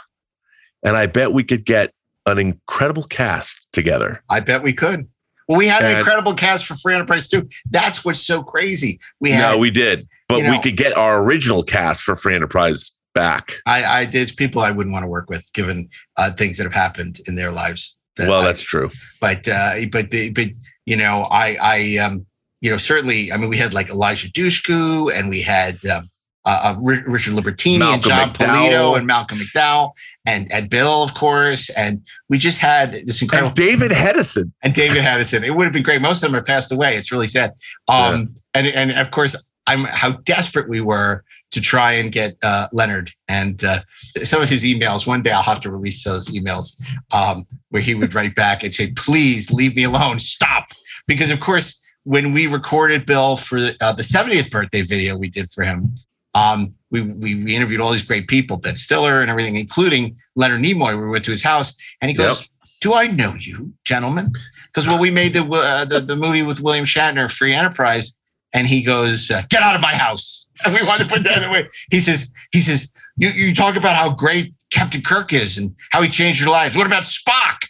And 0.85 0.97
I 0.97 1.07
bet 1.07 1.33
we 1.33 1.43
could 1.45 1.65
get 1.65 1.93
an 2.27 2.39
incredible 2.39 3.05
cast 3.05 3.67
together. 3.73 4.23
I 4.31 4.41
bet 4.41 4.63
we 4.63 4.73
could. 4.73 5.09
Well, 5.49 5.59
we 5.59 5.69
had 5.69 5.83
an 5.83 5.99
incredible 5.99 6.35
cast 6.35 6.67
for 6.67 6.75
Free 6.75 6.95
Enterprise 6.95 7.29
too. 7.29 7.47
That's 7.71 8.05
what's 8.05 8.21
so 8.21 8.43
crazy. 8.43 8.99
We 9.21 9.31
had 9.31 9.53
no, 9.53 9.59
we 9.59 9.71
did. 9.71 10.09
But 10.29 10.39
you 10.39 10.45
know- 10.45 10.51
we 10.53 10.59
could 10.61 10.77
get 10.77 10.97
our 10.97 11.23
original 11.23 11.63
cast 11.63 12.03
for 12.03 12.15
Free 12.17 12.35
Enterprise 12.35 12.97
back. 13.15 13.53
I, 13.65 13.85
I 13.85 14.05
there's 14.07 14.33
people 14.33 14.61
I 14.63 14.71
wouldn't 14.73 14.93
want 14.93 15.05
to 15.05 15.09
work 15.09 15.31
with 15.31 15.51
given 15.53 15.89
uh, 16.17 16.33
things 16.33 16.57
that 16.59 16.65
have 16.65 16.73
happened 16.75 17.21
in 17.29 17.37
their 17.37 17.53
lives. 17.53 17.97
that 18.17 18.29
well, 18.29 18.41
I- 18.43 18.47
that's 18.47 18.63
true. 18.63 18.91
but 19.21 19.47
uh, 19.47 19.75
but 19.93 20.11
but 20.11 20.49
you 20.85 20.97
know, 20.97 21.23
I 21.31 21.57
I 21.63 21.97
um 21.99 22.27
you 22.61 22.71
know 22.71 22.77
certainly 22.77 23.33
I 23.33 23.37
mean 23.37 23.49
we 23.49 23.57
had 23.57 23.75
like 23.75 23.89
Eliza 23.89 24.29
Dushku 24.29 25.13
and 25.15 25.29
we 25.29 25.43
had 25.43 25.85
um, 25.87 26.09
uh, 26.45 26.75
uh, 26.77 26.81
Richard 26.81 27.35
Libertini 27.35 27.83
and 27.83 28.03
John 28.03 28.31
McDowell. 28.31 28.69
Polito 28.69 28.97
and 28.99 29.07
Malcolm 29.07 29.39
McDowell 29.39 29.91
and 30.25 30.51
and 30.53 30.71
Bill 30.71 31.03
of 31.03 31.13
course 31.15 31.71
and 31.71 32.07
we 32.29 32.39
just 32.39 32.59
had 32.61 32.93
this 33.05 33.21
incredible 33.21 33.49
And 33.49 33.57
David 33.57 33.91
Hedison. 33.91 34.53
and 34.63 34.73
David 34.73 35.03
Hedison. 35.03 35.45
It 35.45 35.51
would 35.51 35.65
have 35.65 35.73
been 35.73 35.83
great. 35.83 36.01
Most 36.01 36.23
of 36.23 36.31
them 36.31 36.39
are 36.39 36.45
passed 36.45 36.71
away. 36.73 36.97
It's 36.97 37.11
really 37.11 37.27
sad. 37.27 37.53
Um, 37.89 38.35
and 38.55 38.67
and 38.67 38.93
of 38.93 39.11
course, 39.11 39.35
I'm 39.67 39.85
how 39.85 40.13
desperate 40.13 40.69
we 40.69 40.81
were 40.81 41.25
to 41.51 41.61
try 41.61 41.93
and 41.93 42.13
get 42.13 42.37
uh, 42.43 42.69
Leonard 42.73 43.11
and 43.29 43.63
uh, 43.65 43.81
some 44.23 44.43
of 44.43 44.49
his 44.49 44.63
emails. 44.65 45.07
One 45.07 45.23
day 45.23 45.33
I'll 45.33 45.43
have 45.43 45.61
to 45.63 45.71
release 45.71 46.05
those 46.05 46.29
emails 46.29 46.81
um, 47.13 47.47
where 47.71 47.83
he 47.83 47.95
would 47.95 48.15
write 48.15 48.37
back 48.37 48.63
and 48.63 48.73
say, 48.73 48.93
"Please 48.93 49.51
leave 49.51 49.75
me 49.75 49.83
alone. 49.85 50.21
Stop." 50.21 50.67
Because 51.09 51.31
of 51.31 51.41
course, 51.41 51.81
when 52.07 52.33
we 52.33 52.47
recorded 52.47 53.05
Bill 53.05 53.35
for 53.35 53.59
uh, 53.81 53.93
the 53.93 54.05
70th 54.05 54.49
birthday 54.49 54.83
video 54.83 55.17
we 55.17 55.29
did 55.29 55.51
for 55.51 55.65
him. 55.65 55.93
Um, 56.35 56.75
we, 56.93 57.01
we 57.01 57.35
we 57.35 57.57
interviewed 57.57 57.81
all 57.81 57.91
these 57.91 58.03
great 58.03 58.29
people, 58.29 58.59
Ben 58.59 58.77
Stiller 58.77 59.21
and 59.21 59.31
everything, 59.31 59.57
including 59.57 60.17
Leonard 60.37 60.61
Nimoy. 60.61 61.01
We 61.01 61.09
went 61.09 61.25
to 61.25 61.33
his 61.33 61.43
house, 61.43 61.75
and 62.01 62.09
he 62.09 62.17
goes, 62.17 62.41
Yep. 62.41 62.49
"Do 62.81 62.95
I 62.95 63.09
know 63.09 63.35
you, 63.35 63.73
gentlemen?" 63.85 64.31
Because 64.67 64.87
when 64.87 65.01
we 65.01 65.11
made 65.11 65.33
the, 65.33 65.43
uh, 65.43 65.85
the 65.85 66.01
the 66.01 66.15
movie 66.15 66.45
with 66.45 66.61
William 66.61 66.85
Shatner, 66.85 67.29
Free 67.29 67.53
Enterprise, 67.53 68.17
and 68.53 68.69
he 68.69 68.83
goes, 68.83 69.31
uh, 69.31 69.43
"Get 69.49 69.63
out 69.63 69.75
of 69.75 69.81
my 69.81 69.95
house!" 69.95 70.49
And 70.65 70.75
we 70.75 70.83
wanted 70.87 71.09
to 71.09 71.11
put 71.15 71.25
that 71.25 71.49
away. 71.49 71.69
He 71.91 71.99
says, 71.99 72.33
"He 72.53 72.61
says 72.61 72.93
you 73.17 73.31
you 73.31 73.53
talk 73.53 73.75
about 73.75 73.97
how 73.97 74.15
great 74.15 74.55
Captain 74.71 75.03
Kirk 75.03 75.33
is 75.33 75.59
and 75.59 75.75
how 75.91 76.03
he 76.03 76.09
changed 76.09 76.41
your 76.41 76.51
lives. 76.51 76.77
What 76.77 76.87
about 76.87 77.03
Spock?" 77.03 77.67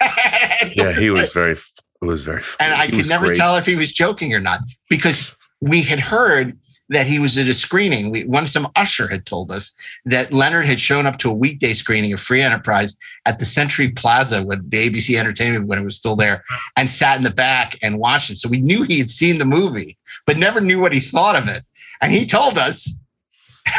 Yeah, 0.76 0.92
he 0.92 1.10
was 1.10 1.32
very 1.32 1.56
it 2.00 2.06
was 2.06 2.24
very 2.24 2.42
and 2.60 2.74
I 2.74 2.86
he 2.86 2.96
could 2.98 3.08
never 3.08 3.26
great. 3.26 3.36
tell 3.36 3.56
if 3.56 3.66
he 3.66 3.76
was 3.76 3.92
joking 3.92 4.34
or 4.34 4.40
not 4.40 4.60
because 4.88 5.34
we 5.60 5.82
had 5.82 5.98
heard 5.98 6.56
that 6.90 7.06
he 7.06 7.18
was 7.18 7.36
at 7.36 7.46
a 7.48 7.54
screening. 7.54 8.10
We, 8.10 8.24
one 8.24 8.46
some 8.46 8.68
usher 8.76 9.08
had 9.08 9.26
told 9.26 9.50
us 9.50 9.72
that 10.06 10.32
Leonard 10.32 10.64
had 10.64 10.80
shown 10.80 11.06
up 11.06 11.18
to 11.18 11.30
a 11.30 11.34
weekday 11.34 11.72
screening 11.74 12.12
of 12.12 12.20
Free 12.20 12.40
Enterprise 12.40 12.96
at 13.26 13.38
the 13.38 13.44
Century 13.44 13.90
Plaza 13.90 14.42
when 14.42 14.66
the 14.68 14.88
ABC 14.88 15.18
Entertainment 15.18 15.66
when 15.66 15.78
it 15.78 15.84
was 15.84 15.96
still 15.96 16.16
there, 16.16 16.42
and 16.76 16.88
sat 16.88 17.16
in 17.18 17.24
the 17.24 17.30
back 17.30 17.76
and 17.82 17.98
watched 17.98 18.30
it. 18.30 18.36
So 18.36 18.48
we 18.48 18.60
knew 18.60 18.84
he 18.84 18.98
had 18.98 19.10
seen 19.10 19.38
the 19.38 19.44
movie, 19.44 19.98
but 20.26 20.38
never 20.38 20.60
knew 20.60 20.80
what 20.80 20.92
he 20.94 21.00
thought 21.00 21.36
of 21.36 21.48
it. 21.48 21.62
And 22.00 22.12
he 22.12 22.26
told 22.26 22.58
us, 22.58 22.90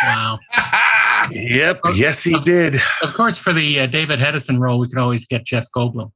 Wow. 0.04 0.38
Yep. 1.32 1.82
Yes, 1.96 2.24
he 2.24 2.34
did. 2.40 2.78
Of 3.04 3.14
course, 3.14 3.38
for 3.38 3.52
the 3.54 3.82
uh, 3.82 3.86
David 3.88 4.20
Hedison 4.20 4.58
role, 4.58 4.80
we 4.80 4.88
could 4.88 4.98
always 4.98 5.26
get 5.26 5.46
Jeff 5.46 5.70
Goldblum. 5.76 6.12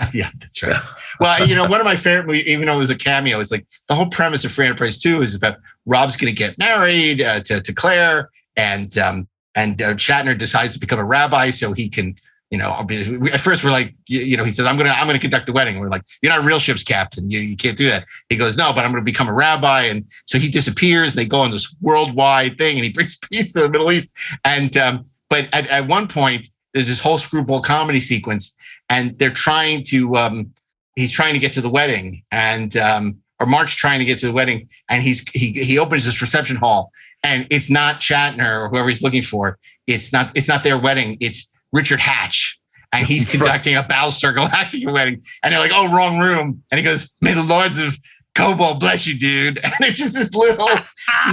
yeah, 0.14 0.30
that's 0.38 0.62
right. 0.62 0.82
Well, 1.18 1.46
you 1.46 1.54
know, 1.54 1.68
one 1.68 1.80
of 1.80 1.84
my 1.84 1.96
favorite 1.96 2.26
movies, 2.26 2.46
even 2.46 2.66
though 2.66 2.74
it 2.74 2.78
was 2.78 2.90
a 2.90 2.96
cameo, 2.96 3.40
is 3.40 3.50
like 3.50 3.66
the 3.88 3.94
whole 3.94 4.06
premise 4.06 4.44
of 4.44 4.52
Free 4.52 4.66
Enterprise 4.66 4.98
2 4.98 5.22
is 5.22 5.34
about 5.34 5.58
Rob's 5.86 6.16
going 6.16 6.32
to 6.32 6.36
get 6.36 6.58
married 6.58 7.22
uh, 7.22 7.40
to, 7.40 7.60
to 7.60 7.72
Claire, 7.72 8.30
and 8.56 8.96
um, 8.98 9.28
and 9.54 9.80
uh, 9.82 9.94
Shatner 9.94 10.36
decides 10.36 10.74
to 10.74 10.80
become 10.80 10.98
a 10.98 11.04
rabbi 11.04 11.50
so 11.50 11.72
he 11.72 11.88
can, 11.88 12.14
you 12.50 12.58
know, 12.58 12.82
be, 12.84 13.30
at 13.32 13.40
first 13.40 13.64
we're 13.64 13.70
like, 13.70 13.94
you, 14.06 14.20
you 14.20 14.36
know, 14.36 14.44
he 14.44 14.50
says, 14.50 14.64
I'm 14.64 14.78
to 14.78 14.84
I'm 14.84 15.08
to 15.08 15.18
conduct 15.18 15.46
the 15.46 15.52
wedding. 15.52 15.78
We're 15.78 15.88
like, 15.88 16.02
you're 16.22 16.32
not 16.32 16.42
a 16.42 16.46
real 16.46 16.58
ship's 16.58 16.82
captain. 16.82 17.30
You, 17.30 17.40
you 17.40 17.56
can't 17.56 17.76
do 17.76 17.88
that. 17.88 18.06
He 18.28 18.36
goes, 18.36 18.56
no, 18.56 18.72
but 18.72 18.84
I'm 18.84 18.94
to 18.94 19.02
become 19.02 19.28
a 19.28 19.34
rabbi. 19.34 19.82
And 19.82 20.04
so 20.26 20.38
he 20.38 20.48
disappears. 20.48 21.14
And 21.14 21.18
they 21.18 21.26
go 21.26 21.40
on 21.40 21.50
this 21.50 21.74
worldwide 21.80 22.58
thing, 22.58 22.76
and 22.76 22.84
he 22.84 22.92
brings 22.94 23.16
peace 23.16 23.52
to 23.52 23.60
the 23.60 23.68
Middle 23.68 23.90
East. 23.92 24.16
And 24.44 24.76
um, 24.76 25.04
but 25.28 25.48
at, 25.52 25.66
at 25.68 25.88
one 25.88 26.08
point, 26.08 26.48
there's 26.72 26.88
this 26.88 27.00
whole 27.00 27.18
screwball 27.18 27.62
comedy 27.62 28.00
sequence, 28.00 28.56
and 28.90 29.18
they're 29.18 29.30
trying 29.30 29.82
to 29.84 30.16
um, 30.16 30.52
he's 30.96 31.12
trying 31.12 31.32
to 31.32 31.38
get 31.38 31.54
to 31.54 31.62
the 31.62 31.70
wedding, 31.70 32.22
and 32.30 32.76
um, 32.76 33.16
or 33.38 33.46
Mark's 33.46 33.74
trying 33.74 34.00
to 34.00 34.04
get 34.04 34.18
to 34.18 34.26
the 34.26 34.32
wedding, 34.32 34.68
and 34.90 35.02
he's 35.02 35.26
he 35.30 35.52
he 35.52 35.78
opens 35.78 36.04
this 36.04 36.20
reception 36.20 36.56
hall, 36.56 36.90
and 37.22 37.46
it's 37.48 37.70
not 37.70 38.00
Shatner 38.00 38.64
or 38.64 38.68
whoever 38.68 38.88
he's 38.88 39.02
looking 39.02 39.22
for. 39.22 39.58
It's 39.86 40.12
not 40.12 40.32
it's 40.34 40.48
not 40.48 40.64
their 40.64 40.76
wedding. 40.76 41.16
It's 41.20 41.50
Richard 41.72 42.00
Hatch. 42.00 42.58
And 42.92 43.06
he's 43.06 43.30
conducting 43.36 43.76
a 43.76 43.84
Battlestar 43.84 44.34
Galactica 44.36 44.92
wedding. 44.92 45.22
And 45.44 45.52
they're 45.52 45.60
like, 45.60 45.70
oh, 45.72 45.94
wrong 45.94 46.18
room. 46.18 46.60
And 46.70 46.78
he 46.78 46.84
goes, 46.84 47.14
May 47.20 47.34
the 47.34 47.42
Lords 47.44 47.78
of 47.78 47.96
Kobol 48.34 48.80
bless 48.80 49.06
you, 49.06 49.16
dude. 49.16 49.60
And 49.64 49.74
it's 49.80 49.98
just 49.98 50.14
this 50.14 50.34
little 50.34 50.68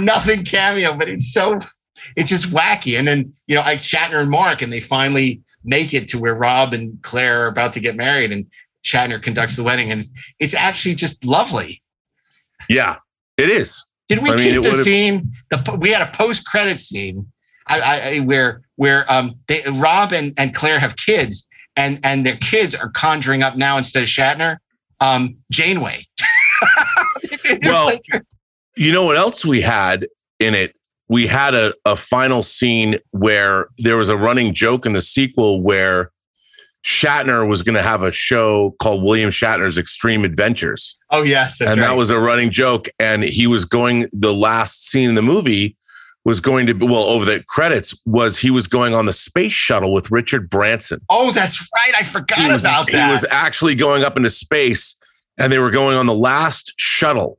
nothing 0.00 0.44
cameo, 0.44 0.94
but 0.94 1.08
it's 1.08 1.32
so 1.32 1.58
it's 2.16 2.28
just 2.28 2.50
wacky. 2.50 2.96
And 2.98 3.08
then, 3.08 3.32
you 3.48 3.56
know, 3.56 3.62
like 3.62 3.78
Shatner 3.78 4.20
and 4.20 4.30
Mark, 4.30 4.62
and 4.62 4.72
they 4.72 4.80
finally 4.80 5.42
make 5.68 5.94
it 5.94 6.08
to 6.08 6.18
where 6.18 6.34
Rob 6.34 6.72
and 6.72 7.00
Claire 7.02 7.44
are 7.44 7.46
about 7.46 7.72
to 7.74 7.80
get 7.80 7.94
married, 7.96 8.32
and 8.32 8.46
Shatner 8.84 9.22
conducts 9.22 9.56
the 9.56 9.62
wedding, 9.62 9.90
and 9.90 10.04
it's 10.38 10.54
actually 10.54 10.94
just 10.94 11.24
lovely. 11.24 11.82
Yeah, 12.68 12.96
it 13.36 13.48
is. 13.48 13.84
Did 14.08 14.22
we 14.22 14.30
I 14.30 14.36
keep 14.36 14.56
it 14.56 14.62
the 14.62 14.82
scene? 14.82 15.32
The 15.50 15.78
we 15.78 15.90
had 15.90 16.02
a 16.02 16.10
post 16.10 16.46
credit 16.46 16.80
scene, 16.80 17.30
I, 17.66 17.80
I, 17.80 18.18
where 18.20 18.62
where 18.76 19.10
um 19.12 19.36
they, 19.46 19.62
Rob 19.74 20.12
and, 20.12 20.32
and 20.38 20.54
Claire 20.54 20.78
have 20.78 20.96
kids, 20.96 21.46
and 21.76 22.00
and 22.02 22.24
their 22.24 22.38
kids 22.38 22.74
are 22.74 22.88
conjuring 22.88 23.42
up 23.42 23.56
now 23.56 23.76
instead 23.76 24.02
of 24.02 24.08
Shatner, 24.08 24.56
um 25.00 25.36
Janeway. 25.50 26.06
Well, 27.62 27.98
you 28.76 28.92
know 28.92 29.04
what 29.04 29.16
else 29.16 29.44
we 29.44 29.60
had 29.60 30.06
in 30.38 30.54
it? 30.54 30.74
We 31.08 31.26
had 31.26 31.54
a, 31.54 31.72
a 31.84 31.96
final 31.96 32.42
scene 32.42 32.98
where 33.10 33.68
there 33.78 33.96
was 33.96 34.08
a 34.08 34.16
running 34.16 34.54
joke 34.54 34.84
in 34.86 34.92
the 34.92 35.00
sequel 35.00 35.62
where 35.62 36.12
Shatner 36.84 37.48
was 37.48 37.62
going 37.62 37.74
to 37.74 37.82
have 37.82 38.02
a 38.02 38.12
show 38.12 38.74
called 38.80 39.02
William 39.02 39.30
Shatner's 39.30 39.78
Extreme 39.78 40.24
Adventures. 40.24 40.98
oh 41.10 41.22
yes, 41.22 41.58
that's 41.58 41.72
and 41.72 41.80
right. 41.80 41.88
that 41.88 41.96
was 41.96 42.10
a 42.10 42.18
running 42.18 42.50
joke. 42.50 42.88
And 42.98 43.22
he 43.22 43.46
was 43.46 43.64
going, 43.64 44.06
the 44.12 44.32
last 44.32 44.86
scene 44.86 45.08
in 45.08 45.14
the 45.14 45.22
movie 45.22 45.76
was 46.24 46.40
going 46.40 46.66
to 46.66 46.74
be, 46.74 46.86
well, 46.86 47.04
over 47.04 47.24
the 47.24 47.42
credits, 47.48 48.00
was 48.04 48.38
he 48.38 48.50
was 48.50 48.66
going 48.66 48.94
on 48.94 49.06
the 49.06 49.12
space 49.12 49.52
shuttle 49.52 49.92
with 49.92 50.10
Richard 50.10 50.50
Branson. 50.50 51.00
oh, 51.08 51.30
that's 51.30 51.68
right. 51.74 51.94
I 51.98 52.04
forgot 52.04 52.52
was, 52.52 52.62
about 52.62 52.90
that. 52.90 53.06
he 53.06 53.12
was 53.12 53.24
actually 53.30 53.74
going 53.74 54.04
up 54.04 54.16
into 54.16 54.30
space 54.30 54.98
and 55.38 55.52
they 55.52 55.58
were 55.58 55.70
going 55.70 55.96
on 55.96 56.06
the 56.06 56.14
last 56.14 56.74
shuttle. 56.76 57.38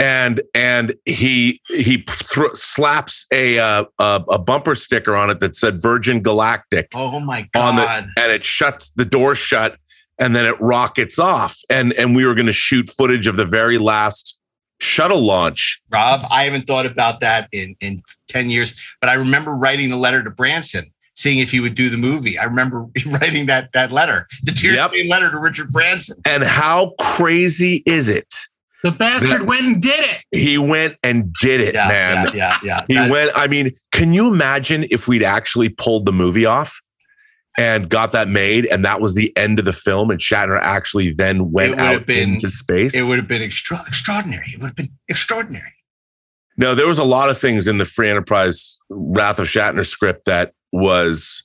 And 0.00 0.40
and 0.54 0.94
he 1.04 1.60
he 1.68 2.04
thr 2.08 2.46
slaps 2.54 3.26
a, 3.32 3.58
uh, 3.58 3.84
a 3.98 4.24
a 4.30 4.38
bumper 4.38 4.74
sticker 4.74 5.14
on 5.14 5.28
it 5.30 5.40
that 5.40 5.54
said 5.54 5.80
Virgin 5.82 6.22
Galactic 6.22 6.88
oh 6.94 7.20
my 7.20 7.46
on 7.54 7.76
the 7.76 7.82
god. 7.82 8.08
and 8.16 8.32
it 8.32 8.42
shuts 8.42 8.90
the 8.94 9.04
door 9.04 9.34
shut 9.34 9.76
and 10.18 10.34
then 10.34 10.46
it 10.46 10.56
rockets 10.58 11.18
off 11.18 11.58
and 11.68 11.92
and 11.92 12.16
we 12.16 12.24
were 12.26 12.34
going 12.34 12.46
to 12.46 12.52
shoot 12.52 12.88
footage 12.88 13.26
of 13.26 13.36
the 13.36 13.44
very 13.44 13.76
last 13.76 14.38
shuttle 14.80 15.20
launch 15.20 15.82
Rob, 15.90 16.24
I 16.30 16.44
haven't 16.44 16.66
thought 16.66 16.86
about 16.86 17.20
that 17.20 17.48
in, 17.52 17.76
in 17.80 18.02
10 18.28 18.48
years, 18.48 18.74
but 19.02 19.10
I 19.10 19.14
remember 19.14 19.54
writing 19.54 19.90
the 19.90 19.96
letter 19.98 20.22
to 20.24 20.30
Branson, 20.30 20.90
seeing 21.14 21.40
if 21.40 21.50
he 21.50 21.60
would 21.60 21.74
do 21.74 21.90
the 21.90 21.98
movie. 21.98 22.38
I 22.38 22.44
remember 22.44 22.86
writing 23.06 23.44
that 23.46 23.72
that 23.74 23.92
letter, 23.92 24.26
the 24.44 24.52
tear 24.52 24.72
Yep. 24.72 24.92
letter 25.08 25.30
to 25.30 25.38
Richard 25.38 25.70
Branson. 25.70 26.16
and 26.24 26.42
how 26.42 26.94
crazy 26.98 27.82
is 27.84 28.08
it 28.08 28.34
The 28.82 28.90
bastard 28.92 29.40
That- 29.42 29.46
went 29.46 29.62
and 29.62 29.82
did 29.82 30.00
it. 30.00 30.18
he 30.34 30.56
went 30.58 30.96
and 31.02 31.32
did 31.40 31.60
it 31.60 31.74
Yeah, 31.74 31.88
man 31.88 32.30
yeah, 32.34 32.34
yeah, 32.34 32.58
yeah. 32.62 32.84
he 32.88 32.94
That- 32.94 33.10
went 33.10 33.30
i 33.34 33.46
mean 33.46 33.72
can 33.92 34.14
you 34.14 34.32
imagine 34.32 34.86
if 34.90 35.06
we'd 35.06 35.22
actually 35.22 35.68
pulled 35.68 36.06
the 36.06 36.12
movie 36.12 36.46
off 36.46 36.80
and 37.58 37.88
got 37.90 38.12
that 38.12 38.28
made 38.28 38.64
and 38.66 38.84
that 38.84 39.00
was 39.02 39.14
the 39.14 39.36
end 39.36 39.58
of 39.58 39.64
the 39.66 39.72
film 39.72 40.10
and 40.10 40.18
shatner 40.20 40.58
actually 40.62 41.12
then 41.12 41.50
went 41.52 41.72
would 41.72 41.80
out 41.80 42.06
been- 42.06 42.30
into 42.30 42.48
space 42.48 42.94
It 42.94 43.02
would 43.02 43.18
have 43.18 43.28
been 43.28 43.42
extra- 43.42 43.84
extraordinary. 43.86 44.46
It 44.54 44.60
would 44.60 44.68
have 44.68 44.76
been 44.76 44.92
extraordinary. 45.08 45.74
No, 46.56 46.74
there 46.74 46.86
was 46.86 46.98
a 46.98 47.04
lot 47.04 47.28
of 47.30 47.36
things 47.38 47.66
in 47.68 47.78
the 47.78 47.84
Free 47.84 48.08
Enterprise 48.08 48.78
Wrath 48.88 49.38
of 49.38 49.46
Shatner 49.48 49.84
script 49.84 50.24
that 50.26 50.52
was 50.72 51.42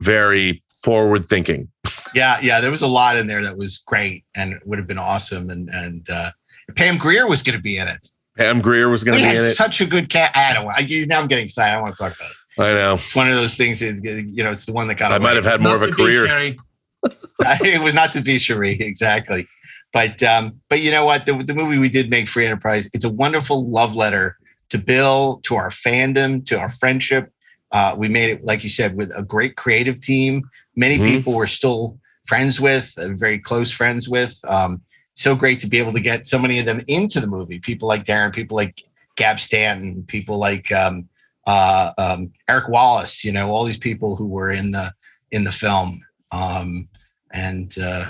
very 0.00 0.62
forward 0.82 1.26
thinking. 1.26 1.68
Yeah, 2.14 2.38
yeah. 2.40 2.60
There 2.60 2.70
was 2.70 2.82
a 2.82 2.86
lot 2.86 3.16
in 3.16 3.26
there 3.26 3.42
that 3.42 3.56
was 3.56 3.78
great 3.78 4.24
and 4.34 4.58
would 4.64 4.78
have 4.78 4.88
been 4.88 4.98
awesome. 4.98 5.50
And 5.50 5.68
and 5.72 6.08
uh, 6.10 6.30
Pam 6.76 6.98
Grier 6.98 7.28
was 7.28 7.42
going 7.42 7.56
to 7.56 7.62
be 7.62 7.76
in 7.78 7.88
it. 7.88 8.06
Pam 8.36 8.60
Grier 8.60 8.88
was 8.88 9.04
going 9.04 9.18
to 9.18 9.22
be 9.22 9.26
had 9.26 9.36
in 9.36 9.42
it. 9.44 9.54
such 9.54 9.80
a 9.80 9.86
good 9.86 10.08
cat. 10.08 10.32
I 10.34 10.52
don't. 10.54 10.66
I, 10.68 10.86
now 11.06 11.20
I'm 11.20 11.26
getting 11.28 11.44
excited. 11.44 11.76
I 11.76 11.80
want 11.80 11.96
to 11.96 12.02
talk 12.02 12.16
about 12.16 12.30
it. 12.30 12.36
I 12.60 12.72
know. 12.74 12.94
It's 12.94 13.14
one 13.14 13.28
of 13.28 13.34
those 13.34 13.54
things. 13.54 13.80
That, 13.80 14.00
you 14.32 14.42
know, 14.42 14.52
it's 14.52 14.66
the 14.66 14.72
one 14.72 14.88
that 14.88 14.96
got. 14.96 15.12
I 15.12 15.16
away. 15.16 15.24
might 15.24 15.36
have 15.36 15.44
had 15.44 15.60
more 15.60 15.76
of 15.76 15.82
a 15.82 15.90
career. 15.90 16.26
it 17.40 17.82
was 17.82 17.94
not 17.94 18.12
to 18.12 18.20
be 18.20 18.38
Cherie, 18.38 18.72
exactly. 18.80 19.46
But 19.92 20.22
um, 20.22 20.60
but 20.68 20.80
you 20.80 20.90
know 20.90 21.04
what? 21.04 21.26
The, 21.26 21.42
the 21.42 21.54
movie 21.54 21.78
we 21.78 21.88
did 21.88 22.10
make, 22.10 22.28
Free 22.28 22.46
Enterprise, 22.46 22.88
it's 22.92 23.04
a 23.04 23.08
wonderful 23.08 23.68
love 23.68 23.96
letter 23.96 24.36
to 24.70 24.78
Bill, 24.78 25.40
to 25.44 25.56
our 25.56 25.68
fandom, 25.70 26.44
to 26.46 26.58
our 26.58 26.68
friendship. 26.70 27.32
Uh, 27.72 27.94
we 27.96 28.08
made 28.08 28.30
it, 28.30 28.44
like 28.44 28.62
you 28.62 28.68
said, 28.68 28.96
with 28.96 29.12
a 29.16 29.22
great 29.22 29.56
creative 29.56 30.00
team. 30.00 30.42
Many 30.76 30.98
Mhm. 30.98 31.06
people 31.08 31.34
we're 31.34 31.46
still 31.46 31.98
friends 32.26 32.60
with, 32.60 32.92
uh, 32.98 33.08
very 33.14 33.38
close 33.38 33.70
friends 33.70 34.08
with. 34.08 34.36
Um, 34.46 34.82
so 35.20 35.34
great 35.34 35.60
to 35.60 35.66
be 35.66 35.78
able 35.78 35.92
to 35.92 36.00
get 36.00 36.24
so 36.26 36.38
many 36.38 36.58
of 36.58 36.66
them 36.66 36.80
into 36.88 37.20
the 37.20 37.26
movie. 37.26 37.58
People 37.58 37.86
like 37.88 38.04
Darren, 38.04 38.32
people 38.34 38.56
like 38.56 38.80
Gab 39.16 39.38
Stanton, 39.38 40.02
people 40.06 40.38
like 40.38 40.72
um, 40.72 41.08
uh, 41.46 41.92
um, 41.98 42.32
Eric 42.48 42.68
Wallace. 42.68 43.24
You 43.24 43.32
know, 43.32 43.50
all 43.50 43.64
these 43.64 43.76
people 43.76 44.16
who 44.16 44.26
were 44.26 44.50
in 44.50 44.70
the 44.70 44.92
in 45.30 45.44
the 45.44 45.52
film. 45.52 46.02
Um, 46.32 46.88
and 47.32 47.76
uh, 47.78 48.06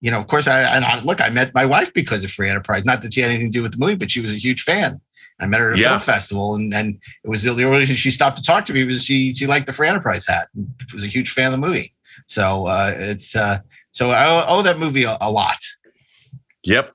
you 0.00 0.10
know, 0.10 0.20
of 0.20 0.26
course, 0.28 0.46
I, 0.46 0.62
I 0.62 1.00
look. 1.00 1.20
I 1.20 1.30
met 1.30 1.52
my 1.54 1.64
wife 1.64 1.92
because 1.92 2.22
of 2.24 2.30
Free 2.30 2.48
Enterprise. 2.48 2.84
Not 2.84 3.02
that 3.02 3.14
she 3.14 3.20
had 3.20 3.30
anything 3.30 3.50
to 3.50 3.58
do 3.58 3.62
with 3.62 3.72
the 3.72 3.78
movie, 3.78 3.96
but 3.96 4.10
she 4.10 4.20
was 4.20 4.32
a 4.32 4.38
huge 4.38 4.62
fan. 4.62 5.00
I 5.40 5.46
met 5.46 5.58
her 5.60 5.72
at 5.72 5.78
a 5.78 5.80
Yeah. 5.80 5.88
film 5.88 6.00
festival, 6.00 6.54
and 6.54 6.72
and 6.72 6.94
it 7.24 7.28
was 7.28 7.42
the 7.42 7.50
only 7.50 7.64
reason 7.64 7.96
she 7.96 8.10
stopped 8.12 8.36
to 8.36 8.42
talk 8.42 8.64
to 8.66 8.72
me 8.72 8.84
was 8.84 9.02
she 9.04 9.34
she 9.34 9.46
liked 9.48 9.66
the 9.66 9.72
Free 9.72 9.88
Enterprise 9.88 10.26
hat. 10.26 10.46
and 10.54 10.68
Was 10.92 11.02
a 11.02 11.08
huge 11.08 11.30
fan 11.32 11.46
of 11.46 11.52
the 11.52 11.66
movie. 11.66 11.92
So 12.26 12.66
uh, 12.68 12.94
it's 12.96 13.34
uh, 13.34 13.58
so 13.90 14.12
I 14.12 14.26
owe, 14.28 14.44
owe 14.58 14.62
that 14.62 14.78
movie 14.78 15.02
a, 15.04 15.16
a 15.20 15.30
lot. 15.30 15.58
Yep. 16.64 16.92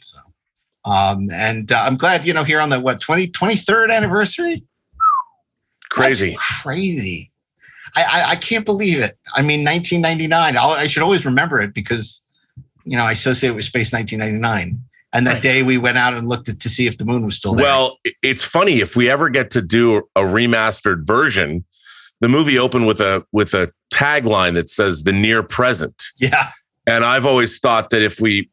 So 0.00 0.18
um, 0.84 1.30
and 1.32 1.70
uh, 1.72 1.82
I'm 1.82 1.96
glad, 1.96 2.26
you 2.26 2.32
know, 2.32 2.44
here 2.44 2.60
on 2.60 2.70
the 2.70 2.80
what 2.80 3.00
20, 3.00 3.28
23rd 3.28 3.90
anniversary. 3.90 4.64
Crazy. 5.90 6.30
That's 6.30 6.62
crazy. 6.62 7.30
I, 7.96 8.02
I 8.02 8.30
I 8.30 8.36
can't 8.36 8.64
believe 8.64 8.98
it. 8.98 9.16
I 9.34 9.42
mean, 9.42 9.64
1999. 9.64 10.56
I'll, 10.56 10.70
I 10.70 10.86
should 10.88 11.02
always 11.02 11.24
remember 11.24 11.60
it 11.60 11.72
because, 11.72 12.24
you 12.84 12.96
know, 12.96 13.04
I 13.04 13.12
associate 13.12 13.50
it 13.50 13.54
with 13.54 13.64
Space 13.64 13.92
1999. 13.92 14.80
And 15.12 15.28
that 15.28 15.42
day 15.42 15.62
we 15.62 15.78
went 15.78 15.96
out 15.96 16.14
and 16.14 16.28
looked 16.28 16.48
at, 16.48 16.58
to 16.58 16.68
see 16.68 16.88
if 16.88 16.98
the 16.98 17.04
moon 17.04 17.24
was 17.24 17.36
still 17.36 17.54
there. 17.54 17.64
Well, 17.64 17.98
it's 18.20 18.42
funny 18.42 18.80
if 18.80 18.96
we 18.96 19.08
ever 19.08 19.28
get 19.28 19.48
to 19.52 19.62
do 19.62 19.98
a 20.16 20.22
remastered 20.22 21.06
version. 21.06 21.64
The 22.20 22.28
movie 22.28 22.58
opened 22.58 22.88
with 22.88 23.00
a 23.00 23.24
with 23.30 23.54
a 23.54 23.70
tagline 23.92 24.54
that 24.54 24.68
says 24.68 25.04
"the 25.04 25.12
near 25.12 25.44
present," 25.44 26.02
yeah, 26.18 26.50
and 26.86 27.04
I've 27.04 27.26
always 27.26 27.58
thought 27.58 27.90
that 27.90 28.02
if 28.02 28.20
we, 28.20 28.50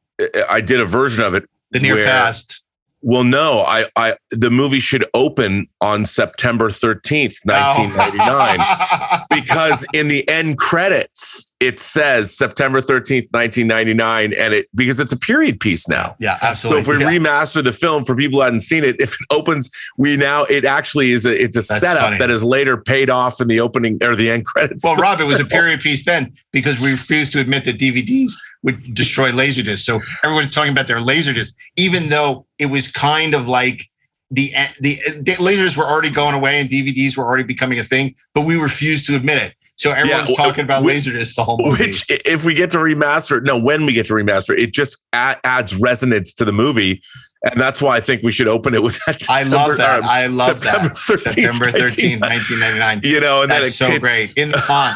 I 0.49 0.61
did 0.61 0.80
a 0.80 0.85
version 0.85 1.23
of 1.23 1.34
it, 1.34 1.48
the 1.72 1.80
near 1.80 1.95
where- 1.95 2.06
past. 2.06 2.64
Well, 3.03 3.23
no, 3.23 3.61
I, 3.61 3.85
I, 3.95 4.14
the 4.30 4.52
movie 4.52 4.80
should 4.80 5.03
open 5.15 5.65
on 5.81 6.06
September 6.06 6.69
thirteenth, 6.69 7.35
Oh. 7.49 7.52
nineteen 7.52 7.98
ninety 7.98 8.18
nine, 8.19 8.60
because 9.31 9.84
in 9.91 10.07
the 10.07 10.27
end 10.30 10.60
credits 10.60 11.52
it 11.60 11.80
says 11.80 12.38
September 12.38 12.80
thirteenth, 12.80 13.26
nineteen 13.34 13.65
ninety 13.65 13.95
nine, 13.95 14.34
and 14.38 14.53
it 14.53 14.68
because 14.76 14.99
it's 14.99 15.11
a 15.11 15.18
period 15.18 15.60
piece 15.60 15.88
now. 15.88 16.15
Yeah, 16.19 16.38
absolutely. 16.43 16.84
So 16.84 16.91
if 16.91 16.98
we 16.99 17.03
Yeah. 17.03 17.10
remaster 17.19 17.64
the 17.64 17.73
film 17.73 18.03
for 18.03 18.15
people 18.15 18.38
who 18.39 18.43
hadn't 18.43 18.60
seen 18.60 18.84
it, 18.84 18.98
if 18.99 19.14
it 19.15 19.27
opens, 19.31 19.72
we 19.98 20.15
now 20.15 20.43
it 20.43 20.64
actually 20.64 21.10
is 21.10 21.26
a 21.26 21.31
it's 21.43 21.57
a 21.57 21.61
That's 21.68 21.80
setup 21.80 22.03
funny. 22.03 22.18
that 22.19 22.30
is 22.30 22.43
later 22.43 22.77
paid 22.77 23.10
off 23.10 23.41
in 23.41 23.48
the 23.48 23.61
opening 23.61 23.98
or 24.03 24.15
the 24.15 24.30
end 24.30 24.45
credits. 24.45 24.84
Well, 24.84 24.95
Rob, 24.95 25.19
it 25.19 25.26
was 25.26 25.39
a 25.39 25.45
period 25.57 25.80
piece 25.80 26.06
then 26.06 26.31
because 26.52 26.80
we 26.80 26.91
refused 26.91 27.31
to 27.31 27.39
admit 27.39 27.65
that 27.65 27.80
DVDs 27.80 28.31
would 28.64 28.94
destroy 28.94 29.32
Laserdisc. 29.32 29.80
So 29.80 30.00
everyone's 30.24 30.54
talking 30.54 30.72
about 30.72 30.88
their 30.88 31.00
Laserdisc, 31.00 31.54
even 31.78 32.10
though 32.10 32.46
it 32.60 32.68
was 32.68 32.92
kind 32.92 33.34
of 33.34 33.48
like 33.48 33.88
the 34.30 34.52
the, 34.80 34.98
the 35.20 35.34
lasers 35.34 35.76
were 35.76 35.86
already 35.86 36.10
going 36.10 36.36
away 36.36 36.60
and 36.62 36.70
DVDs 36.70 37.18
were 37.18 37.26
already 37.26 37.44
becoming 37.44 37.80
a 37.80 37.84
thing, 37.84 38.16
but 38.34 38.42
we 38.46 38.56
refused 38.56 39.06
to 39.08 39.16
admit 39.16 39.42
it. 39.42 39.54
So 39.76 39.92
everyone's 39.92 40.30
Yeah, 40.30 40.36
talking 40.36 40.64
about 40.64 40.84
which- 40.84 41.04
Laserdisc 41.06 41.36
the 41.36 41.44
whole 41.44 41.58
movie. 41.58 41.88
Which, 41.88 42.06
if 42.10 42.46
we 42.46 42.54
get 42.54 42.70
to 42.72 42.78
remaster 42.78 43.38
it, 43.40 43.44
no, 43.44 43.60
when 43.62 43.86
we 43.86 43.94
get 43.94 44.06
to 44.06 44.14
remaster 44.14 44.52
it, 44.54 44.62
it 44.62 44.74
just 44.74 45.04
a- 45.12 45.38
adds 45.44 45.76
resonance 45.76 46.34
to 46.36 46.46
the 46.46 46.54
movie. 46.54 47.02
And 47.44 47.60
that's 47.60 47.82
why 47.82 47.98
I 47.98 48.00
think 48.00 48.22
we 48.24 48.32
should 48.32 48.48
open 48.48 48.76
it 48.76 48.84
with 48.84 49.00
that. 49.08 49.26
I 49.28 49.42
love 49.44 49.76
that. 49.78 50.04
uh, 50.04 50.08
I 50.08 50.28
love 50.28 50.62
September 50.62 50.90
that. 50.90 50.96
13th, 50.96 51.22
September 51.32 51.66
13th, 51.72 52.22
1999. 52.22 53.02
You 53.04 53.20
know, 53.20 53.42
and 53.42 53.52
then 53.52 53.64
That's 53.64 53.74
it 53.82 53.94
so 53.94 54.00
great. 54.00 54.38
In 54.38 54.52
the 54.52 54.60
font. 54.60 54.96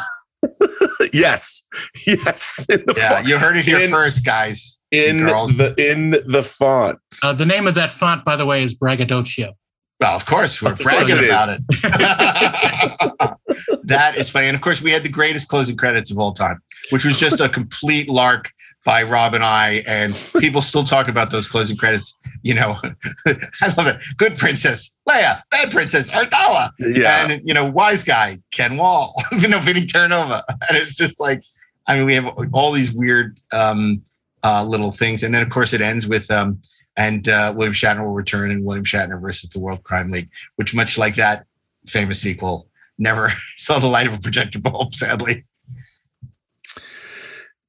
yes, 1.13 1.67
yes. 2.05 2.65
Yeah, 2.69 3.09
font. 3.09 3.27
you 3.27 3.37
heard 3.37 3.57
it 3.57 3.65
here 3.65 3.79
In- 3.79 3.89
first, 3.89 4.25
guys. 4.25 4.79
In 4.91 5.25
the 5.25 5.73
in 5.77 6.11
the 6.11 6.41
font. 6.41 6.99
Uh, 7.21 7.33
the 7.33 7.45
name 7.45 7.67
of 7.67 7.75
that 7.75 7.91
font, 7.91 8.23
by 8.23 8.37
the 8.37 8.45
way, 8.45 8.63
is 8.63 8.73
Braggadocio. 8.73 9.53
Well, 9.99 10.15
of 10.15 10.25
course, 10.25 10.61
we're 10.61 10.71
Of 10.73 10.79
course 10.79 10.95
bragging 11.07 11.17
it 11.17 11.25
about 11.25 11.49
is. 11.49 11.65
it. 11.71 13.37
that 13.83 14.15
is 14.17 14.29
funny. 14.29 14.47
And 14.47 14.55
of 14.55 14.61
course, 14.61 14.81
we 14.81 14.91
had 14.91 15.03
the 15.03 15.09
greatest 15.09 15.47
closing 15.47 15.77
credits 15.77 16.11
of 16.11 16.19
all 16.19 16.33
time, 16.33 16.59
which 16.91 17.05
was 17.05 17.17
just 17.17 17.39
a 17.39 17.47
complete 17.59 18.09
lark 18.09 18.51
by 18.85 19.03
Rob 19.03 19.33
and 19.33 19.43
I. 19.43 19.83
And 19.85 20.15
people 20.39 20.61
still 20.61 20.85
talk 20.85 21.09
about 21.09 21.31
those 21.31 21.47
closing 21.47 21.75
credits. 21.75 22.17
You 22.43 22.53
know, 22.53 22.79
I 23.27 23.73
love 23.75 23.87
it. 23.87 23.97
Good 24.15 24.37
princess, 24.37 24.95
Leia. 25.09 25.41
Bad 25.51 25.71
princess, 25.71 26.09
Ardala. 26.11 26.69
Yeah. 26.79 27.27
And, 27.27 27.41
you 27.45 27.53
know, 27.53 27.69
wise 27.69 28.03
guy, 28.03 28.39
Ken 28.51 28.77
Wahl, 28.77 29.15
you 29.33 29.49
know, 29.49 29.59
Vinny 29.59 29.81
Terranova. 29.81 30.43
And 30.47 30.77
it's 30.77 30.95
just 30.95 31.19
like, 31.19 31.43
I 31.87 31.97
mean, 31.97 32.05
we 32.05 32.15
have 32.15 32.27
all 32.53 32.71
these 32.71 32.91
weird 32.91 33.39
um, 33.51 34.01
uh, 34.43 34.63
little 34.63 34.91
things. 34.91 35.23
And 35.23 35.33
then, 35.33 35.41
of 35.41 35.49
course, 35.49 35.73
it 35.73 35.81
ends 35.81 36.07
with, 36.07 36.29
um, 36.31 36.61
and 36.95 37.27
uh, 37.27 37.53
William 37.55 37.73
Shatner 37.73 38.05
will 38.05 38.13
return 38.13 38.51
in 38.51 38.63
William 38.63 38.85
Shatner 38.85 39.19
versus 39.19 39.49
the 39.49 39.59
World 39.59 39.83
Crime 39.83 40.11
League, 40.11 40.29
which, 40.55 40.73
much 40.73 40.97
like 40.97 41.15
that 41.15 41.45
famous 41.87 42.21
sequel, 42.21 42.67
never 42.97 43.33
saw 43.57 43.79
the 43.79 43.87
light 43.87 44.07
of 44.07 44.13
a 44.13 44.19
projector 44.19 44.59
bulb, 44.59 44.95
sadly. 44.95 45.43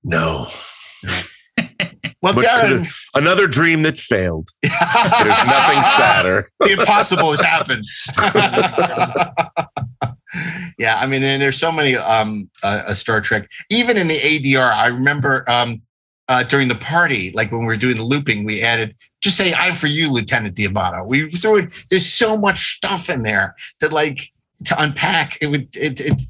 No. 0.05 0.47
Well, 2.22 2.34
But 2.34 2.46
Darren, 2.46 2.88
another 3.14 3.46
dream 3.46 3.82
that 3.82 3.96
failed. 3.96 4.48
There's 4.62 4.72
nothing 4.72 5.82
sadder. 5.82 6.50
the 6.60 6.72
impossible 6.72 7.30
has 7.30 7.40
happened. 7.40 7.84
yeah, 10.78 10.98
I 10.98 11.06
mean, 11.06 11.22
and 11.22 11.40
there's 11.40 11.58
so 11.58 11.70
many 11.70 11.94
um 11.94 12.50
uh, 12.62 12.84
uh, 12.86 12.94
Star 12.94 13.20
Trek. 13.20 13.48
Even 13.70 13.96
in 13.96 14.08
the 14.08 14.18
ADR, 14.18 14.72
I 14.72 14.88
remember 14.88 15.44
um 15.48 15.82
uh, 16.28 16.42
during 16.42 16.66
the 16.66 16.74
party, 16.74 17.30
like 17.32 17.52
when 17.52 17.60
we 17.60 17.66
were 17.66 17.76
doing 17.76 17.96
the 17.96 18.02
looping, 18.02 18.44
we 18.44 18.62
added 18.62 18.96
just 19.20 19.36
say 19.36 19.54
"I'm 19.54 19.74
for 19.74 19.86
you, 19.86 20.12
Lieutenant 20.12 20.56
D'Amato." 20.56 21.04
We 21.04 21.30
threw 21.30 21.58
it. 21.58 21.86
There's 21.90 22.06
so 22.06 22.36
much 22.36 22.76
stuff 22.76 23.08
in 23.08 23.22
there 23.22 23.54
that, 23.80 23.92
like, 23.92 24.32
to 24.64 24.82
unpack, 24.82 25.38
it 25.40 25.46
would 25.46 25.74
it 25.76 26.00
it 26.00 26.20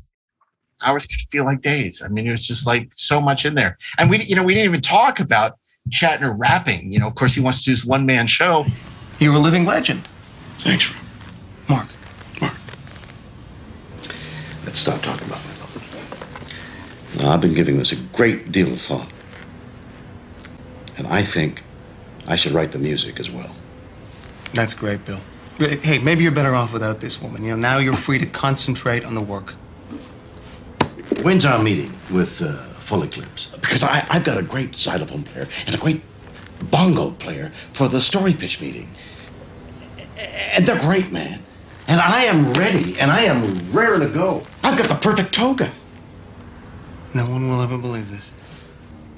hours 0.84 1.06
could 1.06 1.20
feel 1.30 1.44
like 1.44 1.60
days. 1.60 2.02
I 2.02 2.08
mean, 2.08 2.26
it 2.26 2.30
was 2.30 2.46
just 2.46 2.66
like 2.66 2.92
so 2.92 3.20
much 3.20 3.44
in 3.44 3.54
there, 3.54 3.78
and 3.98 4.10
we 4.10 4.22
you 4.22 4.36
know 4.36 4.42
we 4.42 4.54
didn't 4.54 4.68
even 4.70 4.80
talk 4.80 5.20
about 5.20 5.58
Shatner 5.90 6.34
rapping. 6.36 6.92
You 6.92 6.98
know, 6.98 7.06
of 7.06 7.14
course, 7.14 7.34
he 7.34 7.40
wants 7.40 7.58
to 7.60 7.64
do 7.66 7.70
his 7.72 7.86
one 7.86 8.06
man 8.06 8.26
show. 8.26 8.66
You're 9.18 9.34
a 9.34 9.38
living 9.38 9.64
legend. 9.64 10.08
Thanks, 10.58 10.92
Mark. 11.68 11.88
Mark. 12.40 12.54
Let's 14.64 14.78
stop 14.78 15.00
talking 15.02 15.26
about 15.26 15.40
my 15.44 15.50
love. 15.60 17.16
Now, 17.18 17.30
I've 17.30 17.40
been 17.40 17.54
giving 17.54 17.78
this 17.78 17.92
a 17.92 17.96
great 17.96 18.52
deal 18.52 18.72
of 18.72 18.80
thought. 18.80 19.10
And 20.98 21.06
I 21.06 21.22
think 21.22 21.62
I 22.26 22.36
should 22.36 22.52
write 22.52 22.72
the 22.72 22.78
music 22.78 23.20
as 23.20 23.30
well. 23.30 23.54
That's 24.54 24.74
great, 24.74 25.04
Bill. 25.04 25.20
Hey, 25.58 25.98
maybe 25.98 26.22
you're 26.22 26.32
better 26.32 26.54
off 26.54 26.72
without 26.72 27.00
this 27.00 27.20
woman. 27.20 27.42
You 27.42 27.50
know, 27.50 27.56
now 27.56 27.78
you're 27.78 27.96
free 27.96 28.18
to 28.18 28.26
concentrate 28.26 29.04
on 29.04 29.14
the 29.14 29.20
work. 29.20 29.54
When's 31.22 31.44
our 31.44 31.62
meeting 31.62 31.92
with 32.10 32.40
uh, 32.42 32.52
Full 32.78 33.02
Eclipse? 33.02 33.48
Because 33.60 33.82
I, 33.82 34.06
I've 34.10 34.24
got 34.24 34.38
a 34.38 34.42
great 34.42 34.76
xylophone 34.76 35.22
player 35.22 35.48
and 35.66 35.74
a 35.74 35.78
great 35.78 36.02
bongo 36.70 37.10
player 37.12 37.52
for 37.72 37.88
the 37.88 38.00
story 38.00 38.32
pitch 38.32 38.60
meeting. 38.60 38.88
And 40.18 40.66
they're 40.66 40.80
great, 40.80 41.10
man. 41.12 41.42
And 41.88 42.00
I 42.00 42.22
am 42.24 42.52
ready, 42.54 42.98
and 42.98 43.10
I 43.10 43.22
am 43.22 43.72
raring 43.72 44.00
to 44.00 44.08
go. 44.08 44.44
I've 44.62 44.76
got 44.78 44.88
the 44.88 44.94
perfect 44.96 45.32
toga. 45.32 45.70
No 47.14 47.24
one 47.28 47.48
will 47.48 47.62
ever 47.62 47.78
believe 47.78 48.10
this. 48.10 48.30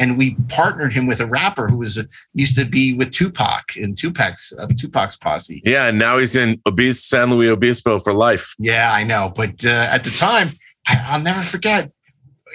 and 0.00 0.16
we 0.16 0.36
partnered 0.48 0.92
him 0.92 1.06
with 1.06 1.20
a 1.20 1.26
rapper 1.26 1.68
who 1.68 1.78
was 1.78 1.98
used 2.34 2.56
to 2.56 2.64
be 2.64 2.94
with 2.94 3.10
Tupac 3.10 3.76
in 3.76 3.94
Tupac's 3.94 4.52
uh, 4.58 4.66
Tupac's 4.76 5.16
posse. 5.16 5.60
Yeah, 5.64 5.86
and 5.88 5.98
now 5.98 6.18
he's 6.18 6.36
in 6.36 6.58
Obis 6.66 6.94
San 7.00 7.30
Luis 7.30 7.50
Obispo 7.50 7.98
for 7.98 8.12
life. 8.12 8.54
Yeah, 8.58 8.92
I 8.92 9.02
know, 9.04 9.32
but 9.34 9.64
uh, 9.64 9.88
at 9.90 10.04
the 10.04 10.10
time, 10.10 10.48
I, 10.48 10.52
I'll 10.88 11.20
never 11.22 11.40
forget. 11.40 11.90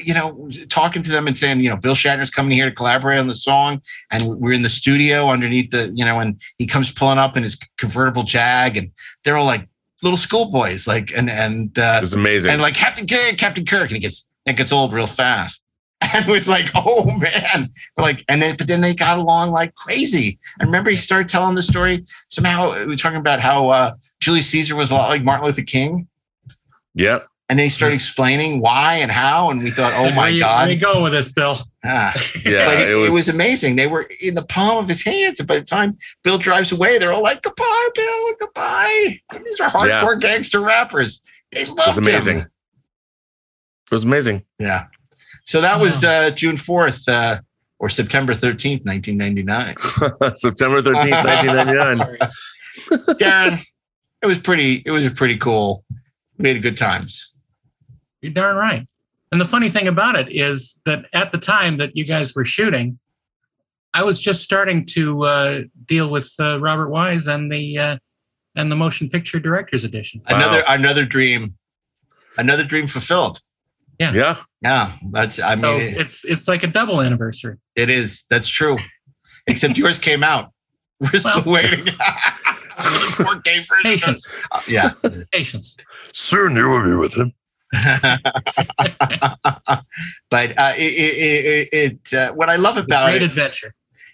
You 0.03 0.15
know, 0.15 0.49
talking 0.69 1.03
to 1.03 1.11
them 1.11 1.27
and 1.27 1.37
saying, 1.37 1.59
you 1.59 1.69
know, 1.69 1.77
Bill 1.77 1.93
Shatner's 1.93 2.31
coming 2.31 2.57
here 2.57 2.65
to 2.65 2.73
collaborate 2.75 3.19
on 3.19 3.27
the 3.27 3.35
song, 3.35 3.79
and 4.11 4.23
we're 4.39 4.53
in 4.53 4.63
the 4.63 4.69
studio 4.69 5.27
underneath 5.27 5.69
the, 5.69 5.91
you 5.93 6.03
know, 6.03 6.19
and 6.19 6.41
he 6.57 6.65
comes 6.65 6.91
pulling 6.91 7.19
up 7.19 7.37
in 7.37 7.43
his 7.43 7.59
convertible 7.77 8.23
Jag, 8.23 8.75
and 8.75 8.89
they're 9.23 9.37
all 9.37 9.45
like 9.45 9.67
little 10.01 10.17
schoolboys, 10.17 10.87
like, 10.87 11.11
and 11.15 11.29
and 11.29 11.77
uh, 11.77 11.97
It 11.99 12.01
was 12.01 12.15
amazing. 12.15 12.51
and 12.51 12.61
like 12.61 12.73
Captain 12.73 13.05
Kirk, 13.05 13.37
Captain 13.37 13.65
Kirk, 13.65 13.83
and 13.83 13.91
he 13.91 13.99
gets 13.99 14.27
it 14.47 14.57
gets 14.57 14.71
old 14.71 14.93
real 14.93 15.05
fast. 15.07 15.63
And 16.13 16.25
was 16.25 16.49
like, 16.49 16.69
oh 16.75 17.05
man, 17.17 17.69
We're 17.95 18.03
like, 18.03 18.25
and 18.27 18.41
then 18.41 18.55
but 18.57 18.67
then 18.67 18.81
they 18.81 18.93
got 18.95 19.19
along 19.19 19.51
like 19.51 19.73
crazy. 19.75 20.37
I 20.59 20.63
remember 20.65 20.89
he 20.89 20.97
started 20.97 21.29
telling 21.29 21.53
the 21.55 21.61
story. 21.61 22.03
Somehow 22.29 22.73
we 22.77 22.85
were 22.87 22.95
talking 22.97 23.19
about 23.19 23.39
how 23.41 23.69
uh, 23.69 23.93
Julius 24.19 24.47
Caesar 24.47 24.75
was 24.75 24.89
a 24.91 24.95
lot 24.95 25.11
like 25.11 25.23
Martin 25.23 25.45
Luther 25.45 25.61
King, 25.61 26.07
Yep. 26.95 27.27
And 27.53 27.59
they 27.59 27.69
started 27.69 27.93
explaining 27.93 28.61
why 28.61 28.95
and 28.95 29.11
how, 29.11 29.51
and 29.51 29.61
we 29.61 29.69
thought, 29.69 29.93
oh 29.95 30.11
my 30.15 30.29
you- 30.29 30.39
god, 30.39 30.57
Where 30.61 30.67
are 30.69 30.71
you 30.71 30.79
go 30.79 31.03
with 31.03 31.11
this, 31.11 31.31
Bill? 31.31 31.55
Ah. 31.85 32.11
Yeah, 32.43 32.65
but 32.65 32.79
it, 32.79 32.89
it 32.89 32.91
it 32.93 32.95
was, 32.95 33.11
was- 33.27 33.35
amazing. 33.35 33.75
They 33.75 33.85
were 33.85 34.09
in 34.21 34.33
the 34.33 34.41
palm 34.41 34.79
of 34.79 34.87
his 34.87 35.03
hands, 35.03 35.39
and 35.39 35.47
by 35.47 35.59
the 35.59 35.63
time 35.63 35.95
Bill 36.23 36.39
drives 36.39 36.71
away, 36.71 36.97
they're 36.97 37.13
all 37.13 37.21
like, 37.21 37.43
"Goodbye, 37.43 37.89
Bill, 37.93 38.33
goodbye." 38.39 39.19
These 39.45 39.59
are 39.59 39.69
hardcore 39.69 40.19
gangster 40.19 40.61
rappers. 40.61 41.23
They 41.51 41.65
love 41.65 41.77
It 41.77 41.87
was 41.89 41.97
amazing. 41.99 42.37
him. 42.39 42.47
It 43.85 43.91
was 43.91 44.03
amazing. 44.03 44.45
Yeah. 44.57 44.87
So 45.45 45.61
that 45.61 45.79
was 45.79 46.03
uh, 46.03 46.31
June 46.31 46.57
fourth 46.57 47.07
uh, 47.07 47.39
or 47.77 47.87
September 47.89 48.33
thirteenth, 48.33 48.83
nineteen 48.83 49.17
ninety 49.17 49.43
nine. 49.43 49.75
September 50.33 50.81
13th, 50.81 51.23
1999. 51.23 52.17
Darren, 53.19 53.63
it 54.23 54.25
was 54.25 54.39
pretty. 54.39 54.81
It 54.85 54.89
was 54.89 55.13
pretty 55.13 55.37
cool. 55.37 55.85
We 56.39 56.49
had 56.49 56.63
good 56.63 56.77
times. 56.77 57.32
You're 58.23 58.33
darn 58.33 58.55
right. 58.55 58.87
And 59.31 59.41
the 59.41 59.45
funny 59.45 59.69
thing 59.69 59.87
about 59.87 60.15
it 60.15 60.27
is 60.31 60.81
that 60.85 61.05
at 61.13 61.31
the 61.31 61.37
time 61.37 61.77
that 61.77 61.95
you 61.95 62.05
guys 62.05 62.33
were 62.35 62.45
shooting, 62.45 62.99
I 63.93 64.03
was 64.03 64.19
just 64.21 64.41
starting 64.43 64.85
to 64.87 65.23
uh, 65.23 65.61
deal 65.85 66.09
with 66.09 66.33
uh, 66.39 66.59
Robert 66.59 66.89
Wise 66.89 67.27
and 67.27 67.51
the 67.51 67.77
uh, 67.77 67.97
and 68.55 68.71
the 68.71 68.75
motion 68.75 69.09
picture 69.09 69.39
directors 69.39 69.83
edition. 69.83 70.21
Another 70.27 70.63
another 70.67 71.05
dream, 71.05 71.55
another 72.37 72.63
dream 72.63 72.87
fulfilled. 72.87 73.39
Yeah. 73.99 74.13
Yeah. 74.13 74.37
Yeah. 74.61 74.93
That's. 75.11 75.39
I 75.39 75.55
mean, 75.55 75.63
So 75.65 75.77
it- 75.79 75.97
it's 75.97 76.25
it's 76.25 76.47
like 76.47 76.63
a 76.63 76.67
double 76.67 77.01
anniversary. 77.01 77.57
it 77.75 77.89
is. 77.89 78.25
That's 78.29 78.47
true. 78.47 78.77
Except 79.47 79.77
yours 79.77 79.99
came 79.99 80.23
out. 80.23 80.51
We're 80.99 81.19
still 81.19 81.43
waiting. 81.45 81.85
Poor 82.77 83.41
Gabe 83.43 83.63
Fernandez. 83.65 83.83
Patience. 83.83 84.43
Uh, 84.51 84.61
yeah. 84.69 84.91
Patience. 85.31 85.75
Soon 86.13 86.55
you 86.55 86.69
will 86.69 86.83
be 86.85 86.95
with 86.95 87.15
him. 87.17 87.33
but 90.29 90.57
uh, 90.57 90.73
it, 90.77 90.93
it, 90.93 91.45
it, 91.45 91.69
it 91.73 92.13
uh, 92.13 92.31
what 92.33 92.49
I 92.49 92.55
love 92.55 92.77
about 92.77 93.09
Great 93.09 93.21
it 93.21 93.25
adventure. 93.31 93.73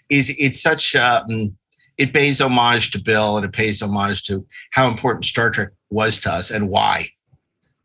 is 0.09 0.33
it's 0.37 0.61
such 0.61 0.95
um, 0.95 1.55
it 1.97 2.13
pays 2.13 2.39
homage 2.41 2.91
to 2.91 2.99
Bill 3.01 3.37
and 3.37 3.45
it 3.45 3.51
pays 3.53 3.81
homage 3.81 4.23
to 4.23 4.45
how 4.71 4.87
important 4.87 5.25
Star 5.25 5.49
Trek 5.49 5.69
was 5.89 6.19
to 6.21 6.31
us 6.31 6.51
and 6.51 6.69
why. 6.69 7.07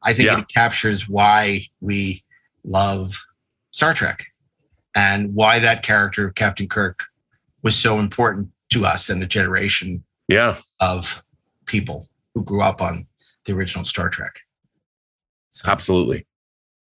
I 0.03 0.13
think 0.15 0.27
Yeah. 0.29 0.41
it 0.41 0.49
captures 0.49 1.09
why 1.09 1.63
we 1.81 2.23
love 2.65 3.21
Star 3.71 3.95
Trek 3.95 4.27
and 4.95 5.35
why 5.35 5.59
that 5.59 5.83
character 5.83 6.27
of 6.29 6.35
Captain 6.35 6.69
Kirk 6.69 7.05
was 7.63 7.75
so 7.75 7.99
important 7.99 8.49
to 8.71 8.87
us 8.87 9.09
and 9.09 9.21
the 9.23 9.27
generation 9.27 10.05
Yeah. 10.29 10.57
of 10.81 11.25
people 11.67 12.09
who 12.35 12.45
grew 12.45 12.63
up 12.63 12.81
on 12.83 13.07
the 13.47 13.53
original 13.55 13.85
Star 13.85 14.09
Trek. 14.09 14.41
Absolutely. 15.67 16.27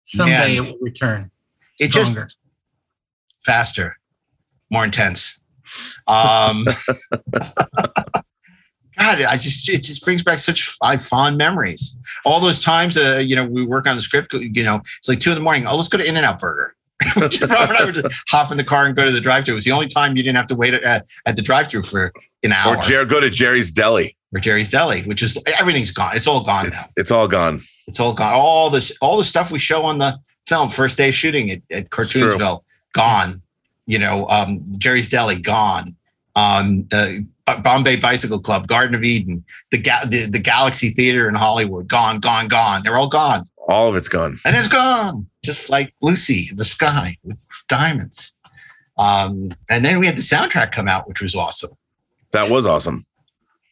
Someday 0.05 0.59
Man. 0.59 0.66
it 0.66 0.70
will 0.72 0.78
return. 0.80 1.30
It 1.78 1.90
Stronger. 1.90 2.24
just 2.24 2.38
faster, 3.44 3.98
more 4.70 4.84
intense. 4.84 5.40
Um, 6.06 6.66
God, 8.98 9.22
I 9.22 9.36
just 9.38 9.68
it 9.68 9.82
just 9.82 10.05
brings 10.05 10.22
back 10.22 10.38
such 10.38 10.76
f- 10.82 11.02
fond 11.02 11.36
memories. 11.36 11.96
All 12.24 12.38
those 12.38 12.62
times, 12.62 12.96
uh, 12.96 13.16
you 13.16 13.34
know, 13.34 13.44
we 13.44 13.64
work 13.64 13.86
on 13.88 13.96
the 13.96 14.02
script. 14.02 14.32
You 14.34 14.62
know, 14.62 14.76
it's 14.98 15.09
like 15.09 15.18
two 15.20 15.30
in 15.30 15.34
the 15.36 15.40
morning. 15.42 15.66
Oh, 15.66 15.74
let's 15.76 15.88
go 15.88 15.98
to 15.98 16.06
In 16.06 16.16
and 16.16 16.24
Out 16.24 16.38
Burger. 16.38 16.76
Robert 17.16 17.42
and 17.42 17.52
I 17.52 17.84
would 17.86 17.94
just 17.96 18.14
hop 18.28 18.51
in 18.52 18.56
the 18.56 18.62
car 18.64 18.84
and 18.84 18.94
go 18.94 19.05
to 19.05 19.10
the 19.10 19.20
drive-thru. 19.20 19.55
It 19.55 19.56
was 19.56 19.64
the 19.64 19.72
only 19.72 19.88
time 19.88 20.16
you 20.16 20.22
didn't 20.22 20.36
have 20.36 20.46
to 20.48 20.55
wait 20.55 20.74
at, 20.74 21.06
at 21.26 21.34
the 21.36 21.42
drive-thru 21.42 21.82
for 21.82 22.12
an 22.44 22.52
hour. 22.52 22.76
Or 22.76 22.82
Jer- 22.82 23.05
go 23.05 23.18
to 23.20 23.30
Jerry's 23.30 23.72
Deli. 23.72 24.16
or 24.32 24.38
Jerry's 24.40 24.68
Deli, 24.70 25.02
which 25.02 25.22
is 25.22 25.36
everything's 25.59 25.90
gone. 25.90 26.16
It's 26.16 26.28
all 26.28 26.44
gone 26.44 26.64
now. 26.64 26.68
It's, 26.68 26.88
it's 26.96 27.10
all 27.10 27.26
gone. 27.26 27.60
It's 27.86 28.01
all 28.01 28.15
gone. 28.15 28.32
All 28.32 28.70
this, 28.70 28.93
all 29.01 29.16
the 29.16 29.24
stuff 29.24 29.51
we 29.51 29.59
show 29.59 29.85
on 29.85 29.98
the 29.98 30.19
film, 30.47 30.70
first 30.70 30.97
day 30.97 31.11
shooting 31.11 31.51
at, 31.51 31.62
at. 31.70 31.90
Cartoonsville, 31.90 32.62
gone. 32.93 33.43
You 33.86 33.98
know, 33.98 34.27
um, 34.28 34.62
Jerry's 34.78 35.09
Deli, 35.09 35.40
gone. 35.40 35.94
Um, 36.36 36.89
uh, 36.93 37.12
Bombay 37.62 37.97
Bicycle 37.97 38.39
Club, 38.40 38.66
Garden 38.66 38.94
of 38.94 39.05
Eden, 39.05 39.44
the, 39.70 39.77
Ga- 39.78 40.06
the 40.06 40.27
the 40.27 40.39
Galaxy 40.39 40.89
Theater 40.89 41.28
in 41.28 41.35
Hollywood, 41.35 41.86
gone, 41.89 42.19
gone, 42.19 42.48
gone. 42.48 42.82
They're 42.82 42.97
all 42.97 43.09
gone, 43.11 43.44
All 43.69 43.90
of 43.90 43.97
it's 43.97 44.09
gone. 44.09 44.39
and 44.47 44.56
it's 44.56 44.69
gone, 44.69 45.27
just 45.44 45.69
like 45.69 45.93
Lucy 46.01 46.48
in 46.51 46.56
the 46.56 46.65
sky 46.65 47.19
with 47.23 47.44
diamonds. 47.69 48.35
Um, 48.97 49.51
and 49.69 49.85
then 49.85 49.98
we 50.01 50.06
had 50.06 50.16
the 50.16 50.23
soundtrack 50.23 50.73
come 50.73 50.89
out, 50.89 51.06
which 51.06 51.20
was 51.20 51.35
awesome. 51.35 51.73
That 52.31 52.51
was 52.51 52.65
awesome. 52.66 53.05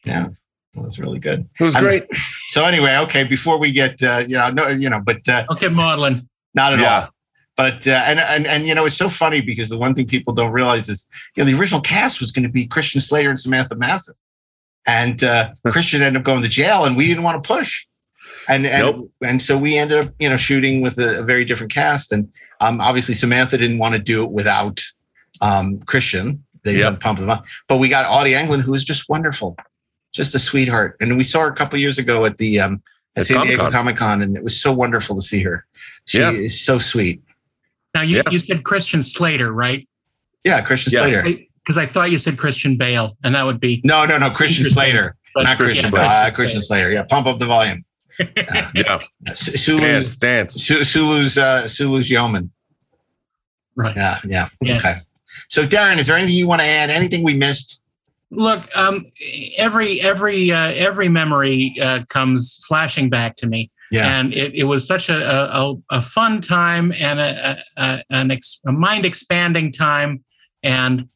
Yeah, 0.05 0.27
it 0.75 0.81
was 0.81 0.99
really 0.99 1.19
good. 1.19 1.47
It 1.59 1.63
was 1.63 1.75
I'm- 1.75 1.83
great. 1.83 2.03
So 2.47 2.63
anyway, 2.65 2.97
okay, 2.97 3.23
before 3.23 3.57
we 3.57 3.71
get, 3.71 4.01
uh, 4.03 4.23
you 4.27 4.37
know, 4.37 4.49
no, 4.51 4.67
you 4.69 4.89
know, 4.89 4.99
but 5.03 5.27
uh, 5.27 5.45
Okay, 5.51 5.67
maudlin. 5.69 6.27
not 6.53 6.73
at 6.73 6.79
Yeah. 6.79 7.01
all. 7.01 7.09
But 7.55 7.87
uh, 7.87 7.91
and 8.07 8.19
and 8.19 8.47
and 8.47 8.67
you 8.67 8.73
know, 8.73 8.85
it's 8.87 8.97
so 8.97 9.09
funny 9.09 9.39
because 9.39 9.69
the 9.69 9.77
one 9.77 9.93
thing 9.93 10.07
people 10.07 10.33
don't 10.33 10.51
realize 10.51 10.89
is, 10.89 11.07
you 11.35 11.43
know, 11.43 11.51
the 11.51 11.55
original 11.59 11.81
cast 11.81 12.19
was 12.19 12.31
going 12.31 12.41
to 12.43 12.49
be 12.49 12.65
Christian 12.65 12.99
Slater 12.99 13.29
and 13.29 13.39
Samantha 13.39 13.75
Mathis, 13.75 14.23
and 14.87 15.23
uh, 15.23 15.51
Christian 15.67 16.01
ended 16.01 16.19
up 16.21 16.25
going 16.25 16.41
to 16.41 16.49
jail, 16.49 16.83
and 16.85 16.97
we 16.97 17.05
didn't 17.07 17.21
want 17.21 17.43
to 17.43 17.47
push, 17.47 17.85
and 18.49 18.65
and 18.65 18.81
Nope. 18.97 19.11
and 19.23 19.39
so 19.39 19.55
we 19.55 19.77
ended 19.77 20.03
up, 20.07 20.13
you 20.17 20.29
know, 20.29 20.37
shooting 20.37 20.81
with 20.81 20.97
a, 20.97 21.19
a 21.19 21.23
very 21.23 21.45
different 21.45 21.71
cast, 21.71 22.11
and 22.11 22.27
um, 22.59 22.81
obviously 22.81 23.13
Samantha 23.13 23.55
didn't 23.59 23.77
want 23.77 23.93
to 23.93 24.01
do 24.01 24.23
it 24.23 24.31
without 24.31 24.81
um, 25.41 25.77
Christian. 25.81 26.43
They 26.63 26.73
Yep. 26.79 26.93
yep. 26.93 26.99
pump 27.01 27.19
them 27.19 27.29
up, 27.29 27.45
but 27.67 27.77
we 27.77 27.87
got 27.87 28.09
Audie 28.09 28.33
England, 28.33 28.63
who 28.63 28.71
was 28.71 28.83
just 28.83 29.07
wonderful, 29.09 29.55
just 30.13 30.33
a 30.35 30.39
sweetheart, 30.39 30.95
and 31.01 31.17
we 31.17 31.23
saw 31.23 31.41
her 31.41 31.47
a 31.47 31.53
couple 31.55 31.77
years 31.79 31.97
ago 31.99 32.25
at 32.25 32.37
the 32.37 32.59
um, 32.59 32.81
at 33.15 33.21
At 33.21 33.25
San 33.27 33.41
Diego 33.45 33.57
Comic-Con. 33.57 33.71
Comic 33.71 33.95
Con, 33.97 34.21
and 34.21 34.37
it 34.37 34.43
was 34.43 34.59
so 34.59 34.71
wonderful 34.73 35.15
to 35.15 35.21
see 35.21 35.41
her. 35.43 35.65
She 36.05 36.19
Yeah. 36.19 36.31
is 36.31 36.59
so 36.59 36.79
sweet. 36.79 37.21
Now 37.93 38.01
you, 38.01 38.17
Yeah. 38.17 38.29
you 38.31 38.39
said 38.39 38.63
Christian 38.63 39.03
Slater, 39.03 39.51
right? 39.53 39.87
Yeah, 40.45 40.61
Christian 40.61 40.93
Yeah. 40.93 41.01
Slater. 41.01 41.23
Because 41.63 41.77
I 41.77 41.85
thought 41.85 42.11
you 42.11 42.17
said 42.17 42.37
Christian 42.37 42.75
Bale, 42.77 43.15
and 43.23 43.35
that 43.35 43.45
would 43.45 43.59
be 43.59 43.81
No, 43.83 44.05
no, 44.05 44.17
no, 44.17 44.29
Christian 44.29 44.65
Interesting. 44.65 44.91
Slater, 44.93 45.15
not 45.35 45.57
Christian. 45.57 45.57
Christian 45.65 45.89
Slater. 45.91 46.05
Slater. 46.07 46.27
Uh, 46.27 46.31
Christian 46.35 46.61
Slater. 46.61 46.91
Yeah, 46.91 47.03
pump 47.03 47.27
up 47.27 47.39
the 47.39 47.45
volume. 47.45 47.85
Yeah. 48.75 48.99
Su- 49.33 49.57
Sulu's, 49.57 50.17
Dance, 50.17 50.17
dance. 50.17 50.53
Sulu's, 50.87 51.37
uh, 51.37 51.67
Sulu's 51.67 52.09
yeoman. 52.09 52.51
right. 53.75 53.95
Yeah, 53.95 54.17
yeah. 54.25 54.47
Yes. 54.61 54.81
Okay. 54.81 54.93
So, 55.49 55.65
Darren, 55.67 55.97
is 55.97 56.07
there 56.07 56.17
anything 56.17 56.35
you 56.35 56.47
want 56.47 56.61
to 56.61 56.67
add? 56.67 56.89
Anything 56.89 57.23
we 57.23 57.35
missed? 57.35 57.81
Look, 58.35 58.63
um, 58.75 59.05
every 59.57 60.01
every 60.01 60.51
uh, 60.51 60.71
every 60.73 61.07
memory 61.07 61.75
uh, 61.81 62.03
comes 62.09 62.63
flashing 62.67 63.09
back 63.09 63.37
to 63.37 63.47
me, 63.47 63.71
Yeah. 63.91 64.19
and 64.19 64.33
it, 64.33 64.55
it 64.55 64.63
was 64.63 64.87
such 64.87 65.09
a, 65.09 65.23
a, 65.23 65.75
a 65.91 66.01
fun 66.01 66.41
time 66.41 66.91
and 66.99 67.19
a, 67.19 67.63
a, 67.77 68.03
an 68.09 68.31
ex, 68.31 68.59
a 68.65 68.71
mind 68.71 69.05
expanding 69.05 69.71
time, 69.71 70.23
and 70.63 71.09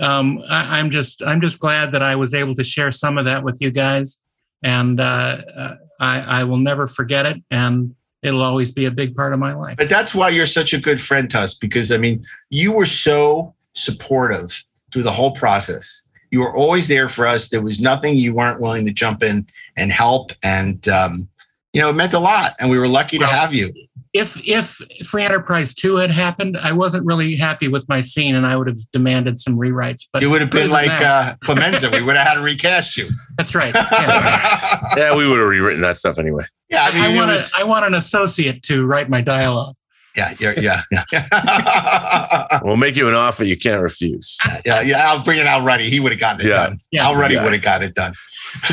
um, 0.00 0.42
I, 0.48 0.78
I'm 0.78 0.90
just 0.90 1.22
I'm 1.22 1.40
just 1.40 1.60
glad 1.60 1.92
that 1.92 2.02
I 2.02 2.16
was 2.16 2.32
able 2.32 2.54
to 2.54 2.64
share 2.64 2.90
some 2.90 3.18
of 3.18 3.26
that 3.26 3.44
with 3.44 3.58
you 3.60 3.70
guys, 3.70 4.22
and 4.62 4.98
uh, 4.98 5.38
uh, 5.54 5.74
I, 6.00 6.20
I 6.40 6.44
will 6.44 6.56
never 6.58 6.86
forget 6.86 7.26
it, 7.26 7.36
and 7.50 7.94
it'll 8.22 8.42
always 8.42 8.72
be 8.72 8.86
a 8.86 8.90
big 8.90 9.14
part 9.14 9.32
of 9.34 9.38
my 9.38 9.52
life. 9.52 9.76
But 9.76 9.88
that's 9.88 10.14
why 10.14 10.30
you're 10.30 10.46
such 10.46 10.72
a 10.72 10.78
good 10.80 11.00
friend 11.00 11.28
to 11.30 11.40
us 11.40 11.54
because, 11.54 11.92
I 11.92 11.98
mean, 11.98 12.24
you 12.50 12.72
were 12.72 12.86
so 12.86 13.54
supportive 13.74 14.62
through 14.92 15.02
the 15.02 15.12
whole 15.12 15.32
process. 15.32 16.08
You 16.32 16.40
were 16.40 16.56
always 16.56 16.88
there 16.88 17.08
for 17.08 17.26
us. 17.26 17.50
There 17.50 17.62
was 17.62 17.78
nothing 17.80 18.16
you 18.16 18.34
weren't 18.34 18.58
willing 18.60 18.84
to 18.86 18.92
jump 18.92 19.22
in 19.22 19.46
and 19.76 19.92
help. 19.92 20.32
And, 20.42 20.88
um, 20.88 21.28
you 21.72 21.80
know, 21.80 21.90
it 21.90 21.92
meant 21.94 22.14
a 22.14 22.18
lot. 22.18 22.54
And 22.58 22.70
we 22.70 22.78
were 22.78 22.88
lucky 22.88 23.18
to 23.18 23.26
have 23.26 23.52
you. 23.54 23.72
if 24.14 24.36
if 24.46 24.78
Free 25.06 25.22
Enterprise 25.22 25.74
Two 25.74 25.96
had 25.96 26.10
happened, 26.10 26.56
I 26.56 26.72
wasn't 26.72 27.06
really 27.06 27.36
happy 27.36 27.68
with 27.68 27.88
my 27.88 28.00
scene, 28.02 28.34
and 28.34 28.46
I 28.46 28.56
would 28.56 28.66
have 28.66 28.76
demanded 28.92 29.38
some 29.40 29.56
rewrites. 29.56 30.06
But 30.12 30.22
it 30.22 30.26
would 30.26 30.40
have 30.42 30.50
been 30.50 30.68
like 30.70 30.88
that- 30.88 31.02
uh, 31.02 31.34
Clemenza. 31.44 31.88
we 31.90 32.02
would 32.02 32.16
have 32.16 32.26
had 32.26 32.34
to 32.34 32.40
recast 32.42 32.96
you. 32.98 33.08
that's 33.38 33.54
right. 33.54 33.74
Yeah. 33.74 34.80
Yeah, 34.96 35.16
we 35.16 35.26
would 35.28 35.38
have 35.38 35.48
rewritten 35.48 35.80
that 35.82 35.96
stuff 35.96 36.18
anyway. 36.18 36.44
Yeah, 36.70 36.84
I 36.84 36.92
mean, 36.94 37.02
I 37.02 37.16
want 37.16 37.30
was- 37.30 37.52
a, 37.56 37.60
I 37.60 37.64
want 37.64 37.84
an 37.86 37.94
associate 37.94 38.62
to 38.64 38.86
write 38.86 39.08
my 39.08 39.20
dialogue. 39.22 39.74
Yeah, 40.16 40.34
yeah, 40.38 40.82
yeah, 40.90 41.04
yeah. 41.12 42.60
We'll 42.62 42.76
make 42.76 42.96
you 42.96 43.08
an 43.08 43.14
offer 43.14 43.44
you 43.44 43.56
can't 43.56 43.80
refuse. 43.80 44.38
yeah, 44.64 44.80
yeah. 44.80 45.08
I'll 45.10 45.22
bring 45.24 45.38
it 45.38 45.46
out 45.46 45.64
ready. 45.64 45.84
He 45.90 46.00
would 46.00 46.12
have 46.12 46.20
gotten 46.20 46.44
it 46.46 46.48
Yeah. 46.50 46.66
done. 46.68 46.80
Yeah. 46.90 47.06
Al 47.06 47.16
Ruddy 47.16 47.34
Yeah. 47.34 47.44
would 47.44 47.52
have 47.52 47.62
got 47.62 47.82
it 47.82 47.94
done. 47.94 48.12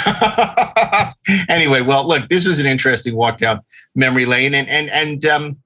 anyway, 1.50 1.82
well, 1.82 2.06
look, 2.08 2.28
this 2.30 2.46
was 2.46 2.60
an 2.60 2.66
interesting 2.66 3.16
walk 3.16 3.38
down 3.38 3.62
memory 3.96 4.26
lane, 4.26 4.54
and 4.54 4.68
and 4.68 4.90
and 4.90 5.26
um, 5.26 5.58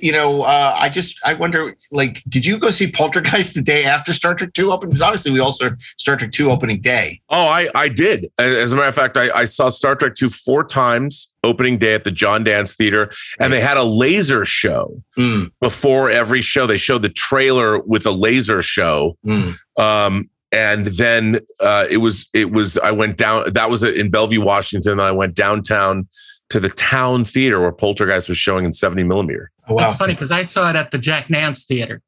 you 0.00 0.12
know, 0.12 0.42
uh, 0.42 0.74
I 0.78 0.88
just 0.88 1.18
I 1.24 1.34
wonder, 1.34 1.74
like, 1.90 2.22
did 2.28 2.44
you 2.46 2.58
go 2.58 2.70
see 2.70 2.90
Poltergeist 2.90 3.54
the 3.54 3.62
day 3.62 3.84
after 3.84 4.12
Star 4.12 4.34
Trek 4.34 4.52
Two 4.52 4.72
opened? 4.72 4.90
Because 4.92 5.02
obviously 5.02 5.32
we 5.32 5.40
also 5.40 5.68
saw 5.68 5.76
Star 5.98 6.16
Trek 6.16 6.32
Two 6.32 6.50
opening 6.50 6.80
day. 6.80 7.20
Oh, 7.30 7.46
I 7.46 7.68
I 7.74 7.88
did. 7.88 8.26
As 8.38 8.72
a 8.72 8.76
matter 8.76 8.88
of 8.88 8.94
fact, 8.94 9.16
I, 9.16 9.30
I 9.30 9.44
saw 9.44 9.68
Star 9.68 9.94
Trek 9.96 10.14
2 10.14 10.28
four 10.28 10.64
times 10.64 11.32
opening 11.44 11.78
day 11.78 11.94
at 11.94 12.04
the 12.04 12.10
John 12.10 12.44
Danz 12.44 12.76
Theater, 12.76 13.10
and 13.40 13.52
they 13.52 13.60
had 13.60 13.76
a 13.76 13.82
laser 13.84 14.44
show 14.44 15.02
Mm, 15.18 15.50
before 15.60 16.08
every 16.10 16.40
show. 16.40 16.66
They 16.66 16.78
showed 16.78 17.02
the 17.02 17.08
trailer 17.10 17.80
with 17.80 18.06
a 18.06 18.10
laser 18.12 18.62
show. 18.62 19.16
mm. 19.26 19.56
Um, 19.78 20.28
and 20.50 20.86
then 20.88 21.38
uh, 21.60 21.86
it 21.90 21.96
was 21.98 22.28
it 22.34 22.52
was 22.52 22.76
I 22.78 22.90
went 22.90 23.16
down. 23.16 23.50
That 23.52 23.70
was 23.70 23.82
in 23.82 24.10
Bellevue, 24.10 24.44
Washington. 24.44 25.00
I 25.00 25.10
went 25.10 25.34
downtown 25.34 26.06
to 26.52 26.60
the 26.60 26.68
town 26.68 27.24
theater 27.24 27.62
where 27.62 27.72
Poltergeist 27.72 28.28
was 28.28 28.36
showing 28.36 28.66
in 28.66 28.74
70 28.74 29.04
millimeter. 29.04 29.50
Oh, 29.68 29.78
That's 29.78 29.98
funny 29.98 30.12
because 30.12 30.30
I 30.30 30.42
saw 30.42 30.68
it 30.68 30.76
at 30.76 30.90
the 30.90 30.98
Jack 30.98 31.30
Nance 31.30 31.64
Theater. 31.64 32.02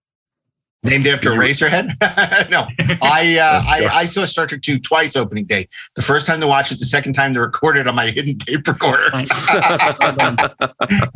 Named 0.83 1.07
after 1.07 1.31
Eraserhead? 1.31 1.99
no, 2.51 2.67
I, 3.03 3.39
uh, 3.39 3.63
I 3.67 4.01
I 4.01 4.05
saw 4.05 4.27
Star 4.27 4.47
Trek 4.47 4.61
two 4.61 4.79
twice 4.79 5.17
opening 5.17 5.47
day. 5.47 5.67
The 5.95 6.03
first 6.03 6.27
time 6.27 6.43
to 6.43 6.47
watch 6.47 6.73
it, 6.73 6.79
the 6.79 6.85
second 6.85 7.15
time 7.15 7.33
to 7.33 7.41
record 7.41 7.79
it 7.79 7.89
on 7.89 7.95
my 7.95 8.09
hidden 8.09 8.37
tape 8.37 8.69
recorder. 8.69 9.07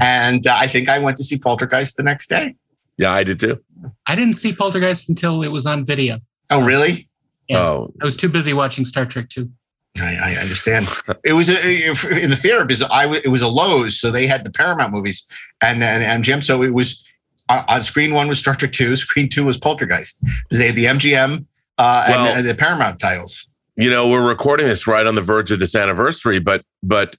and 0.00 0.46
uh, 0.46 0.56
I 0.56 0.68
think 0.68 0.88
I 0.88 0.98
went 0.98 1.18
to 1.18 1.22
see 1.22 1.38
Poltergeist 1.38 1.98
the 1.98 2.02
next 2.02 2.30
day. 2.30 2.56
Yeah, 2.96 3.12
I 3.12 3.24
did 3.24 3.38
too. 3.38 3.62
I 4.06 4.14
didn't 4.14 4.36
see 4.36 4.54
Poltergeist 4.54 5.10
until 5.10 5.42
it 5.42 5.48
was 5.48 5.66
on 5.66 5.84
video. 5.84 6.20
Oh, 6.48 6.64
really? 6.64 7.10
Yeah. 7.46 7.58
Oh, 7.58 7.92
I 8.00 8.06
was 8.06 8.16
too 8.16 8.30
busy 8.30 8.54
watching 8.54 8.86
Star 8.86 9.04
Trek 9.04 9.28
2. 9.28 9.50
I, 10.00 10.16
I 10.34 10.34
understand. 10.40 10.86
It 11.24 11.32
was 11.32 11.48
a, 11.48 11.88
in 12.22 12.30
the 12.30 12.36
theater 12.36 12.64
because 12.64 12.82
I 12.82 13.02
w- 13.02 13.20
it 13.24 13.28
was 13.28 13.42
a 13.42 13.46
Loews, 13.46 13.92
so 13.92 14.10
they 14.10 14.26
had 14.26 14.44
the 14.44 14.50
Paramount 14.50 14.92
movies 14.92 15.26
and 15.60 15.82
and 15.82 16.22
MGM. 16.24 16.44
So 16.44 16.62
it 16.62 16.72
was 16.72 17.02
uh, 17.48 17.62
on 17.68 17.82
screen 17.82 18.12
one 18.14 18.28
was 18.28 18.38
Star 18.38 18.54
Trek 18.54 18.72
two, 18.72 18.94
screen 19.06 19.28
two 19.28 19.44
was 19.44 19.56
Poltergeist 19.58 20.20
because 20.22 20.58
they 20.58 20.66
had 20.66 20.76
the 20.76 20.84
MGM 20.84 21.46
uh, 21.78 22.04
Well- 22.08 22.26
and, 22.36 22.44
the, 22.46 22.52
the 22.52 22.58
Paramount 22.58 23.00
titles. 23.00 23.50
you 23.76 23.90
know, 23.90 24.08
we're 24.08 24.26
recording 24.26 24.66
this 24.66 24.86
right 24.86 25.06
on 25.06 25.14
the 25.16 25.20
verge 25.22 25.50
of 25.50 25.58
this 25.58 25.74
anniversary, 25.74 26.38
but 26.38 26.64
but 26.82 27.16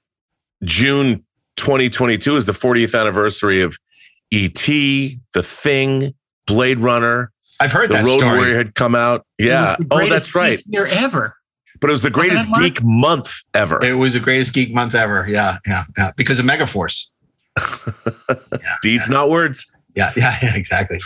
June 0.63 1.25
2022 1.57 2.35
is 2.37 2.45
the 2.45 2.51
40th 2.53 2.97
anniversary 2.99 3.61
of 3.61 3.77
E.T., 4.31 5.19
The 5.33 5.43
Thing, 5.43 6.13
Blade 6.47 6.79
Runner. 6.79 7.31
I've 7.59 7.71
heard 7.71 7.89
the 7.89 7.95
that 7.95 8.05
Road 8.05 8.19
story. 8.19 8.37
Warrior 8.37 8.55
had 8.57 8.75
come 8.75 8.95
out. 8.95 9.25
It 9.37 9.47
Yeah. 9.47 9.75
was 9.77 9.77
the 9.79 9.87
Oh, 9.91 10.07
that's 10.09 10.35
right. 10.35 10.57
geek 10.57 10.65
Year 10.69 10.85
ever. 10.85 11.35
But 11.79 11.89
it 11.89 11.93
was 11.93 12.01
the 12.01 12.09
greatest 12.09 12.47
geek 12.55 12.83
month 12.83 13.33
ever. 13.53 13.83
It 13.83 13.93
was 13.93 14.13
the 14.13 14.19
greatest 14.19 14.53
geek 14.53 14.73
month 14.73 14.95
ever. 14.95 15.25
Yeah, 15.27 15.57
yeah, 15.65 15.83
yeah. 15.97 16.11
Because 16.17 16.39
of 16.39 16.45
Megaforce. 16.45 17.11
Deeds, 18.81 19.09
not 19.09 19.29
words. 19.29 19.71
Yeah, 19.95 20.11
yeah, 20.17 20.37
yeah, 20.41 20.55
exactly. 20.55 20.99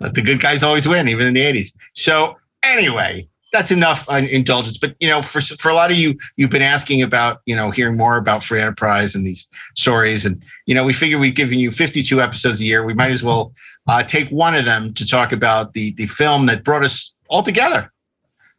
The 0.00 0.22
good 0.24 0.40
guys 0.40 0.62
always 0.62 0.86
win, 0.86 1.08
even 1.08 1.26
in 1.26 1.34
the 1.34 1.40
'80s. 1.40 1.76
So 1.94 2.36
anyway, 2.62 3.28
that's 3.52 3.70
enough 3.70 4.08
on 4.08 4.24
indulgence. 4.24 4.78
But 4.78 4.94
you 5.00 5.08
know, 5.08 5.22
for 5.22 5.40
for 5.40 5.68
a 5.68 5.74
lot 5.74 5.90
of 5.90 5.96
you, 5.96 6.16
you've 6.36 6.50
been 6.50 6.62
asking 6.62 7.02
about 7.02 7.40
you 7.46 7.56
know 7.56 7.70
hearing 7.70 7.96
more 7.96 8.16
about 8.16 8.44
Free 8.44 8.60
Enterprise 8.60 9.14
and 9.14 9.26
these 9.26 9.48
stories, 9.74 10.24
and 10.24 10.42
you 10.66 10.74
know, 10.74 10.84
we 10.84 10.92
figure 10.92 11.18
we've 11.18 11.34
given 11.34 11.58
you 11.58 11.70
52 11.70 12.20
episodes 12.20 12.60
a 12.60 12.64
year. 12.64 12.84
We 12.84 12.94
might 12.94 13.10
as 13.10 13.22
well 13.22 13.52
uh, 13.88 14.02
take 14.02 14.28
one 14.28 14.54
of 14.54 14.64
them 14.64 14.94
to 14.94 15.06
talk 15.06 15.32
about 15.32 15.72
the 15.72 15.92
the 15.94 16.06
film 16.06 16.46
that 16.46 16.64
brought 16.64 16.84
us 16.84 17.14
all 17.28 17.42
together. 17.42 17.89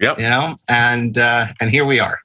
Yep. 0.02 0.20
You 0.20 0.30
know, 0.30 0.56
and 0.68 1.18
uh, 1.18 1.48
and 1.60 1.70
here 1.70 1.86
we 1.86 2.00
are. 2.00 2.20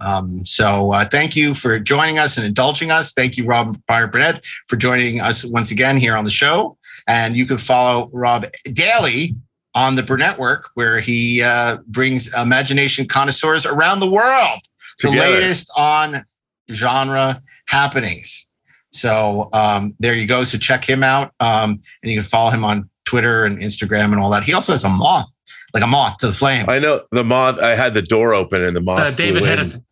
Um, 0.00 0.44
so 0.44 0.92
uh, 0.92 1.06
thank 1.06 1.34
you 1.34 1.54
for 1.54 1.78
joining 1.78 2.18
us 2.18 2.36
and 2.36 2.44
indulging 2.44 2.90
us. 2.90 3.12
Thank 3.12 3.36
you, 3.36 3.46
Rob 3.46 3.80
Meyer 3.88 4.06
Burnett, 4.06 4.44
for 4.68 4.76
joining 4.76 5.20
us 5.20 5.44
once 5.44 5.70
again 5.70 5.96
here 5.96 6.16
on 6.16 6.24
the 6.24 6.30
show. 6.30 6.76
And 7.08 7.36
you 7.36 7.46
can 7.46 7.56
follow 7.56 8.10
Rob 8.12 8.46
daily 8.72 9.34
on 9.74 9.94
the 9.94 10.02
Burnett 10.02 10.38
Work, 10.38 10.70
where 10.74 11.00
he 11.00 11.42
uh, 11.42 11.78
brings 11.86 12.32
imagination 12.34 13.06
connoisseurs 13.06 13.64
around 13.64 14.00
the 14.00 14.10
world 14.10 14.60
the 15.02 15.10
latest 15.10 15.70
on 15.76 16.24
genre 16.70 17.40
happenings. 17.66 18.48
So 18.92 19.50
um, 19.52 19.94
there 20.00 20.14
you 20.14 20.26
go. 20.26 20.44
So 20.44 20.58
check 20.58 20.84
him 20.84 21.02
out, 21.02 21.32
um, 21.40 21.80
and 22.02 22.10
you 22.10 22.18
can 22.18 22.24
follow 22.24 22.50
him 22.50 22.64
on 22.64 22.88
Twitter 23.04 23.44
and 23.44 23.58
Instagram 23.58 24.12
and 24.12 24.20
all 24.20 24.30
that. 24.30 24.42
He 24.42 24.54
also 24.54 24.72
has 24.72 24.84
a 24.84 24.88
moth, 24.88 25.32
like 25.76 25.84
a 25.84 25.86
moth 25.86 26.16
to 26.16 26.26
the 26.28 26.32
flame. 26.32 26.64
I 26.68 26.78
know 26.78 27.02
the 27.10 27.22
moth. 27.22 27.58
I 27.58 27.76
had 27.76 27.92
the 27.92 28.00
door 28.00 28.32
open 28.32 28.62
and 28.62 28.74
the 28.74 28.80
moth. 28.80 29.00
Uh, 29.00 29.10
David 29.10 29.42
flew 29.42 29.52
in. 29.52 29.58
Hedison. 29.58 29.82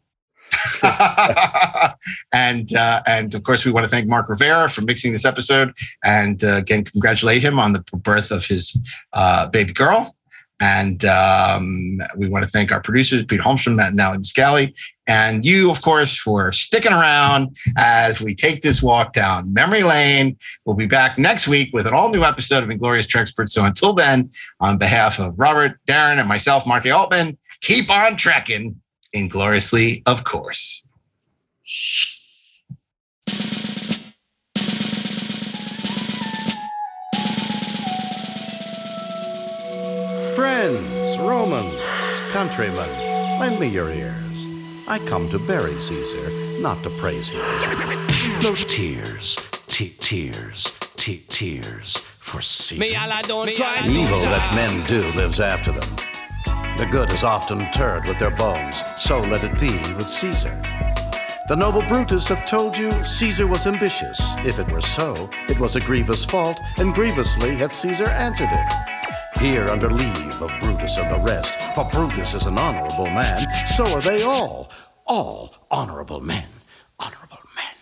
and 2.32 2.74
uh, 2.74 3.02
and 3.06 3.35
of 3.35 3.43
course, 3.43 3.66
we 3.66 3.73
want 3.73 3.85
to 3.85 3.89
thank 3.90 4.06
Mark 4.06 4.31
Rivera 4.31 4.70
for 4.70 4.81
mixing 4.81 5.12
this 5.12 5.27
episode, 5.27 5.74
and 6.02 6.43
uh, 6.43 6.56
again, 6.56 6.85
congratulate 6.85 7.43
him 7.43 7.59
on 7.59 7.74
the 7.74 7.81
birth 7.93 8.31
of 8.31 8.47
his 8.47 8.74
uh, 9.12 9.47
baby 9.48 9.74
girl. 9.74 10.16
And 10.65 11.05
um, 11.05 11.99
we 12.16 12.27
want 12.27 12.43
to 12.43 12.51
thank 12.51 12.73
our 12.73 12.81
producers, 12.81 13.23
Pete 13.23 13.41
Holmstrom, 13.41 13.74
Matt 13.74 13.89
and 13.89 13.99
Nally 13.99 14.16
Muscali, 14.16 14.74
and 15.07 15.45
you, 15.45 15.70
of 15.70 15.82
course, 15.82 16.16
for 16.16 16.53
sticking 16.53 16.93
around 16.93 17.55
as 17.77 18.19
we 18.19 18.35
take 18.35 18.62
this 18.62 18.82
walk 18.82 19.12
down 19.12 19.53
memory 19.53 19.82
lane. 19.82 20.39
We'll 20.65 20.74
be 20.74 20.86
back 20.86 21.19
next 21.19 21.47
week 21.47 21.69
with 21.74 21.86
an 21.86 21.93
all 21.93 22.09
new 22.09 22.24
episode 22.24 22.62
of 22.62 22.70
Inglorious 22.70 23.07
Treksperts. 23.07 23.51
So 23.51 23.62
until 23.62 23.93
then, 23.93 24.31
on 24.59 24.78
behalf 24.78 25.19
of 25.19 25.39
Robert, 25.39 25.78
Darren, 25.86 26.19
and 26.19 26.27
myself, 26.27 26.66
Marky 26.66 26.91
Altman, 26.91 27.36
keep 27.61 27.91
on 27.91 28.16
trekking 28.16 28.81
ingloriously, 29.12 30.03
of 30.07 30.24
course. 30.24 30.89
Friends, 40.35 41.16
Romans, 41.19 41.73
countrymen, 42.32 42.90
lend 43.39 43.61
me 43.61 43.69
your 43.69 43.89
ears. 43.90 44.15
I 44.89 44.98
come 45.06 45.28
to 45.31 45.39
bury 45.39 45.78
Caesar, 45.78 46.31
not 46.61 46.82
to 46.82 46.90
praise 46.98 47.28
him. 47.28 47.40
No 48.43 48.55
tears, 48.56 49.36
te- 49.69 49.94
tears, 50.01 50.77
te- 50.97 51.24
tears 51.28 51.98
for 52.19 52.40
Caesar. 52.40 52.81
Evil 53.86 54.20
that 54.20 54.55
men 54.56 54.85
do 54.86 55.12
lives 55.12 55.39
after 55.39 55.70
them. 55.70 55.97
The 56.78 56.89
good 56.90 57.12
is 57.12 57.23
often 57.23 57.61
interred 57.61 58.06
with 58.06 58.19
their 58.19 58.32
bones, 58.36 58.82
so 58.98 59.20
let 59.20 59.44
it 59.44 59.61
be 59.61 59.77
with 59.94 60.09
Caesar. 60.09 60.61
The 61.48 61.56
noble 61.56 61.82
Brutus 61.82 62.27
hath 62.27 62.44
told 62.48 62.77
you 62.77 62.90
Caesar 63.05 63.47
was 63.47 63.69
ambitious. 63.69 64.19
If 64.39 64.59
it 64.59 64.69
were 64.69 64.81
so, 64.81 65.31
it 65.48 65.61
was 65.61 65.77
a 65.77 65.81
grievous 65.81 66.24
fault, 66.24 66.59
and 66.78 66.93
grievously 66.93 67.55
hath 67.56 67.73
Caesar 67.73 68.09
answered 68.09 68.48
it. 68.51 68.93
Here 69.40 69.66
under 69.69 69.90
leave 69.90 70.43
of 70.43 70.51
Brutus 70.61 70.97
and 70.97 71.11
the 71.11 71.19
rest, 71.19 71.61
for 71.74 71.85
Brutus 71.90 72.35
is 72.35 72.47
an 72.47 72.56
honorable 72.56 73.06
man, 73.06 73.44
so 73.66 73.85
are 73.94 74.01
they 74.01 74.23
all, 74.23 74.70
all 75.06 75.55
honorable 75.70 76.20
men. 76.20 76.48
Honorable 76.98 77.40
men, 77.55 77.74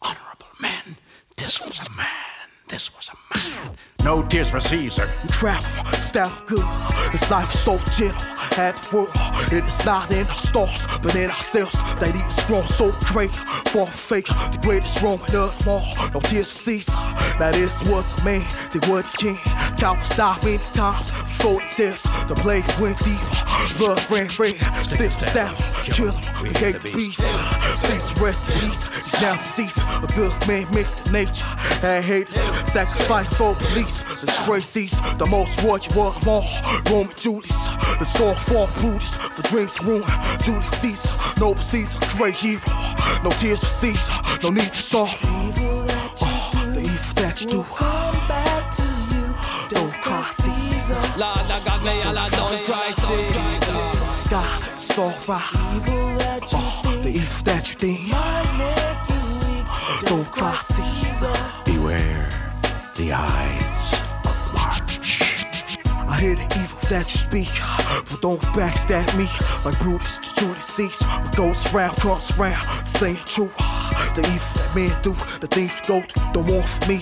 honorable 0.00 0.46
men. 0.60 0.96
This 1.36 1.60
was 1.60 1.78
a 1.86 1.96
man, 1.96 2.48
this 2.68 2.94
was 2.94 3.10
a 3.10 3.38
man. 3.38 3.76
No 4.04 4.22
tears 4.22 4.50
for 4.50 4.60
Caesar. 4.60 5.06
Travel, 5.32 5.84
style 5.92 6.32
good. 6.46 6.64
This 7.12 7.30
life 7.30 7.50
so 7.50 7.78
gentle. 7.96 8.26
To 8.50 8.96
work. 8.96 9.08
It 9.52 9.64
is 9.64 9.86
not 9.86 10.10
in 10.10 10.18
the 10.18 10.32
stars, 10.32 10.86
but 11.02 11.14
in 11.14 11.30
ourselves. 11.30 11.72
That 11.98 12.14
it 12.14 12.38
is 12.38 12.44
grown 12.44 12.66
so 12.66 12.90
great. 13.06 13.34
For 13.70 13.86
fake, 13.86 14.26
the 14.26 14.58
greatest 14.60 15.00
Roman 15.00 15.34
of 15.34 15.68
all. 15.68 15.82
No 16.12 16.20
tears 16.20 16.52
for 16.52 16.58
Caesar. 16.64 16.92
This 17.52 17.82
was 17.84 18.20
a 18.20 18.24
man, 18.24 18.46
they 18.72 18.80
were 18.90 19.00
the 19.00 19.10
king. 19.16 19.38
Count 19.78 20.02
stop 20.02 20.44
many 20.44 20.58
times 20.74 21.10
before 21.10 21.62
the. 21.76 21.96
The 22.28 22.34
blade 22.42 22.66
went 22.78 22.98
deep. 22.98 23.20
Blood 23.78 24.04
ran 24.10 24.28
red. 24.38 24.60
Stick 24.84 25.12
down, 25.32 25.54
kill 25.84 26.10
him. 26.10 26.42
We 26.42 26.50
gave 26.50 26.82
the 26.82 26.90
peace. 26.90 27.16
Caesar 27.16 28.24
rest 28.24 28.42
in 28.50 28.68
peace. 28.68 28.88
He's 28.96 29.20
now 29.22 29.36
deceased. 29.36 29.78
A 29.78 30.06
good 30.14 30.34
man 30.46 30.66
mixed 30.74 31.10
nature. 31.12 31.46
And 31.82 32.04
haters 32.04 32.36
sacrifice 32.72 33.32
for 33.32 33.54
beliefs. 33.90 34.24
Disgrace 34.24 34.66
cease. 34.66 35.00
The 35.18 35.26
most 35.26 35.62
royal 35.62 35.80
one 35.94 36.14
of 36.16 36.28
all. 36.28 36.44
Roman 36.90 37.14
Julius. 37.16 37.50
The 37.98 38.04
sword 38.04 38.36
for 38.38 38.66
Brutus. 38.80 39.16
The 39.36 39.42
dreams 39.48 39.82
ruin. 39.82 40.04
Julius 40.42 40.70
Caesar. 40.80 41.40
no 41.40 41.54
Caesar. 41.54 41.98
Great 42.16 42.36
hero. 42.36 42.60
No 43.22 43.30
tears 43.30 43.60
for 43.60 43.66
Caesar. 43.66 44.12
No 44.42 44.50
need 44.50 44.62
to 44.62 44.76
sorrow. 44.76 45.08
Oh, 46.22 46.50
the 46.74 46.80
evil 46.80 47.14
that 47.16 47.40
you 47.40 47.46
do. 47.48 47.66
Don't 49.68 49.92
cry, 50.02 50.22
Caesar. 50.22 50.94
Lord, 51.18 51.38
I 51.38 51.60
got 51.64 51.82
me 51.84 52.02
all 52.02 52.18
I 52.18 52.28
don't 52.30 52.64
cry, 52.64 52.92
Caesar. 52.92 54.12
Sky, 54.12 54.58
it's 54.74 54.98
alright. 54.98 55.20
Oh, 55.28 55.42
ah, 56.54 57.00
the 57.02 57.10
evil 57.10 57.42
that 57.44 57.68
you 57.68 57.74
think. 57.74 58.10
Don't 60.08 60.30
cry, 60.30 60.54
Caesar. 60.56 61.32
Beware 61.64 62.28
the. 62.96 63.12
I 63.12 63.59
hear 66.20 66.34
the 66.34 66.44
evil 66.60 66.78
that 66.90 67.10
you 67.10 67.18
speak, 67.18 67.48
but 68.10 68.20
don't 68.20 68.40
backstab 68.52 69.08
me 69.16 69.26
like 69.64 69.78
Brutus 69.80 70.18
to 70.18 70.34
Julius 70.36 70.64
Caesar. 70.66 71.04
What 71.06 71.36
goes 71.36 71.72
round 71.72 71.96
comes 71.96 72.38
round, 72.38 72.62
saying 72.86 73.16
true. 73.24 73.50
The 74.14 74.20
evil 74.28 74.52
that 74.54 74.72
men 74.76 75.02
do, 75.02 75.12
the 75.40 75.46
things 75.46 75.72
go 75.86 76.02
through, 76.02 76.32
don't 76.34 76.46
want 76.46 76.68
for 76.68 76.88
me. 76.92 76.98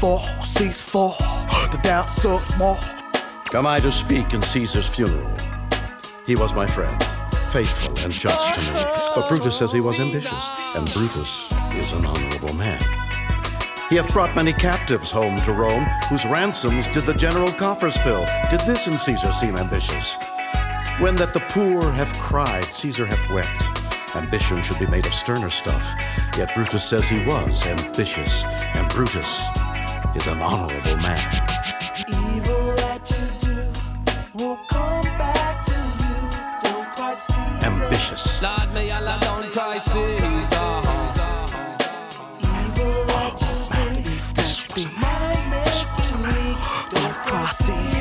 Fall, 0.00 0.22
Caesar 0.44 0.72
fall, 0.72 1.16
the 1.70 1.78
doubts 1.84 2.24
of 2.24 2.60
all. 2.60 2.78
Come 3.44 3.66
I 3.66 3.78
to 3.78 3.92
speak 3.92 4.34
in 4.34 4.42
Caesar's 4.42 4.88
funeral. 4.88 5.30
He 6.26 6.34
was 6.34 6.52
my 6.52 6.66
friend, 6.66 7.00
faithful 7.52 7.96
and 8.04 8.12
just 8.12 8.54
to 8.54 8.60
me. 8.74 8.80
But 9.14 9.28
Brutus 9.28 9.56
says 9.56 9.70
he 9.70 9.80
was 9.80 10.00
ambitious, 10.00 10.48
and 10.74 10.92
Brutus 10.92 11.52
is 11.74 11.92
an 11.92 12.04
honorable 12.04 12.54
man. 12.54 13.05
He 13.88 13.96
hath 13.96 14.12
brought 14.12 14.34
many 14.34 14.52
captives 14.52 15.10
home 15.10 15.36
to 15.42 15.52
Rome, 15.52 15.84
whose 16.08 16.24
ransoms 16.24 16.88
did 16.88 17.04
the 17.04 17.14
general 17.14 17.52
coffers 17.52 17.96
fill. 17.96 18.26
Did 18.50 18.60
this 18.60 18.86
in 18.86 18.98
Caesar 18.98 19.32
seem 19.32 19.56
ambitious? 19.56 20.16
When 20.98 21.14
that 21.16 21.32
the 21.32 21.44
poor 21.48 21.90
have 21.92 22.12
cried, 22.14 22.64
Caesar 22.64 23.06
hath 23.06 23.30
wept, 23.30 23.76
Ambition 24.16 24.62
should 24.62 24.78
be 24.78 24.86
made 24.86 25.04
of 25.04 25.12
sterner 25.12 25.50
stuff. 25.50 25.84
Yet 26.38 26.54
Brutus 26.54 26.88
says 26.88 27.06
he 27.06 27.24
was 27.26 27.66
ambitious, 27.66 28.44
and 28.44 28.88
Brutus 28.88 29.42
is 30.14 30.26
an 30.26 30.38
honorable 30.38 30.96
man. 30.96 31.18
Evil 32.08 32.76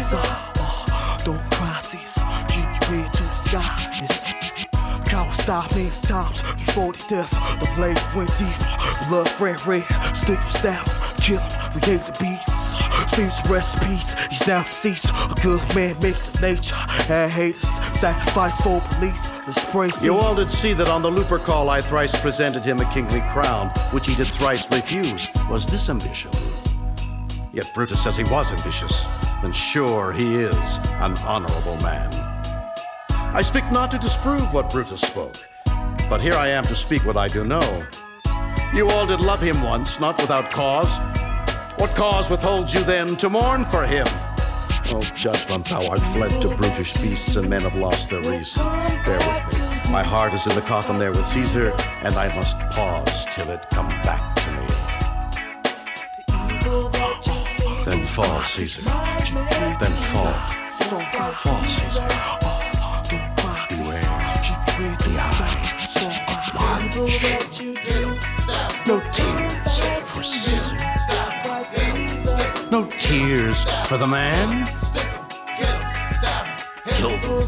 Caesar. 0.06 0.22
Don't 1.26 1.42
cry, 1.50 1.80
Caesar. 1.82 2.22
Keep 2.48 2.70
your 2.78 3.02
head 3.02 3.14
to 3.14 3.24
the 3.24 3.30
sky. 3.30 3.92
Yes. 4.00 4.68
Cowards 5.06 5.38
stop 5.38 5.72
many 5.76 5.90
times 6.04 6.42
before 6.54 6.94
the 6.94 7.04
death. 7.10 7.32
The 7.60 7.68
blade 7.76 7.98
went 8.16 8.30
deep. 8.38 9.10
Blood 9.10 9.32
ran 9.42 9.58
red. 9.66 9.84
Stick 10.16 10.40
stab. 10.50 10.86
Kill 11.22 11.40
him. 11.40 11.72
We 11.74 11.82
hate 11.82 12.06
the 12.06 12.16
beast. 12.22 12.50
Seems 13.16 13.34
rest 13.50 13.82
in 13.82 13.90
peace. 13.90 14.14
He's 14.30 14.46
now 14.46 14.62
deceased. 14.62 15.06
A 15.06 15.36
good 15.42 15.64
man 15.74 16.00
makes 16.00 16.22
the 16.34 16.50
nature. 16.50 16.76
And 17.10 17.32
haters 17.32 17.68
sacrifice 17.98 18.62
for 18.62 18.82
police. 18.96 20.04
You 20.04 20.16
all 20.18 20.36
did 20.36 20.52
see 20.52 20.74
that 20.74 20.88
on 20.88 21.02
the 21.02 21.10
Lupercal 21.10 21.70
I 21.70 21.82
thrice 21.82 22.20
presented 22.20 22.64
him 22.64 22.80
a 22.80 22.94
kingly 22.94 23.22
crown, 23.32 23.70
which 23.92 24.06
he 24.06 24.16
did 24.16 24.28
thrice 24.28 24.70
refuse. 24.72 25.30
Was 25.50 25.66
this 25.66 25.90
ambition? 25.90 26.32
Yet 27.54 27.72
Brutus 27.74 28.04
says 28.04 28.18
he 28.18 28.24
was 28.26 28.52
ambitious. 28.52 29.25
Then 29.42 29.52
sure 29.52 30.12
he 30.12 30.36
is 30.36 30.78
an 31.02 31.18
honorable 31.20 31.78
man. 31.82 32.10
I 33.36 33.42
speak 33.42 33.70
not 33.72 33.92
to 33.92 33.98
disprove 33.98 34.54
what 34.54 34.72
Brutus 34.72 35.02
spoke, 35.02 35.36
but 36.10 36.22
here 36.22 36.36
I 36.36 36.48
am 36.48 36.64
to 36.64 36.76
speak 36.76 37.06
what 37.06 37.18
I 37.18 37.28
do 37.28 37.44
know. 37.44 37.86
You 38.74 38.90
all 38.90 39.06
did 39.06 39.20
love 39.20 39.42
him 39.42 39.62
once, 39.62 40.00
not 40.00 40.20
without 40.20 40.50
cause. 40.50 40.98
What 41.78 41.90
cause 41.92 42.30
withholds 42.30 42.74
you 42.74 42.84
then 42.84 43.16
to 43.18 43.30
mourn 43.30 43.66
for 43.66 43.86
him? 43.86 44.08
Oh, 44.90 45.02
judgment, 45.16 45.66
thou 45.66 45.86
art 45.90 46.00
fled 46.00 46.42
to 46.42 46.50
brutish 46.56 46.94
beasts, 46.98 47.36
and 47.36 47.50
men 47.50 47.62
have 47.62 47.76
lost 47.76 48.10
their 48.10 48.22
reason. 48.22 48.64
Bear 49.04 49.18
with 49.18 49.86
me. 49.86 49.92
My 49.92 50.04
heart 50.04 50.34
is 50.34 50.48
in 50.48 50.56
the 50.56 50.62
coffin 50.62 51.00
there 51.00 51.12
with 51.12 51.26
Caesar, 51.28 51.74
and 52.04 52.16
I 52.16 52.34
must 52.36 52.58
pause 52.72 53.26
till 53.34 53.50
it 53.50 53.66
come 53.72 53.90
back 54.04 54.35
Then 57.86 58.08
fall, 58.08 58.42
Caesar. 58.42 58.82
Then 59.80 59.92
fall. 60.10 60.34
Fall, 61.32 61.66
Caesar. 61.68 62.02
Beware 63.70 64.02
the 64.98 65.14
Ides 65.22 65.96
No 68.88 69.00
tears 69.14 69.78
for 70.08 70.24
Caesar. 70.24 70.78
No 72.72 72.90
tears 72.98 73.64
for 73.88 73.98
the 74.00 74.08
man. 74.08 74.66
Kill 76.88 77.20
them. 77.20 77.44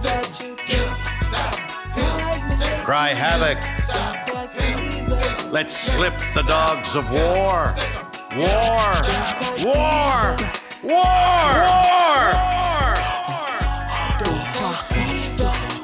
Cry 2.85 3.09
havoc. 3.09 3.57
Let's 5.51 5.75
slip 5.75 6.15
the 6.35 6.43
dogs 6.43 6.95
of 6.95 7.09
war. 7.09 7.73
War. 8.37 9.01
War. 9.65 10.37
War. 10.83 11.53
War. 11.63 12.93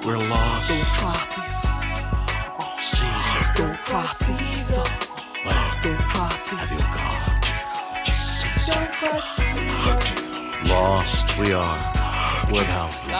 We're 0.06 0.22
lost. 0.30 0.70
Caesar. 4.14 4.84
Have 6.54 6.72
you 6.72 6.86
gone? 6.94 7.34
Caesar. 9.24 10.00
Lost 10.70 11.28
we 11.40 11.54
are 11.54 11.80
without 12.52 12.94
you. 13.08 13.14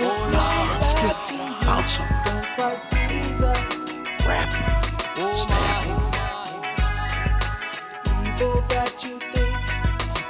Lord, 0.00 0.32
me 3.08 3.85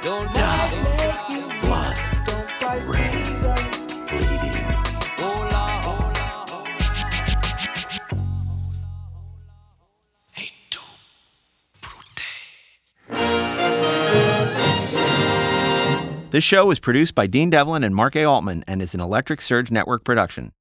don't 0.07 0.33
make 0.33 1.29
you. 1.29 1.41
Don't 2.25 2.47
cry, 2.59 2.79
Lord. 2.79 3.57
This 16.29 16.43
show 16.43 16.65
was 16.65 16.79
produced 16.79 17.15
by 17.15 17.27
Dean 17.27 17.49
Devlin 17.49 17.83
and 17.83 17.95
Mark 17.95 18.15
A. 18.15 18.23
Altman 18.23 18.63
and 18.67 18.81
is 18.81 18.93
an 18.93 19.01
Electric 19.01 19.41
Surge 19.41 19.71
Network 19.71 20.05
production. 20.05 20.53